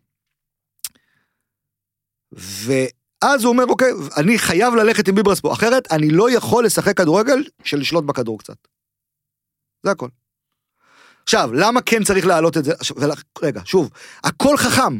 ואז 2.32 3.44
הוא 3.44 3.52
אומר, 3.52 3.66
אוקיי, 3.66 3.92
אני 4.18 4.38
חייב 4.38 4.76
ללכת 4.76 5.08
עם 5.08 5.16
ביברס 5.16 5.40
פה, 5.40 5.54
אחרת 5.54 5.92
אני 5.92 6.10
לא 6.10 6.32
יכול 6.32 6.66
לשחק 6.66 6.98
כדורגל 6.98 7.44
של 7.64 7.78
לשלוט 7.78 8.04
בכדור 8.04 8.40
קצת. 8.40 8.56
זה 9.84 9.92
הכל. 9.92 10.08
עכשיו, 11.24 11.50
למה 11.54 11.82
כן 11.82 12.04
צריך 12.04 12.26
להעלות 12.26 12.58
את 12.58 12.64
זה? 12.64 12.74
רגע, 13.42 13.62
שוב, 13.66 13.90
הכל 14.24 14.58
חכם. 14.58 15.00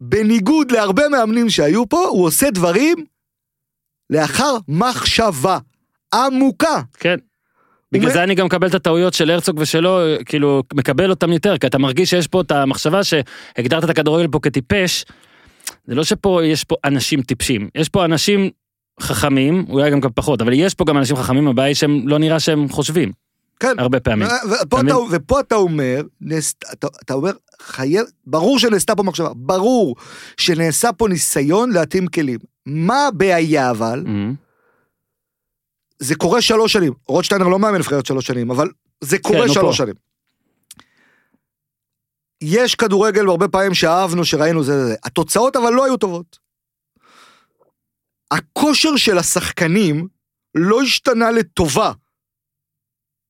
בניגוד 0.00 0.70
להרבה 0.70 1.08
מאמנים 1.08 1.50
שהיו 1.50 1.88
פה, 1.88 2.06
הוא 2.08 2.26
עושה 2.26 2.50
דברים 2.50 3.04
לאחר 4.10 4.56
מחשבה. 4.68 5.58
עמוקה. 6.14 6.80
כן. 6.98 7.16
בגלל 7.92 8.12
זה 8.12 8.22
אני 8.22 8.34
גם 8.34 8.46
מקבל 8.46 8.68
את 8.68 8.74
הטעויות 8.74 9.14
של 9.14 9.30
הרצוג 9.30 9.58
ושלו, 9.58 9.98
כאילו, 10.24 10.62
מקבל 10.74 11.10
אותם 11.10 11.32
יותר, 11.32 11.58
כי 11.58 11.66
אתה 11.66 11.78
מרגיש 11.78 12.10
שיש 12.10 12.26
פה 12.26 12.40
את 12.40 12.50
המחשבה 12.50 13.00
שהגדרת 13.04 13.84
את 13.84 13.90
הכדורגל 13.90 14.28
פה 14.28 14.38
כטיפש. 14.42 15.04
זה 15.84 15.94
לא 15.94 16.04
שפה 16.04 16.40
יש 16.44 16.64
פה 16.64 16.76
אנשים 16.84 17.22
טיפשים, 17.22 17.68
יש 17.74 17.88
פה 17.88 18.04
אנשים 18.04 18.50
חכמים, 19.00 19.66
אולי 19.68 19.90
גם 19.90 20.00
פחות, 20.14 20.42
אבל 20.42 20.52
יש 20.52 20.74
פה 20.74 20.84
גם 20.84 20.98
אנשים 20.98 21.16
חכמים 21.16 21.48
הבעיה 21.48 21.66
היא 21.66 21.74
שהם 21.74 22.08
לא 22.08 22.18
נראה 22.18 22.40
שהם 22.40 22.68
חושבים, 22.68 23.12
כן. 23.60 23.78
הרבה 23.78 24.00
פעמים. 24.00 24.28
ופה 24.62 24.80
אתה 24.80 24.96
ופה 25.10 25.40
אתה 25.40 25.54
אומר, 25.54 26.02
נעש, 26.20 26.52
אתה, 26.72 26.86
אתה 27.04 27.14
אומר, 27.14 27.32
חייב, 27.62 28.06
ברור 28.26 28.58
שנעשתה 28.58 28.96
פה 28.96 29.02
מחשבה, 29.02 29.30
ברור 29.34 29.96
שנעשה 30.36 30.92
פה 30.92 31.08
ניסיון 31.08 31.72
להתאים 31.72 32.06
כלים. 32.06 32.38
מה 32.66 33.06
הבעיה 33.06 33.70
אבל? 33.70 34.04
Mhm. 34.06 34.34
זה 35.98 36.14
קורה 36.14 36.42
שלוש 36.42 36.72
שנים. 36.72 36.92
רוטשטיינר 37.08 37.48
לא 37.48 37.58
מאמן 37.58 37.78
נבחרת 37.78 38.06
שלוש 38.06 38.26
שנים, 38.26 38.50
אבל 38.50 38.68
זה 39.00 39.18
קורה 39.18 39.46
נו, 39.46 39.52
שלוש 39.52 39.80
פה. 39.80 39.84
שנים. 39.84 39.94
יש 42.40 42.74
כדורגל 42.74 43.26
הרבה 43.28 43.48
פעמים 43.48 43.74
שאהבנו, 43.74 44.24
שראינו 44.24 44.62
זה 44.62 44.72
זה 44.78 44.86
זה. 44.86 44.94
התוצאות 45.04 45.56
אבל 45.56 45.72
לא 45.72 45.84
היו 45.84 45.96
טובות. 45.96 46.38
הכושר 48.30 48.96
של 48.96 49.18
השחקנים 49.18 50.08
לא 50.54 50.82
השתנה 50.82 51.30
לטובה 51.30 51.92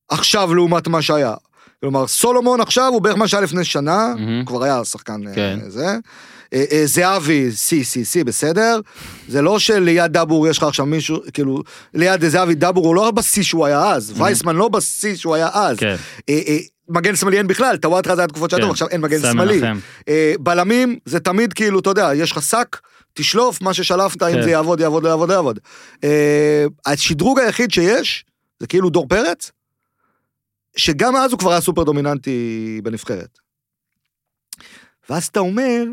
עכשיו 0.08 0.54
לעומת 0.54 0.88
מה 0.88 1.02
שהיה. 1.02 1.34
כלומר, 1.80 2.06
סולומון 2.06 2.60
עכשיו 2.60 2.88
הוא 2.88 3.02
בערך 3.02 3.16
מה 3.16 3.28
שהיה 3.28 3.40
לפני 3.40 3.64
שנה, 3.64 4.14
מהמם. 4.16 4.38
הוא 4.38 4.46
כבר 4.46 4.64
היה 4.64 4.84
שחקן 4.84 5.28
אה, 5.28 5.34
כן. 5.34 5.58
זה. 5.68 5.98
אה, 6.54 6.64
אה, 6.72 6.82
זהבי, 6.86 7.52
סי, 7.52 7.84
סי, 7.84 8.04
סי, 8.04 8.24
בסדר. 8.24 8.80
זה 9.28 9.42
לא 9.42 9.58
שליד 9.58 10.12
דבור 10.12 10.48
יש 10.48 10.58
לך 10.58 10.64
עכשיו 10.64 10.86
מישהו, 10.86 11.18
כאילו, 11.32 11.62
ליד 11.94 12.28
זהבי 12.28 12.54
דבור 12.54 12.86
הוא 12.86 12.94
לא 12.94 13.10
בשיא 13.10 13.42
שהוא 13.42 13.66
היה 13.66 13.92
אז, 13.92 14.12
וייסמן 14.16 14.56
לא 14.56 14.68
בשיא 14.68 15.16
שהוא 15.16 15.34
היה 15.34 15.48
אז. 15.52 15.76
כן, 15.76 15.96
אה, 16.28 16.40
אה, 16.48 16.58
מגן 16.88 17.16
שמאלי 17.16 17.38
אין 17.38 17.46
בכלל, 17.46 17.76
טוואטחה 17.76 18.16
זה 18.16 18.20
היה 18.20 18.28
תקופות 18.28 18.54
כן. 18.54 18.60
טוב, 18.60 18.70
עכשיו 18.70 18.88
אין 18.88 19.00
מגן 19.00 19.20
שמאלי. 19.20 19.60
אה, 20.08 20.34
בלמים 20.40 20.98
זה 21.04 21.20
תמיד 21.20 21.52
כאילו, 21.52 21.78
אתה 21.78 21.90
יודע, 21.90 22.10
יש 22.14 22.32
לך 22.32 22.42
שק, 22.42 22.76
תשלוף 23.14 23.62
מה 23.62 23.74
ששלפת, 23.74 24.22
אם 24.22 24.32
כן. 24.32 24.42
זה 24.42 24.50
יעבוד, 24.50 24.80
יעבוד, 24.80 25.04
לא 25.04 25.08
יעבוד, 25.08 25.28
לא 25.28 25.34
יעבוד. 25.34 25.58
השדרוג 26.86 27.38
היחיד 27.38 27.70
שיש, 27.70 28.24
זה 28.60 28.66
כאילו 28.66 28.90
דור 28.90 29.06
פרץ, 29.08 29.50
שגם 30.76 31.16
אז 31.16 31.32
הוא 31.32 31.38
כבר 31.38 31.50
היה 31.50 31.60
סופר 31.60 31.84
דומיננטי 31.84 32.80
בנבחרת. 32.84 33.38
ואז 35.10 35.26
אתה 35.26 35.40
אומר, 35.40 35.84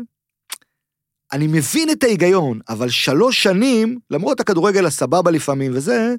אני 1.32 1.46
מבין 1.46 1.90
את 1.90 2.02
ההיגיון, 2.02 2.60
אבל 2.68 2.88
שלוש 2.88 3.42
שנים, 3.42 3.98
למרות 4.10 4.40
הכדורגל 4.40 4.86
הסבבה 4.86 5.30
לפעמים 5.30 5.72
וזה, 5.74 6.14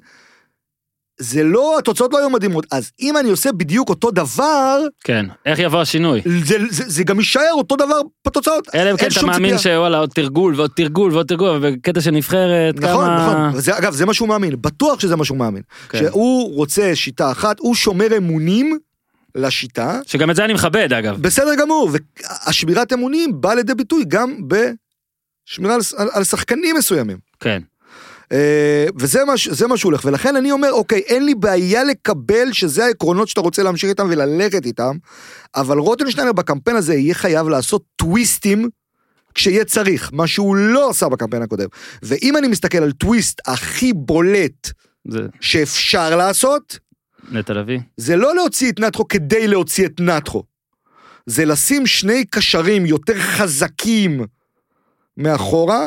זה 1.18 1.44
לא, 1.44 1.78
התוצאות 1.78 2.12
לא 2.12 2.18
היו 2.18 2.30
מדהימות. 2.30 2.66
אז 2.70 2.90
אם 3.00 3.16
אני 3.16 3.30
עושה 3.30 3.52
בדיוק 3.52 3.88
אותו 3.88 4.10
דבר, 4.10 4.80
כן, 5.04 5.26
איך 5.46 5.58
יבוא 5.58 5.80
השינוי? 5.80 6.22
זה, 6.44 6.56
זה, 6.70 6.84
זה 6.86 7.04
גם 7.04 7.18
יישאר 7.18 7.52
אותו 7.52 7.76
דבר 7.76 8.00
בתוצאות. 8.26 8.68
אלא 8.74 8.90
אם 8.90 8.96
כן 8.96 9.08
אתה 9.12 9.26
מאמין 9.26 9.56
ציפייה. 9.56 9.76
שוואלה 9.76 9.98
עוד 9.98 10.10
תרגול 10.10 10.54
ועוד 10.56 10.70
תרגול 10.76 11.12
ועוד 11.12 11.26
תרגול, 11.26 11.48
אבל 11.48 11.72
בקטע 11.72 12.00
של 12.00 12.10
נבחרת, 12.10 12.80
נכון, 12.80 13.06
כמה... 13.06 13.26
נכון. 13.26 13.58
וזה, 13.58 13.78
אגב, 13.78 13.92
זה 13.94 14.06
מה 14.06 14.14
שהוא 14.14 14.28
מאמין, 14.28 14.54
בטוח 14.60 15.00
שזה 15.00 15.16
מה 15.16 15.24
שהוא 15.24 15.38
מאמין. 15.38 15.62
כן. 15.88 15.98
שהוא 15.98 16.54
רוצה 16.56 16.90
שיטה 16.94 17.30
אחת, 17.32 17.58
הוא 17.58 17.74
שומר 17.74 18.16
אמונים 18.16 18.78
לשיטה, 19.34 20.00
שגם 20.06 20.30
את 20.30 20.36
זה 20.36 20.44
אני 20.44 20.52
מכבד 20.52 20.92
אגב. 20.92 21.22
בסדר 21.22 21.54
גמור, 21.54 21.90
והשמירת 21.92 22.92
אמונים 22.92 23.40
באה 23.40 23.54
לידי 23.54 23.74
ביטוי 23.74 24.04
גם 24.08 24.36
בשמירה 24.48 25.74
על, 25.74 25.80
על, 25.96 26.08
על 26.12 26.24
שחקנים 26.24 26.76
מסוימים. 26.76 27.18
כן. 27.40 27.62
אה, 28.32 28.86
וזה 28.98 29.24
מה, 29.24 29.32
מה 29.68 29.76
שהוא 29.76 29.90
הולך, 29.90 30.04
ולכן 30.04 30.36
אני 30.36 30.52
אומר, 30.52 30.72
אוקיי, 30.72 30.98
אין 30.98 31.24
לי 31.24 31.34
בעיה 31.34 31.84
לקבל 31.84 32.52
שזה 32.52 32.84
העקרונות 32.84 33.28
שאתה 33.28 33.40
רוצה 33.40 33.62
להמשיך 33.62 33.90
איתם 33.90 34.06
וללכת 34.10 34.66
איתם, 34.66 34.96
אבל 35.54 35.78
רוטנשטיינר 35.78 36.32
בקמפיין 36.32 36.76
הזה 36.76 36.94
יהיה 36.94 37.14
חייב 37.14 37.48
לעשות 37.48 37.84
טוויסטים 37.96 38.68
כשיהיה 39.34 39.64
צריך, 39.64 40.10
מה 40.12 40.26
שהוא 40.26 40.56
לא 40.56 40.90
עשה 40.90 41.08
בקמפיין 41.08 41.42
הקודם. 41.42 41.66
ואם 42.02 42.36
אני 42.36 42.48
מסתכל 42.48 42.78
על 42.78 42.92
טוויסט 42.92 43.40
הכי 43.46 43.92
בולט 43.92 44.70
זה 45.08 45.20
שאפשר 45.40 46.16
לעשות, 46.16 46.78
נטע 47.30 47.54
לביא. 47.54 47.80
זה 47.96 48.16
לא 48.16 48.34
להוציא 48.34 48.72
את 48.72 48.80
נטחו 48.80 49.08
כדי 49.08 49.48
להוציא 49.48 49.86
את 49.86 50.00
נטחו. 50.00 50.42
זה 51.26 51.44
לשים 51.44 51.86
שני 51.86 52.24
קשרים 52.24 52.86
יותר 52.86 53.18
חזקים 53.18 54.24
מאחורה, 55.16 55.86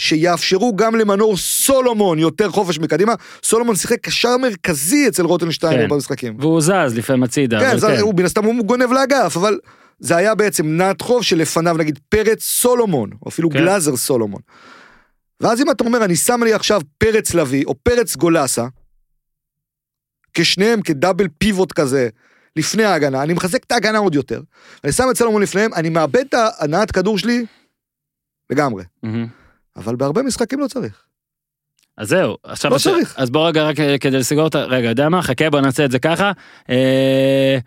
שיאפשרו 0.00 0.76
גם 0.76 0.94
למנור 0.94 1.36
סולומון 1.36 2.18
יותר 2.18 2.50
חופש 2.50 2.78
מקדימה. 2.78 3.14
סולומון 3.42 3.76
שיחק 3.76 4.00
קשר 4.00 4.36
מרכזי 4.36 5.08
אצל 5.08 5.24
רוטנשטיינר 5.24 5.82
כן. 5.82 5.88
במשחקים. 5.88 6.36
והוא 6.38 6.60
זז 6.60 6.94
לפעמים 6.94 7.22
הצידה. 7.22 7.60
כן, 7.60 7.78
זה, 7.78 8.00
הוא 8.00 8.14
מן 8.14 8.24
הסתם 8.24 8.44
הוא 8.44 8.64
גונב 8.64 8.92
לאגף, 8.92 9.36
אבל 9.36 9.58
זה 9.98 10.16
היה 10.16 10.34
בעצם 10.34 10.82
נטחו 10.82 11.22
שלפניו 11.22 11.76
נגיד 11.76 11.98
פרץ 12.08 12.42
סולומון, 12.42 13.10
או 13.22 13.28
אפילו 13.28 13.50
כן. 13.50 13.58
גלאזר 13.58 13.96
סולומון. 13.96 14.40
ואז 15.40 15.60
אם 15.60 15.70
אתה 15.70 15.84
אומר, 15.84 16.04
אני 16.04 16.16
שם 16.16 16.42
לי 16.42 16.52
עכשיו 16.52 16.80
פרץ 16.98 17.34
לביא, 17.34 17.64
או 17.66 17.74
פרץ 17.82 18.16
גולסה, 18.16 18.66
כשניהם 20.34 20.82
כדאבל 20.82 21.26
פיבוט 21.38 21.72
כזה, 21.72 22.08
לפני 22.56 22.84
ההגנה, 22.84 23.22
אני 23.22 23.32
מחזק 23.32 23.64
את 23.64 23.72
ההגנה 23.72 23.98
עוד 23.98 24.14
יותר. 24.14 24.40
אני 24.84 24.92
שם 24.92 25.04
את 25.10 25.16
סולומון 25.16 25.42
לפניהם, 25.42 25.74
אני 25.74 25.88
מאבד 25.88 26.24
את 26.28 26.34
ההנעת 26.34 26.90
כדור 26.90 27.18
שלי 27.18 27.46
לגמרי. 28.50 28.84
מהמם. 29.02 29.39
אבל 29.76 29.96
בהרבה 29.96 30.22
משחקים 30.22 30.60
לא 30.60 30.66
צריך. 30.66 31.02
אז 31.96 32.08
זהו, 32.08 32.36
עכשיו... 32.44 32.70
לא 32.70 32.76
הש- 32.76 32.82
צריך. 32.84 33.14
אז 33.16 33.30
בוא 33.30 33.48
רגע 33.48 33.64
רק 33.64 33.76
כדי 34.00 34.18
לסגור 34.18 34.46
את 34.46 34.54
ה... 34.54 34.64
רגע, 34.64 34.88
יודע 34.88 35.08
מה? 35.08 35.22
חכה 35.22 35.50
בוא 35.50 35.60
נעשה 35.60 35.84
את 35.84 35.90
זה 35.90 35.98
ככה. 35.98 36.32
אה, 36.70 37.58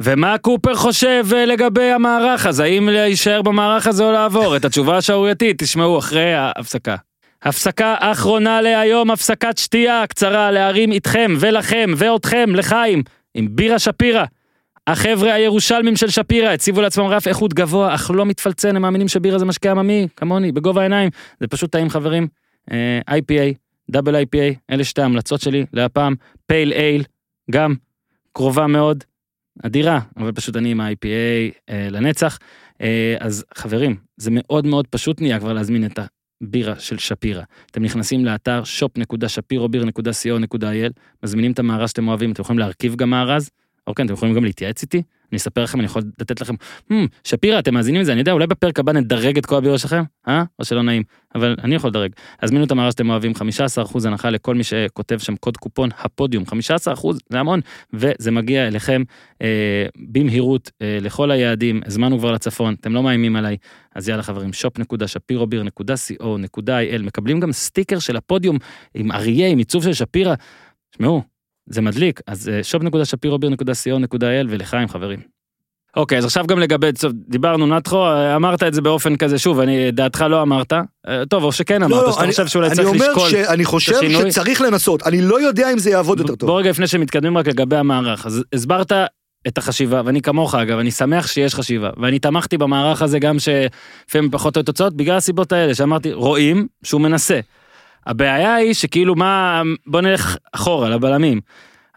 ומה 0.00 0.38
קופר 0.38 0.74
חושב 0.74 1.26
אה, 1.36 1.44
לגבי 1.44 1.90
המערך 1.90 2.46
הזה? 2.46 2.64
האם 2.64 2.88
להישאר 2.88 3.42
במערך 3.42 3.86
הזה 3.86 4.04
או 4.04 4.12
לעבור? 4.12 4.56
את 4.56 4.64
התשובה 4.64 4.96
השערורייתית 4.96 5.62
תשמעו 5.62 5.98
אחרי 5.98 6.34
ההפסקה. 6.34 6.96
הפסקה 7.42 7.94
אחרונה 7.98 8.60
להיום, 8.60 9.10
הפסקת 9.10 9.58
שתייה 9.58 10.04
קצרה 10.08 10.50
להרים 10.50 10.92
איתכם 10.92 11.34
ולכם 11.40 11.90
ואותכם 11.96 12.54
לחיים 12.54 13.02
עם 13.34 13.48
בירה 13.50 13.78
שפירא. 13.78 14.24
החבר'ה 14.88 15.34
הירושלמים 15.34 15.96
של 15.96 16.10
שפירא 16.10 16.48
הציבו 16.48 16.80
לעצמם 16.80 17.04
רף 17.04 17.28
איכות 17.28 17.54
גבוה 17.54 17.94
אך 17.94 18.10
לא 18.14 18.26
מתפלצן 18.26 18.76
הם 18.76 18.82
מאמינים 18.82 19.08
שבירה 19.08 19.38
זה 19.38 19.44
משקה 19.44 19.70
עממי 19.70 20.08
כמוני 20.16 20.52
בגובה 20.52 20.80
העיניים. 20.80 21.10
זה 21.40 21.46
פשוט 21.46 21.72
טעים 21.72 21.90
חברים. 21.90 22.28
אה, 22.72 23.00
IPA 23.10 23.54
דאבל 23.90 24.22
IPA 24.22 24.54
אלה 24.70 24.84
שתי 24.84 25.02
ההמלצות 25.02 25.40
שלי 25.40 25.66
להפעם. 25.72 26.14
פייל 26.46 26.72
אייל 26.72 27.04
גם 27.50 27.74
קרובה 28.32 28.66
מאוד 28.66 29.04
אדירה 29.62 30.00
אבל 30.16 30.32
פשוט 30.32 30.56
אני 30.56 30.70
עם 30.70 30.80
ה-IPA 30.80 31.06
אה, 31.70 31.88
לנצח. 31.90 32.38
אה, 32.80 33.16
אז 33.20 33.44
חברים 33.54 33.96
זה 34.16 34.30
מאוד 34.32 34.66
מאוד 34.66 34.86
פשוט 34.86 35.20
נהיה 35.20 35.40
כבר 35.40 35.52
להזמין 35.52 35.86
את 35.86 35.98
הבירה 36.42 36.78
של 36.78 36.98
שפירא. 36.98 37.42
אתם 37.70 37.82
נכנסים 37.82 38.24
לאתר 38.24 38.62
shop.shapirobir.co.il 38.62 40.92
מזמינים 41.22 41.52
את 41.52 41.58
המארז 41.58 41.90
שאתם 41.90 42.08
אוהבים 42.08 42.32
אתם 42.32 42.42
יכולים 42.42 42.58
להרכיב 42.58 42.96
גם 42.96 43.10
מארז 43.10 43.50
אוקיי 43.88 44.04
אתם 44.04 44.14
יכולים 44.14 44.34
גם 44.34 44.44
להתייעץ 44.44 44.82
איתי? 44.82 45.02
אני 45.32 45.36
אספר 45.36 45.62
לכם 45.62 45.78
אני 45.78 45.86
יכול 45.86 46.02
לתת 46.20 46.40
לכם 46.40 46.54
"Hmm, 46.92 46.94
שפירא 47.24 47.58
אתם 47.58 47.74
מאזינים 47.74 48.00
לזה 48.00 48.12
אני 48.12 48.20
יודע 48.20 48.32
אולי 48.32 48.46
בפרק 48.46 48.78
הבא 48.78 48.92
נדרג 48.92 49.38
את 49.38 49.46
כל 49.46 49.56
הבירה 49.56 49.78
שלכם 49.78 50.02
אה? 50.28 50.42
או 50.58 50.64
שלא 50.64 50.82
נעים 50.82 51.02
אבל 51.34 51.56
אני 51.64 51.74
יכול 51.74 51.90
לדרג. 51.90 52.10
הזמינו 52.42 52.64
את 52.64 52.70
המארז 52.70 52.92
שאתם 52.92 53.10
אוהבים 53.10 53.32
15% 53.32 53.36
הנחה 54.04 54.30
לכל 54.30 54.54
מי 54.54 54.64
שכותב 54.64 55.18
שם 55.18 55.36
קוד 55.36 55.56
קופון 55.56 55.88
הפודיום 55.98 56.44
15% 56.96 57.08
זה 57.28 57.40
המון. 57.40 57.60
וזה 57.92 58.30
מגיע 58.30 58.66
אליכם 58.66 59.02
אה, 59.42 59.86
במהירות 60.12 60.70
אה, 60.82 60.98
לכל 61.00 61.30
היעדים 61.30 61.80
הזמנו 61.86 62.18
כבר 62.18 62.32
לצפון 62.32 62.74
אתם 62.80 62.92
לא 62.92 63.02
מאיימים 63.02 63.36
עליי. 63.36 63.56
אז 63.94 64.08
יאללה 64.08 64.22
חברים 64.22 64.50
shop.shapirobir.co.il 64.50 67.02
מקבלים 67.02 67.40
גם 67.40 67.52
סטיקר 67.52 67.98
של 67.98 68.16
הפודיום 68.16 68.58
עם 68.94 69.12
אריה 69.12 69.48
עם 69.48 69.58
עיצוב 69.58 69.82
של 69.82 69.92
שפירא. 69.92 70.34
תשמעו 70.90 71.22
זה 71.70 71.80
מדליק 71.80 72.20
אז 72.26 72.48
אה, 72.48 72.60
shop.shapirobir.co.il 72.60 74.46
ולחיים 74.48 74.88
חברים. 74.88 75.38
אוקיי 75.96 76.18
אז 76.18 76.24
עכשיו 76.24 76.46
גם 76.46 76.58
לגבי 76.58 76.92
טוב, 76.92 77.12
דיברנו 77.28 77.66
נתחו 77.66 78.06
אה, 78.06 78.36
אמרת 78.36 78.62
את 78.62 78.74
זה 78.74 78.80
באופן 78.80 79.16
כזה 79.16 79.38
שוב 79.38 79.60
אני 79.60 79.90
דעתך 79.90 80.24
לא 80.30 80.42
אמרת 80.42 80.72
אה, 80.72 81.22
טוב 81.28 81.44
או 81.44 81.52
שכן 81.52 81.82
אמרת 81.82 82.12
שאתה 82.12 82.24
אני, 82.24 82.30
חושב 82.30 82.46
שאולי 82.46 82.66
אני 82.66 82.76
צריך 82.76 82.88
אומר 82.88 83.08
לשקול. 83.08 83.30
שאני 83.30 83.64
חושב 83.64 83.94
השינוי. 83.94 84.32
שצריך 84.32 84.60
לנסות, 84.60 85.02
אני 85.02 85.20
לא 85.20 85.40
יודע 85.40 85.72
אם 85.72 85.78
זה 85.78 85.90
יעבוד 85.90 86.20
יותר 86.20 86.34
טוב. 86.34 86.50
בוא 86.50 86.60
רגע 86.60 86.70
לפני 86.70 86.86
שמתקדמים 86.86 87.38
רק 87.38 87.46
לגבי 87.46 87.76
המערך 87.76 88.26
אז 88.26 88.44
הסברת 88.52 88.92
את 89.46 89.58
החשיבה 89.58 90.02
ואני 90.04 90.22
כמוך 90.22 90.54
אגב 90.54 90.78
אני 90.78 90.90
שמח 90.90 91.26
שיש 91.26 91.54
חשיבה 91.54 91.90
ואני 91.96 92.18
תמכתי 92.18 92.58
במערך 92.58 93.02
הזה 93.02 93.18
גם 93.18 93.36
שלפעמים 93.38 94.30
פחות 94.30 94.56
או 94.56 94.62
תוצאות 94.62 94.96
בגלל 94.96 95.16
הסיבות 95.16 95.52
האלה 95.52 95.74
שאמרתי 95.74 96.12
רואים 96.12 96.66
שהוא 96.82 97.00
מנסה. 97.00 97.40
הבעיה 98.08 98.54
היא 98.54 98.74
שכאילו 98.74 99.14
מה 99.14 99.62
בוא 99.86 100.00
נלך 100.00 100.36
אחורה 100.52 100.88
לבלמים. 100.88 101.40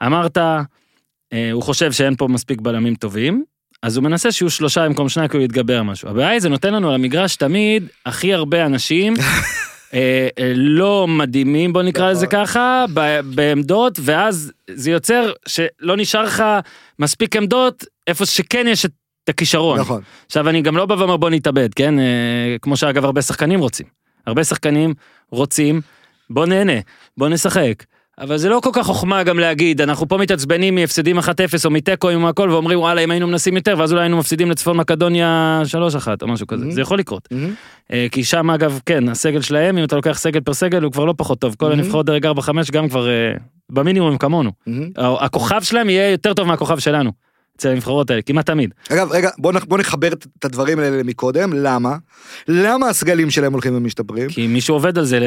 אמרת 0.05 0.37
אה, 0.37 1.51
הוא 1.51 1.63
חושב 1.63 1.91
שאין 1.91 2.15
פה 2.15 2.27
מספיק 2.27 2.61
בלמים 2.61 2.95
טובים 2.95 3.43
אז 3.83 3.97
הוא 3.97 4.03
מנסה 4.03 4.31
שיהיו 4.31 4.49
שלושה 4.49 4.85
במקום 4.85 5.09
שניים 5.09 5.29
כאילו 5.29 5.41
להתגבר 5.41 5.77
על 5.77 5.83
משהו 5.83 6.09
הבעיה 6.09 6.29
היא 6.29 6.39
זה 6.39 6.49
נותן 6.49 6.73
לנו 6.73 6.89
על 6.89 6.95
המגרש 6.95 7.35
תמיד 7.35 7.87
הכי 8.05 8.33
הרבה 8.33 8.65
אנשים 8.65 9.13
אה, 9.93 10.27
אה, 10.39 10.51
לא 10.55 11.07
מדהימים, 11.07 11.73
בוא 11.73 11.81
נקרא 11.81 12.03
נכון. 12.03 12.11
לזה 12.11 12.27
ככה, 12.27 12.85
ב- 12.93 13.19
בעמדות, 13.35 13.99
ואז 14.01 14.51
זה 14.71 14.91
יוצר 14.91 15.31
שלא 15.47 15.97
נשאר 15.97 16.23
לך 16.23 16.43
מספיק 16.99 17.35
עמדות 17.35 17.85
איפה 18.07 18.25
שכן 18.25 18.65
יש 18.67 18.85
את 18.85 18.91
הכישרון. 19.27 19.79
נכון. 19.79 20.01
עכשיו 20.25 20.49
אני 20.49 20.61
גם 20.61 20.77
לא 20.77 20.85
בא 20.85 20.93
ואומר 20.93 21.17
בוא 21.17 21.29
נתאבד, 21.29 21.73
כן? 21.73 21.99
אה, 21.99 22.55
כמו 22.61 22.77
שאגב 22.77 23.05
הרבה 23.05 23.21
שחקנים 23.21 23.59
רוצים. 23.59 23.85
הרבה 24.27 24.43
שחקנים 24.43 24.93
רוצים, 25.31 25.81
בוא 26.33 26.45
נהנה, 26.45 26.73
בוא 27.17 27.29
נשחק. 27.29 27.83
אבל 28.19 28.37
זה 28.37 28.49
לא 28.49 28.59
כל 28.63 28.69
כך 28.73 28.85
חוכמה 28.85 29.23
גם 29.23 29.39
להגיד, 29.39 29.81
אנחנו 29.81 30.07
פה 30.07 30.17
מתעצבנים 30.17 30.75
מהפסדים 30.75 31.19
1-0 31.19 31.23
או 31.65 31.69
מתיקו 31.71 32.09
עם 32.09 32.25
הכל, 32.25 32.49
ואומרים 32.51 32.79
וואלה 32.79 33.01
אם 33.01 33.11
היינו 33.11 33.27
מנסים 33.27 33.55
יותר, 33.55 33.75
ואז 33.77 33.91
אולי 33.93 34.03
היינו 34.03 34.17
מפסידים 34.17 34.51
לצפון 34.51 34.77
מקדוניה 34.77 35.61
3-1 35.71 35.75
או 36.21 36.27
משהו 36.27 36.47
כזה, 36.47 36.65
Mhm. 36.65 36.71
זה 36.71 36.81
יכול 36.81 36.99
לקרות. 36.99 37.29
אה, 37.93 38.07
כי 38.11 38.23
שם 38.23 38.49
אגב, 38.49 38.79
כן, 38.85 39.09
הסגל 39.09 39.41
שלהם, 39.41 39.77
אם 39.77 39.83
אתה 39.83 39.95
לוקח 39.95 40.17
סגל 40.19 40.39
פר 40.39 40.53
סגל, 40.53 40.83
הוא 40.83 40.91
כבר 40.91 41.05
לא 41.05 41.13
פחות 41.17 41.39
טוב. 41.39 41.55
כל 41.59 41.69
Mhm. 41.69 41.73
הנבחרות 41.73 42.05
דרג 42.05 42.25
4-5 42.25 42.71
גם 42.71 42.89
כבר 42.89 43.09
אה, 43.09 43.33
במינימום 43.71 44.17
כמונו. 44.17 44.51
מהמם. 44.67 44.89
הכוכב 45.19 45.61
שלהם 45.61 45.89
יהיה 45.89 46.11
יותר 46.11 46.33
טוב 46.33 46.47
מהכוכב 46.47 46.79
שלנו. 46.79 47.11
אצל 47.61 47.69
הנבחרות 47.69 48.09
האלה, 48.09 48.21
כמעט 48.21 48.45
תמיד. 48.45 48.73
אגב, 48.89 49.11
רגע, 49.11 49.29
בוא, 49.37 49.51
נח- 49.53 49.65
בוא 49.65 49.77
נחבר 49.77 50.07
את 50.39 50.45
הדברים 50.45 50.79
האלה 50.79 51.03
מקודם, 51.03 51.53
למה? 51.53 51.95
למה 52.47 52.89
הסגלים 52.89 53.29
שלהם 53.31 53.53
הולכים 53.53 53.75
ומשתפרים? 53.75 54.29
כי 54.29 54.47
מישהו 54.47 54.75
עובד 54.75 54.97
על 54.97 55.05
זה 55.05 55.19
ל... 55.19 55.23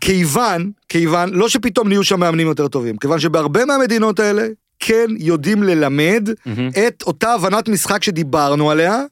כיוון, 0.00 0.70
כיוון, 0.88 1.30
לא 1.34 1.48
שפתאום 1.48 1.88
נהיו 1.88 2.04
שם 2.04 2.20
מאמנים 2.20 2.46
יותר 2.46 2.68
טובים, 2.68 2.96
כיוון 2.96 3.20
שבהרבה 3.20 3.64
מהמדינות 3.64 4.20
האלה 4.20 4.46
כן 4.78 5.06
יודעים 5.18 5.62
ללמד 5.62 6.28
מהמם. 6.46 6.70
את 6.88 7.02
אותה 7.06 7.32
הבנת 7.34 7.68
משחק 7.68 8.02
שדיברנו 8.02 8.70
עליה, 8.70 9.02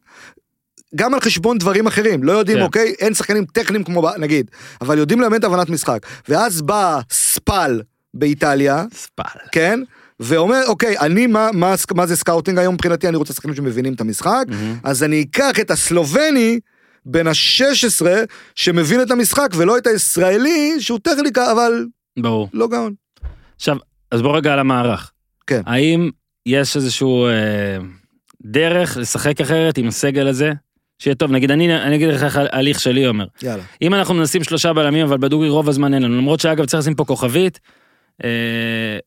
גם 0.95 1.15
על 1.15 1.21
חשבון 1.21 1.59
דברים 1.59 1.87
אחרים, 1.87 2.23
לא 2.25 2.33
יודעים, 2.33 2.59
כן. 2.59 2.65
אוקיי, 2.65 2.95
אין 3.01 3.15
שחקנים 3.15 3.45
טכניים 3.45 3.85
כמו 3.85 4.09
נגיד, 4.19 4.51
אבל 4.81 4.99
יודעים 4.99 5.21
ללמד 5.21 5.45
הבנת 5.45 5.71
משחק. 5.71 5.99
ואז 6.29 6.63
בא 6.63 7.01
ספאל 7.11 7.81
באיטליה, 8.15 8.85
ספאל. 8.95 9.39
כן? 9.53 9.81
ואומר, 10.21 10.63
אוקיי, 10.67 10.99
אני, 10.99 11.27
מה, 11.27 11.49
מה, 11.53 11.75
מה 11.95 12.07
זה 12.07 12.17
סקאוטינג 12.17 12.59
היום 12.59 12.75
מבחינתי? 12.75 13.09
אני 13.09 13.17
רוצה 13.17 13.33
שחקנים 13.33 13.55
שמבינים 13.55 13.95
את 13.95 14.01
המשחק, 14.01 14.45
מהמם. 14.49 14.79
אז 14.85 15.03
אני 15.03 15.23
אקח 15.23 15.61
את 15.61 15.71
הסלובני 15.71 16.61
בן 17.07 17.27
ה-16 17.27 18.07
שמבין 18.55 19.03
את 19.03 19.11
המשחק, 19.11 19.49
ולא 19.57 19.79
את 19.79 19.87
הישראלי 19.87 20.77
שהוא 20.79 20.99
טכניקה, 21.03 21.53
אבל 21.53 21.87
ברור. 22.19 22.49
לא 22.53 22.69
גאון. 22.69 22.95
עכשיו, 23.57 23.77
אז 24.11 24.23
בוא 24.23 24.37
רגע 24.37 24.53
על 24.53 24.59
המערך. 24.59 25.13
כן. 25.47 25.61
האם 25.67 26.11
יש 26.47 26.77
איזשהו 26.77 27.27
אה, 27.27 27.33
דרך 28.45 28.97
לשחק 28.97 29.41
אחרת 29.41 29.79
עם 29.79 29.89
הסגל 29.89 30.27
הזה? 30.27 30.53
שיהיה 30.99 31.15
טוב, 31.15 31.31
נגיד 31.31 31.51
אני, 31.51 31.77
אני 31.77 31.97
אגיד 31.97 32.09
לך 32.09 32.23
איך 32.23 32.37
ההליך 32.37 32.81
שלי 32.81 33.07
אומר. 33.07 33.27
יאללה. 33.43 33.63
אם 33.83 33.95
אנחנו 33.95 34.15
מנסים 34.15 34.45
שלושה 34.45 34.73
בלמים, 34.73 35.07
אבל 35.07 35.19
בדוגרי 35.19 35.49
רוב 35.49 35.69
הזמן 35.69 35.95
אין 35.95 36.03
לנו, 36.03 36.17
למרות 36.17 36.41
שאגב 36.41 36.65
צריך 36.65 36.81
לשים 36.81 36.95
פה 36.95 37.05
כוכבית. 37.05 37.61
אה, 38.25 38.99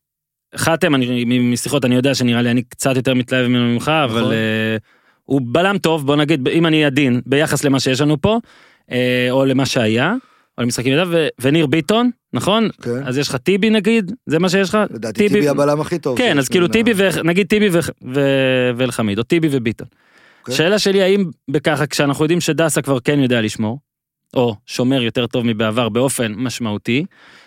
חתם, 0.55 0.95
אני, 0.95 1.39
משיחות 1.39 1.85
אני 1.85 1.95
יודע 1.95 2.15
שנראה 2.15 2.41
לי 2.41 2.51
אני 2.51 2.61
קצת 2.61 2.95
יותר 2.95 3.13
מתלהב 3.13 3.47
ממנו 3.47 3.73
ממך, 3.73 3.91
אבל 4.03 4.21
נכון. 4.21 4.31
אה, 4.31 4.77
הוא 5.25 5.41
בלם 5.43 5.77
טוב, 5.77 6.05
בוא 6.05 6.15
נגיד, 6.15 6.47
אם 6.47 6.65
אני 6.65 6.85
עדין, 6.85 7.21
ביחס 7.25 7.63
למה 7.63 7.79
שיש 7.79 8.01
לנו 8.01 8.21
פה, 8.21 8.39
אה, 8.91 9.27
או 9.31 9.45
למה 9.45 9.65
שהיה, 9.65 10.13
או 10.57 10.63
למשחקים 10.63 10.93
אליו, 10.93 11.07
ו- 11.11 11.27
וניר 11.41 11.67
ביטון, 11.67 12.09
נכון? 12.33 12.69
כן. 12.81 13.03
אז 13.05 13.17
יש 13.17 13.29
לך 13.29 13.35
טיבי 13.35 13.69
נגיד, 13.69 14.11
זה 14.25 14.39
מה 14.39 14.49
שיש 14.49 14.69
לך? 14.69 14.77
לדעתי 14.89 15.27
טיבי 15.27 15.49
הבלם 15.49 15.81
הכי 15.81 15.99
טוב. 15.99 16.17
כן, 16.17 16.37
אז 16.37 16.49
כאילו 16.49 16.67
בין 16.67 16.73
טיבי, 16.73 16.91
ו- 16.95 17.23
נגיד 17.23 17.47
טיבי 17.47 17.69
ו- 17.71 17.79
ו- 18.13 18.71
ואלחמיד, 18.75 19.17
או 19.17 19.23
טיבי 19.23 19.47
וביטון. 19.51 19.87
אוקיי. 20.41 20.55
שאלה 20.55 20.79
שלי, 20.79 21.01
האם 21.01 21.25
בככה, 21.49 21.87
כשאנחנו 21.87 22.25
יודעים 22.25 22.41
שדסה 22.41 22.81
כבר 22.81 22.99
כן 22.99 23.19
יודע 23.19 23.41
לשמור, 23.41 23.79
או 24.33 24.55
שומר 24.65 25.01
יותר 25.01 25.27
טוב 25.27 25.45
מבעבר 25.45 25.89
באופן 25.89 26.33
משמעותי, 26.35 27.05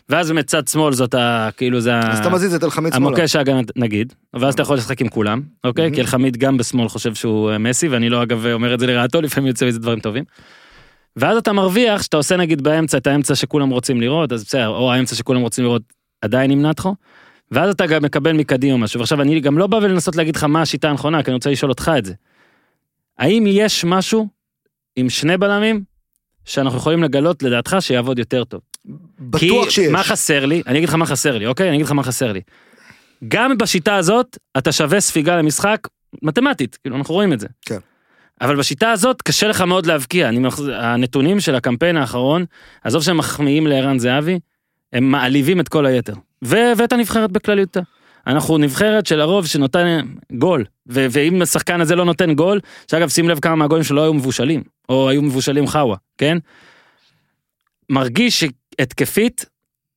ואז 0.09 0.31
מצד 0.31 0.69
שמאל 0.69 0.93
זאת 0.93 1.15
ה... 1.15 1.49
כאילו 1.57 1.81
זה 1.81 1.95
ה... 1.95 2.13
אז 2.13 2.19
אתה 2.19 2.31
מזיז 2.31 2.55
את 2.55 2.65
אלחמיד 2.65 2.93
שמאלה. 2.93 3.07
המוקש 3.07 3.37
ההגנה 3.37 3.61
נגיד, 3.77 4.13
ואז 4.35 4.55
אתה 4.55 4.63
יכול 4.63 4.77
לשחק 4.77 5.01
עם 5.01 5.09
כולם, 5.09 5.43
אוקיי? 5.65 5.95
כי 5.95 6.01
אלחמיד 6.01 6.37
גם 6.37 6.57
בשמאל 6.57 6.89
חושב 6.89 7.15
שהוא 7.15 7.51
אה, 7.51 7.59
מסי, 7.59 7.89
ואני 7.89 8.09
לא 8.09 8.23
אגב 8.23 8.47
אומר 8.47 8.75
את 8.75 8.81
זה 8.81 8.87
לרעתו, 8.87 9.21
לפעמים 9.21 9.49
יוצא 9.49 9.67
מזה 9.67 9.79
דברים 9.79 10.01
טובים. 10.01 10.25
ואז 11.17 11.37
אתה 11.37 11.53
מרוויח 11.53 12.03
שאתה 12.03 12.17
עושה 12.17 12.37
נגיד 12.37 12.63
באמצע 12.63 12.99
את 12.99 13.07
האמצע 13.07 13.35
שכולם 13.35 13.71
רוצים 13.71 14.01
לראות, 14.01 14.33
אז 14.33 14.45
בסדר, 14.45 14.69
או 14.69 14.93
האמצע 14.93 15.15
שכולם 15.15 15.41
רוצים 15.41 15.65
לראות 15.65 15.83
עדיין 16.21 16.51
עם 16.51 16.63
נתחו, 16.63 16.95
ואז 17.51 17.75
אתה 17.75 17.87
גם 17.87 18.03
מקבל 18.03 18.33
מקדימה 18.33 18.77
משהו. 18.77 19.01
ועכשיו 19.01 19.23
אני 19.23 19.41
גם 19.41 19.59
לא 19.59 19.67
בא 19.67 19.77
ולנסות 19.77 20.17
להגיד 20.17 20.37
לך 20.37 20.45
מה 20.45 20.63
השיטה 20.63 20.91
הנכונה, 20.91 21.23
כי 21.23 21.31
אני 21.31 21.35
רוצה 21.35 21.51
לשאול 21.51 21.71
אותך 21.71 21.91
את 21.99 22.05
זה. 22.05 22.15
האם 23.19 23.45
יש 23.47 23.85
משהו 23.85 24.29
עם 24.97 25.11
שני 25.11 25.37
בלמים 25.37 25.92
שאנחנו 26.45 26.79
יכולים 26.79 27.03
לגלות 27.03 27.43
לדעתך 27.43 27.77
שיעבוד 27.81 28.19
יותר 28.19 28.45
טוב? 28.45 28.61
בטוח 29.19 29.65
כי 29.65 29.71
שיש. 29.71 29.93
מה 29.93 30.03
חסר 30.03 30.47
לי? 30.47 30.63
אני 30.67 30.79
אגיד 30.79 30.89
לך 30.89 30.95
מה 30.95 31.07
חסר 31.07 31.39
לי, 31.39 31.47
אוקיי? 31.47 31.69
אני 31.69 31.77
אגיד 31.77 31.87
לך 31.87 31.93
מה 31.93 32.03
חסר 32.03 32.33
לי. 32.33 32.41
גם 33.29 33.59
בשיטה 33.59 33.97
הזאת, 33.97 34.39
אתה 34.59 34.73
שווה 34.73 35.01
ספיגה 35.01 35.37
למשחק, 35.37 35.89
מתמטית, 36.23 36.79
כאילו, 36.83 36.97
אנחנו 36.97 37.15
רואים 37.15 37.33
את 37.33 37.41
זה. 37.41 37.47
כן. 37.67 37.79
אבל 38.41 38.57
בשיטה 38.57 38.91
הזאת 38.91 39.23
קשה 39.23 39.49
לך 39.49 39.61
מאוד 39.61 39.87
להבקיע. 39.87 40.29
אני, 40.29 40.49
הנתונים 40.75 41.41
של 41.41 41.55
הקמפיין 41.55 41.97
האחרון, 41.97 42.45
עזוב 42.85 43.03
שהם 43.03 43.17
מחמיאים 43.17 43.67
לערן 43.67 43.99
זהבי, 43.99 44.39
הם 44.93 45.11
מעליבים 45.11 45.61
את 45.61 45.69
כל 45.69 45.87
היתר. 45.87 46.15
ו- 46.45 46.73
ואת 46.77 46.93
הנבחרת 46.93 47.33
בכלליותה. 47.33 47.81
אנחנו 48.27 48.59
נבחרת 48.59 49.07
שלרוב 49.07 49.47
שנותן 49.47 50.01
גול, 50.33 50.65
ו- 50.89 51.07
ואם 51.11 51.43
השחקן 51.43 51.81
הזה 51.81 51.97
לא 51.97 52.05
נותן 52.05 52.35
גול, 52.35 52.61
שאגב 52.91 53.09
שים 53.09 53.29
לב 53.29 53.39
כמה 53.39 53.57
מהגולים 53.57 53.85
שלו 53.85 54.03
היו 54.03 54.15
מבושלים, 54.15 54.63
או 54.89 55.09
היו 55.09 55.23
מבושלים 55.23 55.67
חאווה, 55.67 55.97
כן? 56.19 56.39
מרגיש 57.91 58.45
שהתקפית, 58.45 59.45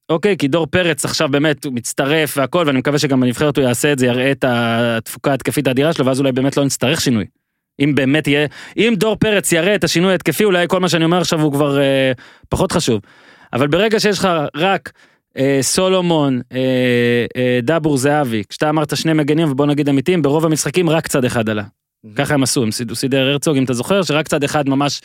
אוקיי, 0.09 0.37
כי 0.37 0.47
דור 0.47 0.67
פרץ 0.67 1.05
עכשיו 1.05 1.29
באמת 1.29 1.65
הוא 1.65 1.73
מצטרף 1.73 2.37
והכל, 2.37 2.63
ואני 2.67 2.79
מקווה 2.79 2.99
שגם 2.99 3.19
בנבחרת 3.19 3.57
הוא 3.57 3.65
יעשה 3.65 3.91
את 3.91 3.99
זה, 3.99 4.05
יראה 4.05 4.31
את 4.31 4.45
התפוקה 4.47 5.31
ההתקפית 5.31 5.67
האדירה 5.67 5.93
שלו, 5.93 6.05
ואז 6.05 6.19
אולי 6.19 6.31
באמת 6.31 6.57
לא 6.57 6.65
נצטרך 6.65 7.01
שינוי. 7.01 7.25
אם 7.79 7.95
באמת 7.95 8.27
יהיה, 8.27 8.47
אם 8.77 8.93
דור 8.97 9.15
פרץ 9.15 9.51
יראה 9.51 9.75
את 9.75 9.83
השינוי 9.83 10.11
ההתקפי, 10.11 10.43
אולי 10.43 10.65
כל 10.67 10.79
מה 10.79 10.89
שאני 10.89 11.05
אומר 11.05 11.17
עכשיו 11.17 11.41
הוא 11.41 11.51
כבר 11.51 11.79
אה, 11.79 12.11
פחות 12.49 12.71
חשוב. 12.71 13.01
אבל 13.53 13.67
ברגע 13.67 13.99
שיש 13.99 14.19
לך 14.19 14.29
רק 14.55 14.91
סולומון, 15.61 16.41
אה, 16.51 16.57
אה, 17.37 17.59
דבור 17.63 17.97
זהבי, 17.97 18.43
כשאתה 18.49 18.69
אמרת 18.69 18.97
שני 18.97 19.13
מגנים 19.13 19.51
ובוא 19.51 19.65
נגיד 19.65 19.89
אמיתיים, 19.89 20.21
ברוב 20.21 20.45
המשחקים 20.45 20.89
רק 20.89 21.07
צד 21.07 21.25
אחד 21.25 21.49
עלה. 21.49 21.63
ככה 22.15 22.33
הם 22.33 22.43
עשו, 22.43 22.63
הם 22.63 22.69
סידר 22.93 23.27
הרצוג, 23.27 23.57
אם 23.57 23.63
אתה 23.63 23.73
זוכר, 23.73 24.03
שרק 24.03 24.27
צד 24.27 24.43
אחד 24.43 24.69
ממש 24.69 25.01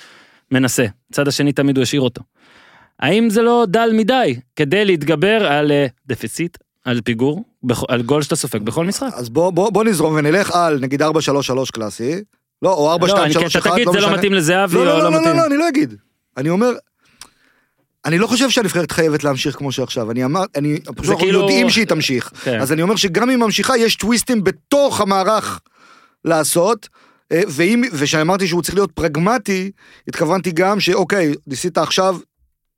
מנסה, 0.51 0.87
צד 1.13 1.29
השני 1.29 1.53
תמיד 1.53 1.77
הוא 1.77 1.83
השאיר 1.83 2.01
אותו. 2.01 2.23
האם 3.01 3.31
זה 3.31 3.43
לא 3.43 3.65
דל 3.69 3.91
מדי 3.93 4.37
כדי 4.57 4.85
להתגבר 4.85 5.47
על 5.47 5.73
אה, 5.73 5.87
דפיציט, 6.07 6.59
על 6.85 7.01
פיגור, 7.05 7.45
על 7.89 8.03
גול 8.03 8.23
שאתה 8.23 8.37
סופג 8.37 8.63
בכל 8.63 8.85
משחק? 8.87 9.09
אז 9.15 9.29
בוא, 9.29 9.51
בוא, 9.51 9.71
בוא 9.71 9.85
נזרום 9.85 10.15
ונלך 10.15 10.51
על 10.51 10.79
נגיד 10.81 11.03
4-3-3 11.03 11.07
קלאסי, 11.73 12.15
לא, 12.63 12.73
או 12.73 12.97
4-2-3-1, 12.97 13.07
לא, 13.07 13.25
אני- 13.25 13.35
כי 13.35 13.59
אתה 13.59 13.71
תגיד 13.71 13.89
זה 13.93 14.01
לא 14.01 14.15
מתאים 14.15 14.35
לזהבי 14.35 14.75
לא, 14.77 14.85
לא, 14.85 14.99
לא 14.99 15.11
לא, 15.13 15.21
לא. 15.21 15.33
לא, 15.37 15.47
אני 15.47 15.57
לא 15.57 15.69
אגיד. 15.69 15.95
אני 16.37 16.49
אומר, 16.51 16.71
אני 18.05 18.19
לא 18.19 18.27
חושב 18.27 18.51
שהנבחרת 18.51 18.93
חייבת 18.93 19.25
להמשיך 19.25 19.57
כמו 19.57 19.73
שעכשיו, 19.73 20.11
אני 20.11 20.25
אמר, 20.25 20.45
אני, 20.57 20.81
פשוט 20.81 20.99
אנחנו 20.99 21.19
כאילו- 21.19 21.41
יודעים 21.41 21.71
שהיא 21.71 21.87
תמשיך. 21.87 22.33
כן. 22.45 22.61
אז 22.61 22.73
אני 22.73 22.83
אומר 22.83 22.97
שגם 22.97 23.31
אם 23.31 23.41
ממשיכה, 23.41 23.77
יש 23.77 23.97
טוויסטים 23.97 24.45
בתוך 24.45 25.01
המערך 25.01 25.61
לעשות, 26.25 26.89
אה, 27.33 27.41
ואם, 27.49 27.83
ושאמרתי 27.93 28.49
שהוא 28.49 28.63
צריך 28.63 28.75
להיות 28.75 28.93
פרגמטי, 28.93 29.71
התכוונתי 30.09 30.51
גם 30.51 30.81
שאוקיי, 30.81 31.35
ניסית 31.47 31.79
עכשיו, 31.79 32.19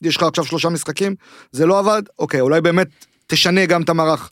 יש 0.03 0.17
לך 0.17 0.23
עכשיו 0.23 0.45
שלושה 0.45 0.69
משחקים, 0.69 1.15
זה 1.53 1.67
לא 1.67 1.79
עבד, 1.79 2.03
אוקיי, 2.19 2.41
אולי 2.41 2.61
באמת 2.61 2.89
תשנה 3.27 3.67
גם 3.67 3.83
את 3.83 3.89
המערך. 3.89 4.31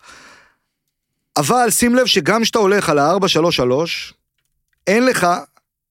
אבל 1.36 1.70
שים 1.70 1.94
לב 1.94 2.06
שגם 2.06 2.42
כשאתה 2.42 2.58
הולך 2.58 2.88
על 2.88 2.98
ה-4-3-3, 2.98 3.62
אין 4.86 5.06
לך 5.06 5.26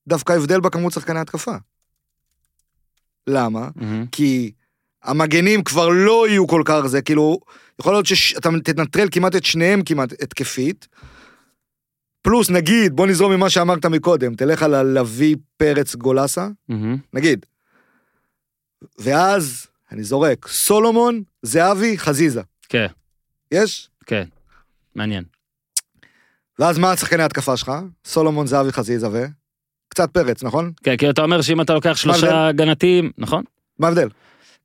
דווקא 0.08 0.34
הבדל 0.34 0.60
בכמות 0.60 0.94
שחקני 0.94 1.20
התקפה. 1.20 1.56
למה? 3.28 3.68
מהמם. 3.76 4.06
כי 4.12 4.52
המגנים 5.04 5.64
כבר 5.64 5.90
לא 5.90 6.28
יהיו 6.28 6.48
כל 6.48 6.62
כך 6.66 6.86
זה, 6.86 7.02
כאילו, 7.02 7.40
יכול 7.80 7.94
להיות 7.94 8.06
שאתה 8.06 8.50
תנטרל 8.64 9.08
כמעט 9.12 9.36
את 9.36 9.46
שניהם 9.46 9.82
כמעט 9.84 10.12
התקפית. 10.22 10.88
פלוס 12.22 12.50
נגיד, 12.50 12.96
בוא 12.96 13.08
נזרום 13.08 13.32
ממה 13.32 13.50
שאמרת 13.50 13.86
מקודם, 13.86 14.36
תלך 14.36 14.64
על 14.64 14.74
הלוי 14.74 15.36
פרץ 15.58 15.96
גולסה, 15.96 16.48
מהמם. 16.70 16.98
נגיד. 17.14 17.46
ואז, 18.98 19.68
אני 19.92 20.04
זורק, 20.04 20.48
סולומון, 20.48 21.24
זהבי, 21.42 21.98
חזיזה. 21.98 22.42
כן, 22.70 22.88
יש? 23.52 23.90
כן, 24.06 24.24
מעניין. 24.96 25.24
ואז 26.60 26.78
מה 26.78 26.92
השחקני 26.92 27.24
ההתקפה 27.24 27.58
שלך? 27.58 27.72
סולומון, 28.06 28.48
זהבי, 28.48 28.72
חזיזה 28.72 29.10
ו... 29.10 29.26
קצת 29.90 30.12
פרץ, 30.12 30.44
נכון? 30.44 30.72
כן, 30.84 30.98
כי 30.98 31.10
אתה 31.10 31.22
אומר 31.22 31.42
שאם 31.42 31.62
אתה 31.62 31.74
לוקח? 31.74 31.96
שלושה 31.96 32.48
הגנתיים, 32.48 33.12
נכון? 33.18 33.44
מה 33.80 33.88
ההבדל? 33.88 34.10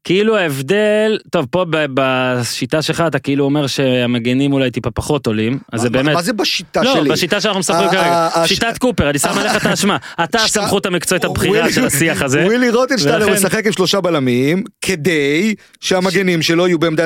כאילו 0.05 0.37
ההבדל, 0.37 1.19
טוב, 1.31 1.47
פה 1.51 1.65
ב- 1.71 1.87
בשיטה 1.95 2.83
שלך 2.83 3.05
אתה 3.07 3.19
כאילו 3.19 3.45
אומר 3.45 3.67
שהמגנים 3.67 4.53
אולי 4.53 4.71
טיפה 4.71 4.91
פחות 4.91 5.27
עולים, 5.27 5.59
אז 5.73 5.81
זה 5.81 5.91
באמת... 5.91 6.15
מה 6.15 6.23
זה 6.23 6.33
בשיטה 6.33 6.83
לא, 6.83 6.95
שלי? 6.95 7.11
בשיטה 7.11 7.41
שאנחנו 7.41 7.61
משחקים 7.61 7.87
ה- 7.89 7.91
כרגע. 7.91 8.47
שיטת 8.47 8.79
קופר, 8.79 9.11
אני 9.11 9.19
שם 9.19 9.39
עליך 9.39 9.57
את 9.57 9.67
האשמה. 9.67 9.97
אתה 10.25 10.39
הסמכות 10.43 10.87
המקצועית 10.87 11.25
הבכירה 11.25 11.73
של 11.73 11.87
השיח 11.87 12.23
הזה. 12.23 12.45
ווילי 12.47 12.71
רוטנשטיינר 12.71 13.33
משחק 13.33 13.67
עם 13.67 13.73
שלושה 13.73 14.01
בלמים 14.01 14.63
כדי 14.81 15.55
שהמגנים 15.81 16.43
שלו 16.43 16.67
יהיו 16.67 16.79
בעמדה 16.79 17.05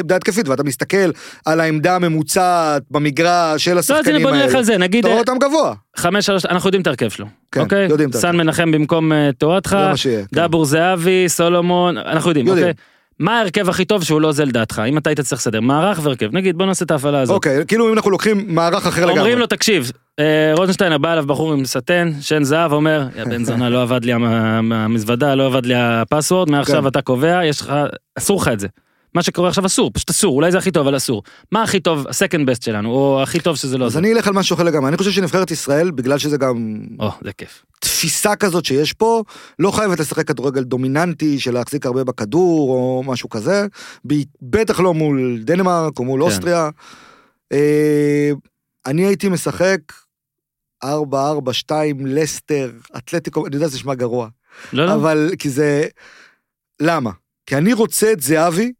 עמדה 0.00 0.16
התקפית 0.16 0.48
ואתה 0.48 0.62
מסתכל 0.64 1.10
על 1.46 1.60
העמדה 1.60 1.94
הממוצעת 1.96 2.82
במגרש 2.90 3.64
של 3.64 3.74
לא, 3.74 3.78
אז 3.78 3.90
הנה 3.90 3.98
השחקנים 4.00 4.22
בוא 4.22 4.30
נלך 4.30 4.42
האלה. 4.46 4.58
על 4.58 4.64
זה, 4.64 4.78
נגיד 4.78 4.98
אתה 5.04 5.08
רואה 5.08 5.20
אותם 5.20 5.38
גבוה. 5.38 5.74
חמש 5.96 6.26
שלוש, 6.26 6.46
אנחנו 6.46 6.68
יודעים 6.68 6.82
את 6.82 6.86
ההרכב 6.86 7.08
שלו. 7.08 7.41
כן, 7.52 7.60
אוקיי? 7.60 7.86
יודעים 7.90 8.10
את 8.10 8.16
סן. 8.16 8.36
מנחם 8.36 8.72
במקום 8.72 9.12
טואטחה, 9.38 9.92
כן. 10.02 10.22
דבור 10.34 10.64
זהבי, 10.64 11.24
סולומון, 11.28 11.96
אנחנו 11.98 12.30
יודעים. 12.30 12.48
אוקיי? 12.48 12.72
מה 13.18 13.38
ההרכב 13.38 13.68
הכי 13.68 13.84
טוב 13.84 14.04
שהוא 14.04 14.20
לא 14.20 14.32
זה 14.32 14.44
לדעתך? 14.44 14.82
אם 14.88 14.98
אתה 14.98 15.10
היית 15.10 15.20
צריך 15.20 15.40
לסדר 15.40 15.60
מערך 15.60 16.00
והרכב, 16.02 16.28
נגיד 16.32 16.58
בוא 16.58 16.66
נעשה 16.66 16.84
את 16.84 16.90
ההפעלה 16.90 17.20
הזאת. 17.20 17.34
אוקיי, 17.34 17.66
כאילו 17.66 17.88
אם 17.88 17.92
אנחנו 17.92 18.10
לוקחים 18.10 18.44
מערך 18.48 18.86
אחר 18.86 19.00
לגמרי. 19.06 19.18
אומרים 19.20 19.38
לו 19.38 19.46
תקשיב, 19.46 19.90
אה, 20.18 20.52
רוזנשטיינר 20.56 20.98
בא 20.98 21.12
אליו 21.12 21.26
בחור 21.26 21.52
עם 21.52 21.64
סאטן, 21.64 22.10
שן 22.20 22.42
זהב, 22.44 22.72
אומר, 22.72 23.06
יא 23.18 23.24
בן 23.24 23.44
זונה 23.44 23.68
לא 23.68 23.82
עבד 23.82 24.04
לי 24.04 24.12
המ- 24.12 24.72
המזוודה, 24.72 25.34
לא 25.34 25.46
עבד 25.46 25.66
לי 25.66 25.74
ה 25.76 25.83
password, 25.83 26.50
מעכשיו 26.50 26.82
כן. 26.82 26.86
אתה 26.88 27.02
קובע, 27.02 27.44
יש 27.44 27.60
לך, 27.60 27.72
אסור 28.18 28.40
לך 28.42 28.48
את 28.48 28.60
זה. 28.60 28.66
מה 29.14 29.22
שקורה 29.22 29.48
עכשיו 29.48 29.66
אסור, 29.66 29.90
פשוט 29.94 30.10
אסור, 30.10 30.36
אולי 30.36 30.52
זה 30.52 30.58
הכי 30.58 30.70
טוב, 30.70 30.86
אבל 30.86 30.96
אסור. 30.96 31.22
מה 31.52 31.62
הכי 31.62 31.80
טוב, 31.80 32.08
ה 32.08 32.14
second 32.14 32.50
best 32.50 32.62
שלנו, 32.62 32.90
או 32.90 33.22
הכי 33.22 33.40
טוב 33.40 33.56
שזה 33.56 33.78
לא 33.78 33.86
אז 33.86 33.92
זה. 33.92 33.98
אני 33.98 34.12
אלך 34.12 34.26
על 34.26 34.32
משהו 34.32 34.54
אחר 34.54 34.62
לגמרי. 34.62 34.88
אני 34.88 34.96
חושב 34.96 35.10
שנבחרת 35.10 35.50
ישראל, 35.50 35.90
בגלל 35.90 36.18
שזה 36.18 36.36
גם 36.36 36.78
או, 37.00 37.10
זה 37.24 37.32
כיף. 37.32 37.64
תפיסה 37.80 38.36
כזאת 38.36 38.64
שיש 38.64 38.92
פה, 38.92 39.22
לא 39.58 39.70
חייבת 39.70 40.00
לשחק 40.00 40.28
כדורגל 40.28 40.62
דומיננטי 40.62 41.40
של 41.40 41.54
להחזיק 41.54 41.86
הרבה 41.86 42.04
בכדור 42.04 42.70
או 42.70 43.02
משהו 43.06 43.28
כזה, 43.28 43.66
בטח 44.42 44.80
לא 44.80 44.94
מול 44.94 45.40
דנמרק 45.44 45.98
או 45.98 46.04
מול 46.04 46.20
כן. 46.20 46.26
אוסטריה. 46.26 46.70
אה, 47.52 48.30
אני 48.86 49.06
הייתי 49.06 49.28
משחק 49.28 49.80
4-4-2 50.84 50.88
לסטר, 52.04 52.70
אתלטיקו, 52.96 53.46
אני 53.46 53.56
יודע 53.56 53.68
שזה 53.68 53.76
נשמע 53.76 53.94
גרוע, 53.94 54.28
לא, 54.72 54.86
לא, 54.86 54.94
אבל 54.94 55.30
כי 55.38 55.50
זה... 55.50 55.86
למה? 56.80 57.10
כי 57.46 57.56
אני 57.56 57.72
רוצה 57.72 58.12
את 58.12 58.20
זהבי 58.20 58.72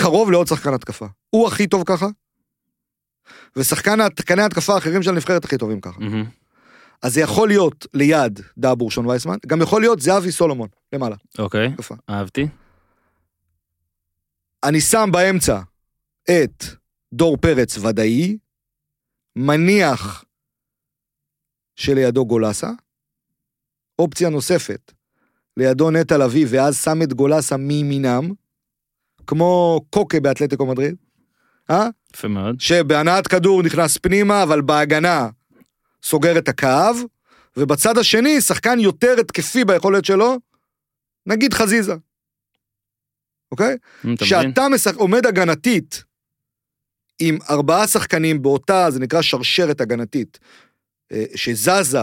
קרוב 0.00 0.30
לעוד 0.30 0.46
שחקן 0.46 0.74
התקפה. 0.74 1.06
הוא 1.30 1.48
הכי 1.48 1.66
טוב 1.66 1.82
ככה, 1.86 2.06
ושחקני 3.56 4.02
ההתקפה 4.42 4.74
האחרים 4.74 5.02
של 5.02 5.10
הנבחרת 5.10 5.44
הכי 5.44 5.58
טובים 5.58 5.80
ככה. 5.80 6.00
מהמם. 6.00 6.24
אז 7.02 7.14
זה 7.14 7.20
יכול 7.20 7.48
להיות 7.48 7.86
ליד 7.94 8.40
דאבור 8.58 8.90
שון 8.90 9.06
וייסמן, 9.06 9.36
גם 9.46 9.62
יכול 9.62 9.80
להיות 9.80 10.00
זהבי 10.00 10.32
סולומון, 10.32 10.68
למעלה, 10.92 11.16
אוקיי, 11.38 11.66
התקפה. 11.66 11.94
אהבתי. 12.10 12.46
אני 14.64 14.80
שם 14.80 15.08
באמצע 15.12 15.60
את 16.30 16.64
דור 17.12 17.36
פרץ 17.36 17.78
ודאי, 17.78 18.38
מניח 19.36 20.24
שלידו 21.76 22.26
גולסה, 22.26 22.70
אופציה 23.98 24.28
נוספת, 24.28 24.92
לידו 25.56 25.90
נטע 25.90 26.18
לביא, 26.18 26.46
ואז 26.48 26.82
שם 26.82 27.02
את 27.02 27.12
גולסה 27.12 27.56
מימינם, 27.56 28.32
כמו 29.28 29.80
קוקה 29.90 30.20
באתלטיקו 30.20 30.66
מדריד, 30.66 30.94
אה? 31.70 31.88
יפה 32.14 32.28
מאוד. 32.28 32.60
שבהנעת 32.60 33.26
כדור 33.26 33.62
נכנס 33.62 33.96
פנימה, 33.96 34.42
אבל 34.42 34.60
בהגנה 34.60 35.28
סוגר 36.02 36.38
את 36.38 36.48
הקו, 36.48 37.06
ובצד 37.56 37.98
השני, 37.98 38.40
שחקן 38.40 38.80
יותר 38.80 39.14
התקפי 39.20 39.64
ביכולת 39.64 40.04
שלו, 40.04 40.36
נגיד 41.26 41.54
חזיזה. 41.54 41.94
אוקיי? 43.52 43.76
נו, 44.04 44.14
אתה 44.14 44.24
מבין? 44.24 44.50
שאתה 44.50 44.68
משחק, 44.68 44.94
עומד 44.94 45.26
הגנתית 45.26 46.04
עם 47.18 47.38
ארבעה 47.50 47.86
שחקנים 47.86 48.42
באותה, 48.42 48.90
זה 48.90 49.00
נקרא 49.00 49.22
שרשרת 49.22 49.80
הגנתית, 49.80 50.38
אה, 51.12 51.24
שזזה 51.34 51.98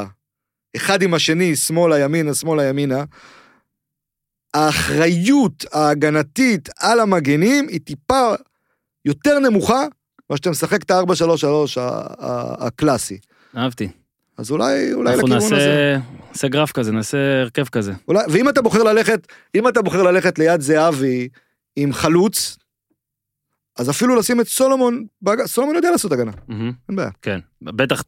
אחד 0.76 1.02
עם 1.02 1.14
השני, 1.14 1.56
שמאלה 1.56 2.00
ימינה, 2.00 2.34
שמאלה 2.34 2.64
ימינה, 2.64 3.04
האחריות 4.56 5.66
ההגנתית 5.74 6.70
על 6.80 7.00
המגנים 7.00 7.68
היא 7.68 7.80
טיפה 7.80 8.34
יותר 9.06 9.40
נמוכה, 9.40 9.86
מה 10.30 10.38
שאתה 10.38 10.50
משחק 10.50 10.84
את 10.84 10.92
ה-4-3-3 10.92 11.82
ה- 11.82 11.82
ה- 12.20 12.66
הקלאסי. 12.68 13.18
אהבתי. 13.58 13.88
אז 14.38 14.52
אולי, 14.52 14.94
אולי 14.94 15.14
אנחנו 15.14 15.28
לכיוון 15.28 15.44
הזה. 15.54 15.56
נעשה, 15.56 15.98
נעשה 16.32 16.48
גרף 16.48 16.72
כזה, 16.72 16.92
נעשה 16.92 17.42
הרכב 17.42 17.66
כזה. 17.68 17.94
אולי, 18.08 18.24
ואם 18.30 18.50
אתה 18.50 18.62
בוחר 18.62 18.84
ללכת, 18.84 19.28
אם 19.56 19.68
אתה 19.68 19.82
בוחר 19.82 20.04
ללכת 20.04 20.40
ליד 20.40 20.62
זהבי 20.62 21.28
עם 21.76 21.94
חלוץ, 21.94 22.58
אז 23.78 23.90
אפילו 23.90 24.16
לשים 24.16 24.42
את 24.42 24.48
סולומון, 24.48 25.06
סולומון 25.46 25.76
יודע 25.76 25.92
לעשות 25.92 26.12
הגנה, 26.12 26.32
מהמם. 26.48 26.72
אין 26.90 26.96
בעיה. 26.96 27.10
כן, 27.22 27.40
בטח, 27.62 28.04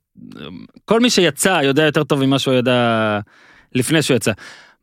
כל 0.85 0.99
מי 0.99 1.09
שיצא 1.09 1.59
יודע 1.63 1.83
יותר 1.83 2.03
טוב 2.03 2.25
ממה 2.25 2.39
שהוא 2.39 2.53
ידע 2.53 3.19
לפני 3.75 4.01
שהוא 4.01 4.15
יצא. 4.17 4.31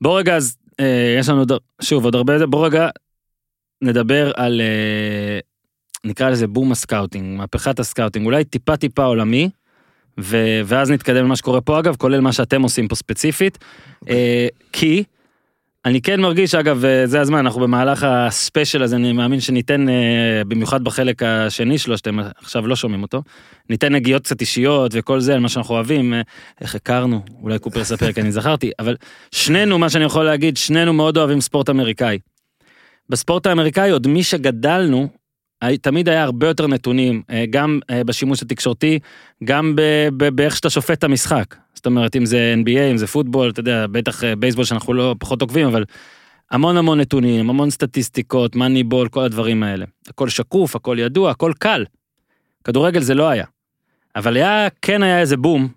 בוא 0.01 0.19
רגע, 0.19 0.37
אז 0.37 0.57
יש 1.19 1.29
לנו 1.29 1.45
שוב 1.83 2.05
עוד 2.05 2.15
הרבה, 2.15 2.47
בוא 2.47 2.67
רגע 2.67 2.89
נדבר 3.83 4.33
על, 4.37 4.61
אה, 4.61 5.39
נקרא 6.05 6.31
לזה 6.31 6.47
בום 6.47 6.73
הסקאוטינג, 6.73 7.39
מהפכת 7.39 7.79
הסקאוטינג, 7.79 8.27
אולי 8.27 8.45
טיפה 8.45 8.77
טיפה 8.77 9.05
עולמי, 9.05 9.51
ו, 10.21 10.61
ואז 10.65 10.91
נתקדם 10.91 11.25
למה 11.25 11.37
שקורה 11.37 11.61
פה 11.61 11.79
אגב, 11.79 11.97
כולל 11.97 12.21
מה 12.21 12.33
שאתם 12.33 12.63
עושים 12.63 12.89
פה 12.89 12.95
ספציפית, 12.95 13.59
אה, 14.09 14.47
כי 14.73 15.05
אני 15.85 16.01
כן 16.03 16.21
מרגיש, 16.21 16.55
אגב, 16.55 16.79
וזה 16.81 17.21
הזמן, 17.21 17.39
אנחנו 17.39 17.61
במהלך 17.61 18.07
הספיישל 18.09 18.83
הזה, 18.83 18.97
אני 18.97 19.13
מאמין 19.13 19.41
שניתן, 19.41 19.89
אה, 19.89 20.43
במיוחד 20.49 20.85
בחלק 20.85 21.23
השני 21.23 21.79
שלו, 21.79 21.99
שאתם 21.99 22.19
עכשיו 22.19 22.67
לא 22.67 22.77
שומעים 22.77 23.03
אותו, 23.03 23.23
ניתן 23.71 23.93
נגיעות 23.93 24.23
קצת 24.23 24.41
אישיות 24.41 24.93
וכל 24.95 25.21
זה, 25.21 25.35
על 25.35 25.41
מה 25.41 25.49
שאנחנו 25.49 25.75
אוהבים, 25.75 26.15
אה, 26.15 26.21
איך 26.61 26.75
הכרנו, 26.75 27.21
אולי 27.43 27.59
קופר 27.59 27.81
יספר 27.81 28.13
כי 28.13 28.21
אני 28.21 28.33
זכרתי, 28.33 28.71
אבל 28.79 28.97
שנינו, 29.31 29.79
מה 29.79 29.91
שאני 29.91 30.05
יכול 30.05 30.25
להגיד, 30.25 30.57
שנינו 30.57 30.93
מאוד 30.93 31.17
אוהבים 31.17 31.41
ספורט 31.41 31.71
אמריקאי. 31.71 32.19
בספורט 33.09 33.47
האמריקאי, 33.47 33.91
עוד 33.91 34.07
מי 34.07 34.23
שגדלנו, 34.23 35.09
תמיד 35.83 36.09
היה 36.09 36.23
הרבה 36.23 36.47
יותר 36.47 36.67
נתונים, 36.67 37.23
אה, 37.31 37.45
גם 37.51 37.81
אה, 37.91 38.05
בשימוש 38.05 38.43
התקשורתי, 38.43 38.99
גם 39.45 39.77
באיך 40.35 40.57
שאתה 40.57 40.71
שופט 40.71 40.99
את 40.99 41.05
המשחק. 41.05 41.55
זאת 41.85 41.87
אומרת, 41.87 42.17
אם 42.17 42.27
זה 42.27 42.55
NBA, 42.63 42.91
אם 42.91 42.97
זה 42.97 43.07
פוטבול, 43.07 43.51
אתה 43.51 43.61
יודע, 43.61 43.87
בטח 43.87 44.25
אה, 44.25 44.37
בייסבול 44.37 44.65
שאנחנו 44.65 44.95
לא 44.95 45.15
פחות 45.19 45.43
עוקבים, 45.43 45.67
אבל 45.67 45.85
המון 46.51 46.77
המון 46.77 47.01
נתונים, 47.01 47.51
המון 47.51 47.71
סטטיסטיקות, 47.71 48.57
מאניבול, 48.57 49.09
כל 49.09 49.25
הדברים 49.25 49.63
האלה. 49.63 49.87
הכל 50.09 50.29
שקוף, 50.29 50.77
הכל 50.77 50.97
ידוע, 51.01 51.31
הכל 51.31 51.53
קל. 51.59 51.85
כדורגל 52.65 53.01
זה 53.01 53.15
לא 53.15 53.29
היה. 53.29 53.45
אבל 54.17 54.37
היה, 54.37 54.69
כן 54.83 55.03
היה 55.03 55.21
איזה 55.21 55.37
בום, 55.37 55.69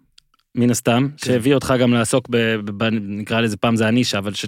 מן 0.55 0.69
הסתם, 0.69 1.07
כן. 1.17 1.25
שהביא 1.25 1.53
אותך 1.53 1.73
גם 1.79 1.93
לעסוק 1.93 2.27
ב... 2.29 2.37
ב, 2.37 2.83
ב 2.83 2.83
נקרא 2.91 3.41
לזה 3.41 3.57
פעם 3.57 3.75
זה 3.75 3.87
הנישה, 3.87 4.17
אבל 4.17 4.33
ש... 4.33 4.45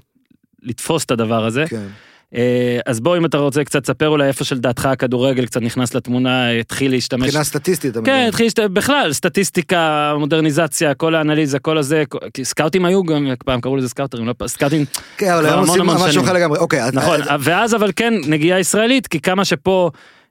לתפוס 0.63 1.05
את 1.05 1.11
הדבר 1.11 1.45
הזה. 1.45 1.65
כן. 1.69 1.87
אה, 2.35 2.79
אז 2.85 2.99
בוא 2.99 3.17
אם 3.17 3.25
אתה 3.25 3.37
רוצה 3.37 3.63
קצת 3.63 3.85
ספר 3.85 4.07
אולי 4.07 4.27
איפה 4.27 4.43
שלדעתך 4.43 4.85
הכדורגל 4.85 5.45
קצת 5.45 5.61
נכנס 5.61 5.93
לתמונה, 5.93 6.51
התחיל 6.51 6.91
להשתמש. 6.91 7.23
מבחינה 7.23 7.43
סטטיסטית. 7.43 7.93
כן? 8.05 8.25
התחיל 8.27 8.45
להשתמש, 8.45 8.65
בכלל, 8.73 9.13
סטטיסטיקה, 9.13 10.13
מודרניזציה, 10.19 10.93
כל 10.93 11.15
האנליזה, 11.15 11.59
כל 11.59 11.77
הזה, 11.77 12.03
סקאוטים 12.43 12.85
היו 12.85 13.03
גם, 13.03 13.27
פעם 13.45 13.61
קראו 13.61 13.77
לזה 13.77 13.89
סקאוטרים, 13.89 14.27
לא 14.27 14.33
סקאוטים, 14.47 14.85
כן, 15.17 15.31
אבל 15.33 15.45
היום 15.45 15.59
המון 15.63 15.69
עושים 15.69 15.85
משהו. 16.07 16.23
אחר 16.23 16.33
לגמרי. 16.33 16.59
אוקיי, 16.59 16.81
נכון, 16.93 17.21
אז- 17.21 17.27
ואז 17.39 17.75
אבל 17.75 17.91
כן 17.95 18.13
נגיעה 18.27 18.59
ישראלית, 18.59 19.07
כי 19.07 19.19
כמה 19.19 19.45
שפה, 19.45 19.89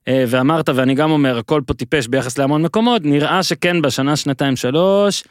אה, 0.08 0.24
ואמרת 0.28 0.68
ואני 0.74 0.94
גם 0.94 1.10
אומר, 1.10 1.38
הכל 1.38 1.60
פה 1.66 1.74
טיפש 1.74 2.06
ביחס 2.06 2.38
להמון 2.38 2.62
מקומות, 2.62 3.02
נראה 3.04 3.42
שכן 3.42 3.82
בשנה, 3.82 4.16
שנתיים, 4.16 4.56
שלוש, 4.56 5.24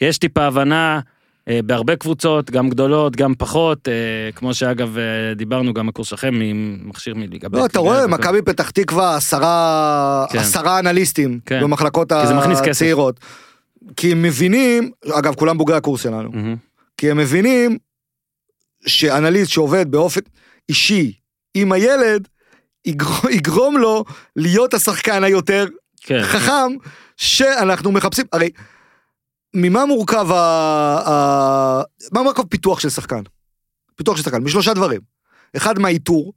יש 0.00 0.18
טיפה 0.18 0.44
הבנה. 0.44 1.00
אה, 1.48 1.60
בהרבה 1.64 1.96
קבוצות, 1.96 2.50
גם 2.50 2.68
גדולות, 2.68 3.16
גם 3.16 3.34
פחות, 3.38 3.88
אה, 3.88 3.92
כמו 4.34 4.54
שאגב 4.54 4.98
אה, 4.98 5.34
דיברנו 5.34 5.74
גם 5.74 5.86
בקורס 5.86 6.08
שלכם 6.08 6.30
ממכשיר 6.32 7.14
מליגה. 7.14 7.48
לא, 7.52 7.66
אתה 7.66 7.78
רואה, 7.78 8.06
מכבי 8.06 8.42
פתח 8.42 8.70
תקווה, 8.70 9.16
עשרה 9.16 10.26
כן. 10.30 10.38
עשרה 10.38 10.78
אנליסטים 10.78 11.40
כן. 11.46 11.60
במחלקות. 11.62 12.12
הצעירות. 12.70 13.20
כי 13.96 14.12
הם 14.12 14.22
מבינים, 14.22 14.90
אגב, 15.12 15.34
כולם 15.34 15.58
בוגרי 15.58 15.76
הקורס 15.76 16.02
שלנו, 16.02 16.30
מהמם. 16.32 16.56
כי 16.96 17.10
הם 17.10 17.16
מבינים 17.16 17.78
שאנליסט 18.86 19.50
שעובד 19.50 19.90
באופן 19.90 20.20
אישי 20.68 21.12
עם 21.54 21.72
הילד, 21.72 22.28
יגר- 22.86 23.30
יגרום 23.36 23.76
לו 23.76 24.04
להיות 24.36 24.74
השחקן 24.74 25.24
היותר 25.24 25.66
כן, 26.00 26.22
חכם 26.22 26.72
שאנחנו 27.16 27.92
מחפשים, 27.92 28.24
הרי 28.32 28.50
ממה 29.54 29.86
מורכב 29.86 30.32
ה... 30.32 30.38
ה... 31.08 31.82
מה 32.12 32.22
מורכב 32.22 32.42
פיתוח 32.42 32.80
של 32.80 32.88
שחקן? 32.88 33.22
פיתוח 33.96 34.16
של 34.16 34.22
שחקן, 34.22 34.42
משלושה 34.42 34.74
דברים. 34.74 35.00
אחד 35.56 35.78
מהאיתור, 35.78 36.32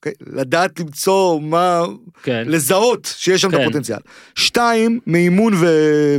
אוקיי? 0.00 0.12
לדעת 0.20 0.80
למצוא 0.80 1.40
מה, 1.40 1.82
כן, 2.22 2.42
לזהות 2.46 3.14
שיש 3.16 3.42
שם 3.42 3.48
את 3.48 3.54
כן. 3.54 3.60
הפוטנציאל. 3.60 3.98
שתיים, 4.34 5.00
מאימון 5.06 5.54
ו... 5.54 5.66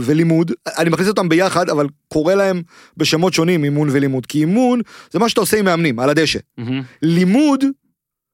ולימוד, 0.01 0.51
אני 0.77 0.89
מכניס 0.89 1.07
אותם 1.07 1.29
ביחד, 1.29 1.69
אבל 1.69 1.87
קורא 2.07 2.33
להם 2.33 2.61
בשמות 2.97 3.33
שונים 3.33 3.63
אימון 3.63 3.89
ולימוד, 3.91 4.25
כי 4.25 4.39
אימון 4.39 4.81
זה 5.11 5.19
מה 5.19 5.29
שאתה 5.29 5.41
עושה 5.41 5.59
עם 5.59 5.65
מאמנים, 5.65 5.99
על 5.99 6.09
הדשא. 6.09 6.39
מהמם. 6.57 6.81
לימוד 7.01 7.63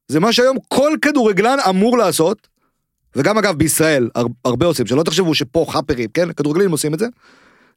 זה 0.07 0.19
מה 0.19 0.33
שהיום 0.33 0.57
כל 0.67 0.91
כדורגלן 1.01 1.57
אמור 1.69 1.97
לעשות, 1.97 2.47
וגם 3.15 3.37
אגב 3.37 3.55
בישראל, 3.55 4.09
הר, 4.15 4.25
הרבה 4.45 4.65
עושים, 4.65 4.87
שלא 4.87 5.03
תחשבו 5.03 5.35
שפה 5.35 5.65
חאפרים, 5.69 6.09
כן? 6.13 6.33
כדורגלנים 6.33 6.71
עושים 6.71 6.93
את 6.93 6.99
זה, 6.99 7.07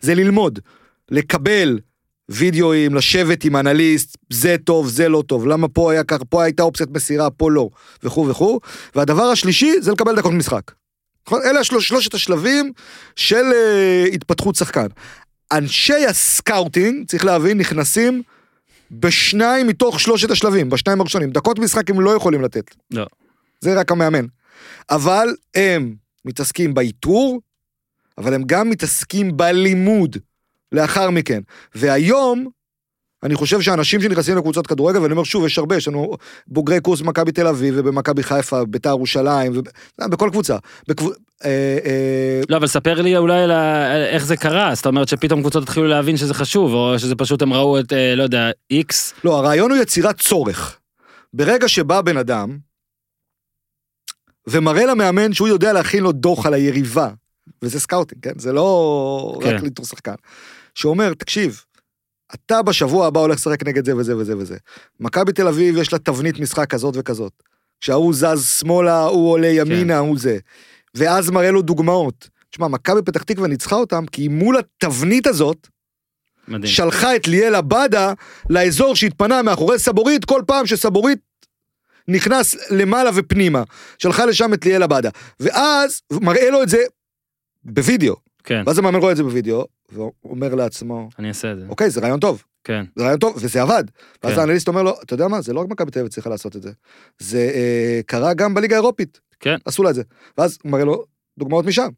זה 0.00 0.14
ללמוד, 0.14 0.58
לקבל 1.10 1.78
וידאוים, 2.28 2.94
לשבת 2.94 3.44
עם 3.44 3.56
אנליסט, 3.56 4.16
זה 4.30 4.56
טוב, 4.64 4.88
זה 4.88 5.08
לא 5.08 5.22
טוב, 5.26 5.46
למה 5.46 5.68
פה 5.68 5.92
היה 5.92 6.04
ככה, 6.04 6.24
פה 6.24 6.42
הייתה 6.42 6.62
אופציית 6.62 6.90
מסירה, 6.90 7.30
פה 7.30 7.50
לא, 7.50 7.68
וכו' 8.02 8.28
וכו', 8.28 8.60
והדבר 8.94 9.22
השלישי 9.22 9.72
זה 9.80 9.92
לקבל 9.92 10.16
דקות 10.16 10.32
משחק. 10.32 10.72
נכון? 11.26 11.40
אלה 11.44 11.60
השלוש, 11.60 11.88
שלושת 11.88 12.14
השלבים 12.14 12.72
של 13.16 13.44
uh, 13.50 14.14
התפתחות 14.14 14.54
שחקן. 14.56 14.86
אנשי 15.52 16.06
הסקאוטינג, 16.06 17.06
צריך 17.06 17.24
להבין, 17.24 17.58
נכנסים 17.58 18.22
בשניים 18.90 19.66
מתוך 19.66 20.00
שלושת 20.00 20.30
השלבים, 20.30 20.70
בשניים 20.70 21.00
הראשונים. 21.00 21.30
דקות 21.30 21.58
משחק 21.58 21.90
הם 21.90 22.00
לא 22.00 22.10
יכולים 22.10 22.42
לתת. 22.42 22.74
לא. 22.90 23.06
זה 23.60 23.80
רק 23.80 23.92
המאמן. 23.92 24.26
אבל 24.90 25.28
הם 25.54 25.94
מתעסקים 26.24 26.74
באיתור, 26.74 27.40
אבל 28.20 28.34
הם 28.34 28.42
גם 28.46 28.70
מתעסקים 28.70 29.36
בלימוד 29.36 30.16
לאחר 30.72 31.10
מכן. 31.10 31.40
והיום, 31.74 32.48
אני 33.22 33.34
חושב 33.34 33.60
שאנשים 33.60 34.00
שנכנסים 34.00 34.36
לקבוצות 34.36 34.66
כדורגל, 34.66 34.98
ואני 34.98 35.12
אומר 35.12 35.24
שוב, 35.24 35.46
יש 35.46 35.58
הרבה, 35.58 35.76
יש 35.76 35.88
לנו 35.88 36.16
בוגרי 36.46 36.80
קורס 36.80 37.00
במכבי 37.00 37.32
תל 37.32 37.46
אביב 37.46 37.74
ובמכבי 37.76 38.22
חיפה, 38.22 38.64
ביתר 38.64 38.88
ירושלים, 38.88 39.52
וב... 39.54 39.64
בכל 40.10 40.28
קבוצה. 40.32 40.56
בקב... 40.88 41.08
אה, 41.44 41.78
אה, 41.84 42.40
לא, 42.48 42.56
אבל 42.56 42.66
ספר 42.66 43.02
לי 43.02 43.16
אולי 43.16 43.42
על 43.42 43.50
איך 44.10 44.26
זה 44.26 44.36
קרה, 44.36 44.74
זאת 44.74 44.86
אומרת 44.86 45.08
שפתאום 45.08 45.40
קבוצות 45.40 45.62
התחילו 45.62 45.86
להבין 45.86 46.16
שזה 46.16 46.34
חשוב, 46.34 46.74
או 46.74 46.98
שזה 46.98 47.14
פשוט 47.14 47.42
הם 47.42 47.52
ראו 47.52 47.80
את, 47.80 47.92
אה, 47.92 48.14
לא 48.14 48.22
יודע, 48.22 48.50
X. 48.70 49.14
לא, 49.24 49.38
הרעיון 49.38 49.70
הוא 49.70 49.78
יצירת 49.78 50.20
צורך. 50.20 50.78
ברגע 51.32 51.68
שבא 51.68 52.00
בן 52.00 52.16
אדם, 52.16 52.58
ומראה 54.46 54.86
למאמן 54.86 55.32
שהוא 55.32 55.48
יודע 55.48 55.72
להכין 55.72 56.02
לו 56.02 56.12
דוח 56.12 56.46
על 56.46 56.54
היריבה, 56.54 57.08
וזה 57.62 57.80
סקאוטינג, 57.80 58.22
כן? 58.22 58.38
זה 58.38 58.52
לא 58.52 59.38
כן. 59.42 59.56
רק 59.56 59.62
לאיתור 59.62 59.86
שחקן. 59.86 60.14
שאומר, 60.74 61.14
תקשיב, 61.14 61.64
אתה 62.34 62.62
בשבוע 62.62 63.06
הבא 63.06 63.20
הולך 63.20 63.36
לשחק 63.36 63.66
נגד 63.66 63.84
זה 63.84 63.96
וזה 63.96 64.16
וזה 64.16 64.36
וזה. 64.36 64.56
מכבי 65.00 65.32
תל 65.32 65.48
אביב 65.48 65.76
יש 65.76 65.92
לה 65.92 65.98
תבנית 65.98 66.38
משחק 66.38 66.70
כזאת 66.70 66.94
וכזאת. 66.98 67.32
כשההוא 67.80 68.14
זז 68.14 68.48
שמאלה, 68.58 69.02
הוא 69.02 69.30
עולה 69.30 69.46
ימינה, 69.46 69.98
הוא 69.98 70.18
זה. 70.18 70.38
ואז 70.94 71.30
מראה 71.30 71.50
לו 71.50 71.62
דוגמאות. 71.62 72.28
תשמע, 72.50 72.68
מכבי 72.68 73.02
פתח 73.02 73.22
תקווה 73.22 73.48
ניצחה 73.48 73.76
אותם, 73.76 74.06
כי 74.06 74.28
מול 74.28 74.56
התבנית 74.56 75.26
הזאת, 75.26 75.68
מדהים. 76.48 76.72
שלחה 76.72 77.16
את 77.16 77.28
ליאל 77.28 77.54
עבדה 77.54 78.12
לאזור 78.50 78.96
שהתפנה 78.96 79.42
מאחורי 79.42 79.78
סבורית 79.78 80.24
כל 80.24 80.42
פעם 80.46 80.66
שסבורית 80.66 81.18
נכנס 82.08 82.70
למעלה 82.70 83.10
ופנימה. 83.14 83.62
שלחה 83.98 84.26
לשם 84.26 84.54
את 84.54 84.64
ליאל 84.64 84.82
עבדה. 84.82 85.10
ואז 85.40 86.00
מראה 86.12 86.50
לו 86.50 86.62
את 86.62 86.68
זה 86.68 86.78
בווידאו. 87.64 88.16
כן, 88.44 88.62
ואז 88.66 88.78
המאמן 88.78 89.00
רואה 89.00 89.12
את 89.12 89.16
זה 89.16 89.22
בווידאו, 89.22 89.66
והוא 89.92 90.12
אומר 90.24 90.54
לעצמו, 90.54 91.08
אני 91.18 91.28
אעשה 91.28 91.52
את 91.52 91.58
זה. 91.58 91.66
אוקיי, 91.68 91.90
זה 91.90 92.00
רעיון 92.00 92.20
טוב. 92.20 92.44
כן, 92.64 92.84
זה 92.96 93.04
רעיון 93.04 93.18
טוב, 93.18 93.34
וזה 93.36 93.62
עבד. 93.62 93.84
ואז 94.22 94.34
כן. 94.34 94.40
האנליסט 94.40 94.68
אומר 94.68 94.82
לו, 94.82 94.94
אתה 95.02 95.14
יודע 95.14 95.28
מה, 95.28 95.40
זה 95.40 95.52
לא 95.52 95.60
רק 95.60 95.68
מכבי 95.68 95.90
תל 95.90 95.98
אביב 95.98 96.12
צריכה 96.12 96.30
לעשות 96.30 96.56
את 96.56 96.62
זה. 96.62 96.70
זה 97.18 97.50
אה, 97.54 98.00
קרה 98.06 98.34
גם 98.34 98.54
בליגה 98.54 98.76
האירופית. 98.76 99.20
כן. 99.40 99.56
עשו 99.64 99.82
לה 99.82 99.90
את 99.90 99.94
זה. 99.94 100.02
ואז 100.38 100.58
הוא 100.62 100.72
מראה 100.72 100.84
לו 100.84 101.04
דוגמאות 101.38 101.64
משם. 101.64 101.88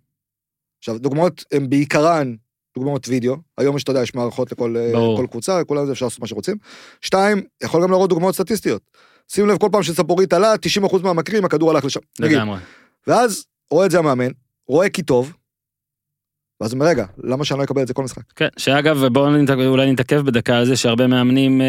עכשיו, 0.78 0.98
דוגמאות 0.98 1.44
הן 1.52 1.70
בעיקרן 1.70 2.34
דוגמאות 2.74 3.08
וידאו. 3.08 3.36
היום 3.58 3.76
יש, 3.76 3.82
אתה 3.82 3.90
יודע, 3.90 4.02
יש 4.02 4.14
מערכות 4.14 4.52
לכל 4.52 4.76
אה. 4.76 4.92
כל 5.16 5.26
קבוצה, 5.30 5.64
כולם 5.64 5.90
אפשר 5.90 6.06
לעשות 6.06 6.20
מה 6.20 6.26
שרוצים. 6.26 6.56
שתיים, 7.00 7.42
יכול 7.62 7.82
גם 7.82 7.90
להראות 7.90 8.10
דוגמאות 8.10 8.34
סטטיסטיות. 8.34 8.82
שים 9.28 9.46
לב, 9.46 9.58
כל 9.58 9.68
פעם 9.72 9.82
שספורית 9.82 10.32
עלה, 10.32 10.54
90% 10.90 11.02
מהמקרים 11.02 11.44
הכדור 11.44 11.70
הלך 11.70 11.84
לשם. 11.84 12.00
לגמרי. 12.20 12.58
ואז 13.06 13.44
רואה 13.70 13.86
את 13.86 13.90
זה 13.90 13.98
המאמן, 13.98 14.30
רואה 14.68 14.88
כי 14.88 15.02
טוב, 15.02 15.32
ואז 16.62 16.72
הוא 16.72 16.78
אומר, 16.80 16.90
רגע, 16.90 17.04
למה 17.24 17.44
שאני 17.44 17.58
לא 17.58 17.64
אקבל 17.64 17.82
את 17.82 17.86
זה 17.88 17.94
כל 17.94 18.02
משחק? 18.02 18.22
כן, 18.36 18.48
שאגב, 18.56 19.06
בואו 19.06 19.28
אולי 19.66 19.92
נתעכב 19.92 20.20
בדקה 20.20 20.58
על 20.58 20.64
זה 20.64 20.76
שהרבה 20.76 21.06
מאמנים 21.06 21.60
אה, 21.60 21.66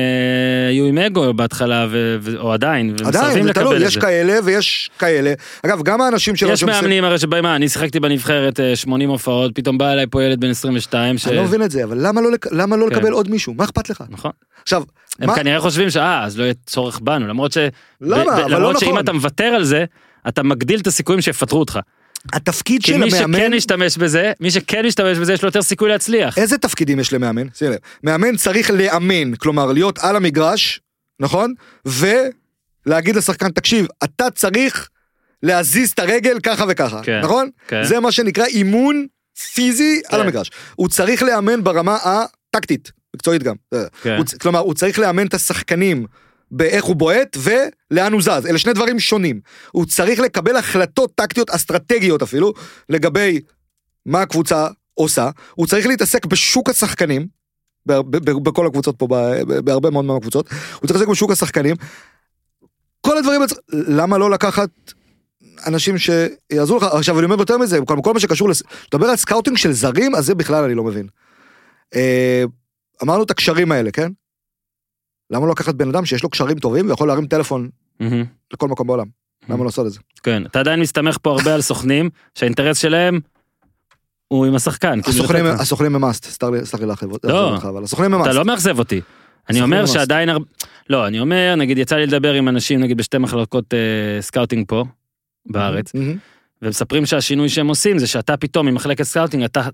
היו 0.70 0.86
עם 0.86 0.98
אגו 0.98 1.34
בהתחלה, 1.34 1.88
ו- 1.90 2.18
ו- 2.22 2.38
או 2.40 2.54
עדיין, 2.54 2.96
ומסרבים 3.00 3.48
לקבל 3.48 3.78
את 3.78 3.82
יש 3.82 3.94
זה. 3.94 4.02
כאלה 4.02 4.40
ויש 4.44 4.90
כאלה. 5.00 5.34
אגב, 5.66 5.84
גם 5.84 6.02
האנשים 6.02 6.36
שלנו... 6.36 6.54
יש 6.54 6.64
מאמנים 6.64 7.04
הרי 7.04 7.20
שבאים, 7.20 7.46
אני 7.46 7.70
שיחקתי 7.70 8.00
בנבחרת 8.00 8.60
אה, 8.60 8.76
80 8.76 9.10
הופעות, 9.10 9.52
פתאום 9.56 9.78
בא 9.78 9.92
אליי 9.92 10.06
פה 10.12 10.24
ילד 10.24 10.40
בן 10.40 10.50
22, 10.50 11.18
ש... 11.18 11.28
אני 11.28 11.36
לא 11.36 11.44
מבין 11.44 11.64
את 11.64 11.72
זה, 11.72 11.84
אבל 11.84 11.98
למה 12.08 12.22
לא 12.22 12.30
למה 12.52 12.76
לא 12.76 12.86
כן. 12.90 12.96
לקבל 12.96 13.12
עוד 13.12 13.30
מישהו? 13.30 13.54
מה 13.54 13.64
אכפת 13.64 13.90
לך? 13.90 14.04
נכון. 14.10 14.32
עכשיו, 14.64 14.84
הם 15.20 15.28
מה- 15.28 15.36
כנראה 15.36 15.60
חושבים 15.62 15.90
שאה, 15.90 16.24
אז 16.24 16.38
לא 16.40 16.44
יהיה 16.44 16.54
צורך 16.66 17.00
בנו, 17.00 17.28
למרות 17.28 17.52
ש... 17.52 17.58
למה? 18.02 18.24
ב- 18.26 18.30
אבל 18.30 18.52
לא 18.52 18.58
למרות 18.58 18.80
שאם 18.80 18.88
נכון. 18.90 19.00
אתה 19.04 19.14
מוותר 19.14 19.44
על 19.44 19.64
זה, 19.64 19.86
אתה 20.28 20.44
מגדיל 20.44 20.80
את 20.80 20.88
הסיכויים 20.88 21.22
שיפטרו 21.22 21.60
אותך. 21.60 21.80
התפקיד 22.34 22.84
כי 22.84 22.92
של 22.92 22.98
מי 22.98 23.12
שכן 23.12 23.24
המאמן... 23.24 23.54
משתמש 23.54 23.98
בזה, 23.98 24.32
מי 24.40 24.52
שכן 24.52 24.86
משתמש 24.86 25.18
בזה, 25.18 25.34
יש 25.34 25.42
לו 25.42 25.48
יותר 25.48 25.62
סיכוי 25.62 25.90
להצליח. 25.90 26.38
איזה 26.38 26.58
תפקידים 26.58 27.00
יש 27.00 27.14
למאמן? 27.14 27.48
שים 27.54 27.72
לב. 27.72 27.78
מאמן 28.04 28.38
צריך 28.38 28.72
לאמן, 28.72 29.36
כלומר 29.36 29.72
להיות 29.72 30.00
על 30.00 30.16
המגרש, 30.16 30.82
נכון? 31.20 31.54
ולהגיד 31.86 33.16
לשחקן, 33.16 33.50
תקשיב, 33.50 33.88
אתה 34.04 34.30
צריך 34.32 34.90
להזיז 35.44 35.92
את 35.92 36.00
הרגל 36.00 36.40
ככה 36.40 36.66
וככה, 36.70 37.02
כן, 37.04 37.20
נכון? 37.24 37.50
כן. 37.68 37.84
זה 37.84 38.00
מה 38.00 38.12
שנקרא 38.12 38.46
אימון 38.46 39.06
פיזי 39.54 40.02
על 40.08 40.20
כן. 40.20 40.26
המגרש. 40.26 40.52
הוא 40.76 40.90
צריך 40.90 41.24
לאמן 41.24 41.64
ברמה 41.64 41.98
הטקטית, 42.04 42.92
מקצועית 43.16 43.44
גם. 43.44 43.56
כן. 44.04 44.16
הוא 44.18 44.26
כלומר, 44.42 44.60
הוא 44.60 44.74
צריך 44.74 45.00
לאמן 45.00 45.28
את 45.28 45.34
השחקנים 45.34 46.06
באיך 46.54 46.84
הוא 46.84 46.96
בועט 46.96 47.38
ולאן 47.40 48.14
הוא 48.14 48.22
זז. 48.22 48.46
אלה 48.46 48.58
שני 48.58 48.74
דברים 48.74 49.00
שונים. 49.00 49.40
הוא 49.72 49.86
צריך 49.86 50.20
לקבל 50.20 50.56
החלטות 50.56 51.16
טקטיות, 51.16 51.50
אסטרטגיות 51.50 52.22
אפילו, 52.22 52.54
לגבי 52.90 53.42
מה 54.06 54.22
הקבוצה 54.22 54.68
עושה. 54.94 55.30
הוא 55.56 55.68
צריך 55.68 55.88
להתעסק 55.88 56.26
בשוק 56.26 56.70
השחקנים, 56.70 57.28
בכל 57.86 58.68
הקבוצות 58.68 58.96
פה, 58.98 59.08
בהרבה 59.64 59.90
מאוד 59.90 60.06
מהקבוצות. 60.06 60.50
הוא 60.52 60.88
צריך 60.88 60.92
להתעסק 60.92 61.08
בשוק 61.08 61.32
השחקנים. 61.32 61.76
כל 63.02 63.18
הדברים, 63.18 63.42
למה 63.70 64.18
לא 64.18 64.32
לקחת 64.32 64.70
אנשים 65.68 65.96
שיעזרו 65.98 66.78
לך? 66.78 66.84
עכשיו, 66.84 67.20
אני 67.20 67.26
אומר 67.26 67.40
יותר 67.40 67.58
מזה, 67.58 67.80
כל, 68.04 68.14
מה 68.14 68.20
שקשור. 68.20 68.50
לדבר 68.94 69.08
על 69.08 69.16
סקאוטינג 69.16 69.58
של 69.58 69.72
זרים, 69.72 70.16
אז 70.16 70.26
זה 70.26 70.36
בכלל 70.36 70.64
אני 70.64 70.76
לא 70.76 70.84
מבין. 70.84 71.08
אה, 71.96 72.44
אמרנו 73.04 73.24
את 73.24 73.32
הקשרים 73.32 73.72
האלה, 73.72 73.92
כן? 73.92 74.12
למה 75.34 75.46
לא 75.46 75.52
לקחת 75.52 75.76
בן 75.76 75.90
אדם 75.90 76.06
שיש 76.06 76.24
לו 76.24 76.30
קשרים 76.30 76.60
טובים 76.60 76.90
ויכול 76.90 77.08
להרים 77.08 77.28
טלפון. 77.28 77.70
לכל 78.54 78.68
מקום 78.68 78.88
בעולם? 78.88 79.06
למה 79.50 79.58
לא 79.60 79.66
לעשות 79.66 79.88
את 79.88 79.92
זה? 79.92 80.00
כן, 80.24 80.44
אתה 80.46 80.60
עדיין 80.60 80.80
מסתמך 80.80 81.18
פה 81.22 81.32
הרבה 81.32 81.54
על 81.56 81.62
סוכנים, 81.62 82.10
שהאינטרס 82.36 82.78
שלהם 82.78 83.20
הוא 84.28 84.46
עם 84.46 84.56
השחקן. 84.56 85.02
כאילו, 85.02 85.26
הסוכנים, 85.60 85.96
הם 85.96 86.02
must, 86.02 86.26
סלח 86.64 86.80
לי 86.80 86.86
להרחיב 86.86 87.10
לא. 87.12 87.18
להרחיב 87.24 87.54
אותך, 87.56 87.66
אבל 87.66 87.84
הסוכנים 87.84 88.14
הם 88.14 88.20
אתה 88.22 88.28
must. 88.30 88.40
לא 88.40 88.46
מאכזב 88.46 88.80
אותי. 88.80 89.02
אני 89.50 89.62
אומר. 89.62 89.86
שעדיין, 89.86 90.30
הר- 90.30 90.38
לא, 90.90 91.08
אני 91.08 91.20
אומר, 91.20 91.56
נגיד 91.58 91.78
יצא 91.78 91.96
לי 91.96 92.06
לדבר 92.06 92.34
עם 92.34 92.48
אנשים, 92.50 92.80
נגיד 92.80 92.98
בשתי 92.98 93.18
מחלקות 93.18 93.74
אה, 93.74 94.22
סקאוטינג 94.22 94.66
פה, 94.68 94.84
בארץ. 95.46 95.92
ומספרים 96.62 97.06
שהשינוי 97.06 97.50
שהם 97.50 97.68
עושים 97.68 98.00
זה 98.00 98.08
שאתה 98.08 98.38
פתאום 98.38 98.68
ממחלקת 98.68 99.04
סקאוטינג, 99.04 99.44
אתה 99.44 99.68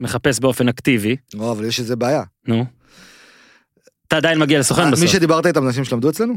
מחפש 0.00 0.40
באופן 0.40 0.68
אקטיבי, 0.68 1.16
לא, 1.34 1.52
אבל 1.52 1.64
יש 1.64 1.80
איזה 1.80 1.96
בעיה. 1.96 2.22
נו. 2.48 2.64
אתה 4.08 4.16
עדיין 4.16 4.38
מגיע 4.38 4.58
לסוכן 4.58 4.84
מי 4.84 4.90
בסוף. 4.92 5.06
שדיברת 5.06 5.46
איתם, 5.46 5.66
אנשים 5.66 5.84
שלמדו 5.84 6.10
אצלנו? 6.10 6.34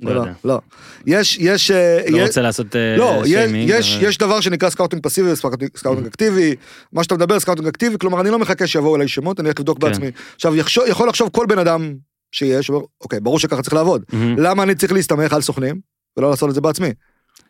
לא 0.00 0.10
יודע. 0.10 0.32
לא. 0.44 0.60
יש, 1.06 1.38
יש, 1.38 1.70
אה, 1.70 1.98
לא 2.08 2.22
רוצה 2.22 2.42
לעשות 2.42 2.76
אה, 2.76 2.96
לא, 2.96 3.22
יש, 3.24 3.28
שיימינג, 3.30 3.70
יש, 3.70 3.94
אבל- 3.96 4.04
יש 4.08 4.18
דבר 4.18 4.40
שנקרא 4.40 4.70
סקאוטינג 4.70 5.02
פסיבי 5.02 5.32
וסקאוטינג 5.32 5.70
סקאוטינג 5.76 6.06
אקטיבי, 6.06 6.54
מה 6.92 7.02
שאתה 7.04 7.14
מדבר 7.14 7.40
סקאוטינג 7.40 7.68
אקטיבי, 7.68 7.96
כלומר 8.00 8.20
אני 8.20 8.30
לא 8.30 8.38
מחכה 8.38 8.66
שיבואו 8.66 8.96
אליי 8.96 9.08
שמות, 9.08 9.40
אני 9.40 9.48
הולך 9.48 9.58
לבדוק 9.60 9.80
כן. 9.80 9.86
בעצמי. 9.88 10.10
עכשיו 10.34 10.56
יכול 10.86 11.08
לחשוב 11.08 11.28
כל 11.32 11.46
בן 11.48 11.58
אדם 11.58 11.94
שיש, 12.32 12.70
אוקיי, 13.00 13.20
ברור 13.20 13.38
שככה 13.38 13.62
צריך 13.62 13.74
לעבוד. 13.74 14.02
למה 14.38 14.62
אני 14.62 14.74
צריך 14.74 14.92
להסתמך 14.92 15.32
על 15.32 15.40
סוכנים 15.42 15.80
ולא 16.16 16.30
לעשות 16.30 16.48
את 16.48 16.54
זה 16.54 16.60
בעצמי? 16.60 16.88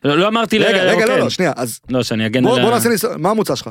לא 0.03 0.17
לא 0.17 0.27
אמרתי, 0.27 0.57
רגע, 0.59 0.83
רגע, 0.83 0.93
לא, 0.95 1.01
אוקיי. 1.01 1.19
לא, 1.19 1.29
שנייה, 1.29 1.51
אז 1.55 1.79
לא, 1.89 2.03
שאני 2.03 2.25
אגן 2.25 2.43
בוא 2.43 2.55
על 2.55 2.61
בוא 2.61 2.71
ה- 2.71 2.73
נעשה 2.73 2.89
ניסיון, 2.89 3.21
מה 3.21 3.29
המוצא 3.29 3.55
שלך? 3.55 3.69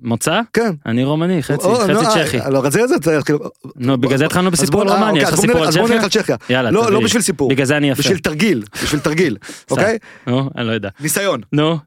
מוצא? 0.00 0.40
כן. 0.52 0.70
אני 0.86 1.04
רומני, 1.04 1.42
חצי, 1.42 1.66
או, 1.66 1.76
חצי 1.76 1.92
אה, 1.92 2.26
צ'כי. 2.26 2.38
לא, 2.50 2.70
זה, 2.70 2.86
זה, 2.86 2.94
זה, 3.04 3.18
כאילו, 3.24 3.38
נו, 3.76 3.98
בגלל 3.98 4.18
זה 4.18 4.26
התחלנו 4.26 4.50
בסיפור 4.50 4.82
על 4.82 4.88
אה, 4.88 4.94
רומניה, 4.94 5.22
יש 5.22 5.28
אוקיי, 5.28 5.38
לך 5.38 5.40
סיפור 5.40 5.62
על 5.62 5.68
אז 5.68 5.76
בוא 5.76 5.86
צ'כיה? 5.86 5.96
נלך 5.96 6.04
על 6.04 6.10
צ'כיה. 6.10 6.36
יאללה, 6.50 6.70
לא, 6.70 6.92
לא. 6.92 7.00
בשביל 7.00 7.22
סיפור, 7.22 7.50
בגלל 7.50 7.66
זה 7.66 7.76
אני 7.76 7.90
יפה. 7.90 8.02
בשביל 8.02 8.18
תרגיל, 8.18 8.62
בשביל 8.82 9.00
תרגיל, 9.00 9.36
אוקיי? 9.70 9.98
נו, 10.26 10.50
אני 10.56 10.66
לא 10.66 10.72
יודע. 10.72 10.88
ניסיון. 11.00 11.40
נו, 11.52 11.78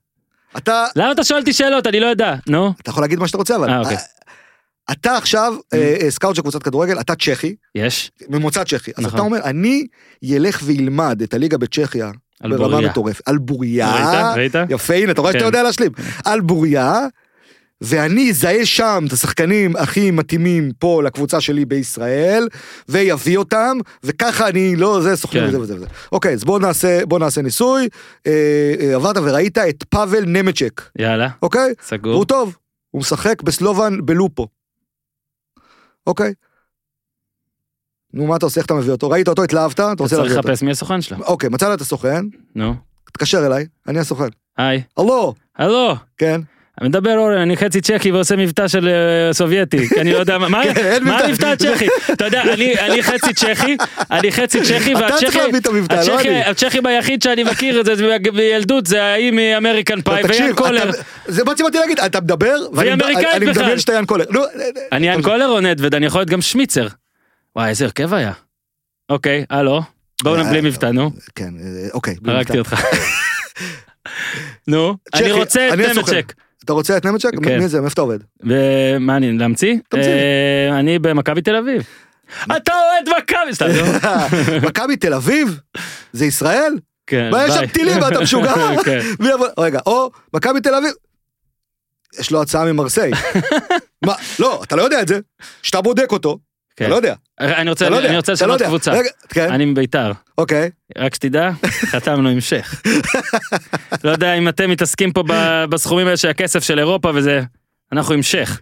אתה, 0.57 0.85
למה 0.95 1.11
אתה 1.11 1.23
שואל 1.23 1.39
אותי 1.39 1.53
שאלות? 1.53 1.87
אני 1.87 1.99
לא 1.99 2.05
יודע. 2.05 2.35
נו, 2.47 2.73
אתה 2.81 2.89
יכול 2.89 3.03
להגיד 3.03 3.19
מה 3.19 3.27
שאתה 3.27 3.37
רוצה, 3.37 3.55
אבל... 3.55 3.69
אה, 3.69 3.79
אוקיי. 3.79 3.97
אתה 4.91 5.17
עכשיו 5.17 5.53
אה, 5.73 5.95
אה, 6.01 6.11
סקאוט 6.11 6.35
של 6.35 6.41
קבוצת 6.41 6.63
כדורגל, 6.63 6.99
אתה 6.99 7.15
צ'כי, 7.15 7.55
יש. 7.75 8.11
ממוצא 8.29 8.63
צ'כי. 8.63 8.91
אז 8.97 9.03
נכון. 9.03 9.19
אתה 9.19 9.25
אומר, 9.25 9.39
אני 9.43 9.87
ילך 10.21 10.61
וילמד 10.63 11.21
את 11.21 11.33
הליגה 11.33 11.57
בצ'כיה 11.57 12.11
ברמה. 12.43 12.81
מטורפת. 12.81 13.27
על 13.27 13.37
בוריה. 13.37 14.33
ראית? 14.35 14.55
ראית? 14.55 14.69
יפה, 14.69 14.93
הנה, 14.93 15.11
אתה 15.11 15.21
רואה 15.21 15.31
שאתה 15.31 15.39
כן. 15.39 15.45
יודע 15.45 15.63
להשלים. 15.63 15.91
על 16.25 16.41
בוריה, 16.41 17.05
ואני 17.81 18.29
אזהה 18.29 18.65
שם 18.65 19.03
את 19.07 19.13
השחקנים 19.13 19.75
הכי 19.75 20.11
מתאימים 20.11 20.71
פה 20.79 21.03
לקבוצה 21.03 21.41
שלי 21.41 21.65
בישראל, 21.65 22.47
ויביא 22.89 23.37
אותם, 23.37 23.77
וככה 24.03 24.47
אני 24.47 24.75
לא, 24.75 25.01
זה 25.01 25.15
סוכנים 25.15 25.43
כן. 25.43 25.49
וזה 25.49 25.59
וזה 25.59 25.75
וזה. 25.75 25.85
אוקיי, 26.11 26.33
אז 26.33 26.43
בוא 26.43 26.59
נעשה, 26.59 27.05
בוא 27.05 27.19
נעשה 27.19 27.41
ניסוי. 27.41 27.87
אה, 28.27 28.73
אה, 28.79 28.95
עברת 28.95 29.17
וראית 29.17 29.57
את 29.57 29.83
פאבל 29.83 30.25
נמצ'ק, 30.25 30.81
יאללה, 30.99 31.29
אוקיי? 31.41 31.73
סגור. 31.81 32.11
והוא 32.13 32.25
טוב, 32.25 32.57
הוא 32.91 32.99
משחק 32.99 33.41
בסלובן 33.41 34.05
בלופו. 34.05 34.47
אוקיי? 36.07 36.33
נו, 38.13 38.27
מה 38.27 38.35
אתה 38.35 38.45
עושה? 38.45 38.59
איך 38.59 38.65
אתה 38.65 38.73
מביא 38.73 38.91
אותו? 38.91 39.09
ראית 39.09 39.27
אותו, 39.27 39.43
התלהבת? 39.43 39.73
אתה 39.73 39.93
אתה 39.93 40.03
רוצה 40.03 40.15
צריך 40.15 40.27
להביא 40.27 40.37
אותו. 40.37 40.49
לחפש 40.49 40.63
מי 40.63 40.71
הסוכן 40.71 41.01
שלו. 41.01 41.17
אוקיי, 41.25 41.49
מצא 41.49 41.73
את 41.73 41.81
הסוכן, 41.81 42.25
נו. 42.55 42.75
תתקשר 43.05 43.45
אליי, 43.45 43.65
אני 43.87 43.99
הסוכן. 43.99 44.29
היי. 44.57 44.83
הלו, 44.97 45.33
הלו. 45.57 45.95
כן. 46.17 46.41
מדבר 46.81 47.17
אורן, 47.17 47.37
אני 47.37 47.57
חצי 47.57 47.81
צ'כי 47.81 48.11
ועושה 48.11 48.35
מבטא 48.35 48.67
של 48.67 48.87
אה, 48.87 49.33
סובייטי, 49.33 49.89
כי 49.89 50.01
אני 50.01 50.13
לא 50.13 50.17
יודע 50.17 50.37
מה, 50.37 50.49
מה 50.49 50.63
כן. 50.63 51.07
המבטא 51.07 51.45
הצ'כי? 51.45 51.87
אתה 52.11 52.25
יודע, 52.25 52.43
אני 52.79 53.03
חצי 53.03 53.33
צ'כי, 53.33 53.77
אני 54.11 54.31
חצי 54.31 54.61
צ'כי, 54.61 54.95
והצ'כי, 54.95 55.39
את 55.57 55.67
המבטא, 55.67 56.03
לא 56.83 56.89
היחיד 56.89 57.21
שאני 57.21 57.43
מכיר 57.43 57.79
את 57.79 57.85
זה 57.85 57.93
בילדות 58.33 58.85
זה 58.85 59.03
ההיא 59.03 59.31
מאמריקן 59.31 60.01
פאי 60.01 60.23
לא, 60.23 60.27
ויאן 60.29 60.53
קולר. 60.55 60.91
זה 61.27 61.43
מה 61.43 61.51
שבאתי 61.57 61.77
להגיד, 61.77 61.99
אתה 61.99 62.21
מדבר, 62.21 62.55
ואני. 62.73 62.95
מדמיין 63.45 63.79
שאתה 63.79 63.93
יאן 63.93 64.05
קולר. 64.05 64.25
נו, 64.29 64.41
אני 64.91 65.07
יאן 65.07 65.21
קולר 65.21 65.47
או 65.47 65.59
נדווד, 65.59 65.95
אני 65.95 66.05
יכול 66.05 66.21
להיות 66.21 66.29
גם 66.29 66.41
שמיצר. 66.41 66.87
וואי, 67.55 67.69
איזה 67.69 67.85
הרכב 67.85 68.13
היה. 68.13 68.31
אוקיי, 69.09 69.45
הלו. 69.49 69.81
בואו 70.23 70.35
אה, 70.35 70.43
בלי 70.43 70.61
מבטא, 70.61 70.85
נו. 70.85 71.11
כן, 71.35 71.53
אה, 71.59 71.87
אוקיי. 71.93 72.15
הרגתי. 72.27 72.59
אותך. 72.59 72.75
נו, 74.67 74.97
אני 75.13 75.31
רוצה 75.31 75.67
את 75.67 75.73
אני 75.73 75.85
הסוכן. 75.85 76.15
נמצ'ק. 76.15 76.33
אתה 76.65 76.73
רוצה 76.73 76.97
את 76.97 77.05
נמצ'ק? 77.05 77.31
כן. 77.43 77.59
מי 77.59 77.67
זה? 77.67 77.81
מאיפה 77.81 77.93
אתה 77.93 78.01
עובד? 78.01 78.19
ומה 78.43 79.17
אני, 79.17 79.37
להמציא? 79.37 79.75
תמציא. 79.89 80.07
אה, 80.07 80.79
אני 80.79 80.99
במכבי 80.99 81.41
תל 81.41 81.55
אביב. 81.55 81.83
אתה 82.57 82.73
אוהד 82.73 83.09
מכבי, 83.17 83.53
סתם. 83.53 83.67
מכבי 84.67 84.95
תל 84.95 85.13
אביב? 85.13 85.59
זה 86.13 86.25
ישראל? 86.25 86.73
כן, 87.07 87.29
מה 87.31 87.45
יש 87.45 87.53
שם 87.53 87.59
ביי. 87.59 87.67
טילים 87.67 88.01
ואתה 88.01 88.21
משוגע? 88.21 88.53
כן. 88.85 88.99
רגע, 89.57 89.79
או 89.85 90.11
מכבי 90.33 90.61
תל 90.61 90.75
אביב. 90.75 90.91
יש 92.19 92.31
לו 92.31 92.41
הצעה 92.41 92.65
ממרסיי. 92.65 93.11
מה, 94.05 94.13
לא, 94.39 94.61
אתה 94.63 94.75
לא 94.75 94.81
יודע 94.81 95.01
את 95.01 95.07
זה. 95.07 95.19
כשאתה 95.61 95.81
בודק 95.81 96.11
אותו. 96.11 96.37
אתה 96.85 96.91
לא 96.91 96.95
יודע. 96.95 97.13
אני 97.39 97.69
רוצה 97.69 97.85
אתה 97.85 97.91
לא 97.91 97.97
יודע. 97.97 98.07
אני 98.09 98.17
רוצה 98.17 98.33
אתה 98.33 98.45
לא 98.47 98.55
לשנות. 98.55 98.67
קבוצה. 98.69 98.93
כן, 99.29 99.51
אני 99.51 99.65
מביתר. 99.65 100.11
אוקיי. 100.37 100.69
רק 100.97 101.15
שתדע, 101.15 101.49
חתמנו 101.91 102.29
עם 102.29 102.41
שייח. 102.41 102.81
לא 104.03 104.11
יודע 104.11 104.33
אם 104.33 104.47
אתם 104.49 104.69
מתעסקים 104.69 105.11
פה 105.11 105.23
בסכומים 105.69 106.05
האלה 106.07 106.17
של 106.17 106.27
הכסף 106.29 106.63
של 106.63 106.79
אירופה 106.79 107.11
וזה, 107.15 107.41
אנחנו 107.91 108.13
עם 108.13 108.21
שייח. 108.23 108.61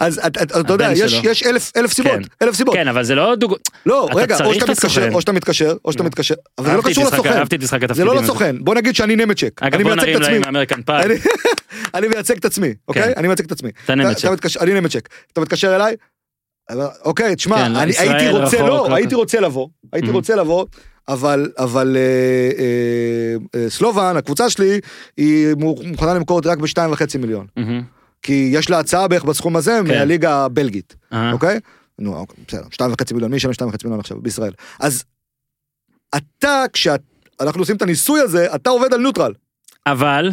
אז 0.00 0.20
אתה- 0.26 0.72
יודע, 0.72 0.90
יש- 0.92 1.42
אלף 1.76 1.92
סיבות. 1.92 2.12
כן. 2.12 2.22
אלף 2.42 2.54
סיבות. 2.54 2.74
כן, 2.74 2.88
אבל 2.88 3.04
זה 3.04 3.14
לא 3.14 3.34
דוג... 3.34 3.54
לא, 3.86 4.08
רגע, 4.14 4.36
או 4.44 4.54
שאתה 4.54 4.64
את 4.64 4.70
מתקשר. 4.70 5.12
או 5.12 5.20
שאתה 5.20 5.32
מתקשר, 5.32 5.76
או 5.84 5.92
שאתה 5.92 6.02
נו. 6.02 6.06
מתקשר, 6.08 6.34
אבל 6.58 6.70
זה 6.70 6.76
לא 6.76 6.82
קשור 6.82 7.04
לסוכן. 7.04 7.32
אהבתי 7.32 7.56
את 7.56 7.62
משחק 7.62 7.78
זה 7.80 7.84
התפקידים 7.84 8.06
לא 8.06 8.14
הזה. 8.14 8.22
לסוכן. 8.22 8.56
בוא 8.60 8.74
נגיד 8.74 8.96
שאני 8.96 9.16
נמצ'ק. 9.16 9.62
אגב, 9.62 9.74
אני 9.74 9.84
בוא 9.84 9.90
מייצג 9.94 10.06
נרים 10.08 10.16
את 10.16 10.22
עצמי. 10.22 10.34
להם 10.38 10.48
אמריקן 10.48 10.82
פאי. 10.86 11.04
אני- 11.94 12.08
מייצג 12.08 12.36
את 12.36 12.44
עצמי, 12.44 12.74
אוקיי? 12.88 13.12
אני 13.16 13.26
מייצג 13.28 13.44
את 13.44 13.52
עצמי. 13.52 13.70
אתה 13.84 13.94
נמצ'ק. 13.94 14.24
אני 14.60 14.74
נמצ'ק. 14.74 15.08
אתה 15.32 15.40
מתקשר 15.40 15.76
אליי? 15.76 15.96
אבל- 16.70 16.86
אוקיי, 17.04 17.36
תשמע, 17.36 17.56
כן, 17.56 17.72
לא, 17.72 17.82
אני 17.82 17.92
הייתי 17.98 18.28
רוצה, 18.30 18.60
לא, 18.62 18.66
לא 18.90 18.94
הייתי. 18.94 19.14
רוצה 19.14 19.40
לבוא, 19.40 19.68
הייתי 19.92 20.08
Mhm. 20.08 20.12
רוצה 20.12 20.36
לבוא, 20.36 20.66
אבל, 21.08 21.50
אבל 21.58 21.96
אה, 21.96 22.02
אה, 22.58 23.60
אה, 23.60 23.70
סלובן, 23.70 24.14
הקבוצה 24.16 24.50
שלי, 24.50 24.80
היא 25.16 25.54
מוכנה 25.58 26.14
למכור 26.14 26.36
אותי 26.36 26.48
רק 26.48 26.58
בשתיים 26.58 26.92
וחצי 26.92 27.18
מיליון. 27.18 27.46
מהמם. 27.56 27.82
כי 28.22 28.50
יש 28.52 28.70
לה 28.70 28.78
הצעה 28.78 29.08
בערך 29.08 29.24
בסכום 29.24 29.56
הזה 29.56 29.80
כן. 29.86 29.86
מהליגה 29.98 30.44
הבלגית. 30.44 30.96
אה, 31.12 31.32
אוקיי? 31.32 31.60
נו, 31.98 32.16
אוקיי, 32.16 32.44
בסדר, 32.48 32.62
שתיים 32.70 32.92
וחצי 32.92 33.14
מיליון, 33.14 33.30
מי 33.30 33.36
ישלם 33.36 33.52
שתיים 33.52 33.70
וחצי 33.70 33.86
מיליון 33.86 34.00
עכשיו 34.00 34.20
בישראל? 34.22 34.52
אז 34.80 35.04
אתה, 36.16 36.64
כשאנחנו 36.72 37.60
עושים 37.62 37.76
את 37.76 37.82
הניסוי 37.82 38.20
הזה, 38.20 38.54
אתה 38.54 38.70
עובד 38.70 38.94
על 38.94 39.00
נוטרל. 39.00 39.32
אבל, 39.86 40.30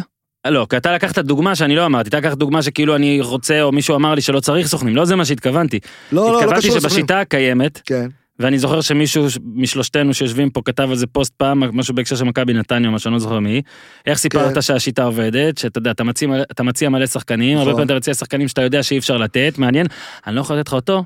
לא, 0.48 0.66
כי 0.70 0.76
אתה 0.76 0.94
לקחת 0.94 1.18
דוגמה 1.18 1.54
שאני 1.54 1.76
לא 1.76 1.86
אמרתי, 1.86 2.08
אתה 2.08 2.18
לקחת 2.18 2.38
דוגמה 2.38 2.62
שכאילו 2.62 2.96
אני 2.96 3.20
רוצה, 3.20 3.62
או 3.62 3.72
מישהו 3.72 3.96
אמר 3.96 4.14
לי 4.14 4.20
שלא 4.20 4.40
צריך 4.40 4.66
סוכנים, 4.66 4.96
לא 4.96 5.04
זה 5.04 5.16
מה 5.16 5.24
שהתכוונתי. 5.24 5.78
לא, 6.12 6.22
לא, 6.26 6.32
לא 6.32 6.38
התכוונתי 6.38 6.60
קשור 6.60 6.76
לסוכנים. 6.76 6.90
שבשיטה 6.98 7.20
הקיימת, 7.20 7.80
כן, 7.86 8.06
ואני 8.38 8.58
זוכר 8.58 8.80
שמישהו 8.80 9.26
משלושתנו 9.54 10.14
שיושבים 10.14 10.50
פה 10.50 10.60
כתב 10.64 10.88
על 10.90 10.96
זה 10.96 11.06
פוסט 11.06 11.32
פעם, 11.36 11.76
משהו 11.78 11.94
בהקשר 11.94 12.16
של 12.16 12.24
מכבי 12.24 12.52
נתניה, 12.52 12.90
מה 12.90 12.98
שאני 12.98 13.12
לא 13.12 13.18
זוכר 13.18 13.38
מי, 13.38 13.62
איך 14.06 14.18
סיפרת 14.18 14.54
כן. 14.54 14.60
שהשיטה 14.62 15.04
עובדת, 15.04 15.58
שאתה 15.58 15.78
יודע, 15.78 15.90
אתה 15.90 16.04
מציע, 16.04 16.28
מלא- 16.28 16.42
אתה 16.50 16.62
מציע 16.62 16.88
מלא 16.88 17.06
שחקנים, 17.06 17.58
הרבה 17.58 17.70
נכון. 17.70 17.74
פעמים 17.74 17.86
אתה 17.86 17.96
מציע 17.96 18.14
שחקנים 18.14 18.48
שאתה 18.48 18.62
יודע 18.62 18.82
שאי 18.82 18.98
אפשר 18.98 19.16
לתת, 19.16 19.54
מעניין, 19.58 19.86
אני 20.26 20.34
לא 20.36 20.40
יכול 20.40 20.56
לתת 20.56 20.68
לך 20.68 20.74
אותו, 20.74 21.04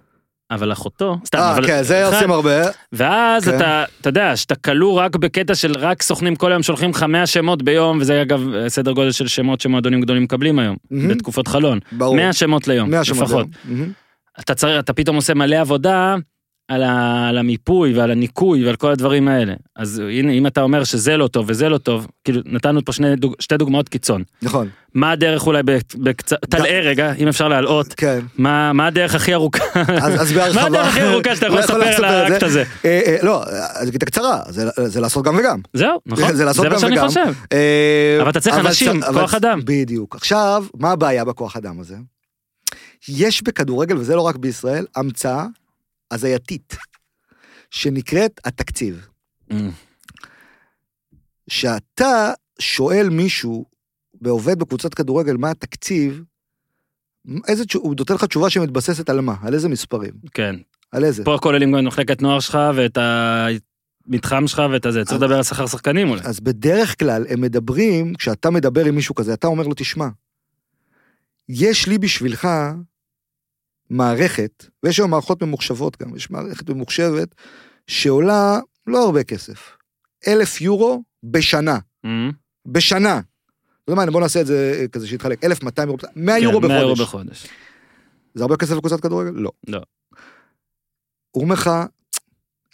אבל 0.51 0.73
אחותו, 0.73 1.17
סתם, 1.27 1.39
אה, 1.39 1.53
אבל... 1.53 1.67
כן, 1.67 1.83
זה 1.83 2.09
אחד- 2.09 2.15
עושים 2.17 2.31
הרבה. 2.31 2.61
ואז 2.93 3.45
כן. 3.45 3.57
אתה, 3.57 3.85
אתה 4.01 4.09
יודע, 4.09 4.37
שאתה 4.37 4.55
כלוא 4.55 5.01
רק 5.01 5.17
בקטע 5.17 5.55
של 5.55 5.73
רק 5.79 6.03
סוכנים 6.03 6.37
כל 6.37 6.53
היום 6.53 6.63
שולחים 6.63 6.91
לך 6.91 7.03
100 7.03 7.27
שמות 7.27 7.63
ביום, 7.63 7.99
וזה 8.01 8.23
אגב 8.23 8.41
סדר 8.69 8.93
גודל 8.93 9.13
של 9.13 9.29
שמות 9.29 9.61
שמועדונים 9.61 10.01
גדולים 10.01 10.23
מקבלים 10.23 10.59
היום, 10.59 10.77
מהמם. 10.91 11.09
בתקופות 11.09 11.49
חלון. 11.49 11.79
ברור. 11.93 12.17
100 12.17 12.33
שמות 12.33 12.69
ליום, 12.69 12.91
100 12.91 13.05
שמות 13.05 13.19
לפחות. 13.23 13.47
ליום. 13.65 13.79
מהמם. 13.79 13.93
אתה 14.41 14.55
צריך, 14.55 14.79
אתה 14.79 14.93
פתאום 14.93 15.17
עושה 15.17 15.35
מלא 15.35 15.57
עבודה 15.57 16.17
על, 16.69 16.83
ה, 16.83 17.29
על 17.29 17.39
המיפוי 17.39 17.95
ועל 17.99 18.11
הניקוי 18.11 18.67
ועל 18.67 18.77
כל 18.77 18.91
הדברים 18.91 19.29
האלה. 19.29 19.55
אז 19.77 20.03
הנה, 20.11 20.33
אם 20.33 20.47
אתה 20.47 20.63
אומר 20.63 20.85
שזה 20.85 21.17
לא 21.17 21.29
טוב 21.29 21.45
וזה 21.49 21.69
לא 21.69 21.79
טוב, 21.79 22.07
כאילו 22.25 22.41
נתנו 22.45 22.85
פה 22.85 22.93
שני, 22.93 23.17
דוג, 23.17 23.35
שתי 23.41 23.57
דוגמאות 23.57 23.89
קיצון. 23.89 24.23
נכון, 24.43 24.69
מה 24.95 25.11
הדרך 25.11 25.47
אולי 25.47 25.63
בקצת, 25.99 26.37
תלאה 26.51 26.81
רגע, 26.81 27.13
אם 27.13 27.29
אפשר 27.29 27.49
להלאות, 27.49 27.95
כן. 27.97 28.21
מה, 28.39 28.73
מה 28.73 28.87
הדרך 28.87 29.15
הכי 29.15 29.35
ארוכה? 29.35 29.65
אז 30.03 30.21
אז 30.23 30.33
בהרחבה. 30.33 30.61
מה 30.61 30.67
הדרך 30.67 30.87
הכי 30.87 31.03
ארוכה 31.03 31.37
שאתה 31.37 31.47
יכול 31.49 31.59
לא 31.59 31.65
לספר 31.91 32.05
על 32.07 32.33
האקט 32.33 32.41
זה. 32.41 32.47
הזה? 32.47 32.65
אה, 32.85 33.01
אה, 33.07 33.17
לא, 33.23 33.43
אז 33.75 33.89
אגיד 33.89 34.05
קצרה, 34.05 34.41
זה- 34.49 34.65
זה 34.87 35.01
לעשות 35.01 35.25
גם 35.25 35.37
וגם. 35.39 35.61
זהו, 35.75 36.01
נכון, 36.07 36.33
זה 36.37 36.45
לעשות 36.45 36.63
זה 36.63 36.69
מה 36.69 36.75
גם 36.75 36.81
שאני 36.81 36.93
וגם. 36.99 37.07
חושב. 37.09 37.27
אה, 37.53 38.19
אבל 38.23 38.31
אתה 38.31 38.41
צריך 38.41 38.57
אנשים, 38.59 39.01
כוח 39.13 39.35
אדם. 39.35 39.61
בדיוק. 39.65 40.17
עכשיו, 40.17 40.65
מה 40.79 40.91
הבעיה 40.91 41.25
בכוח 41.25 41.57
אדם 41.57 41.81
הזה? 41.81 41.97
יש 43.09 43.43
בכדורגל, 43.43 43.97
וזה 43.97 44.17
לא 44.17 44.21
רק 44.23 44.37
בישראל, 44.37 44.87
המצאה 44.97 45.45
הזייתית, 46.11 46.77
שנקראת 47.71 48.41
התקציב. 48.45 49.09
אמ, 49.51 49.71
שאתה 51.51 52.33
שואל 52.59 53.09
מישהו 53.09 53.65
ועובד 54.23 54.59
בקבוצת 54.59 54.95
כדורגל 54.95 55.37
מה 55.37 55.51
התקציב, 55.51 56.23
איזה, 57.49 57.65
תשו- 57.65 57.79
הוא 57.81 57.95
נותן 57.99 58.15
לך 58.15 58.25
תשובה 58.25 58.51
שמתבססת 58.51 59.11
על 59.11 59.21
מה? 59.21 59.35
על 59.43 59.55
איזה 59.55 59.69
מספרים? 59.69 60.13
כן, 60.35 60.57
על 60.93 61.05
איזה? 61.05 61.25
פה 61.25 61.37
כוללים 61.43 61.73
גם 61.73 61.79
את 61.79 61.85
מחלקת 61.85 62.23
נוער 62.23 62.41
שלך 62.41 62.59
ואת 62.77 62.99
המתחם 64.07 64.47
שלך 64.47 64.63
ואת 64.73 64.87
הזה, 64.87 65.05
צריך 65.05 65.23
לדבר 65.23 65.37
על 65.37 65.43
שכר 65.43 65.67
שחקנים 65.67 66.11
אולי. 66.11 66.23
אז 66.25 66.41
בדרך 66.41 66.99
כלל 66.99 67.25
הם 67.29 67.41
מדברים, 67.41 68.15
כשאתה 68.15 68.51
מדבר 68.51 68.85
עם 68.85 68.95
מישהו 68.95 69.15
כזה, 69.15 69.35
אתה 69.35 69.47
אומר 69.47 69.67
לו, 69.67 69.75
תשמע, 69.77 70.09
יש 71.49 71.89
לי 71.89 71.99
בשבילך 71.99 72.49
מערכת, 73.91 74.67
ויש 74.83 74.99
היום 74.99 75.11
מערכות 75.11 75.43
ממוחשבות 75.43 76.03
גם, 76.03 76.17
יש 76.17 76.31
מערכת 76.31 76.71
ממוחשבת 76.71 77.35
שעולה 77.87 78.59
לא 78.87 79.05
הרבה 79.05 79.25
כסף, 79.25 79.77
אלף 80.29 80.61
יורו 80.61 81.03
בשנה, 81.23 81.79
אמ, 82.05 82.31
בשנה. 82.67 83.21
אתה 83.85 83.93
יודע 83.93 84.05
מה, 84.05 84.11
בוא 84.13 84.21
נעשה 84.21 84.41
את 84.41 84.47
זה 84.47 84.79
אה, 84.81 84.89
כזה 84.89 85.07
שיתחלק, 85.07 85.45
1,200 85.45 85.89
יורו, 85.89 85.99
100 86.17 86.37
כן, 86.37 86.43
יורו 86.43 86.61
100 86.61 86.81
יורו 86.81 86.95
בחודש. 86.95 87.09
בחודש. 87.09 87.47
זה 88.35 88.43
הרבה 88.43 88.57
כסף 88.57 88.77
לקבוצת 88.77 89.01
כדורגל? 89.01 89.31
לא. 89.31 89.51
לא. 89.69 89.81
הוא 91.31 91.45
אומר 91.45 91.55
לך, 91.55 91.71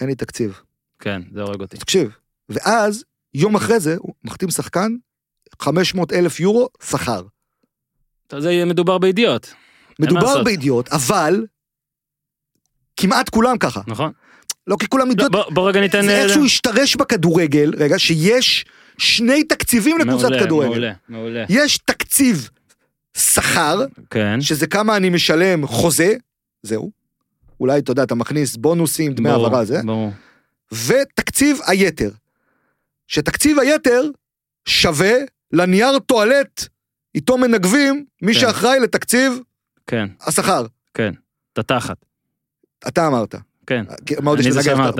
אין 0.00 0.08
לי 0.08 0.14
תקציב. 0.14 0.60
כן, 0.98 1.22
זה 1.32 1.42
הורג 1.42 1.60
אותי. 1.60 1.76
תקשיב. 1.76 2.10
ואז, 2.48 3.04
יום 3.34 3.54
אחרי 3.54 3.80
זה, 3.80 3.96
הוא 3.98 4.14
מחתים 4.24 4.50
שחקן, 4.50 4.92
500 5.62 6.12
אלף 6.12 6.40
יורו, 6.40 6.68
שכר. 6.82 7.22
זה 8.38 8.64
מדובר 8.66 8.98
בידיעות, 8.98 9.54
מדובר. 10.00 10.42
בידיעות, 10.44 10.88
אבל 10.88 11.46
כמעט 12.96 13.28
כולם 13.28 13.58
ככה. 13.58 13.80
נכון? 13.86 14.12
לא 14.66 14.76
כי 14.80 14.86
כולם 14.88 15.06
לא, 15.08 15.12
ידיעות, 15.12 15.32
בוא- 15.54 15.68
רגע 15.68 15.80
ניתן... 15.80 16.02
זה 16.04 16.10
אה, 16.10 16.22
איכשהו 16.22 16.44
השתרש 16.44 16.96
בכדורגל, 16.96 17.72
רגע, 17.76 17.98
שיש 17.98 18.64
שני 18.98 19.44
תקציבים 19.44 19.98
לקבוצת 19.98 20.28
כדורגל. 20.40 20.68
מעולה, 20.68 20.92
מעולה. 21.08 21.44
יש 21.48 21.78
תקציב 21.78 22.48
שכר, 23.16 23.80
כן, 24.10 24.40
שזה 24.40 24.66
כמה 24.66 24.96
אני 24.96 25.10
משלם 25.10 25.66
חוזה, 25.66 26.14
זהו. 26.62 26.90
אולי, 27.60 27.78
אתה 27.78 27.90
יודע, 27.92 28.02
אתה 28.02 28.14
מכניס 28.14 28.56
בונוסים, 28.56 29.12
דמי 29.14 29.28
העברה, 29.28 29.64
זה. 29.64 29.80
ברור. 29.84 30.12
ותקציב 30.72 31.58
היתר. 31.66 32.10
שתקציב 33.08 33.58
היתר 33.58 34.02
שווה 34.68 35.12
לנייר 35.52 35.98
טואלט 35.98 36.66
איתו 37.14 37.38
מנגבים 37.38 38.04
מי 38.22 38.34
כן. 38.34 38.40
שאחראי 38.40 38.80
לתקציב 38.80 39.32
כן, 39.86 40.06
השכר. 40.26 40.66
כן. 40.94 41.12
את 41.52 41.58
התחת. 41.58 41.96
אתה 42.88 43.06
אמרת. 43.06 43.34
כן. 43.66 43.84
כי- 44.06 44.14
מה 44.22 44.30
עוד 44.30 44.40
יש 44.40 44.46
לנגב? 44.46 44.76
כן. 44.76 44.90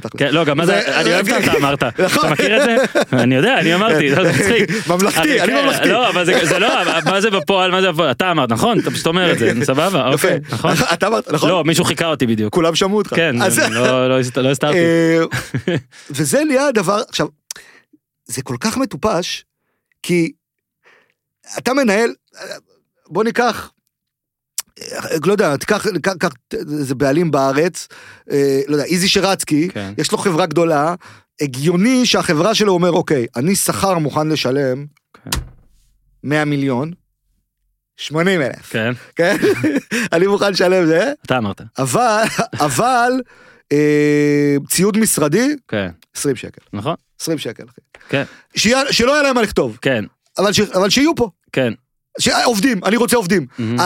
תכל'ס? 0.00 0.08
כן, 0.18 0.34
לא, 0.34 0.44
גם 0.44 0.56
מה 0.56 0.66
זה, 0.66 1.00
אני 1.00 1.14
אוהב 1.14 1.26
שאתה 1.28 1.56
אמרת, 1.58 1.82
נכון. 1.82 2.24
אתה 2.24 2.30
מכיר 2.32 2.56
את 2.56 2.62
זה? 2.64 2.76
אני 3.22 3.34
יודע, 3.34 3.58
אני 3.60 3.74
אמרתי, 3.74 4.14
זה 4.14 4.22
מצחיק. 4.30 4.70
ממלכתי, 4.88 5.40
אני 5.40 5.52
כן, 5.52 5.64
ממלכתי. 5.64 5.88
לא, 5.88 6.08
אבל 6.10 6.24
זה 6.24 6.58
לא, 6.58 6.68
מה 7.04 7.20
זה 7.20 7.30
בפועל, 7.30 7.70
מה 7.70 7.80
זה 7.80 7.92
בפועל, 7.92 8.10
אתה 8.10 8.30
אמרת, 8.30 8.52
נכון? 8.52 8.78
אתה 8.80 8.90
פשוט 8.90 9.06
אומר 9.06 9.32
את 9.32 9.38
זה, 9.38 9.52
סבבה. 9.64 10.08
אוקיי, 10.12 10.38
נכון? 10.50 10.72
אתה 10.94 11.06
אמרת, 11.06 11.32
נכון? 11.32 11.48
לא, 11.50 11.64
מישהו 11.64 11.84
חיכה 11.84 12.06
אותי 12.06 12.26
בדיוק. 12.26 12.54
כולם 12.54 12.74
שמעו 12.74 12.98
אותך. 12.98 13.10
כן, 13.16 13.36
לא- 13.70 14.08
לא 14.08 14.20
הסת- 14.20 14.36
לא 14.38 14.50
הסתרתי. 14.50 14.78
אה, 14.78 15.18
וזה 16.10 16.44
נהיה 16.44 16.66
הדבר, 16.66 17.02
עכשיו, 17.08 17.26
זה 18.26 18.42
כל 18.42 18.56
כך 18.60 18.76
מטופש, 18.76 19.44
כי 20.02 20.32
אתה 21.58 21.74
מנהל, 21.74 22.10
בוא 23.08 23.24
ניקח, 23.24 23.56
אה, 23.64 23.77
לא 25.26 25.32
יודע, 25.32 25.56
תיקח, 25.56 25.86
קח, 26.20 26.28
איזה 26.52 26.94
בעלים 26.94 27.30
בארץ, 27.30 27.88
אה, 28.30 28.60
לא 28.68 28.74
יודע, 28.74 28.84
איזי 28.84 29.08
שרצקי, 29.08 29.68
כן. 29.68 29.92
יש 29.98 30.12
לו 30.12 30.18
חברה 30.18 30.46
גדולה, 30.46 30.94
הגיוני 31.40 32.06
שהחברה 32.06 32.54
שלו 32.54 32.72
אומר, 32.72 32.92
אוקיי, 32.92 33.26
אני 33.36 33.54
שכר 33.56 33.98
מוכן 33.98 34.28
לשלם 34.28 34.86
כן. 35.24 35.30
100 36.24 36.44
מיליון, 36.44 36.92
80 37.96 38.40
אלף, 38.42 38.70
כן, 38.70 38.92
כן? 39.16 39.36
אני 40.12 40.26
מוכן 40.26 40.52
לשלם 40.52 40.86
זה, 40.86 41.12
אתה 41.26 41.38
אמרת. 41.38 41.60
אבל, 41.78 42.22
אבל, 42.60 43.12
אה, 43.72 44.56
ציוד 44.68 44.98
משרדי, 44.98 45.56
כן, 45.68 45.90
20 46.16 46.36
שקל. 46.36 46.60
נכון? 46.72 46.94
20 47.20 47.38
שקל, 47.38 47.64
אחי. 47.68 47.80
כן, 48.08 48.22
שיהיה- 48.56 48.92
שלא 48.92 49.12
יהיה 49.12 49.22
להם 49.22 49.34
מה 49.34 49.42
לכתוב, 49.42 49.78
כן, 49.82 50.04
אבל, 50.38 50.52
ש, 50.52 50.60
אבל 50.60 50.90
שיהיו 50.90 51.14
פה. 51.16 51.30
כן. 51.52 51.72
ש... 52.18 52.28
עובדים, 52.28 52.84
אני 52.84 52.96
רוצה 52.96 53.16
עובדים. 53.16 53.46
מהמם. 53.58 53.78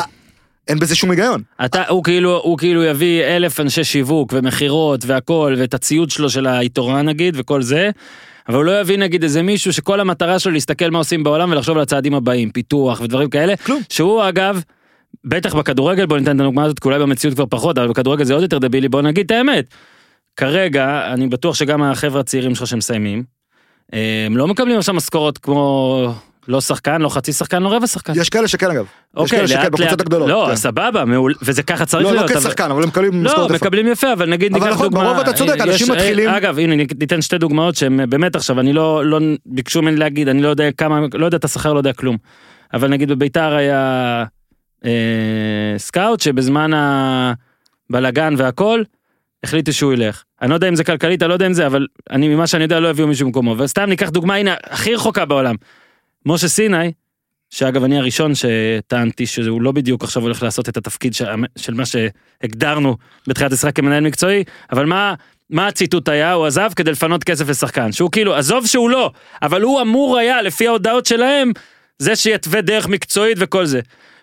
אה, 0.72 0.74
אין 0.74 0.78
בזה 0.78 0.94
שום 0.94 1.10
היגיון. 1.10 1.42
אתה, 1.64 1.82
הוא 1.88 2.04
כאילו, 2.04 2.40
הוא 2.42 2.58
כאילו 2.58 2.84
יביא 2.84 3.24
אלף 3.24 3.60
אנשי 3.60 3.84
שיווק 3.84 4.32
ומכירות 4.36 5.04
והכל, 5.06 5.54
ואת 5.58 5.74
הציוד 5.74 6.10
שלו 6.10 6.30
של 6.30 6.46
העיתורן 6.46 7.08
נגיד, 7.08 7.34
וכל 7.38 7.62
זה, 7.62 7.90
אבל 8.48 8.56
הוא 8.56 8.64
לא 8.64 8.80
יביא 8.80 8.98
נגיד 8.98 9.22
איזה 9.22 9.42
מישהו 9.42 9.72
שכל 9.72 10.00
המטרה 10.00 10.38
שלו 10.38 10.52
להסתכל 10.52 10.90
מה 10.90 10.98
עושים 10.98 11.24
בעולם 11.24 11.50
ולחשוב 11.50 11.76
על 11.76 11.82
הצעדים 11.82 12.14
הבאים, 12.14 12.50
פיתוח 12.50 13.00
ודברים 13.00 13.30
כאלה, 13.30 13.56
כלום. 13.56 13.82
שהוא 13.88 14.28
אגב, 14.28 14.62
בטח 15.24 15.54
בכדורגל, 15.54 16.06
בוא 16.06 16.18
ניתן 16.18 16.36
את 16.36 16.40
הדוגמה 16.40 16.64
הזאת, 16.64 16.78
כי 16.78 16.88
אולי 16.88 16.98
במציאות 16.98 17.34
כבר 17.34 17.46
פחות, 17.46 17.78
אבל 17.78 17.88
בכדורגל 17.88 18.24
זה 18.24 18.34
עוד 18.34 18.42
יותר 18.42 18.58
דבילי, 18.58 18.88
בוא 18.88 19.02
נגיד 19.02 19.24
את 19.24 19.30
האמת. 19.30 19.64
כרגע, 20.36 21.12
אני 21.12 21.26
בטוח 21.28 21.54
שגם 21.54 21.82
החבר'ה 21.82 22.20
הצעירים 22.20 22.54
שלך 22.54 22.66
שמסיימים, 22.66 23.24
הם 23.92 24.36
לא 24.36 24.48
מקבלים 24.48 24.78
עכשיו 24.78 24.94
משכורות 24.94 25.38
כמו 25.38 26.14
לא 26.48 26.60
שחקן, 26.60 27.02
לא 27.02 27.08
חצי 27.08 27.32
שחקן, 27.32 27.62
לא 27.62 27.68
רבע 27.76 27.86
שחקן. 27.86 28.12
יש 28.16 28.28
כאלה 28.28 28.48
שכן 28.48 28.70
אגב. 28.70 28.84
יש 28.84 28.88
אוקיי, 29.16 29.38
כאלה 29.38 29.48
שכן, 29.48 29.64
בקבוצות 29.70 30.00
הגדולות. 30.00 30.28
לא, 30.28 30.46
כן. 30.50 30.56
סבבה, 30.56 31.04
מעול, 31.04 31.34
וזה 31.42 31.62
ככה 31.62 31.86
צריך 31.86 32.04
לא, 32.04 32.12
להיות. 32.12 32.30
לא 32.30 32.34
אבל- 32.36 32.40
כשחקן, 32.44 32.70
אבל 32.70 32.82
הם 32.82 32.88
מקבלים 32.88 33.12
לא, 33.12 33.30
משכורת 33.30 33.50
יפה. 33.50 33.54
מקבלים 33.66 33.86
יפה, 33.88 34.12
אבל 34.12 34.30
נגיד 34.30 34.52
אבל 34.54 34.60
ניקח 34.64 34.74
נכון, 34.74 34.86
דוגמה. 34.88 35.04
ברוב 35.04 35.18
אתה 35.18 35.32
צודק, 35.32 35.54
יש- 35.56 35.60
אנשים 35.62 35.92
מתחילים- 35.92 36.28
אגב, 36.28 36.58
הנה 36.58 36.76
ניתן 36.76 37.22
שתי 37.22 37.38
דוגמאות 37.38 37.74
שהם 37.76 38.00
באמת 38.08 38.36
עכשיו, 38.36 38.60
אני 38.60 38.72
לא, 38.72 39.06
לא, 39.06 39.18
ביקשו 39.46 39.82
ממני 39.82 39.96
להגיד, 39.96 40.28
אני 40.28 40.42
לא 40.42 40.48
יודע 40.48 40.72
כמה, 40.72 41.00
לא 41.14 41.24
יודע 41.26 41.36
את 41.36 41.44
השכר, 41.44 41.72
לא 41.72 41.78
יודע 41.78 41.92
כלום. 41.92 42.16
אבל 42.74 42.88
נגיד 42.88 43.08
בביתר 43.08 43.54
היה 43.54 44.24
אה, 44.84 44.90
סקאוט 45.78 46.20
שבזמן 46.20 46.70
הבלגן 47.90 48.34
והכל, 48.38 48.82
החליטו 49.44 49.72
שהוא 49.72 49.92
ילך. 49.92 50.22
אני 50.42 50.50
לא 50.50 50.54
יודע 50.54 50.68
אם 50.68 50.76
זה 50.76 50.84
כלכלית, 50.84 51.22
אני 51.22 51.28
לא 51.28 51.34
יודע 51.34 51.46
אם 51.46 51.52
זה, 51.52 51.66
אבל 51.66 51.86
אני 52.10 52.28
ממה 52.34 52.46
שאני 52.46 52.62
יודע 52.62 52.80
לא 52.80 52.88
הביאו 52.90 53.06
מישהו 53.08 53.26
במקומו. 53.26 53.54
וסתם 53.58 53.82
ניקח 53.88 54.08
דוגמה, 54.10 54.34
הנה, 54.34 54.54
הכי 54.70 54.94
רחוקה 54.94 55.24
בעולם. 55.24 55.54
משה 56.26 56.48
סיני, 56.48 56.92
שאגב 57.50 57.84
אני 57.84 57.98
הראשון 57.98 58.32
שטענתי 58.34 59.26
שהוא 59.26 59.62
לא 59.62 59.72
בדיוק 59.72 60.04
עכשיו 60.04 60.22
הולך 60.22 60.42
לעשות 60.42 60.68
את 60.68 60.76
התפקיד 60.76 61.14
של, 61.14 61.26
של 61.56 61.74
מה 61.74 61.82
שהגדרנו 61.86 62.96
בתחילת 63.26 63.50
המשחק 63.52 63.76
כמנהל 63.76 64.04
מקצועי, 64.04 64.44
אבל 64.72 64.86
מה, 64.86 65.14
מה 65.50 65.66
הציטוט 65.66 66.08
היה? 66.08 66.32
הוא 66.32 66.46
עזב 66.46 66.70
כדי 66.76 66.90
לפנות 66.90 67.24
כסף 67.24 67.48
לשחקן, 67.48 67.92
שהוא 67.92 68.10
כאילו, 68.10 68.34
עזוב 68.34 68.66
שהוא 68.66 68.90
לא, 68.90 69.10
אבל 69.42 69.62
הוא 69.62 69.80
אמור 69.80 70.18
היה, 70.18 70.42
לפי 70.42 70.66
ההודעות 70.66 71.06
שלהם, 71.06 71.52
זה 71.98 72.16
שיתווה 72.16 72.60
דרך 72.60 72.88
מקצועית 72.88 73.38
וכל 73.40 73.66
זה. 73.66 73.80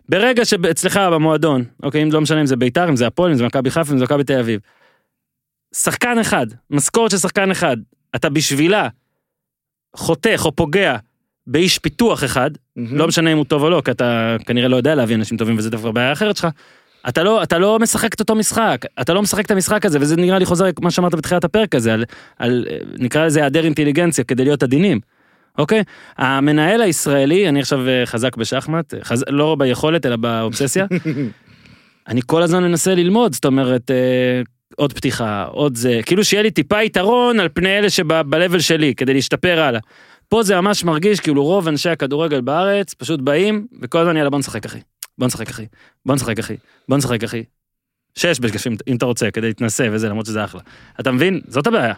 ברגע 0.09 0.45
שאצלך 0.45 0.99
במועדון, 1.13 1.63
אוקיי, 1.83 2.03
אם 2.03 2.11
לא 2.11 2.21
משנה 2.21 2.41
אם 2.41 2.45
זה 2.45 2.55
ביתר, 2.55 2.89
אם 2.89 2.95
זה 2.95 3.07
הפועל, 3.07 3.31
אם 3.31 3.37
זה 3.37 3.45
מכבי 3.45 3.71
חיפה, 3.71 3.93
אם 3.93 3.97
זה 3.97 4.03
מכבי 4.03 4.23
תל 4.23 4.39
אביב. 4.39 4.59
שחקן 5.75 6.19
אחד, 6.19 6.47
משכורת 6.69 7.11
של 7.11 7.17
שחקן 7.17 7.51
אחד, 7.51 7.77
אתה 8.15 8.29
בשבילה 8.29 8.87
חותך 9.95 10.41
או 10.45 10.55
פוגע 10.55 10.97
באיש 11.49 11.79
פיתוח 11.79 12.23
אחד, 12.23 12.51
מהמם. 12.75 12.97
לא 12.97 13.07
משנה 13.07 13.31
אם 13.31 13.37
הוא 13.37 13.45
טוב 13.45 13.63
או 13.63 13.69
לא, 13.69 13.81
כי 13.85 13.91
אתה 13.91 14.35
כנראה 14.45 14.67
לא 14.67 14.75
יודע 14.75 14.95
להביא 14.95 15.15
אנשים 15.15 15.37
טובים 15.37 15.57
וזה 15.57 15.69
דווקא 15.69 15.91
בעיה 15.91 16.11
אחרת 16.11 16.37
שלך. 16.37 16.47
אתה 17.09 17.23
לא, 17.23 17.43
אתה 17.43 17.57
לא 17.57 17.79
משחק 17.79 18.13
את 18.13 18.19
אותו 18.19 18.35
משחק, 18.35 18.85
אתה 19.01 19.13
לא 19.13 19.21
משחק 19.21 19.45
את 19.45 19.51
המשחק 19.51 19.85
הזה, 19.85 19.97
וזה 20.01 20.15
נראה 20.15 20.39
לי 20.39 20.45
חוזר 20.45 20.65
למה 20.81 20.91
שאמרת 20.91 21.15
בתחילת 21.15 21.43
הפרק 21.43 21.75
הזה, 21.75 21.93
על, 21.93 22.05
על 22.39 22.65
נקרא 22.97 23.25
לזה 23.25 23.39
היעדר 23.39 23.65
אינטליגנציה 23.65 24.23
כדי 24.23 24.43
להיות 24.43 24.63
עדינים. 24.63 24.99
אוקיי? 25.57 25.83
המנהל 26.17 26.81
הישראלי, 26.81 27.49
אני 27.49 27.59
עכשיו 27.59 27.87
אה, 27.87 28.05
חזק 28.05 28.37
בשחמט, 28.37 28.93
חז... 29.03 29.25
לא 29.29 29.55
ביכולת 29.59 30.05
אלא 30.05 30.15
באובססיה, 30.15 30.85
אני 32.09 32.21
כל 32.25 32.41
הזמן 32.41 32.63
מנסה 32.63 32.95
ללמוד, 32.95 33.33
זאת 33.33 33.45
אומרת, 33.45 33.91
אה, 33.91 34.41
עוד 34.75 34.93
פתיחה, 34.93 35.43
עוד 35.43 35.75
זה, 35.75 35.99
כאילו 36.05 36.23
שיהיה 36.23 36.43
לי 36.43 36.51
טיפה 36.51 36.83
יתרון 36.83 37.39
על 37.39 37.49
פני 37.53 37.77
אלה 37.77 37.89
שב-level 37.89 38.59
שלי, 38.59 38.95
כדי 38.95 39.13
להשתפר 39.13 39.59
הלאה. 39.59 39.79
פה 40.29 40.43
זה 40.43 40.61
ממש 40.61 40.83
מרגיש 40.83 41.19
כאילו 41.19 41.43
רוב 41.43 41.67
אנשי 41.67 41.89
הכדורגל 41.89 42.41
בארץ 42.41 42.93
פשוט 42.93 43.19
באים 43.19 43.67
וכל 43.81 43.99
הזמן 43.99 44.17
יאללה 44.17 44.29
בוא 44.29 44.39
נשחק 44.39 44.65
אחי. 44.65 44.79
בוא 45.17 45.27
נשחק 45.27 45.49
אחי. 45.49 45.65
בוא 46.05 46.15
נשחק 46.15 46.39
אחי. 46.39 46.55
בוא 46.89 46.97
נשחק 46.97 47.23
אחי. 47.23 47.43
שש 48.15 48.39
בשגשים 48.39 48.75
אם 48.87 48.95
אתה 48.95 49.05
רוצה 49.05 49.31
כדי 49.31 49.47
להתנסה 49.47 49.87
וזה 49.91 50.09
למרות 50.09 50.25
שזה 50.25 50.43
אחלה. 50.43 50.61
אתה 50.99 51.11
מבין? 51.11 51.41
זאת 51.47 51.67
הבעיה. 51.67 51.93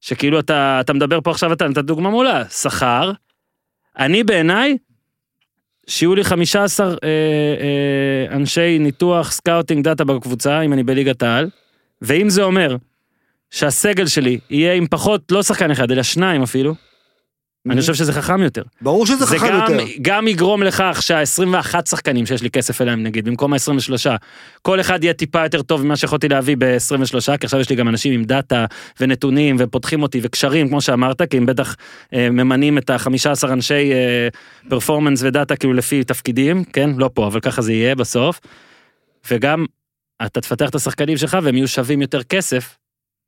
שכאילו 0.00 0.40
אתה, 0.40 0.80
אתה 0.80 0.92
מדבר 0.92 1.20
פה 1.20 1.30
עכשיו 1.30 1.52
אתה 1.52 1.68
נתת 1.68 1.84
דוגמה 1.84 2.10
מעולה. 2.10 2.44
שכר. 2.48 3.12
אני 3.98 4.24
בעיניי 4.24 4.76
שיהיו 5.86 6.14
לי 6.14 6.24
15 6.24 6.86
אה, 6.86 6.94
אה, 7.02 8.36
אנשי 8.36 8.78
ניתוח 8.78 9.32
סקאוטינג 9.32 9.84
data 9.84 10.04
בקבוצה 10.04 10.60
אם 10.60 10.72
אני 10.72 10.82
בליגת 10.82 11.22
העל. 11.22 11.50
ואם 12.02 12.30
זה 12.30 12.42
אומר 12.42 12.76
שהסגל 13.50 14.06
שלי 14.06 14.38
יהיה 14.50 14.74
עם 14.74 14.86
פחות 14.86 15.32
לא 15.32 15.42
שחקן 15.42 15.70
אחד 15.70 15.90
אלא 15.90 16.02
שניים 16.02 16.42
אפילו. 16.42 16.74
אני 17.70 17.80
חושב 17.80 17.94
שזה 17.94 18.12
חכם 18.12 18.42
יותר. 18.42 18.62
ברור 18.80 19.06
שזה 19.06 19.24
זה 19.24 19.38
חכם 19.38 19.46
גם, 19.48 19.72
יותר. 19.72 19.84
גם 20.02 20.28
יגרום 20.28 20.62
לכך 20.62 20.98
שה-21 21.00 21.74
שחקנים 21.88 22.26
שיש 22.26 22.42
לי 22.42 22.50
כסף 22.50 22.80
אליהם 22.80 23.02
נגיד, 23.02 23.24
במקום 23.24 23.52
ה-23, 23.52 24.06
כל 24.62 24.80
אחד 24.80 25.04
יהיה 25.04 25.14
טיפה 25.14 25.42
יותר 25.42 25.62
טוב 25.62 25.84
ממה 25.84 25.96
שיכולתי 25.96 26.28
להביא 26.28 26.56
ב-23, 26.58 27.36
כי 27.38 27.46
עכשיו 27.46 27.60
יש 27.60 27.70
לי 27.70 27.76
גם 27.76 27.88
אנשים 27.88 28.12
עם 28.12 28.24
data 28.24 28.66
ונתונים 29.00 29.56
ופותחים 29.58 30.02
אותי 30.02 30.20
וקשרים, 30.22 30.68
כמו 30.68 30.80
שאמרת, 30.80 31.22
כי 31.22 31.36
הם 31.36 31.46
בטח 31.46 31.76
אה, 32.14 32.30
ממנים 32.30 32.78
את 32.78 32.90
ה-15 32.90 33.48
אנשי 33.52 33.92
אה, 33.92 34.28
פרפורמנס 34.68 35.22
ודאטה 35.22 35.56
כאילו 35.56 35.72
לפי 35.72 36.04
תפקידים, 36.04 36.64
כן? 36.64 36.90
לא 36.96 37.10
פה, 37.14 37.26
אבל 37.26 37.40
ככה 37.40 37.62
זה 37.62 37.72
יהיה 37.72 37.94
בסוף. 37.94 38.40
וגם 39.30 39.64
אתה 40.26 40.40
תפתח 40.40 40.68
את 40.68 40.74
השחקנים 40.74 41.16
שלך 41.16 41.38
והם 41.42 41.56
יהיו 41.56 41.68
שווים 41.68 42.02
יותר 42.02 42.22
כסף 42.22 42.76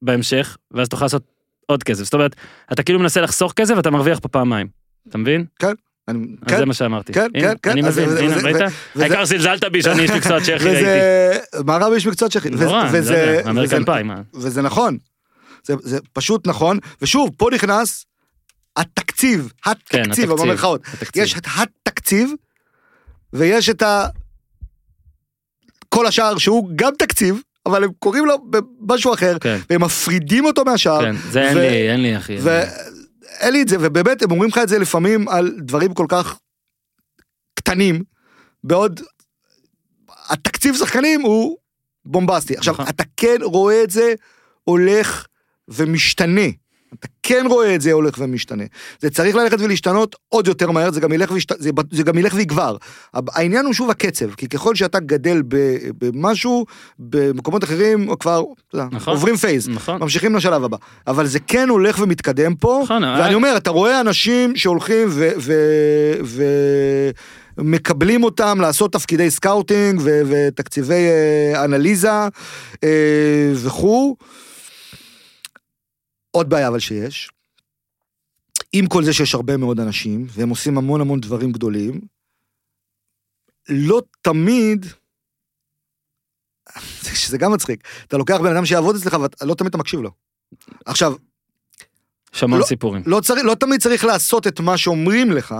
בהמשך, 0.02 0.56
ואז 0.70 0.88
תוכל 0.88 1.04
לעשות 1.04 1.35
עוד 1.66 1.82
כסף. 1.82 2.04
זאת 2.04 2.14
אומרת, 2.14 2.36
אתה 2.72 2.82
כאילו 2.82 2.98
מנסה 2.98 3.20
לחסוך 3.20 3.52
כסף 3.52 3.74
ואתה 3.76 3.90
מרוויח 3.90 4.18
פה 4.18 4.28
פעמיים. 4.28 4.66
אתה 5.08 5.18
מבין? 5.18 5.44
אני- 6.08 6.26
אז 6.42 6.48
כן, 6.48 6.56
זה 6.58 6.66
מה 6.66 6.74
שאמרתי. 6.74 7.12
כן, 7.12 7.26
הנה, 7.34 7.48
כן, 7.48 7.54
כן. 7.62 7.70
אני 7.70 7.82
מבין, 7.82 8.08
הנה, 8.18 8.36
ראית? 8.36 8.56
העיקר 8.96 9.24
זלזלת 9.24 9.64
בי 9.64 9.82
שאני 9.82 10.02
איש 10.02 10.10
מקצוע 10.10 10.40
צ'כי, 10.40 10.52
ראיתי. 10.52 11.38
מה 11.64 11.76
רע 11.76 11.90
באיש 11.90 12.06
מקצוע 12.06 12.28
צ'כי? 12.28 12.50
נורא, 12.50 12.82
אני 12.82 12.92
לא 12.92 12.98
וזה- 12.98 13.42
אמריקן 13.50 13.84
פאי, 13.84 14.02
מה? 14.02 14.20
וזה 14.34 14.62
נכון. 14.62 14.98
זה, 15.64 15.74
זה 15.82 15.98
פשוט 16.12 16.46
נכון, 16.46 16.78
ושוב, 17.02 17.30
פה 17.36 17.48
נכנס 17.52 18.04
התקציב, 18.76 19.52
כן, 19.62 19.70
התקציב, 19.70 20.04
התקציב, 20.04 20.32
במרכאות. 20.32 20.80
יש 21.16 21.38
את 21.38 21.46
התקציב, 21.56 22.30
ויש 23.32 23.68
את 23.70 23.82
ה... 23.82 24.06
כל 25.88 26.06
השאר 26.06 26.38
שהוא 26.38 26.70
גם 26.76 26.92
תקציב, 26.98 27.40
אבל 27.66 27.84
הם 27.84 27.90
קוראים 27.98 28.26
לו 28.26 28.34
במשהו 28.50 29.14
אחר, 29.14 29.38
כן, 29.38 29.58
והם 29.70 29.84
מפרידים 29.84 30.44
אותו 30.44 30.64
מהשאר. 30.64 31.00
כן, 31.00 31.16
זה 31.30 31.48
אין 31.48 31.56
ו- 31.56 31.60
לי, 31.60 31.90
אין 31.90 32.02
לי 32.02 32.16
אחי. 32.16 32.36
ואין 32.40 33.52
לי 33.52 33.62
את 33.62 33.68
זה, 33.68 33.76
ובאמת 33.80 34.22
הם 34.22 34.30
אומרים 34.30 34.50
לך 34.50 34.58
את 34.58 34.68
זה 34.68 34.78
לפעמים 34.78 35.28
על 35.28 35.54
דברים 35.58 35.94
כל 35.94 36.06
כך 36.08 36.38
קטנים, 37.54 38.02
בעוד 38.64 39.00
התקציב 40.28 40.76
שחקנים 40.76 41.20
הוא 41.20 41.56
בומבסטי. 42.04 42.56
עכשיו, 42.56 42.74
נכון. 42.74 42.86
אתה 42.88 43.04
כן 43.16 43.36
רואה 43.42 43.82
את 43.82 43.90
זה 43.90 44.14
הולך 44.64 45.26
ומשתנה. 45.68 46.46
אתה 46.94 47.08
כן 47.22 47.46
רואה 47.48 47.74
את 47.74 47.80
זה 47.80 47.92
הולך 47.92 48.14
ומשתנה. 48.18 48.64
זה 49.00 49.10
צריך 49.10 49.36
ללכת 49.36 49.60
ולהשתנות 49.60 50.16
עוד 50.28 50.46
יותר 50.46 50.70
מהר, 50.70 50.90
זה 50.90 51.00
גם 51.00 51.12
ילך, 51.12 51.30
וישת... 51.30 51.60
זה, 51.60 51.70
זה 51.90 52.02
גם 52.02 52.18
ילך 52.18 52.34
ויגבר. 52.34 52.76
העניין 53.14 53.66
הוא 53.66 53.74
שוב 53.74 53.90
הקצב, 53.90 54.34
כי 54.34 54.48
ככל 54.48 54.74
שאתה 54.74 55.00
גדל 55.00 55.42
במשהו, 55.98 56.64
במקומות 56.98 57.64
אחרים 57.64 58.16
כבר, 58.20 58.42
נכון. 58.74 59.14
עוברים 59.14 59.36
phase, 59.36 59.68
נכון. 59.68 60.00
ממשיכים 60.00 60.36
לשלב 60.36 60.64
הבא. 60.64 60.76
אבל 61.06 61.26
זה 61.26 61.40
כן 61.40 61.68
הולך 61.68 61.98
ומתקדם 62.02 62.54
פה, 62.54 62.80
נכון, 62.84 63.04
ואני 63.04 63.34
אומר, 63.34 63.56
אתה 63.56 63.70
רואה 63.70 64.00
אנשים 64.00 64.56
שהולכים 64.56 65.08
ו... 65.10 65.30
ו... 65.38 65.52
ו... 66.24 66.44
מקבלים 67.58 68.24
אותם 68.24 68.58
לעשות 68.60 68.92
תפקידי 68.92 69.30
סקאוטינג 69.30 70.00
ו- 70.04 70.20
ותקציבי 70.28 70.94
אה, 70.94 71.64
אנליזה 71.64 72.10
אה, 72.84 73.52
וכו'. 73.54 74.16
עוד 76.36 76.50
בעיה 76.50 76.68
אבל 76.68 76.78
שיש, 76.78 77.30
עם 78.72 78.86
כל 78.86 79.04
זה 79.04 79.12
שיש 79.12 79.34
הרבה 79.34 79.56
מאוד 79.56 79.80
אנשים, 79.80 80.26
והם 80.28 80.48
עושים 80.48 80.78
המון 80.78 81.00
המון 81.00 81.20
דברים 81.20 81.52
גדולים, 81.52 82.00
לא 83.68 84.02
תמיד, 84.22 84.86
שזה 87.20 87.38
גם 87.38 87.52
מצחיק, 87.52 87.88
אתה 88.06 88.16
לוקח 88.16 88.36
בן 88.36 88.56
אדם 88.56 88.66
שיעבוד 88.66 88.96
אצלך 88.96 89.16
ולא 89.42 89.54
תמיד 89.54 89.68
אתה 89.68 89.78
מקשיב 89.78 90.00
לו. 90.00 90.10
עכשיו, 90.86 91.14
המון 92.42 92.58
לא- 92.58 92.64
סיפורים. 92.64 93.02
לא, 93.06 93.20
צריך, 93.20 93.44
לא 93.44 93.54
תמיד 93.54 93.80
צריך 93.80 94.04
לעשות 94.04 94.46
את 94.46 94.60
מה 94.60 94.78
שאומרים 94.78 95.32
לך, 95.32 95.54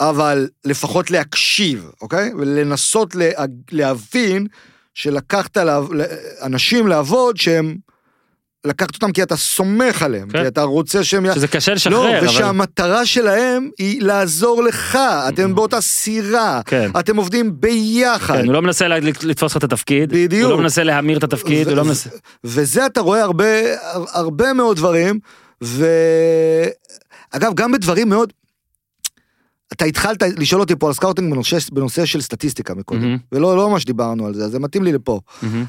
אבל 0.00 0.48
לפחות 0.64 1.10
להקשיב, 1.10 1.90
אוקיי? 2.00 2.34
ולנסות 2.34 3.14
לה, 3.14 3.30
להבין 3.70 4.46
שלקחת 4.94 5.56
לה, 5.56 5.80
אנשים 6.42 6.86
לעבוד 6.86 7.36
שהם... 7.36 7.89
לקחת 8.64 8.94
אותם 8.94 9.12
כי 9.12 9.22
אתה 9.22 9.36
סומך 9.36 10.02
עליהם, 10.02 10.28
כן. 10.30 10.42
כי 10.42 10.48
אתה 10.48 10.62
רוצה 10.62 11.04
שהם... 11.04 11.34
שזה 11.34 11.48
קשה 11.48 11.70
לא, 11.70 11.76
לשחרר, 11.76 12.18
אבל... 12.18 12.28
ושהמטרה 12.28 13.06
שלהם 13.06 13.70
היא 13.78 14.02
לעזור 14.02 14.62
לך, 14.62 14.98
אתם 15.28 15.54
באותה 15.54 15.80
סירה, 15.80 16.60
כן. 16.66 16.90
אתם 16.98 17.16
עובדים 17.16 17.60
ביחד. 17.60 18.34
כן, 18.36 18.44
הוא 18.44 18.52
לא 18.52 18.62
מנסה 18.62 18.88
לתפוס 18.88 19.52
לך 19.52 19.56
את 19.56 19.64
התפקיד, 19.64 20.12
בדיוק. 20.12 20.50
הוא 20.50 20.50
לא 20.50 20.62
מנסה 20.62 20.82
להמיר 20.82 21.18
את 21.18 21.24
התפקיד, 21.24 21.66
ו- 21.66 21.70
הוא 21.70 21.76
לא 21.76 21.82
ו- 21.82 21.84
מנסה... 21.84 22.10
וזה 22.44 22.86
אתה 22.86 23.00
רואה 23.00 23.22
הרבה, 23.22 23.46
הרבה 24.12 24.52
מאוד 24.52 24.76
דברים, 24.76 25.18
ואגב, 25.60 27.54
גם 27.54 27.72
בדברים 27.72 28.08
מאוד... 28.08 28.32
אתה 29.72 29.84
התחלת 29.84 30.22
לשאול 30.36 30.60
אותי 30.60 30.76
פה 30.76 30.86
על 30.86 30.92
סקאוטינג 30.92 31.32
בנושא, 31.32 31.56
בנושא 31.72 32.04
של 32.04 32.20
סטטיסטיקה 32.20 32.74
מקודם, 32.74 33.00
מהמם. 33.00 33.18
ולא 33.32 33.56
לא 33.56 33.70
ממש 33.70 33.84
דיברנו 33.84 34.26
על 34.26 34.34
זה, 34.34 34.44
אז 34.44 34.50
זה 34.50 34.58
מתאים 34.58 34.82
לי 34.82 34.92
לפה. 34.92 35.20
מהמם. 35.42 35.64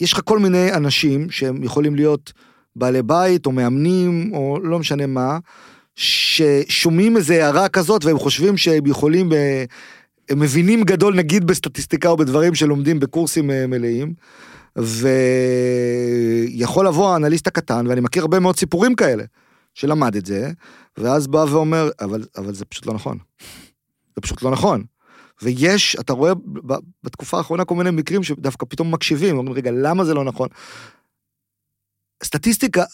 יש 0.00 0.12
לך 0.12 0.20
כל 0.24 0.38
מיני 0.38 0.72
אנשים 0.72 1.30
שהם 1.30 1.62
יכולים 1.62 1.96
להיות 1.96 2.32
בעלי 2.76 3.02
בית 3.02 3.46
או 3.46 3.52
מאמנים 3.52 4.30
או 4.34 4.58
לא 4.62 4.78
משנה 4.78 5.06
מה, 5.06 5.38
ששומעים 5.94 7.16
איזה 7.16 7.44
הערה 7.44 7.68
כזאת 7.68 8.04
והם 8.04 8.18
חושבים 8.18 8.56
שהם 8.56 8.86
יכולים, 8.86 9.32
אה, 9.32 9.64
הם 10.28 10.40
מבינים 10.40 10.84
גדול 10.84 11.14
נגיד 11.14 11.44
בסטטיסטיקה 11.44 12.08
או 12.08 12.16
בדברים 12.16 12.54
שלומדים 12.54 13.00
בקורסים 13.00 13.50
אה, 13.50 13.66
מלאים. 13.66 14.14
ויכול 16.56 16.86
לבוא 16.86 17.12
האנליסט 17.12 17.46
הקטן 17.46 17.86
ואני 17.86 18.00
מכיר 18.00 18.22
הרבה 18.22 18.40
מאוד 18.40 18.56
סיפורים 18.56 18.94
כאלה 18.94 19.24
שלמד 19.74 20.16
את 20.16 20.26
זה 20.26 20.50
ואז 20.96 21.26
בא 21.26 21.44
ואומר 21.50 21.90
אבל 22.00 22.24
אבל 22.36 22.54
זה 22.54 22.64
פשוט 22.64 22.86
לא 22.86 22.94
נכון. 22.94 23.18
זה 24.16 24.20
פשוט 24.22 24.42
לא 24.42 24.50
נכון. 24.50 24.84
ויש, 25.42 25.96
אתה 26.00 26.12
רואה 26.12 26.32
בתקופה 27.04 27.38
האחרונה 27.38 27.64
כל 27.64 27.74
מיני 27.74 27.90
מקרים 27.90 28.22
שדווקא 28.22 28.66
פתאום 28.68 28.94
מקשיבים, 28.94 29.38
אומרים, 29.38 29.56
רגע, 29.56 29.70
למה 29.74 30.04
זה 30.04 30.14
לא 30.14 30.24
נכון? 30.24 30.48
סטטיסטיקה, 32.24 32.84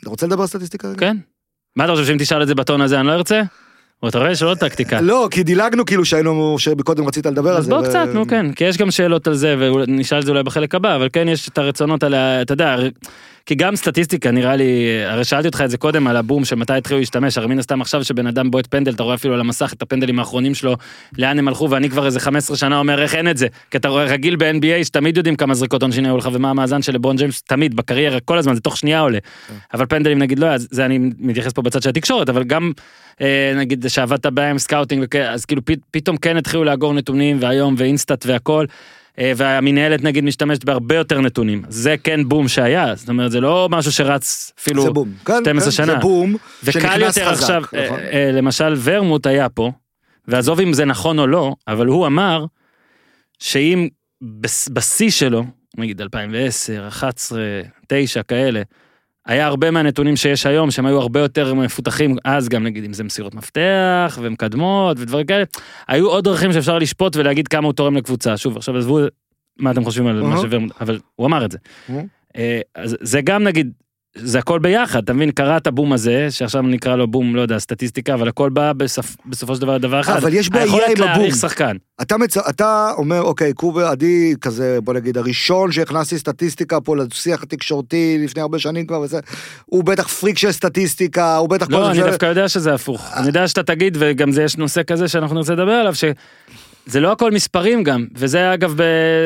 אתה 0.00 0.10
רוצה 0.10 0.26
לדבר 0.26 0.40
על 0.40 0.46
סטטיסטיקה? 0.46 0.94
כן. 0.98 1.16
מה 1.76 1.84
אתה 1.84 1.92
חושב 1.92 2.06
שאם 2.06 2.16
תשאל 2.18 2.42
את 2.42 2.48
זה 2.48 2.54
בטון 2.54 2.80
הזה 2.80 3.00
אני 3.00 3.06
לא 3.06 3.12
ארצה? 3.12 3.42
או 4.02 4.08
אתה 4.08 4.18
רואה 4.18 4.36
שלא 4.36 4.54
טקטיקה. 4.60 5.00
לא, 5.00 5.28
כי 5.30 5.42
דילגנו 5.42 5.84
כאילו 5.84 6.04
שהיינו, 6.04 6.56
שקודם 6.58 7.06
רצית 7.06 7.26
לדבר 7.26 7.50
על 7.50 7.56
אז 7.56 7.64
זה. 7.64 7.70
בוא 7.70 7.80
ו- 7.80 7.84
קצת, 7.84 8.08
נו 8.14 8.26
כן, 8.26 8.52
כי 8.52 8.64
יש 8.64 8.76
גם 8.76 8.90
שאלות 8.90 9.26
על 9.26 9.34
זה, 9.34 9.56
ונשאל 9.74 10.18
את 10.18 10.24
זה 10.24 10.30
אולי 10.30 10.42
בחלק 10.42 10.74
הבא, 10.74 10.96
אבל 10.96 11.08
כן 11.12 11.28
יש 11.28 11.48
את 11.48 11.58
הרצונות 11.58 12.02
על 12.02 12.14
ה... 12.14 12.42
אתה 12.42 12.52
יודע, 12.52 12.76
כי 13.46 13.54
גם 13.54 13.76
סטטיסטיקה 13.76 14.30
נראה 14.30 14.56
לי, 14.56 15.02
הרי 15.06 15.24
שאלתי 15.24 15.48
אותך 15.48 15.60
את 15.64 15.70
זה 15.70 15.76
קודם 15.76 16.06
על 16.06 16.16
הבום, 16.16 16.44
שמתי 16.44 16.72
התחילו 16.72 17.00
להשתמש, 17.00 17.38
הרי 17.38 17.46
מן 17.46 17.58
הסתם 17.58 17.80
עכשיו 17.80 18.04
שבן 18.04 18.26
אדם 18.26 18.50
בועט 18.50 18.66
פנדל, 18.66 18.92
אתה 18.92 19.02
רואה 19.02 19.14
אפילו 19.14 19.34
על 19.34 19.40
המסך 19.40 19.72
את 19.72 19.82
הפנדלים 19.82 20.18
האחרונים 20.18 20.54
שלו, 20.54 20.76
לאן 21.18 21.38
הם 21.38 21.48
הלכו, 21.48 21.70
ואני 21.70 21.90
כבר 21.90 22.06
איזה 22.06 22.20
15 22.20 22.56
שנה 22.56 22.78
אומר 22.78 23.02
איך 23.02 23.14
אין 23.14 23.28
את 23.28 23.36
זה, 23.36 23.46
כי 23.70 23.76
אתה 23.76 23.88
רואה 23.88 24.04
רגיל 24.04 24.36
ב-NBA 24.36 24.84
שתמיד 24.84 25.16
יודעים 25.16 25.36
כמה 25.36 25.54
זריקות 25.54 25.82
עונשין 25.82 26.06
היו 26.06 26.16
לך 26.16 26.28
ומה 26.32 26.50
המאזן 26.50 26.82
של 26.82 26.94
לברון 26.94 27.16
ג'יימס, 27.16 27.42
תמיד, 27.42 27.76
בקריירה, 27.76 28.20
כל 28.20 28.38
הזמן, 28.38 28.54
זה 28.54 28.60
תוך 28.60 28.76
שנייה 28.76 29.00
עולה. 29.00 29.18
אבל 29.74 29.86
פנדלים 29.86 30.18
נגיד 30.18 30.38
לא, 30.38 30.46
אז 30.46 30.68
זה 30.70 30.84
אני 30.84 30.98
מתייחס 31.18 31.52
פה 31.52 31.62
בצד 31.62 31.82
של 31.82 31.88
התקשורת, 31.88 32.28
אבל 32.28 32.44
גם 32.44 32.72
אה, 33.20 33.52
נגיד 33.56 33.84
שעבדת 33.88 34.26
בהם 34.26 34.50
עם 34.50 34.58
סקאוטינג, 34.58 35.16
אז 35.16 35.44
כאילו 35.44 35.62
פתאום 35.90 36.16
כן 36.16 36.36
התחילו 36.36 36.64
לאגור 36.64 36.94
נתונים, 36.94 37.36
והיום 37.40 37.54
Wyscout 37.54 37.74
ואינסטאט 37.78 38.26
והכל. 38.26 38.66
אה, 39.18 39.32
והמינהלת 39.36 40.02
נגיד 40.02 40.24
משתמשת 40.24 40.64
בהרבה 40.64 40.94
יותר 40.94 41.20
נתונים, 41.20 41.62
זה 41.68 41.94
כן 42.04 42.28
בום 42.28 42.48
שהיה, 42.48 42.94
זאת 42.94 43.08
אומרת 43.08 43.30
זה 43.30 43.40
לא 43.40 43.68
משהו 43.70 43.92
שרץ 43.92 44.52
אפילו 44.60 44.82
זה 44.82 44.90
בום. 44.90 45.12
כן, 45.24 45.40
12 45.42 45.64
כן, 45.64 45.70
שנה. 45.70 45.86
זה 45.86 45.98
בום 45.98 46.36
וקל 46.62 46.72
שנכנס 46.72 47.16
יותר 47.16 47.30
חזק. 47.30 47.42
עכשיו, 47.42 47.62
נכון. 47.62 47.98
אה, 47.98 48.12
אה, 48.12 48.32
למשל 48.32 48.74
ורמוט 48.82 49.26
היה 49.26 49.48
פה, 49.48 49.72
ועזוב 50.28 50.60
אם 50.60 50.72
זה 50.72 50.84
נכון 50.84 51.18
או 51.18 51.26
לא, 51.26 51.54
אבל 51.68 51.86
הוא 51.86 52.06
אמר 52.06 52.44
שאם 53.38 53.88
בשיא 54.70 55.10
שלו, 55.10 55.44
נגיד 55.78 56.00
2010, 56.00 56.88
11, 56.88 57.40
9 57.88 58.22
כאלה, 58.22 58.62
היה 59.26 59.46
הרבה 59.46 59.70
מהנתונים 59.70 60.16
שיש 60.16 60.46
היום 60.46 60.70
שהם 60.70 60.86
היו 60.86 61.00
הרבה 61.00 61.20
יותר 61.20 61.54
מפותחים 61.54 62.16
אז 62.24 62.48
גם 62.48 62.64
נגיד 62.64 62.84
אם 62.84 62.92
זה 62.92 63.04
מסירות 63.04 63.34
מפתח 63.34 64.18
ומקדמות 64.22 64.96
ודברים 65.00 65.26
כאלה, 65.26 65.44
היו 65.88 66.10
עוד 66.10 66.24
דרכים 66.24 66.52
שאפשר 66.52 66.78
לשפוט 66.78 67.16
ולהגיד 67.16 67.48
כמה 67.48 67.66
הוא 67.66 67.72
תורם 67.72 67.96
לקבוצה. 67.96 68.36
שוב 68.36 68.56
עכשיו 68.56 68.76
עזבו 68.76 68.98
מה 69.58 69.70
אתם 69.70 69.84
חושבים 69.84 70.06
על 70.06 70.22
מה. 70.22 70.36
שוורמוט, 70.36 70.72
אבל 70.80 71.00
הוא 71.16 71.26
אמר 71.26 71.44
את 71.44 71.50
זה. 71.52 71.58
אה, 72.36 72.60
אז 72.74 72.96
זה 73.00 73.20
גם 73.20 73.42
נגיד, 73.44 73.72
זה 74.14 74.38
הכל 74.38 74.58
ביחד, 74.58 75.02
אתה 75.02 75.12
מבין, 75.12 75.30
קרה 75.30 75.56
את 75.56 75.66
הבום 75.66 75.92
הזה, 75.92 76.26
שעכשיו 76.30 76.62
נקרא 76.62 76.96
לו 76.96 77.06
בום, 77.06 77.36
לא 77.36 77.40
יודע, 77.40 77.58
סטטיסטיקה, 77.58 78.14
אבל 78.14 78.28
הכל 78.28 78.50
בא 78.50 78.72
בסופ, 78.72 79.16
בסופו 79.26 79.54
של 79.54 79.60
דבר 79.60 79.74
לדבר 79.74 80.00
אחד. 80.00 80.16
אבל 80.16 80.34
יש 80.34 80.48
בעיה 80.48 80.64
היכולת 80.64 80.84
עם 80.84 80.90
הבום. 80.90 81.06
להעריך 81.06 81.36
שחקן. 81.36 81.76
אתה, 82.02 82.16
מצ... 82.16 82.36
אתה 82.36 82.90
אומר, 82.96 83.22
אוקיי, 83.22 83.52
קובר 83.52 83.86
עדי 83.86 84.34
כזה, 84.40 84.78
בוא 84.84 84.94
נגיד, 84.94 85.18
הראשון 85.18 85.72
שהכנסתי 85.72 86.18
סטטיסטיקה 86.18 86.80
פה 86.80 86.96
לשיח 86.96 87.42
התקשורתי 87.42 88.18
לפני 88.24 88.42
הרבה 88.42 88.58
שנים 88.58 88.86
כבר 88.86 89.00
וזה, 89.00 89.20
הוא 89.66 89.84
בטח 89.84 90.08
פריק 90.08 90.38
של 90.38 90.52
סטטיסטיקה, 90.52 91.36
הוא 91.36 91.48
בטח... 91.48 91.66
לא, 91.70 91.90
אני 91.90 91.98
ש- 91.98 92.02
דווקא 92.02 92.26
יודע 92.26 92.48
שזה 92.48 92.74
הפוך. 92.74 93.10
אני 93.16 93.26
יודע 93.26 93.48
שאתה 93.48 93.62
תגיד, 93.62 93.96
וגם 94.00 94.32
זה 94.32 94.42
יש 94.42 94.56
נושא 94.56 94.80
כזה 94.86 95.08
שאנחנו 95.08 95.36
נרצה 95.36 95.52
לדבר 95.52 95.72
עליו, 95.72 95.94
שזה 96.86 97.00
לא 97.00 97.12
הכל 97.12 97.30
מספרים 97.30 97.82
גם, 97.84 98.06
וזה 98.14 98.54
אגב, 98.54 98.78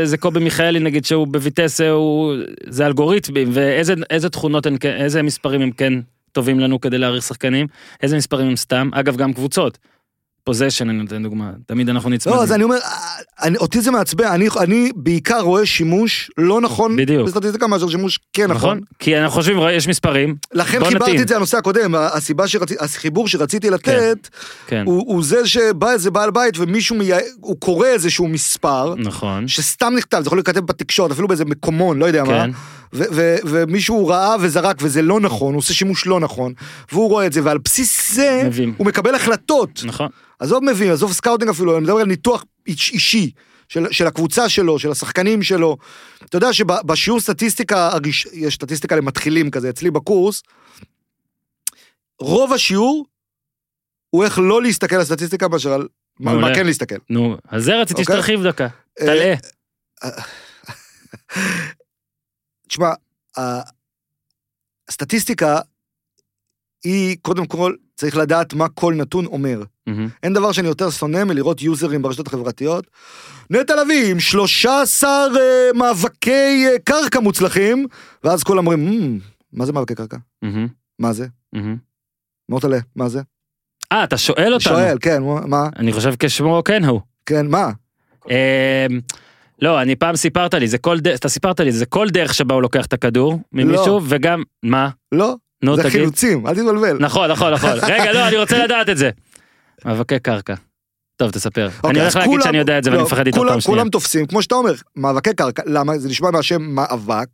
זה 0.05 0.17
קובי 0.17 0.41
מיכאלי 0.41 0.81
נגיד 0.81 1.05
שהוא 1.05 1.27
בויטסה, 1.27 1.91
הוא, 1.91 2.35
זה 2.69 2.87
אלגוריתמים, 2.87 3.49
ואיזה 3.53 3.95
איזה 4.11 4.29
תכונות, 4.31 4.67
הן 4.67 4.77
כן- 4.81 4.97
איזה 4.97 5.23
מספרים 5.23 5.61
הם 5.61 5.71
כן 5.71 5.93
טובים 6.33 6.61
לנו 6.61 6.81
כדי 6.81 6.99
להעריך 6.99 7.23
שחקנים, 7.25 7.67
איזה 8.03 8.17
מספרים 8.17 8.47
הם 8.49 8.57
סתם, 8.57 8.91
אגב 8.93 9.17
גם 9.17 9.33
קבוצות. 9.33 9.79
פוזיישן 10.47 10.89
אני 10.91 10.99
נותן 10.99 11.23
דוגמה, 11.23 11.51
תמיד 11.67 11.89
אנחנו 11.89 12.11
נצמדים. 12.11 12.39
לא, 12.39 12.43
אז 12.43 12.53
אני 12.53 12.65
אומר, 12.65 12.77
אני, 13.43 13.57
אותי 13.57 13.81
זה 13.81 13.91
מעצבן, 13.91 14.25
אני, 14.27 14.49
אני 14.61 14.91
בעיקר 14.97 15.41
רואה 15.41 15.67
שימוש 15.67 16.31
לא 16.39 16.61
נכון 16.61 16.97
בדיוק. 16.97 17.29
בסטטיסטיקה 17.29 17.67
מאשר 17.67 17.89
שימוש 17.89 18.19
כן 18.33 18.43
נכון. 18.43 18.57
נכון? 18.57 18.81
כי 18.99 19.19
אנחנו 19.19 19.35
חושבים, 19.35 19.59
יש 19.73 19.89
מספרים, 19.89 20.37
לכן 20.53 20.79
חיברתי 20.85 20.95
נתאים. 20.95 21.23
את 21.23 21.29
זה 21.29 21.35
לנושא 21.37 21.59
הקודם, 21.59 21.95
הסיבה 21.95 22.49
שרציתי, 22.49 22.85
החיבור 22.85 23.29
שרציתי 23.29 23.71
לתת, 23.71 24.29
כן, 24.67 24.83
הוא, 24.87 25.05
הוא 25.07 25.25
זה 25.25 25.47
שבא 25.47 25.93
איזה 25.93 26.11
בעל 26.11 26.31
בית 26.31 26.59
ומישהו, 26.59 26.97
מי... 26.97 27.11
הוא 27.41 27.57
קורא 27.61 27.87
איזשהו 27.87 28.29
מספר, 28.29 28.95
נכון, 28.99 29.49
שסתם 29.49 29.93
נכתב, 29.97 30.21
זה 30.21 30.27
יכול 30.27 30.39
להיכתב 30.39 30.61
בתקשורת, 30.61 31.11
אפילו 31.11 31.29
באיזה 31.29 31.45
מקומון, 31.45 31.99
לא 31.99 32.07
יודע 32.07 32.25
מה, 32.25 32.45
כן, 32.45 32.51
ו- 32.93 33.05
ו- 33.13 33.37
ומישהו 33.45 34.07
ראה 34.09 34.37
וזרק 34.41 34.77
וזה 34.81 35.03
לא 35.03 35.21
נכון, 35.21 35.55
הוא 35.55 35.59
עושה 35.59 35.75
שימוש 35.75 36.07
לא 36.07 36.21
נכון, 36.21 36.53
והוא 36.93 37.09
רואה 37.09 37.27
את 37.27 37.33
זה, 37.33 37.41
ועל 37.45 37.59
בסיס 37.59 38.13
זה 38.15 38.43
מבין. 38.47 38.75
הוא 38.77 38.87
מקבל 38.87 39.15
החלטות. 39.15 39.81
נכון, 39.85 40.09
עזוב 40.39 40.65
מבין, 40.65 40.91
עזוב 40.93 41.13
סקאוטינג 41.13 41.51
אפילו, 41.51 41.77
אני 41.77 41.85
מדבר 41.85 41.97
על 41.97 42.07
ניתוח 42.07 42.45
איש- 42.67 42.93
אישי. 42.93 43.31
של, 43.69 43.87
של 43.91 44.07
הקבוצה 44.07 44.49
שלו, 44.49 44.79
של 44.79 44.91
השחקנים 44.91 45.43
שלו. 45.43 45.77
אתה 46.25 46.37
יודע 46.37 46.53
שבשיעור 46.53 47.21
סטטיסטיקה, 47.21 47.89
הראש- 47.93 48.27
יש 48.33 48.55
סטטיסטיקה 48.55 48.97
למתחילים 48.97 49.51
כזה 49.51 49.71
אצלי 49.71 49.91
בקורס, 49.91 50.43
רוב 52.21 52.53
השיעור 52.53 53.07
הוא 54.11 54.25
איך 54.25 54.39
לא 54.39 54.63
להסתכל 54.63 54.97
על 54.97 55.05
סטטיסטיקה 55.05 55.49
מאשר 55.49 55.73
על 55.73 55.89
מה, 56.21 56.31
על. 56.31 56.39
מה 56.39 56.55
כן 56.55 56.67
להסתכל. 56.67 56.95
נו, 57.11 57.37
אז 57.49 57.65
זה 57.65 57.81
רציתי 57.81 58.01
אוקיי. 58.03 58.15
שתרחיב 58.17 58.47
דקה, 58.47 58.65
אה, 59.01 59.07
תלאה. 59.07 59.35
תשמע, 62.69 62.91
הסטטיסטיקה 64.89 65.61
היא 66.85 67.17
קודם 67.23 67.47
כל 67.47 67.75
צריך 67.95 68.17
לדעת 68.17 68.55
מה 68.55 68.69
כל 68.69 68.95
נתון 68.95 69.27
אומר. 69.27 69.63
מהמם. 69.87 70.09
אין 70.23 70.33
דבר 70.33 70.53
שאני 70.53 70.69
יותר 70.69 70.91
שונא 70.91 71.25
מלראות 71.25 71.63
יוזרים 71.63 72.03
ברשתות 72.03 72.27
החברתיות. 72.27 72.87
נטע 73.51 73.75
לביא 73.83 74.11
עם 74.11 74.21
13 74.21 75.11
אה, 75.11 75.71
מאבקי 75.75 76.67
אה, 76.67 76.79
קרקע 76.85 77.21
מוצלחים, 77.21 77.87
ואז 78.25 78.43
כולם 78.43 78.59
אומרים, 78.59 78.87
"מ, 79.15 79.19
מה 79.53 79.67
זה 79.67 79.73
מאבקי 79.73 79.95
קרקע? 79.95 80.17
מהמם. 80.43 80.69
מה 80.99 81.13
זה? 81.13 81.27
מהמם. 81.53 81.77
מוטלה, 82.49 82.79
מה 82.97 83.09
זה? 83.09 83.21
אה, 83.93 84.05
אתה 84.05 84.19
שואל 84.19 84.55
אותנו. 84.55 84.61
שואל, 84.61 84.99
כן, 85.01 85.23
מה? 85.47 85.69
אני 85.77 85.93
חושב 85.93 86.15
כשמו 86.19 86.63
כן 86.65 86.85
הוא. 86.85 87.01
כן, 87.27 87.47
מה? 87.47 87.71
לא, 89.63 89.83
אני 89.83 89.97
פעם 89.97 90.17
סיפרת 90.17 90.55
לי, 90.55 90.69
זה 90.69 90.79
כל 90.79 91.01
דרך, 91.01 91.19
אתה 91.19 91.29
סיפרת 91.29 91.61
לי, 91.61 91.73
זה 91.73 91.87
כל 91.87 92.11
דרך 92.11 92.35
שבה 92.35 92.55
הוא 92.55 92.63
לוקח 92.63 92.87
את 92.87 92.93
הכדור 92.93 93.41
ממישהו, 93.53 93.87
לא. 93.87 94.01
וגם, 94.09 94.43
מה? 94.63 94.89
לא, 95.13 95.35
נו, 95.63 95.77
זה 95.77 95.83
תגיד. 95.83 95.93
חילוצים, 95.93 96.47
אל 96.47 96.55
תתבלבל. 96.55 96.97
נכון, 97.01 97.31
נכון, 97.31 97.53
נכון. 97.53 97.71
רגע, 97.93 98.13
לא, 98.13 98.29
אני 98.29 98.37
רוצה 98.37 98.65
לדעת 98.65 98.89
את 98.89 98.97
זה. 98.97 99.11
מאבקי 99.85 100.19
קרקע. 100.19 100.55
טוב, 101.17 101.31
תספר. 101.31 101.67
אני 101.67 101.73
אוקיי, 101.85 102.01
הולך 102.03 102.17
להגיד 102.17 102.31
כולם- 102.31 102.43
שאני 102.45 102.59
יודע 102.59 102.79
את 102.79 102.85
זה 102.85 102.91
ואני 102.91 103.01
לא, 103.01 103.07
מפחד 103.07 103.27
איתו 103.27 103.39
פעם 103.39 103.61
שנייה. 103.61 103.63
כולם 103.79 103.89
תופסים, 103.89 104.27
כמו 104.27 104.43
שאתה 104.43 104.55
אומר, 104.55 104.73
מאבקי 104.97 105.35
קרקע, 105.35 105.63
למה? 105.67 105.99
זה 105.99 106.09
נשמע 106.09 106.31
מהשם 106.31 106.63
מאבק, 106.63 107.27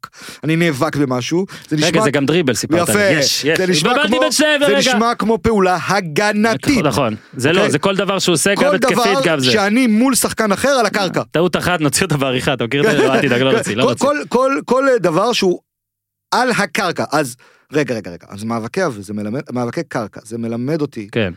אני 0.44 0.56
נאבק 0.56 0.96
במשהו, 0.96 1.46
זה 1.68 1.76
נשמע... 1.76 1.88
רגע, 1.88 2.02
זה 2.02 2.10
גם 2.10 2.26
דריבל 2.26 2.54
סיפרת. 2.54 2.88
יפה, 2.88 3.00
יש, 3.00 3.44
יש. 3.44 3.58
זה 3.58 3.66
נשמע 3.66 3.94
כמו- 4.06 4.20
זה. 4.32 4.56
נשמע 4.78 5.14
כמו 5.14 5.38
פעולה 5.42 5.78
הגנתית. 5.88 6.84
נכון, 6.84 7.14
זה 7.36 7.52
לא, 7.52 7.58
אוקיי? 7.58 7.70
זה 7.72 7.78
כל 7.78 7.96
דבר 7.96 8.18
שהוא 8.18 8.32
עושה, 8.32 8.54
גם 8.54 8.62
כל 8.62 8.74
התקפית, 8.74 8.96
דבר 8.96 9.20
גם 9.24 9.40
זה. 9.40 9.50
שאני 9.50 9.86
מול 9.86 10.14
שחקן 10.14 10.52
אחר 10.52 10.68
על 10.68 10.86
הקרקע. 10.86 11.22
טעות 11.30 11.56
אחת, 11.56 11.80
נוציא 11.80 12.04
אותה 12.04 12.16
בעריכה, 12.16 12.52
אתה 12.54 12.64
מכיר 12.64 12.86
את 12.86 12.96
זה? 12.96 12.98
לא, 12.98 13.14
אל 13.14 13.20
תדאג, 13.22 13.40
לא 13.42 13.52
נוציא, 13.56 13.76
לא 13.76 13.82
כל- 13.84 13.88
נוציא. 13.90 14.06
כל- 14.06 14.18
כל- 14.28 14.60
כל 14.64 14.84
דבר 15.00 15.32
שהוא 15.32 15.60
על 16.34 16.50
הקרקע, 16.50 17.04
אז 17.12 17.36
רגע, 17.72 17.94
רגע, 17.94 18.10
רגע, 18.10 18.26
אז 18.28 18.44
מאבקי 18.44 18.86
אב, 18.86 18.96
זה 19.00 19.14
מלמד, 19.14 19.40
מאבקי 19.52 19.80
קרקע, 19.88 20.20
זה 20.24 20.38
מלמד 20.38 20.80
אותי 20.80 21.08
כן. 21.12 21.32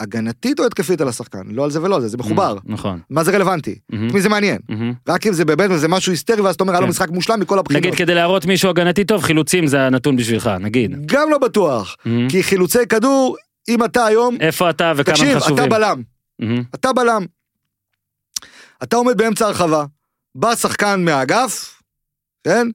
הגנתית 0.00 0.60
או 0.60 0.66
התקפית 0.66 1.00
על 1.00 1.08
השחקן, 1.08 1.42
לא 1.50 1.64
על 1.64 1.70
זה 1.70 1.82
ולא 1.82 1.96
על 1.96 2.02
זה, 2.02 2.08
זה 2.08 2.16
מחובר. 2.16 2.56
נכון. 2.64 3.00
מה 3.10 3.24
זה 3.24 3.30
רלוונטי? 3.30 3.78
את 3.88 4.12
מי 4.12 4.20
זה 4.20 4.28
מעניין? 4.28 4.58
מהמם. 4.68 4.92
רק 5.08 5.26
אם 5.26 5.32
זה 5.32 5.44
באמת 5.44 5.70
וזה 5.70 5.88
משהו 5.88 6.12
היסטרי 6.12 6.40
ואז 6.40 6.54
אתה 6.54 6.64
אומר 6.64 6.72
היה 6.72 6.80
לו 6.80 6.86
כן. 6.86 6.90
משחק 6.90 7.10
מושלם 7.10 7.40
מכל 7.40 7.58
הבחינות. 7.58 7.84
נגיד 7.84 7.98
כדי 7.98 8.14
להראות 8.14 8.46
מישהו 8.46 8.70
הגנתי 8.70 9.04
טוב, 9.04 9.22
חילוצים 9.22 9.66
זה 9.66 9.86
הנתון 9.86 10.16
בשבילך, 10.16 10.50
נגיד. 10.60 11.06
גם 11.06 11.30
לא 11.30 11.38
בטוח, 11.38 11.96
מהמם. 12.04 12.28
כי 12.28 12.42
חילוצי 12.42 12.86
כדור, 12.88 13.36
אם 13.68 13.84
אתה 13.84 14.06
היום, 14.06 14.36
איפה 14.40 14.70
אתה 14.70 14.92
וכמה 14.96 15.14
הם 15.16 15.20
תקשיב, 15.20 15.38
חשובים. 15.38 15.64
אתה 15.64 15.78
בלם. 15.78 16.02
אתה 16.74 16.92
בלם. 16.92 17.26
אתה 18.82 18.96
עומד 18.96 19.16
באמצע 19.16 19.46
הרחבה, 19.46 19.84
בא 20.34 20.54
שחקן 20.54 21.04
מהאגף, 21.04 21.82
כן? 22.44 22.66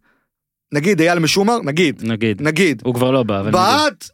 נגיד 0.73 1.02
אייל 1.02 1.19
משומר, 1.19 1.57
נגיד, 1.64 2.02
נגיד. 2.03 2.41
נגיד, 2.41 2.81
הוא 2.85 2.95
כבר 2.95 3.11
לא 3.11 3.23
בא, 3.23 3.39
אבל. 3.39 3.52
בעט, 3.52 4.10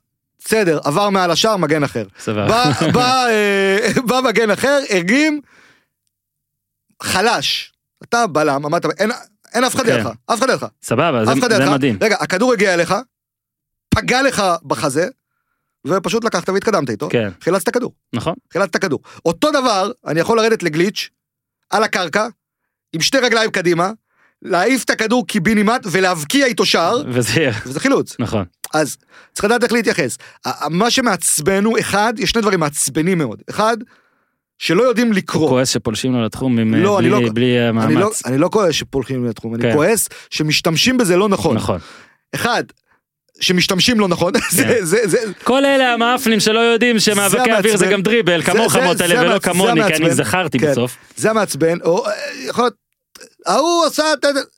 בסדר, 0.47 0.79
עבר 0.83 1.09
מעל 1.09 1.31
השער, 1.31 1.57
מגן 1.57 1.83
אחר. 1.83 2.05
סבבה. 2.19 2.47
בא, 2.47 2.91
בא, 2.93 3.25
אה, 3.27 3.87
בא 4.07 4.19
מגן 4.23 4.51
אחר, 4.51 4.79
הרגיל, 4.89 5.39
חלש. 7.03 7.73
אתה 8.03 8.27
בלם, 8.27 8.65
עמדת, 8.65 8.85
אין, 8.99 9.11
אין 9.53 9.63
אף 9.63 9.75
אחד 9.75 9.83
כן. 9.85 9.95
לידך, 9.97 10.09
אף 10.25 10.39
אחד 10.39 10.49
לידך, 10.49 10.65
סבבה, 10.83 11.25
זה- 11.25 11.31
זה 11.41 11.47
לידך. 11.47 11.71
מדהים. 11.71 11.97
רגע, 12.01 12.15
הכדור 12.19 12.53
הגיע 12.53 12.73
אליך, 12.73 12.93
פגע 13.95 14.21
לך 14.21 14.43
בחזה, 14.63 15.07
ופשוט 15.87 16.23
לקחת 16.23 16.49
והתקדמת 16.49 16.89
איתו, 16.89 17.09
כן, 17.11 17.29
חילצת 17.41 17.63
את 17.63 17.67
הכדור, 17.67 17.91
נכון. 18.13 18.33
חילצת 18.53 18.69
את 18.69 18.75
הכדור. 18.75 18.99
אותו 19.25 19.51
דבר, 19.51 19.91
אני 20.07 20.19
יכול 20.19 20.37
לרדת 20.37 20.63
לגליץ', 20.63 21.09
על 21.69 21.83
הקרקע, 21.83 22.27
עם 22.93 23.01
שתי 23.01 23.17
רגליים 23.17 23.51
קדימה, 23.51 23.91
להעיף 24.41 24.83
את 24.83 24.89
הכדור 24.89 25.27
קיבינימט 25.27 25.81
ולהבקיע 25.91 26.45
איתו 26.45 26.65
שער, 26.65 27.01
וזה 27.07 27.49
וזה 27.65 27.79
חילוץ. 27.79 28.15
נכון. 28.19 28.45
אז 28.73 28.97
צריך 29.33 29.45
לדעת 29.45 29.63
איך 29.63 29.73
להתייחס. 29.73 30.17
מה 30.69 30.91
שמעצבן 30.91 31.63
הוא, 31.65 31.79
אחד, 31.79 32.13
יש 32.17 32.29
שני 32.29 32.41
דברים 32.41 32.59
מעצבנים 32.59 33.17
מאוד. 33.17 33.41
אחד, 33.49 33.77
שלא 34.59 34.83
יודעים 34.83 35.13
לקרוא. 35.13 35.49
כועס 35.49 35.69
שפולשים 35.69 36.13
לו 36.13 36.25
לתחום 36.25 36.59
עם, 36.59 36.75
לא, 36.75 36.93
אה, 36.93 36.99
אני 36.99 37.09
בלי- 37.09 37.23
לא- 37.25 37.31
בלי 37.33 37.57
אה, 37.57 37.69
אני 37.69 37.93
לא, 37.95 38.01
מאמץ. 38.01 38.25
אני 38.25 38.37
לא 38.37 38.49
כועס 38.51 38.75
שפולחים 38.75 39.25
לתחום, 39.25 39.55
אני 39.55 39.61
כן. 39.63 39.73
כועס 39.73 40.09
שמשתמשים 40.29 40.97
בזה 40.97 41.15
לא 41.17 41.29
נכון. 41.29 41.55
נכון. 41.55 41.79
אחד, 42.35 42.63
שמשתמשים 43.39 43.99
לא 43.99 44.07
נכון, 44.07 44.33
זה, 44.51 44.85
זה, 44.85 44.97
זה, 45.07 45.17
כל 45.43 45.65
אלה 45.65 45.93
המאפנים 45.93 46.39
שלא 46.39 46.59
יודעים 46.59 46.99
שמאבקי 46.99 47.51
אוויר 47.51 47.77
זה. 47.77 47.87
גם 47.87 48.01
דריבל, 48.01 48.41
כמוך 48.43 48.75
מוטלה 48.75 49.07
זה 49.07 49.21
ולא 49.21 49.39
כמוני, 49.39 49.81
כי 49.87 50.03
אני. 50.03 50.13
זכרתי 50.13 50.59
כן. 50.59 50.71
בסוף. 50.71 50.97
זה 51.15 51.29
המעצבן, 51.29 51.77
או 51.81 52.07
אה, 52.07 52.11
יכול 52.47 52.63
להיות, 52.63 52.86
ההוא 53.47 53.85
עשה, 53.85 54.03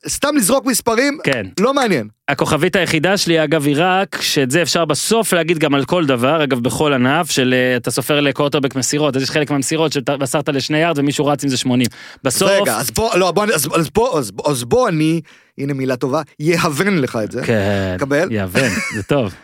סתם 0.08 0.36
לזרוק 0.36 0.66
מספרים, 0.66 1.18
כן. 1.24 1.46
לא 1.60 1.74
מעניין. 1.74 2.08
הכוכבית 2.28 2.76
היחידה 2.76 3.16
שלי 3.16 3.44
אגב 3.44 3.66
היא 3.66 3.76
רק 3.78 4.22
שאת 4.22 4.50
זה 4.50 4.62
אפשר 4.62 4.84
בסוף 4.84 5.32
להגיד 5.32 5.58
גם 5.58 5.74
על 5.74 5.84
כל 5.84 6.06
דבר 6.06 6.44
אגב 6.44 6.58
בכל 6.60 6.92
ענף 6.92 7.30
של 7.30 7.54
אה, 7.54 7.76
אתה 7.76 7.90
סופר 7.90 8.20
לקורטרבק 8.20 8.76
מסירות 8.76 9.16
אז 9.16 9.22
יש 9.22 9.30
חלק 9.30 9.50
מהמסירות 9.50 9.92
שמסרת 9.92 10.48
לשני 10.48 10.78
יארד 10.78 10.98
ומישהו 10.98 11.26
רץ 11.26 11.44
עם 11.44 11.50
זה 11.50 11.56
80. 11.56 11.86
בסוף 12.24 12.50
רגע, 12.50 12.76
אז 12.76 12.90
בוא, 12.90 13.16
לא, 13.16 13.30
בוא, 13.30 13.44
אז, 13.44 13.68
אז 13.74 13.90
בוא, 13.90 14.18
אז, 14.18 14.32
אז 14.46 14.64
בוא 14.64 14.88
אני, 14.88 15.20
הנה 15.58 15.74
מילה 15.74 15.96
טובה, 15.96 16.22
יהוון 16.38 16.98
לך 16.98 17.18
את 17.24 17.32
זה. 17.32 17.42
כן, 17.44 17.96
קבל. 17.98 18.32
יאבן 18.32 18.68
זה 18.94 19.02
טוב. 19.02 19.34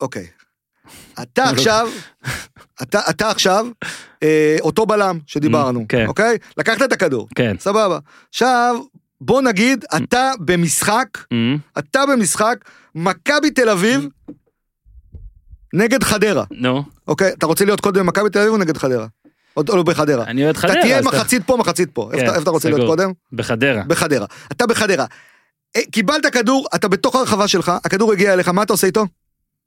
אוקיי. 0.00 0.26
אתה 1.22 1.44
עכשיו, 1.52 1.88
אתה, 2.82 3.00
אתה 3.10 3.30
עכשיו, 3.30 3.66
אה, 4.22 4.56
אותו 4.60 4.86
בלם 4.86 5.18
שדיברנו, 5.26 5.84
כן. 5.88 6.06
אוקיי? 6.06 6.38
לקחת 6.56 6.82
את 6.82 6.92
הכדור, 6.92 7.28
כן. 7.34 7.56
סבבה. 7.60 7.98
עכשיו, 8.28 8.76
בוא 9.20 9.42
נגיד, 9.42 9.84
אתה 9.96 10.32
במשחק, 10.40 11.06
אמ, 11.32 11.56
אתה 11.78 12.00
במשחק, 12.06 12.56
מכבי 12.94 13.50
תל 13.50 13.68
אביב 13.68 14.08
נגד 15.74 16.02
חדרה, 16.02 16.44
נו 16.50 16.82
אוקיי? 17.08 17.32
אתה 17.32 17.46
רוצה 17.46 17.64
להיות 17.64 17.80
קודם 17.80 18.00
במכבי 18.06 18.30
תל 18.30 18.38
אביב 18.38 18.52
או 18.52 18.58
נגד 18.58 18.76
חדרה? 18.76 19.06
או, 19.56 19.62
לא 19.68 19.82
בחדרה? 19.82 20.24
אני 20.24 20.44
אוהד 20.44 20.56
אתה 20.56 20.68
חדרה. 20.68 20.82
תהיה 20.82 20.98
אז 20.98 21.06
אתה- 21.06 21.16
מחצית 21.16 21.42
פה, 21.46 21.56
מחצית 21.56 21.90
פה. 21.92 22.02
איפה 22.12 22.16
כן, 22.18 22.24
אתה- 22.24 22.32
איפה 22.32 22.42
אתה 22.42 22.50
רוצה 22.50 22.70
להיות. 22.70 22.86
קודם? 22.86 23.12
בחדרה. 23.32 23.82
בחדרה. 23.86 24.26
אתה 24.52 24.66
בחדרה. 24.66 25.06
אה, 25.76 25.80
קיבלת 25.90 26.26
כדור, 26.26 26.66
אתה 26.74 26.88
בתוך 26.88 27.14
הרחבה 27.16 27.48
שלך, 27.48 27.72
הכדור 27.84 28.12
הגיע 28.12 28.32
אליך, 28.32 28.48
מה 28.48 28.62
אתה 28.62 28.72
עושה 28.72 28.86
איתו? 28.86 29.06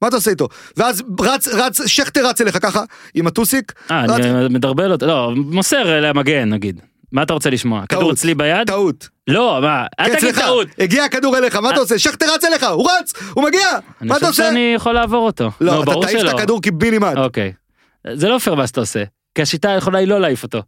מה 0.01 0.07
אתה 0.07 0.15
עושה 0.15 0.31
איתו? 0.31 0.47
ואז 0.77 1.03
רץ, 1.21 1.47
רץ, 1.47 1.85
שכטר 1.85 2.27
רץ 2.27 2.41
אליך 2.41 2.57
ככה, 2.61 2.83
עם 3.13 3.27
הטוסיק, 3.27 3.73
אה, 3.91 4.03
רץ- 4.05 4.19
אני 4.25 4.53
מדרבל 4.53 4.91
אותו, 4.91 5.05
לא, 5.05 5.31
מוסר 5.35 6.01
למגן 6.01 6.49
נגיד. 6.49 6.79
מה 7.11 7.23
אתה 7.23 7.33
רוצה 7.33 7.49
לשמוע? 7.49 7.83
כדור. 7.89 8.11
אצלי 8.11 8.35
ביד? 8.35 8.67
טעות. 8.67 9.09
לא, 9.27 9.59
מה? 9.61 9.85
אל 9.99 10.05
כן, 10.07 10.15
תגיד 10.15 10.29
אצלך. 10.29 10.45
טעות. 10.45 10.67
הגיע 10.79 11.03
הכדור 11.03 11.37
אליך, 11.37 11.55
מה 11.55 11.69
אתה 11.69 11.79
עושה? 11.79 11.99
שכטר 11.99 12.25
רץ 12.35 12.43
אליך, 12.43 12.63
הוא 12.63 12.87
רץ, 12.99 13.13
הוא 13.33 13.43
מגיע, 13.43 13.67
אני 14.01 14.09
מה 14.09 14.17
אתה 14.17 14.27
חושב 14.27 14.41
עושה? 14.41 14.43
שאני 14.49 14.73
יכול 14.75 14.93
לעבור 14.93 15.25
אותו. 15.25 15.51
לא, 15.61 15.75
אתה 15.83 15.91
ברור 15.91 16.05
תעיף. 16.05 16.21
את 16.29 16.33
הכדור 16.39 16.61
קיבינימט. 16.61 17.17
אוקיי. 17.17 17.53
זה 18.13 18.27
לא 18.29 18.37
פייר 18.39 18.55
מה 18.55 18.67
שאתה 18.67 18.79
עושה. 18.79 19.03
כי 19.35 19.41
השיטה 19.41 19.69
יכולה 19.69 19.99
היא 19.99 20.07
לא 20.07 20.19
להעיף 20.21 20.43
אותו. 20.43 20.61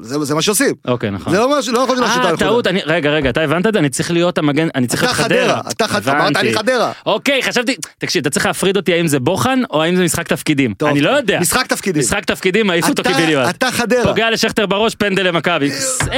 זה 0.00 0.24
זה 0.24 0.34
מה 0.34 0.42
שעושים. 0.42 0.74
אוקיי, 0.88 1.10
נכון. 1.10 1.32
זה 1.32 1.38
לא 1.38 1.48
לא 1.72 1.80
יכול 1.80 1.96
להיות 1.96 2.08
שיטה 2.10 2.24
אה, 2.26 2.32
נכונה. 2.32 2.36
טעות, 2.36 2.66
אני- 2.66 2.80
רגע, 2.86 3.10
רגע, 3.10 3.30
אתה 3.30 3.40
הבנת 3.40 3.66
את 3.66 3.72
זה? 3.72 3.78
אני 3.78 3.88
צריך 3.88 4.10
להיות 4.10 4.38
המגן, 4.38 4.68
אני 4.74 4.86
צריך 4.86 5.02
אתה 5.02 5.10
להיות 5.12 5.16
חדרה. 5.16 5.44
חדרה, 5.58 5.70
אתה 5.70 5.88
חדרה, 5.88 6.14
אמרת 6.14 6.30
הבנתי. 6.30 6.40
אני 6.48 6.56
חדרה. 6.56 6.92
אוקיי, 7.06 7.42
חשבתי, 7.42 7.76
תקשיב, 7.98 8.20
אתה 8.20 8.30
צריך 8.30 8.46
להפריד 8.46 8.76
אותי 8.76 8.92
האם 8.94 9.06
זה 9.06 9.20
בוחן 9.20 9.60
או 9.70 9.82
האם 9.82 9.96
זה 9.96 10.04
משחק 10.04 10.28
תפקידים. 10.28 10.74
טוב, 10.74 10.88
אני 10.88 11.00
לא 11.00 11.10
יודע. 11.10 11.38
משחק 11.40 11.66
תפקידים. 11.66 12.00
משחק 12.02 12.24
תפקידים, 12.24 12.66
מעיף 12.66 12.88
אותו 12.88 13.02
אתה- 13.02 13.12
כביליואט. 13.12 13.54
אתה 13.56 13.70
חדרה. 13.70 14.04
פוגע 14.04 14.30
לשכטר 14.30 14.66
בראש, 14.66 14.94
פנדל 14.94 15.26
למכבי. 15.28 15.70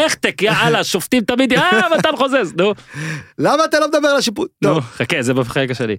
החטק, 0.07 0.43
יאללה, 0.43 0.85
שופטים 0.85 1.25
תמיד, 1.25 1.53
אה, 1.53 1.81
מתן 1.99 2.17
חוזז, 2.17 2.53
נו. 2.57 2.75
למה 3.39 3.65
אתה 3.65 3.81
לא 3.81 3.89
מדבר 3.89 4.09
על 4.09 4.17
השיפוט? 4.17 4.51
נו, 4.63 4.75
טוב, 4.75 4.85
חכה, 4.97 5.17
זה 5.23 5.35
בחלק 5.35 5.71
השלי. 5.71 5.97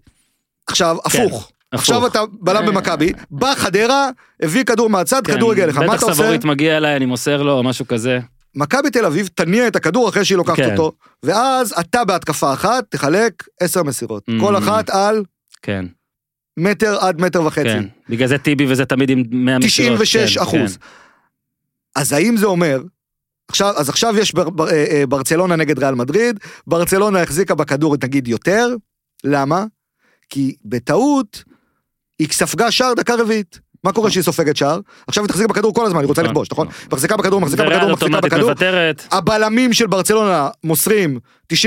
עכשיו, 0.67 0.97
הפוך. 1.05 1.51
עכשיו. 1.71 2.07
אתה 2.07 2.21
בלם 2.31 2.63
אה. 2.63 2.71
במכבי, 2.71 3.13
בא 3.31 3.55
חדרה, 3.55 4.09
הביא 4.41 4.63
כדור 4.63 4.89
מהצד, 4.89 5.27
כן, 5.27 5.33
כדור 5.33 5.51
הגיע 5.51 5.63
אליך, 5.63 5.77
מה 5.77 5.85
אתה 5.85 5.93
בטח 5.93 6.03
עושה? 6.03 6.15
סבורית 6.15 6.45
מגיע 6.45 6.77
אליי, 6.77 6.95
אני 6.95 7.05
מוסר 7.05 7.41
לו, 7.41 7.63
משהו 7.63 7.87
כזה. 7.87 8.19
מכבי 8.55 8.89
תל 8.89 9.05
אביב 9.05 9.29
תניע 9.33 9.67
את 9.67 9.75
הכדור 9.75 10.09
אחרי 10.09 10.25
שהיא 10.25 10.37
לוקחת 10.37 10.55
כן. 10.55 10.71
אותו, 10.71 10.91
ואז 11.23 11.73
אתה 11.79 12.05
בהתקפה 12.05 12.53
אחת 12.53 12.85
תחלק 12.89 13.43
עשר 13.59 13.83
מסירות. 13.83 14.23
Mm. 14.29 14.33
כל 14.39 14.57
אחת 14.57 14.89
על 14.89 15.23
כן, 15.61 15.85
מטר 16.59 16.97
עד 16.99 17.21
מטר 17.21 17.43
וחצי. 17.45 17.63
כן. 17.63 17.85
בגלל 18.09 18.27
זה 18.27 18.37
טיבי 18.37 18.65
וזה 18.69 18.85
תמיד 18.85 19.09
עם 19.09 19.23
100 19.31 19.59
מסירות. 19.59 20.01
96 20.01 20.37
כן, 20.37 20.43
אחוז. 20.43 20.77
אז 21.95 22.13
האם 22.13 22.37
זה 22.37 22.45
אומר, 22.45 22.81
עכשיו, 23.49 23.73
אז 23.77 23.89
עכשיו 23.89 24.17
יש 24.17 24.33
בר, 24.33 24.49
בר, 24.49 24.69
אה, 24.69 24.85
אה, 24.91 25.05
ברצלונה 25.05 25.55
נגד 25.55 25.79
ריאל 25.79 25.95
מדריד, 25.95 26.39
ברצלונה 26.67 27.21
החזיקה 27.21 27.55
בכדור 27.55 27.95
נגיד 28.03 28.27
יותר, 28.27 28.75
למה? 29.23 29.65
כי 30.29 30.55
בטעות 30.65 31.43
היא 32.19 32.27
ספגה 32.31 32.71
שער 32.71 32.93
דקה 32.93 33.15
רביעית. 33.15 33.59
מה 33.83 33.91
קורה 33.91 34.09
כשהיא 34.09 34.23
סופגת 34.23 34.55
שער? 34.57 34.79
עכשיו 35.07 35.23
היא 35.23 35.29
תחזיק 35.29 35.47
בכדור 35.47 35.73
כל 35.73 35.85
הזמן, 35.85 35.99
היא 35.99 36.07
רוצה 36.07 36.21
נכון, 36.21 36.31
לכבוש, 36.31 36.47
נכון? 36.51 36.67
נכון. 36.67 36.87
מחזיקה 36.91 37.17
בכדור, 37.17 37.41
מחזיקה 37.41 37.63
בכדור, 37.63 37.91
מחזיקה 37.91 38.21
בכדור. 38.21 38.51
הבלמים 39.11 39.73
של 39.73 39.87
ברצלונה 39.87 40.49
מוסרים 40.63 41.19
96% 41.53 41.57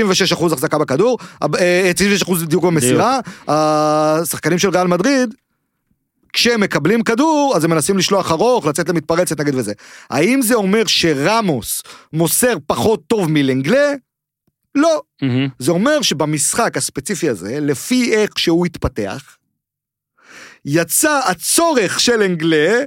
החזקה 0.53 0.77
בכדור, 0.77 1.17
הב- 1.41 1.55
אה, 1.55 1.91
96% 1.95 2.45
דיוק 2.45 2.63
במסירה, 2.63 3.19
השחקנים 3.47 4.57
של 4.59 4.69
ריאל 4.69 4.87
מדריד, 4.87 5.33
כשהם 6.33 6.61
מקבלים 6.61 7.03
כדור, 7.03 7.53
אז 7.55 7.63
הם 7.63 7.69
מנסים 7.71 7.97
לשלוח 7.97 8.31
ארוך, 8.31 8.65
לצאת 8.65 8.89
למתפרצת 8.89 9.39
נגיד 9.39 9.55
וזה. 9.55 9.73
האם 10.09 10.41
זה 10.41 10.55
אומר 10.55 10.83
שרמוס 10.87 11.81
מוסר 12.13 12.53
פחות 12.67 13.01
טוב 13.07 13.31
מלנגלה? 13.31 13.93
לא. 14.75 15.01
זה 15.59 15.71
אומר 15.71 16.01
שבמשחק 16.01 16.77
הספציפי 16.77 17.29
הזה, 17.29 17.57
לפי 17.61 18.13
איך 18.13 18.39
שהוא 18.39 18.65
התפתח, 18.65 19.23
יצא 20.65 21.19
הצורך 21.25 21.99
של 21.99 22.21
אנגלה 22.21 22.83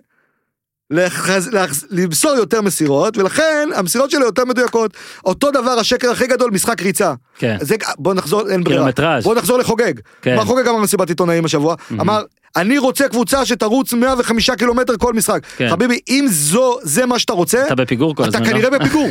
לחז... 0.90 1.48
לחז... 1.52 1.86
למסור 1.90 2.32
יותר 2.36 2.62
מסירות, 2.62 3.16
ולכן 3.16 3.68
המסירות 3.74 4.10
שלו 4.10 4.24
יותר 4.26 4.44
מדויקות. 4.44 4.94
אותו 5.24 5.50
דבר, 5.50 5.70
השקר 5.70 6.10
הכי 6.10 6.26
גדול, 6.26 6.50
משחק 6.50 6.82
ריצה. 6.82 7.14
כן. 7.38 7.56
זה, 7.60 7.76
בוא 7.98 8.14
נחזור, 8.14 8.50
אין 8.50 8.64
ברירה. 8.64 8.78
קילומטראז'. 8.80 9.24
בוא 9.24 9.34
נחזור 9.34 9.58
לחוגג. 9.58 9.92
כן. 10.22 10.36
מה 10.36 10.44
חוגג 10.44 10.68
אמר 10.68 10.78
במסיבת 10.78 11.08
עיתונאים 11.08 11.44
השבוע? 11.44 11.74
אמר, 11.92 12.22
אני 12.56 12.78
רוצה 12.78 13.08
קבוצה 13.08 13.46
שתרוץ 13.46 13.92
105 13.92 14.50
קילומטר 14.50 14.96
כל 14.96 15.12
משחק. 15.12 15.46
כן. 15.56 15.70
חביבי, 15.70 15.98
אם 16.08 16.26
זו, 16.30 16.78
זה 16.82 17.06
מה 17.06 17.18
שאתה 17.18 17.32
רוצה, 17.32 17.66
אתה 17.66 17.74
בפיגור 17.74 18.14
כל 18.14 18.22
אתה 18.22 18.38
הזמן, 18.38 18.42
לא? 18.42 18.52
כנראה 18.52 18.70
בפיגור. 18.70 19.08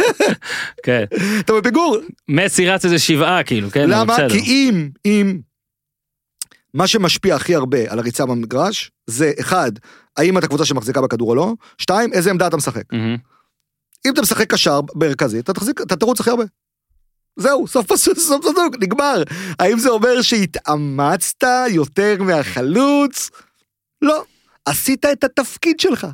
כן. 0.84 1.04
אתה 1.40 1.52
בפיגור. 1.52 1.96
מסי 2.28 2.68
רץ 2.68 2.84
איזה 2.84 2.98
שבעה, 2.98 3.42
כאילו, 3.42 3.70
כן, 3.70 3.90
למה? 3.90 4.16
כי 4.28 4.38
אם, 4.38 4.88
אם, 5.06 5.38
מה 6.74 6.86
שמשפיע 6.86 7.34
הכי 7.34 7.54
הרבה 7.54 7.92
על 7.92 7.98
הריצה 7.98 8.26
במגרש, 8.26 8.90
זה 9.06 9.32
אחד, 9.40 9.72
האם 10.16 10.38
אתה 10.38 10.46
קבוצה 10.46 10.64
שמחזיקה 10.64 11.00
בכדור 11.00 11.30
או 11.30 11.34
לא, 11.34 11.54
שתיים, 11.78 12.12
איזה 12.12 12.30
עמדה 12.30 12.46
אתה 12.46 12.56
משחק. 12.56 12.92
אם 14.06 14.12
אתה 14.12 14.22
משחק 14.22 14.50
קשר 14.50 14.80
מרכזי, 14.94 15.38
אתה 15.38 15.52
תחזיק, 15.52 15.80
אתה 15.80 15.96
תרוץ 15.96 16.20
הכי 16.20 16.30
הרבה. 16.30 16.44
זהו, 17.36 17.66
סוף 17.68 17.86
פסוק, 17.86 18.18
סוף 18.18 18.40
פסוק, 18.40 18.76
נגמר. 18.80 19.22
האם 19.58 19.78
זה 19.78 19.88
אומר 19.90 20.22
שהתאמצת 20.22 21.44
יותר 21.70 22.16
מהחלוץ? 22.20 23.30
לא. 24.02 24.24
עשית 24.64 25.04
את 25.04 25.24
התפקיד 25.24 25.80
שלך. 25.80 26.06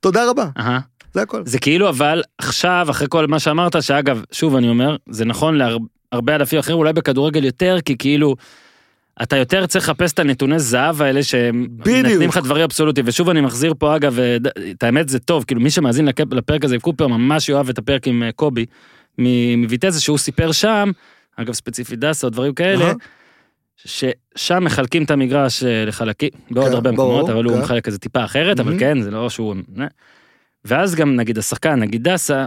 תודה 0.00 0.30
רבה, 0.30 0.48
אהה. 0.58 0.80
זה 1.14 1.22
הכל. 1.22 1.42
זה 1.46 1.58
כאילו 1.58 1.88
אבל 1.88 2.22
עכשיו 2.38 2.86
אחרי 2.90 3.06
כל 3.10 3.26
מה 3.26 3.38
שאמרת 3.38 3.82
שאגב 3.82 4.22
שוב 4.32 4.56
אני 4.56 4.68
אומר 4.68 4.96
זה 5.08 5.24
נכון 5.24 5.58
להרבה 6.12 6.34
ענפים 6.34 6.58
אחרים 6.58 6.78
אולי 6.78 6.92
בכדורגל 6.92 7.44
יותר 7.44 7.78
כי 7.84 7.98
כאילו. 7.98 8.34
אתה 9.22 9.36
יותר 9.36 9.66
צריך 9.66 9.84
לחפש 9.88 10.12
את 10.12 10.18
הנתוני 10.18 10.58
זהב 10.58 11.02
האלה 11.02 11.22
שהם. 11.22 11.66
נותנים 11.78 12.28
לך 12.28 12.36
דברים 12.38 12.62
אבסולוטיים 12.62 13.06
ושוב 13.08 13.28
אני 13.28 13.40
מחזיר 13.40 13.74
פה 13.78 13.96
אגב 13.96 14.18
אה, 14.18 14.36
את 14.70 14.82
האמת 14.82 15.08
זה 15.08 15.18
טוב 15.18 15.44
כאילו 15.44 15.60
מי 15.60 15.70
שמאזין 15.70 16.04
לפ- 16.06 16.32
לפרק 16.32 16.64
הזה 16.64 16.74
עם 16.74 16.80
קופר 16.80 17.06
ממש 17.06 17.48
יאהב 17.48 17.68
את 17.68 17.78
הפרק 17.78 18.06
עם 18.06 18.22
אה, 18.22 18.32
קובי 18.32 18.66
מ- 19.18 19.62
מויטזה 19.62 20.00
שהוא 20.00 20.18
סיפר 20.18 20.52
שם 20.52 20.90
אגב 21.36 21.52
ספציפית 21.52 21.98
דסה 21.98 22.26
או 22.26 22.30
דברים 22.32 22.54
כאלה. 22.54 22.92
ששם 23.76 24.64
מחלקים 24.64 25.04
את 25.04 25.10
המגרש 25.10 25.64
אה, 25.64 25.84
לחלקים 25.84 26.28
בעוד 26.50 26.66
כן, 26.68 26.74
הרבה 26.74 26.92
מקומות 26.92 27.30
אבל 27.30 27.44
הוא 27.44 27.54
כן. 27.54 27.60
מחלק 27.60 27.88
את 27.88 27.92
זה 27.92 27.98
טיפה 27.98 28.24
אחרת 28.24 28.60
אבל. 28.60 28.78
כן 28.78 29.00
זה 29.00 29.10
לא 29.10 29.30
שהוא. 29.30 29.54
ואז 30.64 30.94
גם 30.94 31.16
נגיד 31.16 31.38
השחקן 31.38 31.74
נגיד 31.80 32.08
דסה 32.08 32.46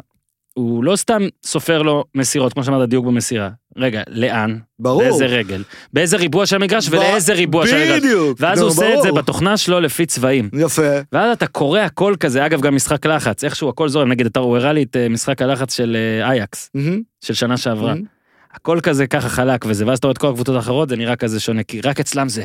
הוא 0.58 0.84
לא 0.84 0.96
סתם 0.96 1.22
סופר 1.46 1.82
לו 1.82 2.04
מסירות 2.16 2.54
כמו 2.54 2.64
שאמרת 2.64 2.90
דיוק 2.90 3.06
במסירה 3.06 3.50
רגע 3.78 4.02
לאן 4.10 4.58
ברור. 4.80 5.02
באיזה 5.02 5.26
רגל 5.26 5.64
באיזה 5.94 6.18
ריבוע 6.18 6.46
של 6.46 6.56
המגרש 6.56 6.90
ב- 6.90 6.94
ולאיזה 6.94 7.34
ריבוע 7.34 7.68
של 7.68 7.76
המגרש. 7.76 8.00
בדיוק. 8.00 8.38
ואז 8.42 8.60
הוא 8.60 8.68
עושה 8.70 8.94
את 8.98 9.02
זה. 9.02 9.12
בתוכנה 9.12 9.58
שלו 9.58 9.80
לפי 9.80 10.06
צבעים 10.06 10.50
יפה. 10.54 10.82
ואז 11.12 11.32
אתה 11.38 11.48
קורא 11.48 11.80
הכל 11.80 12.16
כזה 12.20 12.46
אגב 12.46 12.62
גם 12.62 12.76
משחק 12.76 13.06
לחץ 13.06 13.44
איכשהו 13.44 13.70
הכל 13.70 13.90
זורם 13.90 14.10
נגיד 14.10 14.26
אתה 14.26 14.40
הוא 14.40 14.58
הראה 14.58 14.74
לי 14.74 14.84
את 14.84 14.96
אה, 14.96 15.10
משחק 15.10 15.42
הלחץ 15.42 15.76
של 15.76 15.98
אה, 16.22 16.30
אייקס 16.30 16.70
מהמם, 16.74 17.02
של 17.22 17.34
שנה 17.34 17.58
שעברה. 17.58 17.94
מהמם. 17.94 18.06
הכל 18.54 18.80
כזה 18.84 19.08
ככה 19.08 19.30
חלק 19.30 19.66
וזה 19.68 19.88
ואז 19.88 19.98
אתה 19.98 20.08
רואה 20.08 20.14
את 20.14 20.18
כל 20.18 20.28
הקבוצות 20.28 20.56
האחרות 20.56 20.90
זה 20.90 20.96
נראה 20.96 21.16
כזה 21.16 21.40
שונה 21.40 21.64
כי 21.64 21.82
רק 21.82 22.00
אצלם 22.00 22.30
זה 22.30 22.44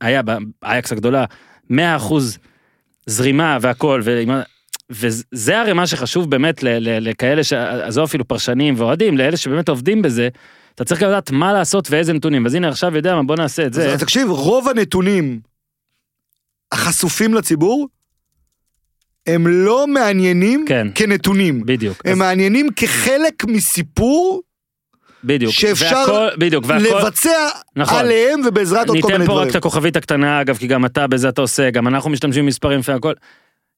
היה 0.00 0.22
באייקס 0.62 0.92
הגדולה 0.92 1.24
100% 1.70 1.74
זרימה 3.06 3.58
והכל 3.60 4.00
ועם- 4.04 4.30
וזה 4.92 5.60
הרי 5.60 5.72
מה 5.72 5.86
שחשוב 5.86 6.30
באמת 6.30 6.62
לכאלה 6.80 7.44
שעזוב 7.44 8.04
אפילו 8.04 8.28
פרשנים 8.28 8.74
ואוהדים 8.78 9.18
לאלה 9.18 9.36
שבאמת 9.36 9.68
עובדים 9.68 10.02
בזה. 10.02 10.28
אתה 10.74 10.84
צריך 10.84 11.02
לדעת 11.02 11.30
מה 11.30 11.52
לעשות 11.52 11.90
ואיזה 11.90 12.12
נתונים 12.12 12.46
אז 12.46 12.54
הנה 12.54 12.68
עכשיו 12.68 12.96
יודע 12.96 13.14
מה 13.16 13.22
בוא 13.22 13.36
נעשה 13.36 13.66
את 13.66 13.72
זה. 13.74 13.92
אז 13.92 14.00
תקשיב, 14.00 14.30
רוב 14.30 14.68
הנתונים 14.68 15.40
החשופים 16.72 17.34
לציבור, 17.34 17.88
הם 19.26 19.46
לא 19.46 19.86
מעניינים 19.86 20.64
כן. 20.68 20.86
כנתונים. 20.94 21.66
בדיוק. 21.66 22.02
הם 22.04 22.12
אז 22.12 22.18
מעניינים 22.18 22.68
כחלק 22.76 23.44
מסיפור 23.44 24.42
בדיוק. 25.24 25.52
שאפשר 25.52 26.04
והכל- 26.08 26.36
בדיוק 26.38 26.64
והכל. 26.68 26.84
לבצע 26.84 27.48
נכון. 27.76 27.98
עליהם 27.98 28.40
ובעזרת 28.46 28.88
עוד 28.88 28.98
כל 29.00 29.08
ניתן 29.08 29.12
מיני 29.12 29.26
פה 29.26 29.32
רק 29.32 29.36
דברים. 29.38 29.50
את 29.50 29.56
הכוכבית 29.56 29.96
הקטנה 29.96 30.40
אגב 30.40 30.56
כי 30.56 30.66
גם 30.66 30.84
אתה 30.86 31.06
בזה 31.06 31.28
אתה 31.28 31.40
עושה 31.40 31.70
גם 31.70 31.88
אנחנו 31.88 32.10
משתמשים 32.10 32.44
במספרים 32.44 32.80
לפעמים 32.80 32.98
הכל. 32.98 33.12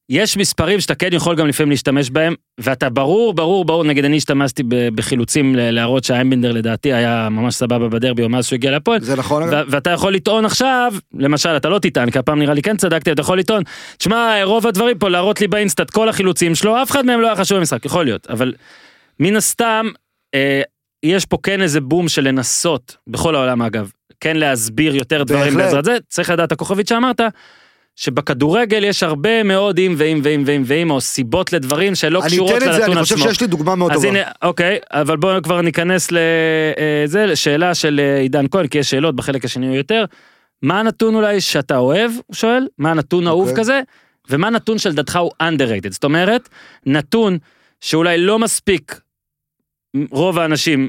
יש 0.09 0.37
מספרים 0.37 0.81
שאתה 0.81 0.95
כן 0.95 1.09
יכול 1.13 1.37
גם 1.37 1.47
לפעמים 1.47 1.71
להשתמש 1.71 2.11
בהם 2.11 2.35
ואתה 2.61 2.89
ברור 2.91 3.35
ברור 3.35 3.65
ברור 3.65 3.85
נגיד 3.85 4.05
אני 4.05 4.17
השתמשתי 4.17 4.63
בחילוצים 4.95 5.55
להראות 5.59 6.05
שהאיימבינדר 6.05 6.53
לדעתי 6.53 6.93
היה 6.93 7.29
ממש 7.31 7.55
סבבה 7.55 7.89
בדרבי 7.89 8.23
או 8.23 8.29
מאז 8.29 8.47
שהוא 8.47 8.57
הגיע 8.57 8.71
להפועל. 8.71 9.01
זה 9.01 9.17
נכון 9.17 9.43
ואתה 9.69 9.91
יכול 9.91 10.15
לטעון 10.15 10.45
עכשיו 10.45 10.95
למשל 11.15 11.57
אתה 11.57 11.69
לא 11.69 11.79
תטען 11.79 12.11
כי 12.11 12.19
הפעם 12.19 12.39
נראה 12.39 12.55
לי 12.55 12.63
כן 12.63 12.77
צדקתי 12.77 13.13
אתה 13.13 13.21
יכול 13.21 13.39
לטעון 13.39 13.63
תשמע 13.97 14.45
רוב 14.45 14.67
הדברים 14.67 14.99
פה 14.99 15.09
להראות 15.09 15.41
לי 15.41 15.49
באינסטאט 15.49 15.91
כל 15.91 16.09
החילוצים 16.09 16.55
שלו 16.55 16.83
אף 16.83 16.91
אחד 16.91 17.07
מהם 17.07 17.21
לא 17.21 17.27
היה 17.27 17.37
חשוב 17.37 17.59
במשחק 17.59 17.85
יכול 17.85 18.05
להיות 18.05 18.27
אבל 18.31 18.55
מן 19.21 19.37
הסתם 19.37 19.87
אה, 20.35 20.63
יש 21.03 21.27
פה 21.27 21.39
כן 21.43 21.63
איזה 21.63 21.81
בום 21.81 22.09
של 22.09 22.29
לנסות 22.29 22.97
בכל 23.07 23.35
העולם 23.35 23.63
אגב 23.63 23.91
כן 24.21 24.37
להסביר 24.37 24.97
יותר 24.97 25.23
דברים. 25.23 25.55
בעזרת 25.55 25.85
זה 25.85 25.97
צריך 26.09 26.31
לדעת 26.31 26.53
הכוכבית 26.53 26.89
שאמרת. 26.89 27.21
שבכדורגל 27.97 28.85
יש 28.85 29.03
הרבה 29.03 29.43
מאוד 29.43 29.79
אם 29.79 29.95
ואם 29.99 30.21
ואם 30.23 30.43
ואם 30.47 30.62
ואם 30.66 30.91
או 30.91 31.01
סיבות 31.01 31.53
לדברים 31.53 31.95
שלא 31.95 32.23
אני 32.23 32.29
קשורות 32.29 32.51
אתן 32.51 32.57
את 32.57 32.73
זה, 32.73 32.79
לנתון 32.79 32.97
אני 32.97 33.03
חושב 33.03 33.15
עצמו. 33.15 33.29
שיש 33.29 33.41
לי 33.41 33.47
דוגמה 33.47 33.75
מאוד 33.75 33.93
אז 33.93 33.97
טובה. 33.97 34.09
הנה, 34.09 34.31
אוקיי, 34.43 34.79
אבל 34.91 35.16
בואו 35.16 35.43
כבר 35.43 35.61
ניכנס 35.61 36.09
לזה, 36.12 37.27
לשאלה 37.27 37.75
של 37.75 38.01
אה, 38.01 38.21
עידן 38.21 38.47
כהן, 38.51 38.66
כי 38.66 38.79
יש 38.79 38.91
שאלות 38.91 39.16
בחלק 39.16 39.45
השני 39.45 39.77
יותר. 39.77 40.05
מה 40.62 40.81
הנתון 40.81 41.15
אולי 41.15 41.41
שאתה 41.41 41.77
אוהב, 41.77 42.11
הוא 42.27 42.35
שואל, 42.37 42.69
מה 42.79 42.91
הנתון 42.91 43.27
האהוב 43.27 43.49
אוקיי. 43.49 43.62
כזה, 43.62 43.81
ומה 44.31 44.47
הנתון 44.47 44.79
שלדעתך 44.79 45.16
הוא 45.16 45.31
underrated, 45.43 45.91
זאת 45.91 46.05
אומרת, 46.05 46.49
נתון 46.87 47.39
שאולי 47.81 48.19
לא 48.19 48.39
מספיק 48.39 49.01
רוב 50.11 50.39
האנשים 50.39 50.89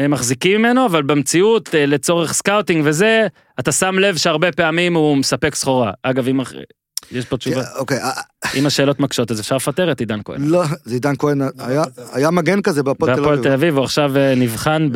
אה, 0.00 0.08
מחזיקים 0.08 0.60
ממנו, 0.60 0.86
אבל 0.86 1.02
במציאות, 1.02 1.74
אה, 1.74 1.86
לצורך 1.86 2.32
סקאוטינג 2.32 2.82
וזה, 2.86 3.26
אתה 3.60 3.72
שם 3.72 3.98
לב 3.98 4.16
שהרבה 4.16 4.52
פעמים 4.52 4.94
הוא 4.94 5.16
מספק 5.16 5.54
סחורה. 5.54 5.92
אגב, 6.02 6.28
אם... 6.28 6.40
יש 7.12 7.24
פה 7.24 7.36
תשובה. 7.36 7.62
אוקיי, 7.76 7.98
אה, 7.98 8.10
אם 8.54 8.66
השאלות 8.66 9.00
מקשות, 9.00 9.30
אז 9.30 9.40
אפשר 9.40 9.56
לפטר 9.56 9.92
את 9.92 10.00
עידן 10.00 10.20
כהן. 10.24 10.42
לא, 10.44 10.62
זה 10.84 10.94
עידן 10.94 11.14
כהן, 11.18 11.40
היה- 11.58 11.84
היה 12.12 12.30
מגן 12.30 12.62
כזה 12.62 12.82
בהפועל 12.82 13.14
תל 13.14 13.20
והפועל 13.20 13.36
תל 13.38 13.48
אביב. 13.48 13.52
אביב, 13.52 13.76
הוא 13.76 13.84
עכשיו 13.84 14.16
אה, 14.16 14.34
נבחן 14.34 14.88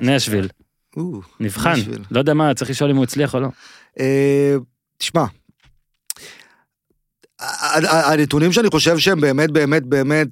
בנשוויל. 0.00 0.48
או, 0.96 1.20
נבחן. 1.40 1.74
לא 2.10 2.18
יודע 2.18 2.34
מה, 2.34 2.54
צריך 2.54 2.70
לשאול 2.70 2.90
אם 2.90 2.96
הוא 2.96 3.04
הצליח 3.04 3.34
או 3.34 3.40
לא. 3.40 3.48
אה, 4.00 4.54
תשמע, 4.98 5.24
הנתונים 7.82 8.52
שאני 8.52 8.68
חושב 8.70 8.98
שהם 8.98 9.20
באמת 9.20 9.50
באמת 9.50 9.82
באמת 9.86 10.28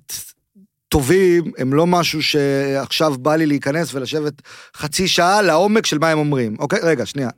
טובים, 0.94 1.44
הם 1.58 1.74
לא 1.74 1.86
משהו 1.86 2.22
שעכשיו 2.22 3.14
בא 3.18 3.36
לי 3.36 3.46
להיכנס 3.46 3.94
ולשבת 3.94 4.32
חצי 4.76 5.08
שעה 5.08 5.42
לעומק 5.42 5.86
של 5.86 5.98
מה 5.98 6.10
הם 6.10 6.18
אומרים. 6.18 6.56
אוקיי, 6.58 6.78
רגע, 6.82 7.06
שנייה. 7.06 7.28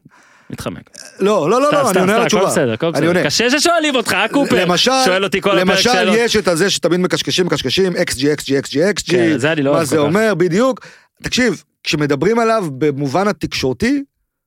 מתחמק. 0.51 0.91
לא, 1.21 1.51
לא, 1.51 1.61
לא, 1.61 1.67
סתם, 1.67 1.77
לא, 1.77 1.81
אני 1.81 1.91
סתם, 1.91 2.01
עונה 2.01 2.13
סתם, 2.13 2.23
לתשובה. 2.23 2.43
הכל 2.43 2.51
בסדר, 2.51 2.73
הכל 2.73 2.91
בסדר. 2.91 3.25
קשה 3.25 3.51
ששואלים 3.51 3.95
אותך, 3.95 4.17
קופר? 4.33 4.65
למשל, 4.65 4.91
שואל 5.05 5.25
אותי 5.25 5.41
כל 5.41 5.51
הפרק 5.51 5.69
למשל 5.69 5.83
שאלות. 5.93 6.17
יש 6.19 6.37
את 6.37 6.49
הזה 6.49 6.71
שתמיד 6.71 7.01
מקשקשים 7.01 7.47
מקשקשים 7.47 7.93
XG 7.93 8.21
XG 8.41 8.67
XG 8.67 8.75
XG, 8.99 9.11
כן, 9.11 9.63
לא 9.63 9.73
מה 9.73 9.85
זה. 9.85 9.99
אומר 9.99 10.35
בדיוק. 10.35 10.87
תקשיב, 11.23 11.63
כשמדברים 11.85 12.39
עליו 12.39 12.67
במובן 12.79 13.29
התקשורתי, 13.29 14.03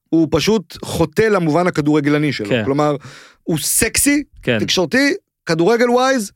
הוא 0.09 0.27
פשוט 0.31 0.77
חוטא 0.85 1.21
למובן 1.21 1.67
הכדורגלני 1.67 2.33
שלו. 2.33 2.49
כן. 2.49 2.65
כלומר, 2.65 2.95
הוא 3.43 3.57
סקסי, 3.57 4.23
כן. 4.43 4.59
תקשורתי, 4.59 5.13
כדורגל 5.45 5.89
ווייז, 5.89 6.31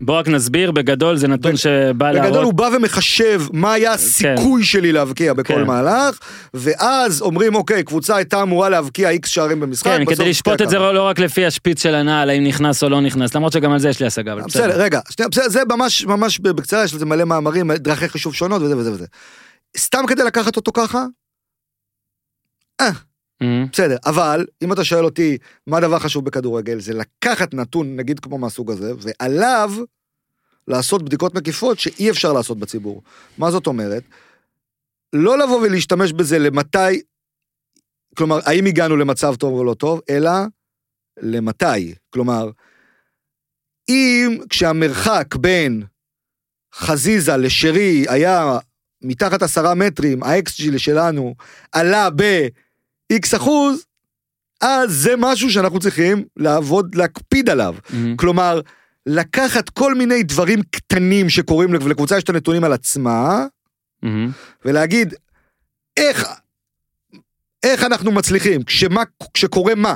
בוא 0.00 0.18
רק 0.18 0.28
נסביר, 0.28 0.70
בגדול 0.70 1.16
זה 1.16 1.28
נתון 1.28 1.50
בג- 1.52 1.56
שבא 1.58 1.90
בגדול 2.12 2.22
להראות. 2.30 2.44
הוא 2.44 2.54
בא 2.54 2.70
ומחשב 2.76 3.42
מה 3.52 3.72
היה 3.72 3.92
הסיכוי 3.92 4.64
שלי 4.64 4.92
להבקיע 4.92 5.32
בכל 5.32 5.54
כן. 5.54 5.64
מהלך, 5.64 6.18
ואז 6.54 7.22
אומרים, 7.22 7.54
אוקיי, 7.54 7.82
קבוצה 7.82 8.16
הייתה 8.16 8.42
אמורה 8.42 8.68
להבקיע 8.68 9.10
איקס 9.10 9.28
שערים 9.28 9.60
במשחק, 9.60 9.86
כן, 9.90 10.04
כדי 10.14 10.30
לשפוט 10.30 10.62
את 10.62 10.70
זה. 10.70 10.78
לא 10.78 10.94
לא 10.94 11.02
רק 11.02 11.18
לפי 11.18 11.46
השפיץ 11.46 11.82
של 11.82 11.94
הנעל, 11.94 12.30
האם 12.30 12.44
נכנס 12.44 12.82
או 12.82 12.88
לא 12.88 13.00
נכנס, 13.00 13.34
למרות 13.34 13.52
שגם 13.52 13.72
על 13.72 13.78
זה 13.78 13.88
יש 13.88 14.00
לי 14.00 14.06
השגה, 14.06 14.32
אבל 14.32 14.42
בסדר, 14.42 14.68
בסדר. 14.68 14.82
רגע, 14.82 15.00
שנייה, 15.10 15.28
בסדר, 15.28 15.48
זה 15.48 15.60
ממש 15.68 16.04
ממש 16.04 16.38
בקצרה, 16.38 16.84
יש 16.84 16.94
לזה 16.94 17.06
מלא 17.06 17.24
מאמרים, 17.24 17.72
דרכי 17.72 18.08
חישוב 18.08 18.34
שונות 18.34 18.62
וזה 18.62 18.76
וזה 18.76 18.92
וזה. 18.92 19.06
סתם 19.78 20.04
כדי 20.08 20.24
לקחת 20.24 20.56
אותו 20.56 20.72
ככה, 20.74 21.04
Mhm. 23.42 23.46
בסדר, 23.72 23.96
אבל 24.06 24.46
אם 24.62 24.72
אתה 24.72 24.84
שואל 24.84 25.04
אותי 25.04 25.38
מה 25.66 25.76
הדבר 25.76 25.98
חשוב 25.98 26.24
בכדורגל, 26.24 26.80
זה 26.80 26.94
לקחת 26.94 27.54
נתון, 27.54 27.96
נגיד 27.96 28.20
כמו 28.20 28.38
מהסוג 28.38 28.70
הזה, 28.70 28.92
ועליו 28.98 29.70
לעשות 30.68 31.02
בדיקות 31.02 31.34
מקיפות 31.34 31.78
שאי 31.78 32.10
אפשר 32.10 32.32
לעשות 32.32 32.58
בציבור. 32.58 33.02
מה 33.38 33.50
זאת 33.50 33.66
אומרת? 33.66 34.02
לא 35.12 35.38
לבוא 35.38 35.60
ולהשתמש 35.60 36.12
בזה 36.12 36.38
למתי, 36.38 37.02
כלומר, 38.16 38.38
האם 38.44 38.66
הגענו 38.66 38.96
למצב 38.96 39.34
טוב 39.34 39.54
או 39.54 39.64
לא 39.64 39.74
טוב, 39.74 40.00
אלא 40.10 40.30
למתי. 41.22 41.94
כלומר, 42.10 42.50
אם 43.88 44.38
כשהמרחק 44.50 45.36
בין 45.36 45.82
חזיזה 46.74 47.36
לשרי 47.36 48.04
היה 48.08 48.58
מתחת 49.02 49.42
עשרה 49.42 49.74
מטרים, 49.74 50.22
ה-XG 50.22 50.78
שלנו 50.78 51.34
עלה 51.72 52.10
ב-X 53.12 53.36
אחוז, 53.36 53.84
אז 54.60 54.90
זה 54.92 55.14
משהו 55.18 55.50
שאנחנו 55.50 55.80
צריכים 55.80 56.24
לעבוד, 56.36 56.94
להקפיד 56.94 57.50
עליו. 57.50 57.74
מהמם. 57.90 58.16
כלומר, 58.16 58.60
לקחת 59.06 59.68
כל 59.68 59.94
מיני 59.94 60.22
דברים 60.22 60.62
קטנים 60.70 61.30
שקורים, 61.30 61.74
לקבוצה 61.74 62.16
יש 62.18 62.24
את 62.24 62.28
הנתונים 62.28 62.64
על 62.64 62.72
עצמה, 62.72 63.46
מהמם. 64.02 64.30
ולהגיד, 64.64 65.14
איך, 65.96 66.24
איך 67.62 67.84
אנחנו 67.84 68.12
מצליחים, 68.12 68.62
כשמה, 68.62 69.02
כשקורה 69.34 69.74
מה, 69.74 69.94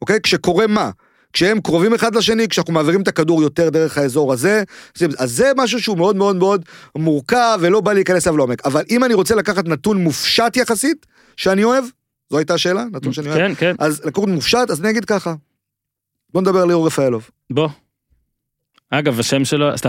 אוקיי? 0.00 0.20
כשקורה 0.22 0.66
מה. 0.66 0.90
כשהם 1.32 1.60
קרובים 1.60 1.94
אחד 1.94 2.14
לשני, 2.14 2.48
כשאנחנו 2.48 2.72
מעבירים 2.72 3.02
את 3.02 3.08
הכדור 3.08 3.42
יותר 3.42 3.70
דרך 3.70 3.98
האזור 3.98 4.32
הזה, 4.32 4.62
זה- 4.94 5.06
אז 5.18 5.30
זה 5.32 5.50
משהו 5.56 5.80
שהוא 5.80 5.96
מאוד 5.98 6.16
מאוד 6.16 6.36
מאוד 6.36 6.64
מורכב 6.96 7.58
ולא 7.62 7.80
בא 7.80 7.92
להיכנס 7.92 8.26
אליו 8.26 8.36
לעומק. 8.36 8.66
אבל 8.66 8.82
אם 8.90 9.04
אני 9.04 9.14
רוצה 9.14 9.34
לקחת 9.34 9.64
נתון 9.68 9.96
מופשט 10.02 10.56
יחסית, 10.56 11.06
שאני 11.38 11.64
אוהב, 11.64 11.84
זו 12.30 12.38
הייתה 12.38 12.54
השאלה, 12.54 12.84
נתון 12.92 13.12
שאני 13.12 13.28
אוהב, 13.28 13.38
כן, 13.38 13.52
כן. 13.58 13.74
אז 13.78 14.02
לקחת 14.04 14.24
מופשט, 14.28 14.70
אז 14.70 14.80
אני 14.80 14.90
אגיד 14.90 15.04
ככה. 15.04 15.34
בוא 16.32 16.40
נדבר 16.42 16.60
על 16.60 16.66
ליאור 16.68 16.86
רפאלוב. 16.86 17.30
בוא. 17.50 17.68
אגב, 18.90 19.20
השם 19.20 19.44
שלו, 19.44 19.78
סתם. 19.78 19.88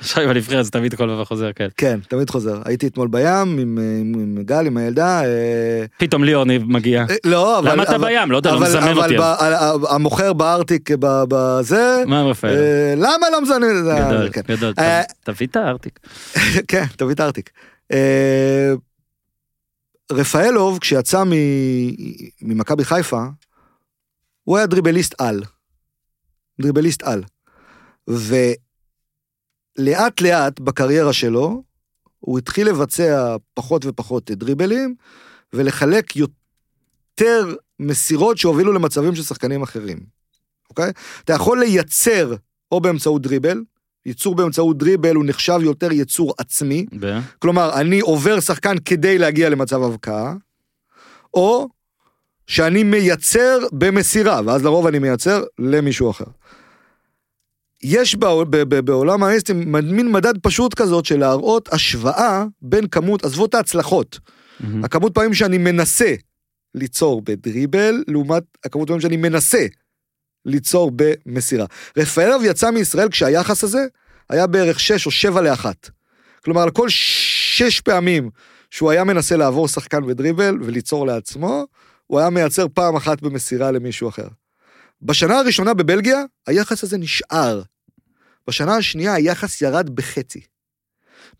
עכשיו 0.00 0.22
עם 0.22 0.30
הנבחרת 0.30 0.64
זה 0.64 0.70
תמיד 0.70 0.94
כל 0.94 1.06
דבר 1.08 1.24
חוזר, 1.24 1.50
כן. 1.52 1.68
כן, 1.76 1.98
תמיד 2.08 2.30
חוזר. 2.30 2.62
הייתי 2.64 2.86
אתמול 2.86 3.08
בים 3.08 3.26
עם, 3.26 3.58
עם, 3.58 4.12
עם 4.14 4.38
גל, 4.42 4.66
עם 4.66 4.76
הילדה. 4.76 5.24
אה, 5.24 5.84
פתאום 5.98 6.24
ליאור 6.24 6.44
מגיע. 6.66 7.04
אה, 7.10 7.16
לא, 7.24 7.58
אבל... 7.58 7.72
למה 7.72 7.82
אתה 7.82 7.94
אבל- 7.96 8.08
בים? 8.08 8.30
לא 8.30 8.36
יודע, 8.36 8.52
לא 8.52 8.56
אבל- 8.56 8.66
מזמן 8.68 8.82
אבל 8.82 8.98
אותי. 8.98 9.16
ה- 9.16 9.94
המוכר 9.94 10.32
בארטיק 10.32 10.90
בזה, 11.00 12.02
מה 12.06 12.22
רפאל? 12.22 12.50
אה, 12.56 12.94
למה 12.96 13.30
לא 13.32 13.42
מזמן? 13.42 13.60
זה- 13.84 13.92
גדול, 14.06 14.28
כן. 14.32 14.40
גדול. 14.48 14.72
תביא 15.24 15.46
את 15.46 15.56
הארטיק. 15.56 15.98
כן, 16.68 16.84
תביא 16.96 17.14
את 17.14 17.20
הארטיק. 17.20 17.50
רפאלוב, 20.12 20.78
כשיצא 20.78 21.22
ממכבי 22.42 22.84
חיפה, 22.84 23.24
הוא 24.44 24.56
היה 24.56 24.66
דריבליסט 24.66 25.14
על. 25.20 25.42
דריבליסט 26.60 27.02
על. 27.02 27.22
ולאט 29.78 30.20
לאט 30.20 30.60
בקריירה 30.60 31.12
שלו, 31.12 31.62
הוא 32.18 32.38
התחיל 32.38 32.68
לבצע 32.68 33.36
פחות 33.54 33.84
ופחות 33.84 34.30
דריבלים, 34.30 34.94
ולחלק 35.52 36.16
יותר 36.16 37.54
מסירות 37.80 38.38
שהובילו 38.38 38.72
למצבים 38.72 39.14
של 39.14 39.22
שחקנים 39.22 39.62
אחרים. 39.62 39.98
אוקיי? 40.70 40.92
אתה 41.24 41.32
יכול 41.32 41.60
לייצר 41.60 42.34
או 42.72 42.80
באמצעות 42.80 43.22
דריבל, 43.22 43.62
ייצור 44.06 44.34
באמצעות 44.34 44.78
דריבל 44.78 45.14
הוא 45.14 45.24
נחשב 45.26 45.58
יותר 45.62 45.92
יצור 45.92 46.34
עצמי, 46.38 46.86
ב- 47.00 47.18
כלומר, 47.38 47.80
אני 47.80 48.00
עובר 48.00 48.40
שחקן 48.40 48.76
כדי 48.84 49.18
להגיע 49.18 49.48
למצב 49.48 49.82
הבקעה, 49.82 50.34
או 51.34 51.68
שאני 52.46 52.82
מייצר 52.82 53.58
במסירה, 53.72 54.40
ואז 54.46 54.64
לרוב 54.64 54.86
אני 54.86 54.98
מייצר 54.98 55.44
למישהו 55.58 56.10
אחר. 56.10 56.24
יש 57.82 58.14
בע- 58.14 58.44
ב- 58.44 58.56
ב- 58.56 58.80
בעולם 58.80 59.22
האסטים 59.22 59.72
מין 59.72 60.12
מדד 60.12 60.34
פשוט 60.42 60.74
כזאת 60.74 61.04
של 61.04 61.18
להראות 61.18 61.72
השוואה 61.72 62.44
בין 62.62 62.86
כמות, 62.88 63.24
עזבו 63.24 63.46
את 63.46 63.54
ההצלחות, 63.54 64.18
מהמם. 64.60 64.84
הכמות 64.84 65.14
פעמים 65.14 65.34
שאני 65.34 65.58
מנסה 65.58 66.14
ליצור 66.74 67.22
בדריבל, 67.24 68.02
לעומת 68.08 68.42
הכמות 68.64 68.88
פעמים 68.88 69.00
שאני 69.00 69.16
מנסה 69.16 69.66
ליצור 70.46 70.92
במסירה. 70.96 71.66
רפאלוב 71.96 72.42
יצא 72.44 72.70
מישראל 72.70 73.08
כשהיחס 73.08 73.64
הזה 73.64 73.86
היה 74.30 74.46
בערך 74.46 74.80
6 74.80 75.06
או 75.06 75.10
7 75.10 75.40
לאחת. 75.40 75.90
כלומר, 76.44 76.62
על 76.62 76.70
כל 76.70 76.88
שש 76.88 77.80
פעמים 77.80 78.30
שהוא 78.70 78.90
היה 78.90 79.04
מנסה 79.04 79.36
לעבור 79.36 79.68
שחקן 79.68 80.06
בדריבל 80.06 80.58
וליצור 80.62 81.06
לעצמו, 81.06 81.66
הוא 82.06 82.18
היה 82.18 82.30
מייצר 82.30 82.66
פעם 82.74 82.96
אחת 82.96 83.22
במסירה 83.22 83.70
למישהו 83.70 84.08
אחר. 84.08 84.28
בשנה 85.02 85.38
הראשונה 85.38 85.74
בבלגיה, 85.74 86.22
היחס 86.46 86.84
הזה 86.84 86.98
נשאר. 86.98 87.62
בשנה 88.48 88.76
השנייה 88.76 89.14
היחס 89.14 89.62
ירד 89.62 89.90
בחצי. 89.90 90.40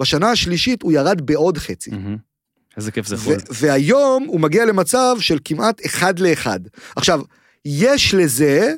בשנה 0.00 0.30
השלישית 0.30 0.82
הוא 0.82 0.92
ירד 0.92 1.20
בעוד 1.26 1.58
חצי. 1.58 1.90
מהמם. 1.90 2.16
איזה 2.76 2.92
כיף 2.92 3.06
זה 3.06 3.16
חול. 3.16 3.34
והיום 3.50 4.24
הוא 4.24 4.40
מגיע 4.40 4.64
למצב 4.64 5.16
של 5.20 5.38
כמעט 5.44 5.86
אחד 5.86 6.18
לאחד. 6.18 6.60
עכשיו, 6.96 7.20
יש 7.64 8.14
לזה 8.14 8.74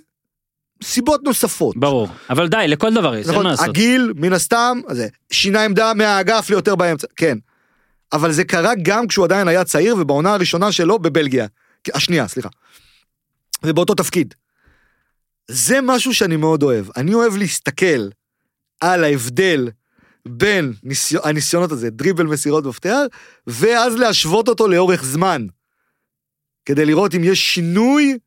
סיבות 0.83 1.21
נוספות. 1.25 1.77
ברור. 1.77 2.09
אבל 2.31 2.49
די, 2.49 2.65
לכל 2.69 2.95
דבר 2.95 3.17
יש, 3.17 3.27
אין 3.27 3.33
נכון, 3.33 3.45
מה 3.45 3.51
לעשות. 3.51 3.69
הגיל, 3.69 4.13
מן 4.17 4.33
הסתם, 4.33 4.81
זה 4.91 5.09
שינה 5.33 5.65
עמדה 5.65 5.95
מהאגף 5.95 6.51
ליותר 6.51 6.75
באמצע, 6.75 7.07
כן. 7.17 7.39
אבל 8.13 8.33
זה 8.33 8.45
קרה 8.45 8.73
גם 8.83 9.07
כשהוא 9.07 9.25
עדיין 9.25 9.49
היה 9.49 9.65
צעיר 9.65 9.97
ובעונה 9.99 10.35
הראשונה 10.35 10.73
שלו 10.73 10.99
בבלגיה. 10.99 11.47
השנייה, 11.95 12.29
סליחה. 12.29 12.49
ובאותו 13.63 13.95
תפקיד. 13.95 14.35
זה 15.49 15.79
משהו 15.83 16.15
שאני 16.15 16.37
מאוד 16.37 16.63
אוהב. 16.63 16.87
אני 16.97 17.15
אוהב 17.15 17.37
להסתכל 17.37 18.09
על 18.81 19.05
ההבדל 19.05 19.69
בין 20.29 20.73
ניסיון, 20.83 21.23
הניסיונות 21.25 21.73
הזה, 21.73 21.91
דריבל 21.91 22.27
מסירות 22.27 22.67
מפתח, 22.67 23.01
ואז 23.47 23.97
להשוות 23.97 24.49
אותו 24.49 24.69
לאורך 24.69 25.05
זמן. 25.05 25.47
כדי 26.65 26.85
לראות 26.85 27.15
אם 27.15 27.25
יש 27.25 27.55
שינוי 27.55 28.19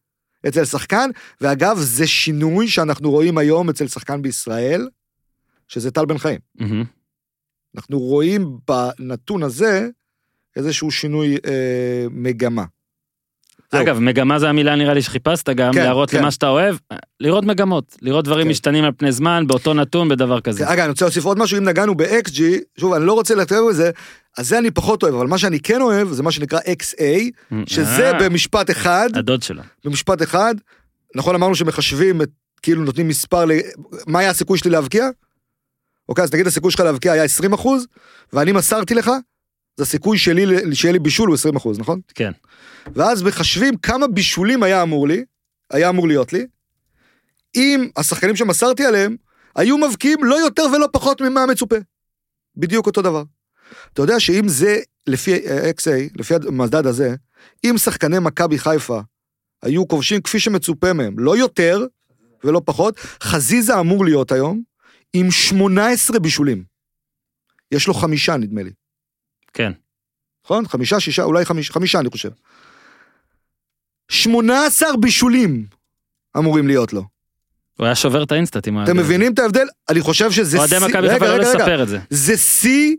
אצל 0.48 0.66
שחקן, 0.66 1.10
ואגב, 1.42 1.78
זה 1.80 2.08
שינוי 2.08 2.68
שאנחנו 2.68 3.12
רואים 3.12 3.38
היום 3.38 3.70
אצל 3.70 3.88
שחקן 3.88 4.22
בישראל, 4.22 4.90
שזה 5.68 5.92
טל 5.92 6.06
בן 6.06 6.18
חיים. 6.18 6.40
מהמם. 6.56 6.84
אנחנו 7.76 8.00
רואים 8.00 8.58
בנתון 8.68 9.44
הזה 9.44 9.90
איזשהו 10.56 10.92
שינוי 10.92 11.38
אה, 11.46 12.06
מגמה. 12.12 12.66
אגב, 13.72 13.99
מגמה 13.99 14.39
זה 14.39 14.49
המילה 14.49 14.76
נראה 14.76 14.93
לי 14.93 15.02
שחיפשת 15.02 15.49
גם, 15.49 15.73
כן, 15.73 15.84
להראות 15.84 16.10
כן. 16.10 16.18
למה 16.18 16.31
שאתה 16.31 16.48
אוהב, 16.48 16.76
לראות 17.19 17.43
מגמות, 17.43 17.98
לראות 18.02 18.26
דברים 18.26 18.45
כן. 18.45 18.49
משתנים 18.49 18.84
על 18.84 18.91
פני 18.98 19.11
זמן, 19.11 19.43
באותו 19.48 19.73
נתון, 19.73 20.10
בדבר 20.10 20.41
כזה. 20.41 20.69
אגב, 20.69 20.80
אני 20.80 20.89
רוצה 20.89 21.06
להוסיף 21.06 21.26
עוד 21.26 21.39
משהו, 21.39 21.57
אם 21.57 21.64
נגענו 21.64 21.95
ב-XG, 21.95 22.41
שוב, 22.77 22.93
אני 22.93 23.06
לא 23.06 23.14
רוצה 23.14 23.35
לתאר 23.35 23.65
בזה, 23.69 23.91
אז 24.38 24.48
זה 24.48 24.57
אני 24.57 24.72
פחות 24.72 25.03
אוהב, 25.03 25.15
אבל 25.15 25.27
מה 25.27 25.38
שאני 25.38 25.60
כן 25.60 25.81
אוהב, 25.81 26.07
זה 26.07 26.23
מה 26.23 26.31
שנקרא 26.31 26.60
XA, 26.60 27.03
שזה 27.65 28.11
אה, 28.11 28.19
במשפט 28.19 28.72
אחד, 28.72 29.10
הדוד 29.15 29.43
שלו. 29.43 29.61
במשפט 29.85 30.22
אחד, 30.22 30.56
נכון 31.15 31.35
אמרנו 31.35 31.56
שמחשבים, 31.56 32.22
את, 32.22 32.30
כאילו 32.61 32.84
נותנים 32.84 33.07
מספר, 33.07 33.45
ל... 33.45 33.52
מה 34.07 34.19
היה 34.19 34.30
הסיכוי 34.30 34.57
שלי 34.57 34.72
להבקיע? 34.72 35.07
אוקיי, 36.10 36.23
אז 36.23 36.34
נגיד 36.34 36.48
הסיכוי 36.48 36.72
שלך 36.72 36.80
להבקיע 36.80 37.11
היה 37.11 37.23
20 37.23 37.53
אחוז, 37.53 37.88
ואני 38.34 38.52
מסרתי 38.52 38.93
לך, 38.93 39.11
אז 39.77 39.81
הסיכוי 39.88 40.18
שלי, 40.18 40.76
שיהיה 40.76 40.91
לי 40.91 40.99
בישול 40.99 41.27
הוא 41.27 41.35
20 41.35 41.56
אחוז, 41.56 41.80
נכון? 41.80 41.99
כן. 42.15 42.31
ואז 42.95 43.23
מחשבים 43.23 43.77
כמה 43.77 44.07
בישולים 44.07 44.64
היה 44.64 44.84
אמור 44.84 45.07
לי, 45.07 45.23
היה 45.72 45.89
אמור 45.89 46.07
להיות 46.07 46.34
לי, 46.34 46.45
אם 47.56 47.89
השחקנים 47.98 48.35
שמסרתי 48.35 48.85
עליהם, 48.85 49.15
היו 49.56 49.77
מבקיעים 49.77 50.23
לא 50.23 50.35
יותר 50.35 50.64
ולא 50.76 50.88
פחות 50.91 51.22
ממה 51.22 51.45
מצופה. 51.45 51.76
בדיוק 52.57 52.88
אותו 52.88 53.02
דבר. 53.02 53.23
אתה 53.93 54.02
יודע 54.02 54.19
שאם 54.19 54.48
זה, 54.48 54.80
לפי 55.07 55.35
XA, 55.77 55.91
לפי 56.15 56.34
המדד 56.48 56.85
הזה, 56.85 57.15
אם 57.64 57.77
שחקני 57.77 58.19
מכבי 58.19 58.60
חיפה 58.60 58.99
היו 59.64 59.88
כובשים 59.88 60.22
כפי 60.22 60.39
שמצופה 60.39 60.93
מהם, 60.93 61.19
לא 61.19 61.38
יותר 61.38 61.85
ולא 62.43 62.61
פחות, 62.65 62.99
חזיזה 63.23 63.80
אמור 63.80 64.06
להיות 64.06 64.31
היום 64.31 64.61
עם 65.14 65.31
18 65.31 66.19
בישולים. 66.19 66.64
יש 67.72 67.88
לו 67.88 67.93
חמישה 67.93 68.38
נדמה 68.38 68.64
לי, 68.64 68.72
כן. 69.53 69.72
נכון? 70.45 70.68
חמישה, 70.68 70.99
שישה, 70.99 71.23
אולי 71.23 71.45
חמישה, 71.45 71.73
חמישה 71.73 71.99
אני 71.99 72.10
חושב. 72.10 72.30
18 74.10 74.98
בישולים 74.99 75.65
אמורים 76.38 76.68
להיות 76.68 76.94
לו. 76.94 77.03
הוא 77.78 77.86
היה 77.86 77.95
שובר 77.95 78.23
את 78.23 78.32
ה 78.32 78.37
InStat 78.37 78.68
עם 78.68 78.78
ה... 78.78 78.84
אתם 78.84 78.98
מבינים 78.98 79.34
את 79.34 79.40
ההבדל? 79.40 79.65
אני 79.90 80.02
חושב 80.02 80.32
שזה 80.32 80.57
אוהדי 80.57 80.76
שיא- 80.80 80.88
מכבי 80.88 81.02
רגע, 81.07 81.14
חיפה 81.14 81.26
לא. 81.28 81.38
לספר 81.38 81.84
את 81.84 81.88
זה. 81.88 81.99
זה 82.10 82.38
שיא 82.38 82.95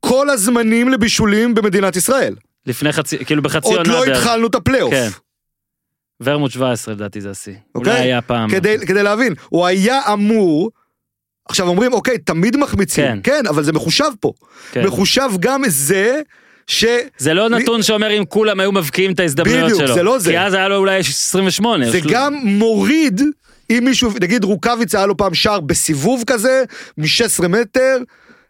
כל 0.00 0.30
הזמנים 0.30 0.88
לבישולים 0.88 1.54
במדינת 1.54 1.96
ישראל. 1.96 2.34
לפני 2.66 2.92
חצי, 2.92 3.24
כאילו 3.24 3.42
בחצי 3.42 3.68
עוד 3.68 3.76
עונה 3.76 3.92
לא 3.92 4.00
בערך. 4.06 4.18
התחלנו 4.18 4.46
את 4.46 4.54
הפלייאוף. 4.54 4.92
כן. 4.94 5.08
ורמוט 6.20 6.50
17 6.50 6.94
לדעתי 6.94 7.20
זה 7.20 7.30
השיא. 7.30 7.54
אוקיי? 7.74 7.92
אולי 7.92 8.02
היה 8.02 8.22
פעם. 8.22 8.50
כדי 8.50 9.02
להבין, 9.02 9.34
הוא 9.48 9.66
היה 9.66 10.12
אמור, 10.12 10.70
עכשיו 11.48 11.68
אומרים, 11.68 11.92
אוקיי, 11.92 12.18
תמיד 12.18 12.56
מחמיצים, 12.56 13.04
כן. 13.04 13.18
כן, 13.22 13.46
אבל 13.48 13.62
זה 13.62 13.72
מחושב 13.72 14.10
פה. 14.20 14.32
כן. 14.72 14.86
מחושב 14.86 15.30
גם 15.40 15.62
זה, 15.68 16.20
ש... 16.66 16.84
זה 17.18 17.34
לא 17.34 17.48
נתון 17.48 17.82
שאומר 17.82 18.18
אם 18.18 18.24
כולם 18.24 18.60
היו 18.60 18.72
מבקיעים 18.72 19.12
את 19.12 19.20
ההזדמנויות 19.20 19.64
בדיוק, 19.64 19.80
שלו. 19.80 19.94
זה 19.94 20.02
לא 20.02 20.18
זה. 20.18 20.30
כי 20.30 20.38
אז 20.38 20.54
היה 20.54 20.68
לו 20.68 20.76
אולי 20.76 20.98
28. 20.98 21.90
זה 21.90 21.98
של- 22.00 22.10
גם 22.10 22.34
מוריד, 22.44 23.20
אם 23.70 23.82
מישהו, 23.84 24.10
נגיד 24.20 24.44
רוקאביץ 24.44 24.94
היה 24.94 25.06
לו 25.06 25.16
פעם 25.16 25.34
שער 25.34 25.60
בסיבוב 25.60 26.24
כזה, 26.26 26.64
מ-16 26.98 27.48
מטר, 27.48 27.96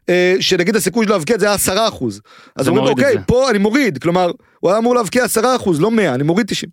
אה, 0.08 0.34
שנגיד 0.40 0.76
הסיכוי 0.76 1.06
שלו 1.06 1.14
להבקיע 1.14 1.34
את 1.34 1.40
זה 1.40 1.46
היה 1.46 1.54
10 1.54 1.88
אחוז. 1.88 2.20
אז 2.56 2.68
אומרים, 2.68 2.86
אוקיי. 2.86 3.14
פה 3.26 3.50
אני 3.50 3.58
מוריד, 3.58 3.98
כלומר, 3.98 4.30
הוא 4.60 4.70
היה 4.70 4.78
אמור 4.78 4.94
להבקיע 4.94 5.24
10 5.24 5.56
אחוז, 5.56 5.80
לא 5.80 5.90
100, 5.90 6.14
אני 6.14 6.22
מוריד 6.22 6.46
90. 6.46 6.70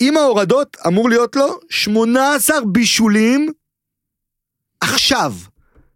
עם 0.00 0.16
ההורדות 0.16 0.76
אמור 0.86 1.08
להיות 1.08 1.36
לו 1.36 1.58
18 1.70 2.56
בישולים 2.66 3.48
עכשיו, 4.80 5.34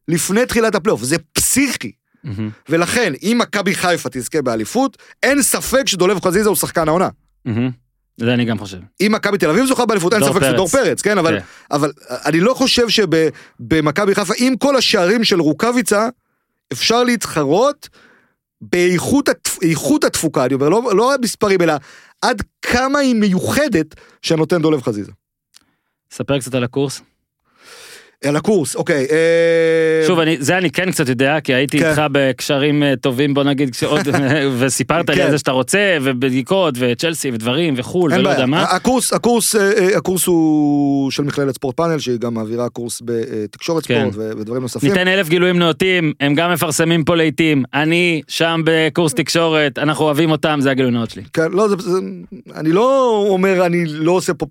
לפני 0.09 0.47
תחילת 0.47 0.75
הפלייאוף, 0.75 1.03
זה 1.03 1.17
פסיכי. 1.33 1.93
מהמם. 2.25 2.51
ולכן, 2.69 3.13
אם 3.23 3.39
מכבי 3.41 3.75
חיפה 3.75 4.09
תזכה 4.13 4.43
באליפות, 4.43 4.99
אין 5.23 5.43
ספק 5.43 5.83
שדולב 5.87 6.25
חזיזה 6.25 6.49
הוא 6.49 6.57
שחקן 6.57 6.89
העונה. 6.89 7.09
מהמם. 7.45 7.71
זה 8.17 8.35
אני 8.35 8.45
גם 8.45 8.59
חושב. 8.59 8.79
אם 9.01 9.13
מכבי 9.15 9.39
תל 9.39 9.51
אביב 9.51 9.67
זוכה 9.67 9.87
באליפות, 9.87 10.13
אין 10.13 10.25
ספק 10.25 10.41
שזה 10.43 10.53
דור 10.53 10.69
פרץ. 10.69 11.03
כן, 11.03 11.19
אבל, 11.19 11.39
כן. 11.39 11.45
אבל 11.71 11.93
אני 12.11 12.41
לא 12.41 12.55
חושב 12.55 12.87
שבמכבי 12.89 14.15
חיפה, 14.15 14.35
עם 14.37 14.57
כל 14.57 14.77
השערים 14.77 15.25
של 15.25 15.41
רוקאביצה, 15.41 16.09
אפשר 16.73 17.05
להתחרות 17.05 17.89
באיכות 18.61 19.29
התפ... 19.29 19.59
התפוקה, 20.07 20.45
אני 20.45 20.55
אומר, 20.55 20.69
לא, 20.69 20.83
לא 20.97 21.15
המספרים, 21.15 21.63
אלא 21.63 21.75
עד 22.23 22.43
כמה 22.63 22.99
היא 22.99 23.15
מיוחדת 23.15 23.95
שנותן 24.23 24.63
דולב 24.63 24.83
חזיזה. 24.83 25.13
ספר 26.11 26.39
קצת 26.39 26.55
על 26.55 26.65
הקורס. 26.65 27.01
על 28.29 28.37
הקורס, 28.37 28.77
אוקיי. 28.77 29.07
אה, 29.11 30.07
שוב, 30.07 30.19
אני, 30.19 30.37
זה 30.41 30.59
אני 30.59 30.71
כן 30.71 30.91
קצת 30.91 31.09
יודע, 31.09 31.41
כי 31.45 31.55
הייתי 31.55 31.79
כן. 31.79 31.89
איתך 31.91 32.03
בקשרים 32.13 32.83
אה, 32.83 32.95
טובים, 33.01 33.35
בוא 33.35 33.45
נגיד, 33.45 33.71
כשעוד, 33.71 34.01
וסיפרת 34.59 35.11
לי 35.11 35.17
כן. 35.17 35.23
על 35.23 35.31
זה 35.31 35.39
שאתה 35.39 35.51
רוצה, 35.51 35.97
ובדיקות, 36.03 36.75
וצ'לסי, 36.79 37.31
ודברים, 37.31 37.75
וחו"ל, 37.77 38.13
ולא 38.15 38.29
יודע 38.31 38.47
מה. 38.47 38.63
הקורס, 38.63 39.13
הקורס, 39.13 39.57
אה, 39.57 39.97
הקורס 39.97 40.27
הוא 40.27 41.11
של 41.11 41.23
מכללת 41.23 41.55
ספורט 41.55 41.77
פאנל, 41.77 41.99
שהיא 41.99 42.17
גם 42.19 42.35
מעבירה 42.35 42.69
קורס 42.69 43.03
בתקשורת 43.05 43.87
כן. 43.87 44.09
ספורט 44.13 44.37
ודברים 44.39 44.63
נוספים. 44.63 44.91
ניתן 44.91 45.09
אלף 45.09 45.29
גילויים 45.29 45.59
נאותים, 45.59 46.13
הם 46.21 46.35
גם 46.35 46.53
מפרסמים 46.53 47.05
פה 47.05 47.17
לעיתים, 47.17 47.63
אני 47.75 48.23
שם 48.29 48.61
בקורס 48.65 49.15
תקשורת, 49.15 49.79
אנחנו 49.79 50.05
אוהבים 50.05 50.31
אותם, 50.31 50.59
זה 50.63 50.71
הגילוי 50.71 50.91
נאות 50.91 51.11
שלי. 51.11 51.23
כן, 51.33 51.53
לא, 51.53 51.69
זה, 51.69 51.75
זה, 51.79 51.99
אני 52.55 52.73
לא 52.73 53.17
אומר, 53.29 53.67
אני 53.67 53.85
לא 53.87 54.13
עושה 54.13 54.35
פה 54.35 54.47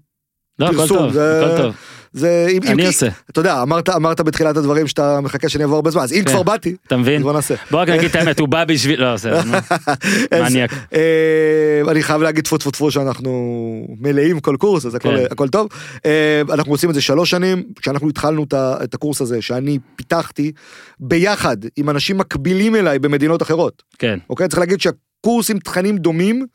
לא, 0.60 0.66
הכל 0.66 0.76
פרסום, 0.76 0.98
טוב, 0.98 1.12
זה- 1.12 1.46
הכל 1.46 1.58
טוב, 1.62 1.74
זה, 2.14 2.48
אם, 2.50 2.60
אני 2.64 2.84
אם, 2.84 2.88
עושה, 2.88 3.08
אתה 3.30 3.40
יודע, 3.40 3.62
אמרת, 3.62 3.90
אמרת 3.90 4.22
בתחילת 4.22 4.58
הדברים 4.58 4.88
שאתה 4.88 5.22
מחכה 5.22 5.50
שאני 5.50 5.64
אבוא 5.64 5.76
הרבה 5.76 5.92
זמן, 5.92 6.02
אז 6.02 6.14
אם 6.14 6.24
כן. 6.26 6.32
כבר 6.32 6.44
באתי, 6.44 6.76
אתה 6.88 6.98
מבין? 6.98 7.22
בוא 7.22 7.34
נעשה. 7.34 7.56
בוא 7.72 7.82
רק 7.82 7.90
נגיד 7.90 8.10
את 8.10 8.16
האמת, 8.16 8.40
הוא 8.40 8.48
בא 8.48 8.66
בשביל, 8.66 9.02
לא, 9.02 9.14
בסדר, 9.14 9.40
אז, 10.32 10.52
מניאק. 10.52 10.72
אה, 10.94 11.92
אני 11.92 12.04
חייב 12.04 12.22
להגיד 12.22 12.44
טפו 12.44 12.58
טפו 12.58 12.72
טפו 12.72 12.92
שאנחנו 12.92 13.86
מלאים 14.00 14.40
כל 14.40 14.56
קורס, 14.60 14.86
אז 14.86 14.96
הכל, 14.96 15.18
כן. 15.18 15.26
הכל 15.32 15.48
טוב. 15.48 15.68
אה, 16.06 16.42
אנחנו 16.50 16.72
עושים 16.72 16.90
את 16.90 16.96
זה 16.96 17.02
שלוש 17.02 17.30
שנים, 17.30 17.64
כשאנחנו 17.82 18.10
התחלנו 18.10 18.46
את 18.54 18.94
הקורס 18.94 19.22
הזה, 19.22 19.42
שאני 19.42 19.80
פיתחתי, 19.96 20.52
ביחד 21.00 21.58
עם 21.78 21.90
אנשים 21.90 22.18
מקבילים 22.18 22.76
אליי 22.76 23.00
במדינות 23.00 23.42
אחרות, 23.42 23.84
כן, 24.00 24.20
אוקיי? 24.30 24.48
צריך 24.48 24.60
להגיד 24.60 24.82
שהקורס 24.82 25.50
עם 25.50 25.60
תכנים 25.60 25.98
דומים, 25.98 26.46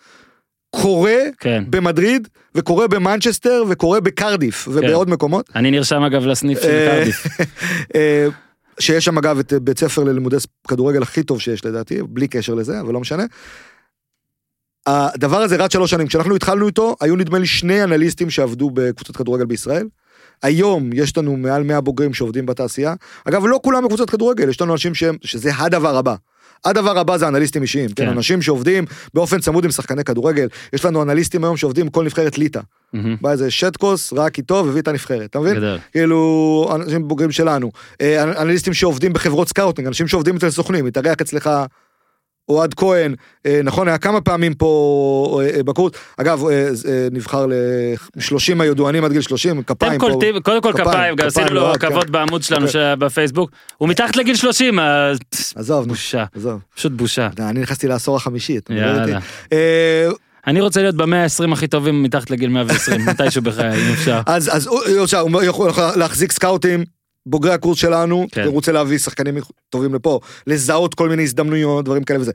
קורה 0.70 1.18
כן. 1.38 1.64
במדריד, 1.70 2.28
וקורה 2.54 2.88
במנצ'סטר, 2.88 3.64
וקורה 3.68 4.00
בקרדיף, 4.00 4.68
ובעוד 4.72 5.10
מקומות. 5.10 5.50
אני 5.54 5.70
נרשם 5.70 6.02
אגב 6.02 6.26
לסניף 6.26 6.62
של 6.62 6.68
אה, 6.68 6.86
קרדיף. 6.90 7.26
אה, 7.94 8.26
שיש 8.80 9.04
שם 9.04 9.18
אגב 9.18 9.38
את 9.38 9.52
בית 9.52 9.78
ספר 9.78 10.04
ללימודי 10.04 10.36
כדורגל 10.68 11.02
הכי 11.02 11.22
טוב 11.22 11.40
שיש 11.40 11.64
לדעתי, 11.64 12.02
בלי 12.02 12.28
קשר 12.28 12.54
לזה, 12.54 12.80
אבל 12.80 12.92
לא 12.92 13.00
משנה. 13.00 13.24
הדבר 14.86 15.36
הזה 15.36 15.56
רץ 15.56 15.72
שלוש 15.72 15.90
שנים, 15.90 16.06
כשאנחנו 16.06 16.36
התחלנו 16.36 16.66
איתו, 16.66 16.96
היו 17.00 17.16
נדמה 17.16 17.38
לי 17.38 17.46
שני 17.46 17.84
אנליסטים 17.84 18.30
שעבדו 18.30 18.70
בקבוצת 18.74 19.16
כדורגל 19.16 19.44
בישראל. 19.44 19.86
היום 20.42 20.90
יש 20.92 21.16
לנו 21.16 21.36
מעל 21.36 21.62
100 21.62 21.80
בוגרים 21.80 22.14
שעובדים 22.14 22.46
בתעשייה. 22.46 22.94
אגב, 23.24 23.42
לא 23.46 23.60
כולם 23.62 23.84
בקבוצת 23.84 24.10
כדורגל, 24.10 24.48
יש 24.48 24.60
לנו 24.60 24.72
אנשים 24.72 24.94
שהם, 24.94 25.16
שזה 25.22 25.50
הדבר 25.56 25.96
הבא. 25.96 26.14
הדבר 26.64 26.98
הבא 26.98 27.16
זה 27.16 27.28
אנליסטים 27.28 27.62
אישיים, 27.62 27.88
כן. 27.88 28.04
כן. 28.04 28.10
אנשים 28.10 28.42
שעובדים 28.42 28.84
באופן 29.14 29.40
צמוד 29.40 29.64
עם 29.64 29.70
שחקני 29.70 30.04
כדורגל. 30.04 30.48
יש 30.72 30.84
לנו 30.84 31.02
אנליסטים 31.02 31.44
היום 31.44 31.56
שעובדים 31.56 31.88
כל 31.88 32.04
נבחרת 32.04 32.38
ליטא. 32.38 32.60
מהמם, 32.92 33.16
בא 33.20 33.30
איזה 33.30 33.50
שטקוס, 33.50 34.12
רק 34.12 34.38
איתו 34.38 34.62
והביא 34.66 34.80
את 34.80 34.88
הנבחרת, 34.88 35.30
אתה 35.30 35.40
מבין? 35.40 35.56
גדול. 35.56 35.78
כאילו, 35.92 36.70
אנשים 36.74 37.08
בוגרים 37.08 37.32
שלנו, 37.32 37.70
אה, 38.00 38.22
אנליסטים 38.22 38.74
שעובדים 38.74 39.12
בחברות 39.12 39.48
סקאוטינג, 39.48 39.86
אנשים 39.86 40.08
שעובדים 40.08 40.36
אצל 40.36 40.50
סוכנים, 40.50 40.86
התארח 40.86 41.16
אצלך 41.20 41.50
אוהד 42.48 42.74
כהן, 42.74 43.14
אה, 43.46 43.60
נכון, 43.64 43.88
היה 43.88 43.98
כמה 43.98 44.20
פעמים 44.20 44.54
פה 44.54 45.40
אה, 45.42 45.56
אה, 45.56 45.62
בקורס, 45.62 45.92
אגב, 46.16 46.42
נבחר 47.12 47.46
ל-30 47.46 48.62
הידוענים 48.62 49.04
עד 49.04 49.12
גיל 49.12 49.20
30, 49.20 49.60
אתם 49.60 49.74
כפיים 49.74 50.00
פה. 50.00 50.06
קולטים, 50.10 50.40
קודם 50.42 50.60
כל 50.62 50.72
כפיים, 50.72 50.88
כפיים, 50.88 51.16
גם 51.16 51.28
כפיים, 51.28 51.46
עשינו 51.46 51.60
לא 51.60 51.68
לו 51.72 51.78
כן. 51.78 51.88
כבוד 51.90 52.10
בעמוד 52.10 52.42
שלנו 52.42 52.66
אוקיי. 52.66 52.80
ש- 52.96 52.98
בפייסבוק, 52.98 53.50
הוא 53.78 53.88
מתחת 53.88 54.16
לגיל 54.16 54.34
30, 54.36 54.78
אז 54.78 55.18
עזוב, 55.56 55.88
בושה, 55.88 56.24
עזוב. 56.36 56.60
פשוט 56.76 56.92
בושה. 56.92 57.28
אני 57.38 57.60
נכנסתי 57.60 57.88
לעשור 57.88 58.16
החמישי, 58.16 58.58
אתה? 58.58 58.74
יאללה. 58.74 59.18
אה, 59.52 60.08
אני 60.46 60.60
רוצה 60.60 60.82
להיות 60.82 60.94
במאה 60.94 61.22
ה-20 61.22 61.52
הכי 61.52 61.66
טובים 61.66 62.02
מתחת 62.02 62.30
לגיל 62.30 62.50
120, 62.50 63.00
מתישהו 63.08 63.42
בחיי, 63.42 63.86
אם 63.86 63.92
אפשר. 63.92 64.20
אז, 64.26 64.66
הוא 64.66 65.42
יכול 65.42 65.70
להחזיק 65.96 66.32
סקאוטים, 66.32 66.84
בוגרי 67.26 67.52
הקורס 67.52 67.78
שלנו, 67.78 68.26
כן. 68.32 68.44
הוא 68.44 68.52
רוצה 68.52 68.72
להביא 68.72 68.98
שחקנים 68.98 69.34
טובים 69.70 69.94
לפה, 69.94 70.20
לזהות 70.46 70.94
כל 70.94 71.08
מיני 71.08 71.22
הזדמנויות, 71.22 71.84
דברים 71.84 72.04
כאלה 72.04 72.20
וזה. 72.20 72.32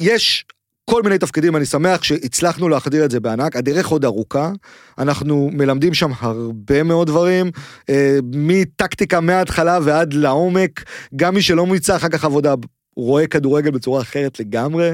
יש 0.00 0.44
כל 0.90 1.02
מיני 1.02 1.18
תפקידים, 1.18 1.56
אני 1.56 1.64
שמח 1.64 2.02
שהצלחנו 2.02 2.68
להחדיר 2.68 3.04
את 3.04 3.10
זה 3.10 3.20
בענק, 3.20 3.56
הדרך 3.56 3.88
עוד 3.88 4.04
ארוכה, 4.04 4.50
אנחנו 4.98 5.50
מלמדים 5.52 5.94
שם 5.94 6.10
הרבה 6.18 6.82
מאוד 6.82 7.06
דברים, 7.06 7.50
אה, 7.90 8.18
מטקטיקה 8.34 9.20
מההתחלה 9.20 9.78
ועד 9.82 10.12
לעומק, 10.12 10.84
גם 11.16 11.34
מי 11.34 11.42
שלא 11.42 11.66
מיצה 11.66 11.96
אחר 11.96 12.08
כך 12.08 12.24
עבודה. 12.24 12.54
רואה 12.96 13.26
כדורגל 13.26 13.70
בצורה 13.70 14.00
אחרת 14.00 14.40
לגמרי, 14.40 14.90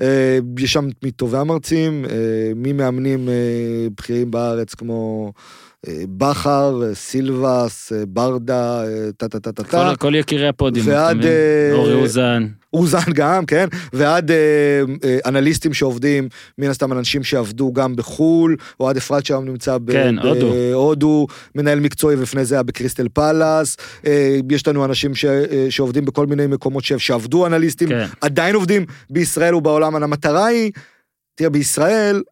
אה, 0.00 0.38
יש 0.58 0.72
שם 0.72 0.88
מטובי 1.04 1.38
המרצים, 1.38 2.04
אה, 2.04 2.52
ממאמנים 2.56 3.28
אה, 3.28 3.86
בכירים 3.96 4.30
בארץ 4.30 4.74
כמו 4.74 5.32
בכר, 6.18 6.80
סילבס, 6.94 7.92
ברדה, 8.08 8.82
טה 9.16 9.28
טה 9.28 9.40
טה 9.40 9.52
טה 9.52 9.62
טה. 9.64 9.92
כל- 9.98 10.14
יקירי 10.14 10.48
הפודיום, 10.48 10.86
ועד? 10.88 11.24
אה, 11.24 11.70
אורי 11.72 11.94
אוזן, 11.94 12.46
אוזן 12.72 12.98
גם, 13.14 13.46
כן, 13.46 13.66
ועד 13.92 14.30
אה, 14.30 14.36
אה, 15.04 15.18
אנליסטים 15.26 15.74
שעובדים, 15.74 16.28
מן 16.58 16.68
הסתם 16.70 16.92
אנשים 16.92 17.24
שעבדו 17.24 17.72
גם 17.72 17.96
בחו"ל, 17.96 18.56
אוהד 18.80 18.96
אפרת 18.96 19.26
שם 19.26 19.42
נמצא 19.44 19.78
ב- 19.78 19.92
כן. 19.92 20.14
בהודו, 20.22 21.26
מנהל 21.54 21.80
מקצועי 21.80 22.16
ולפני 22.16 22.44
זה 22.44 22.54
היה 22.54 22.62
בקריסטל 22.62 23.08
פלאס, 23.08 23.76
אה, 24.06 24.38
יש 24.50 24.68
לנו 24.68 24.84
אנשים 24.84 25.14
ש, 25.14 25.24
אה, 25.24 25.66
שעובדים 25.70 26.04
בכל 26.04 26.26
מיני 26.26 26.46
מקומות 26.46 26.84
ש- 26.84 26.92
שעבדו 26.92 27.46
אנליסטים, 27.46 27.88
כן. 27.88 28.06
עדיין 28.20 28.54
עובדים 28.54 28.84
בישראל 29.10 29.54
ובעולם, 29.54 29.96
המטרה 29.96 30.46
היא, 30.46 30.72
תראה, 31.34 31.50
בישראל 31.50 32.22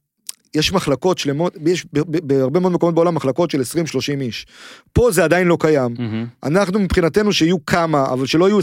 יש 0.54 0.72
מחלקות 0.72 1.18
שלמות, 1.18 1.56
יש 1.66 1.86
בהרבה 2.22 2.60
מאוד 2.60 2.72
מקומות 2.72 2.94
בעולם 2.94 3.14
מחלקות 3.14 3.50
של 3.50 3.60
20-30 3.60 4.20
איש. 4.20 4.46
פה 4.92 5.10
זה 5.10 5.24
עדיין 5.24 5.46
לא 5.46 5.56
קיים. 5.60 5.94
מהמם, 5.98 6.26
אנחנו 6.42 6.78
מבחינתנו 6.78 7.32
שיהיו 7.32 7.66
כמה, 7.66 8.06
אבל 8.12 8.26
שלא 8.26 8.48
יהיו 8.48 8.58
20-30 8.60 8.62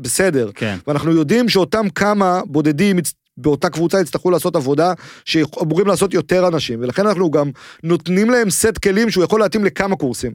בסדר. 0.00 0.50
כן, 0.54 0.76
ואנחנו 0.86 1.12
יודעים 1.12 1.48
שאותם 1.48 1.88
כמה 1.94 2.40
בודדים 2.46 2.96
באותה 3.36 3.70
קבוצה 3.70 4.00
יצטרכו 4.00 4.30
לעשות 4.30 4.56
עבודה 4.56 4.92
שאמורים 5.24 5.86
לעשות 5.86 6.14
יותר 6.14 6.48
אנשים, 6.48 6.80
ולכן 6.82 7.06
אנחנו 7.06 7.30
גם 7.30 7.50
נותנים 7.82 8.30
להם 8.30 8.50
סט 8.50 8.78
כלים 8.78 9.10
שהוא 9.10 9.24
יכול 9.24 9.40
להתאים 9.40 9.64
לכמה 9.64 9.96
קורסים. 9.96 10.32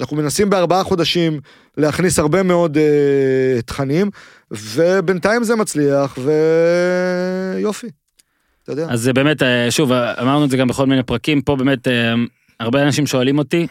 אנחנו 0.00 0.16
מנסים 0.16 0.50
בארבעה 0.50 0.84
חודשים 0.84 1.40
להכניס 1.76 2.18
הרבה 2.18 2.42
מאוד 2.42 2.78
אה, 2.78 3.62
תכנים, 3.62 4.10
ובינתיים 4.50 5.44
זה 5.44 5.56
מצליח, 5.56 6.18
ויופי. 7.56 7.86
אתה 8.68 8.80
יודע. 8.80 8.92
אז 8.92 9.00
זה 9.00 9.12
באמת, 9.12 9.42
אה, 9.42 9.70
שוב, 9.70 9.92
אה, 9.92 10.22
אמרנו 10.22 10.44
את 10.44 10.50
זה 10.50 10.56
גם 10.56 10.68
בכל 10.68 10.86
מיני 10.86 11.02
פרקים, 11.02 11.42
פה 11.42 11.56
באמת 11.56 11.88
אה, 11.88 12.14
הרבה 12.60 12.82
אנשים 12.82 13.06
שואלים 13.06 13.38
אותי, 13.38 13.66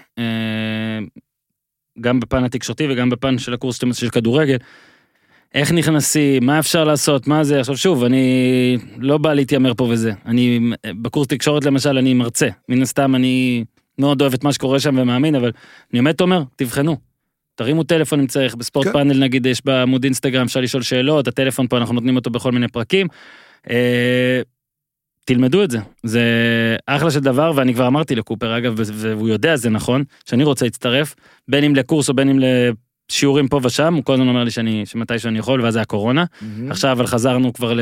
גם 2.01 2.19
בפן 2.19 2.43
התקשורתי 2.43 2.87
וגם 2.89 3.09
בפן 3.09 3.37
של 3.37 3.53
הקורס 3.53 3.79
של 3.93 4.09
כדורגל, 4.09 4.57
איך 5.53 5.71
נכנסים, 5.71 6.45
מה 6.45 6.59
אפשר 6.59 6.83
לעשות, 6.83 7.27
מה 7.27 7.43
זה, 7.43 7.59
עכשיו 7.59 7.77
שוב, 7.77 8.03
אני 8.03 8.77
לא 8.97 9.17
בא 9.17 9.33
להתיימר 9.33 9.73
פה 9.73 9.83
וזה, 9.83 10.11
אני, 10.25 10.59
בקורס 11.01 11.27
תקשורת 11.27 11.65
למשל, 11.65 11.97
אני 11.97 12.13
מרצה, 12.13 12.47
מן 12.69 12.81
הסתם 12.81 13.15
אני 13.15 13.63
מאוד 13.99 14.21
אוהב 14.21 14.33
את 14.33 14.43
מה 14.43 14.53
שקורה 14.53 14.79
שם 14.79 14.97
ומאמין, 14.97 15.35
אבל 15.35 15.51
אני 15.93 16.01
באמת 16.01 16.21
אומר, 16.21 16.43
תבחנו. 16.55 16.97
תרימו 17.55 17.83
טלפון 17.83 18.19
אם 18.19 18.27
צריך, 18.27 18.55
בספורט 18.55 18.87
כן. 18.87 18.93
פאנל 18.93 19.19
נגיד 19.19 19.45
יש 19.45 19.65
בעמוד 19.65 20.03
אינסטגרם, 20.03 20.45
אפשר 20.45 20.59
לשאול 20.59 20.83
שאלות, 20.83 21.27
הטלפון 21.27 21.67
פה 21.67 21.77
אנחנו 21.77 21.93
נותנים 21.93 22.15
אותו 22.15 22.29
בכל 22.29 22.51
מיני 22.51 22.67
פרקים. 22.67 23.07
תלמדו 25.27 25.63
את 25.63 25.71
זה, 25.71 25.79
זה 26.03 26.21
אחלה 26.85 27.11
של 27.11 27.19
דבר, 27.19 27.51
ואני 27.55 27.73
כבר 27.73 27.87
אמרתי 27.87 28.15
לקופר 28.15 28.57
אגב, 28.57 28.73
והוא 28.77 29.29
יודע 29.29 29.55
זה 29.55 29.69
נכון, 29.69 30.03
שאני 30.25 30.43
רוצה 30.43 30.65
להצטרף, 30.65 31.15
בין 31.47 31.63
אם 31.63 31.75
לקורס 31.75 32.09
או 32.09 32.13
בין 32.13 32.29
אם 32.29 32.39
לשיעורים 32.39 33.47
פה 33.47 33.59
ושם, 33.63 33.93
הוא 33.93 34.03
כל 34.03 34.13
הזמן 34.13 34.27
אומר 34.27 34.43
לי 34.43 34.51
שאני, 34.51 34.85
שמתי 34.85 35.19
שאני 35.19 35.39
יכול, 35.39 35.61
ואז 35.61 35.73
זה 35.73 35.81
הקורונה. 35.81 36.25
מהמם. 36.41 36.71
עכשיו 36.71 36.91
אבל 36.91 37.07
חזרנו 37.07 37.53
כבר 37.53 37.73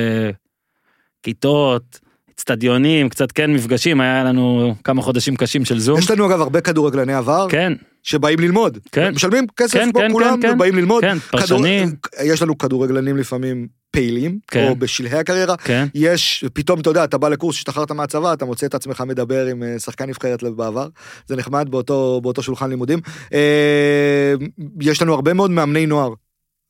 לכיתות, 1.21 1.99
אצטדיונים, 2.35 3.09
קצת 3.09 3.31
כן 3.31 3.53
מפגשים, 3.53 4.01
היה 4.01 4.23
לנו 4.23 4.75
כמה 4.83 5.01
חודשים 5.01 5.35
קשים 5.35 5.65
של 5.65 5.79
זום. 5.79 5.99
יש 5.99 6.11
לנו 6.11 6.25
אגב 6.25 6.41
הרבה 6.41 6.61
כדורגלני 6.61 7.13
עבר 7.13 7.47
כן, 7.49 7.73
שבאים 8.05 8.39
ללמוד. 8.39 8.77
כן. 8.91 9.13
משלמים 9.13 9.45
כסף 9.57 9.73
כן, 9.73 9.91
כמו 9.91 10.01
כן, 10.01 10.11
כולם 10.11 10.41
כן, 10.41 10.47
כן. 10.47 10.55
ובאים 10.55 10.75
ללמוד. 10.75 11.01
כן, 11.01 11.19
פרשנים, 11.19 11.95
יש 12.23 12.41
לנו 12.41 12.57
כדורגלנים 12.57 13.17
לפעמים 13.17 13.67
פעילים, 13.91 14.39
כן. 14.47 14.67
או 14.67 14.75
בשלהי 14.75 15.19
הקריירה. 15.19 15.57
כן, 15.57 15.87
יש, 15.95 16.45
פתאום 16.53 16.79
אתה 16.79 16.89
יודע, 16.89 17.03
אתה 17.03 17.17
בא 17.17 17.29
לקורס, 17.29 17.55
השתחררת 17.55 17.91
מהצבא, 17.91 18.33
אתה 18.33 18.45
מוצא 18.45 18.65
את 18.65 18.75
עצמך 18.75 19.03
מדבר 19.07 19.45
עם 19.45 19.63
אה, 19.63 19.79
שחקן 19.79 20.09
נבחרת 20.09 20.43
בעבר, 20.43 20.87
זה 21.27 21.35
נחמד 21.35 21.67
באותו, 21.69 22.19
באותו 22.23 22.43
שולחן 22.43 22.69
לימודים. 22.69 22.99
אה, 23.33 24.33
יש 24.81 25.01
לנו 25.01 25.13
הרבה 25.13 25.33
מאוד 25.33 25.51
מאמני 25.51 25.85
נוער, 25.85 26.13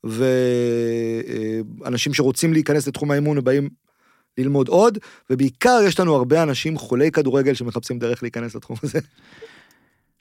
ואנשים 0.04 2.14
שרוצים 2.14 2.52
להיכנס 2.52 2.88
לתחום 2.88 3.10
האימון 3.10 3.38
ובאים 3.38 3.68
ללמוד 4.38 4.68
עוד, 4.68 4.98
ובעיקר 5.30 5.78
יש 5.86 6.00
לנו 6.00 6.14
הרבה 6.14 6.42
אנשים 6.42 6.78
חולי 6.78 7.10
כדורגל 7.10 7.54
שמחפשים 7.54 7.98
דרך 7.98 8.22
להיכנס 8.22 8.54
לתחום 8.54 8.76
הזה. 8.82 8.98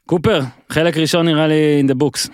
קופר, 0.06 0.42
חלק 0.70 0.98
ראשון 0.98 1.26
נראה 1.26 1.48
לי 1.48 1.82
in 1.84 1.92
the 1.92 1.96
books. 2.04 2.30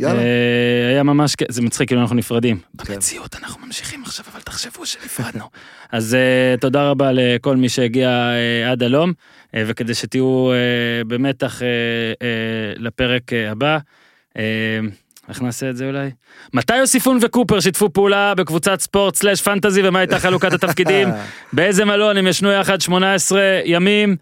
יאללה. 0.00 0.18
אה, 0.18 0.88
היה 0.90 1.02
ממש, 1.02 1.34
זה 1.48 1.62
מצחיק, 1.62 1.88
כאילו 1.88 2.00
אנחנו 2.00 2.16
נפרדים. 2.16 2.58
כן. 2.78 2.94
במציאות 2.94 3.36
אנחנו 3.42 3.66
ממשיכים 3.66 4.02
עכשיו, 4.02 4.24
אבל 4.32 4.40
תחשבו 4.40 4.86
שנפרדנו. 4.86 5.44
אז 5.92 6.14
אה, 6.14 6.54
תודה 6.60 6.90
רבה 6.90 7.10
לכל 7.12 7.56
מי 7.56 7.68
שהגיע 7.68 8.08
אה, 8.08 8.70
עד 8.70 8.82
הלום, 8.82 9.12
וכדי 9.56 9.94
שתהיו 9.94 10.50
במתח 11.06 11.62
לפרק 12.76 13.32
הבא. 13.50 13.78
איך 15.28 15.42
נעשה 15.42 15.70
את 15.70 15.76
זה 15.76 15.86
אולי? 15.86 16.10
מתי 16.54 16.76
יוסיפון 16.76 17.18
וקופר 17.20 17.60
שיתפו 17.60 17.92
פעולה 17.92 18.34
בקבוצת 18.34 18.80
ספורט 18.80 19.14
סלאש 19.14 19.42
פנטזי 19.42 19.88
ומה 19.88 19.98
הייתה 19.98 20.18
חלוקת 20.18 20.52
התפקידים? 20.52 21.08
באיזה 21.52 21.84
מלון 21.84 22.16
הם 22.16 22.26
ישנו 22.26 22.50
יחד 22.50 22.80
18 22.80 23.40
ימים? 23.64 24.16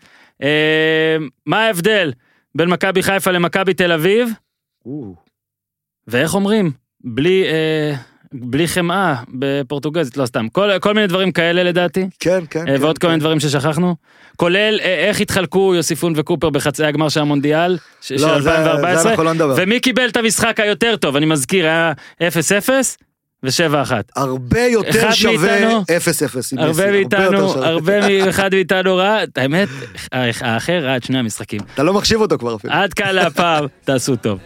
מה 1.46 1.66
ההבדל 1.66 2.12
בין 2.54 2.68
מכבי 2.70 3.02
חיפה 3.02 3.30
למכבי 3.30 3.74
תל 3.74 3.92
אביב? 3.92 4.28
ואיך 6.06 6.34
אומרים? 6.34 6.70
בלי, 7.04 7.44
אה, 7.44 7.94
בלי 8.32 8.68
חמאה 8.68 9.14
בפורטוגזית, 9.34 10.16
לא 10.16 10.26
סתם. 10.26 10.48
כל, 10.48 10.70
כל 10.80 10.94
מיני 10.94 11.06
דברים 11.06 11.32
כאלה 11.32 11.62
לדעתי, 11.62 12.08
כן, 12.20 12.40
כן. 12.50 12.68
אה, 12.68 12.76
כן, 12.78 12.82
ועוד 12.82 12.98
כל 12.98 13.06
כן. 13.06 13.08
מיני 13.08 13.20
דברים 13.20 13.40
ששכחנו. 13.40 13.96
כולל 14.36 14.78
אה, 14.82 15.08
איך 15.08 15.20
התחלקו 15.20 15.72
יוסיפון 15.76 16.12
וקופר 16.16 16.50
בחצי 16.50 16.84
הגמר 16.84 17.08
של 17.08 17.20
המונדיאל 17.20 17.78
ש- 18.00 18.08
של 18.08 18.14
לא, 18.14 18.20
זה- 18.20 18.36
2014. 18.36 19.02
זה 19.02 19.08
אנחנו 19.10 19.24
לא 19.24 19.32
נדבר. 19.32 19.54
ומי 19.56 19.80
קיבל 19.80 20.08
את 20.08 20.16
המשחק 20.16 20.60
היותר 20.60 20.96
טוב, 20.96 21.16
אני 21.16 21.26
מזכיר, 21.26 21.64
היה 21.66 21.92
0-0 22.20 22.96
ו-7-1. 23.42 23.92
הרבה 24.16 24.60
יותר 24.60 25.10
שווה 25.12 25.60
מאיתנו- 25.60 25.82
0-0 25.82 25.92
עם 26.52 26.68
מסי, 26.68 26.82
הרבה 26.82 26.90
מאיתנו. 26.90 27.64
הרבה 27.64 27.92
מאחד 28.08 28.54
מאיתנו 28.54 28.96
רע, 28.96 29.18
האמת, 29.36 29.68
האחר 30.12 30.78
ראה 30.78 30.96
את 30.96 31.04
שני 31.04 31.18
המשחקים. 31.18 31.60
אתה 31.74 31.82
לא 31.82 31.94
מחשיב 31.94 32.20
אותו 32.20 32.38
כבר 32.38 32.54
אפילו. 32.56 32.72
עד 32.72 32.94
כאן 32.94 33.14
להפעם, 33.14 33.66
תעשו 33.84 34.16
טוב. 34.16 34.38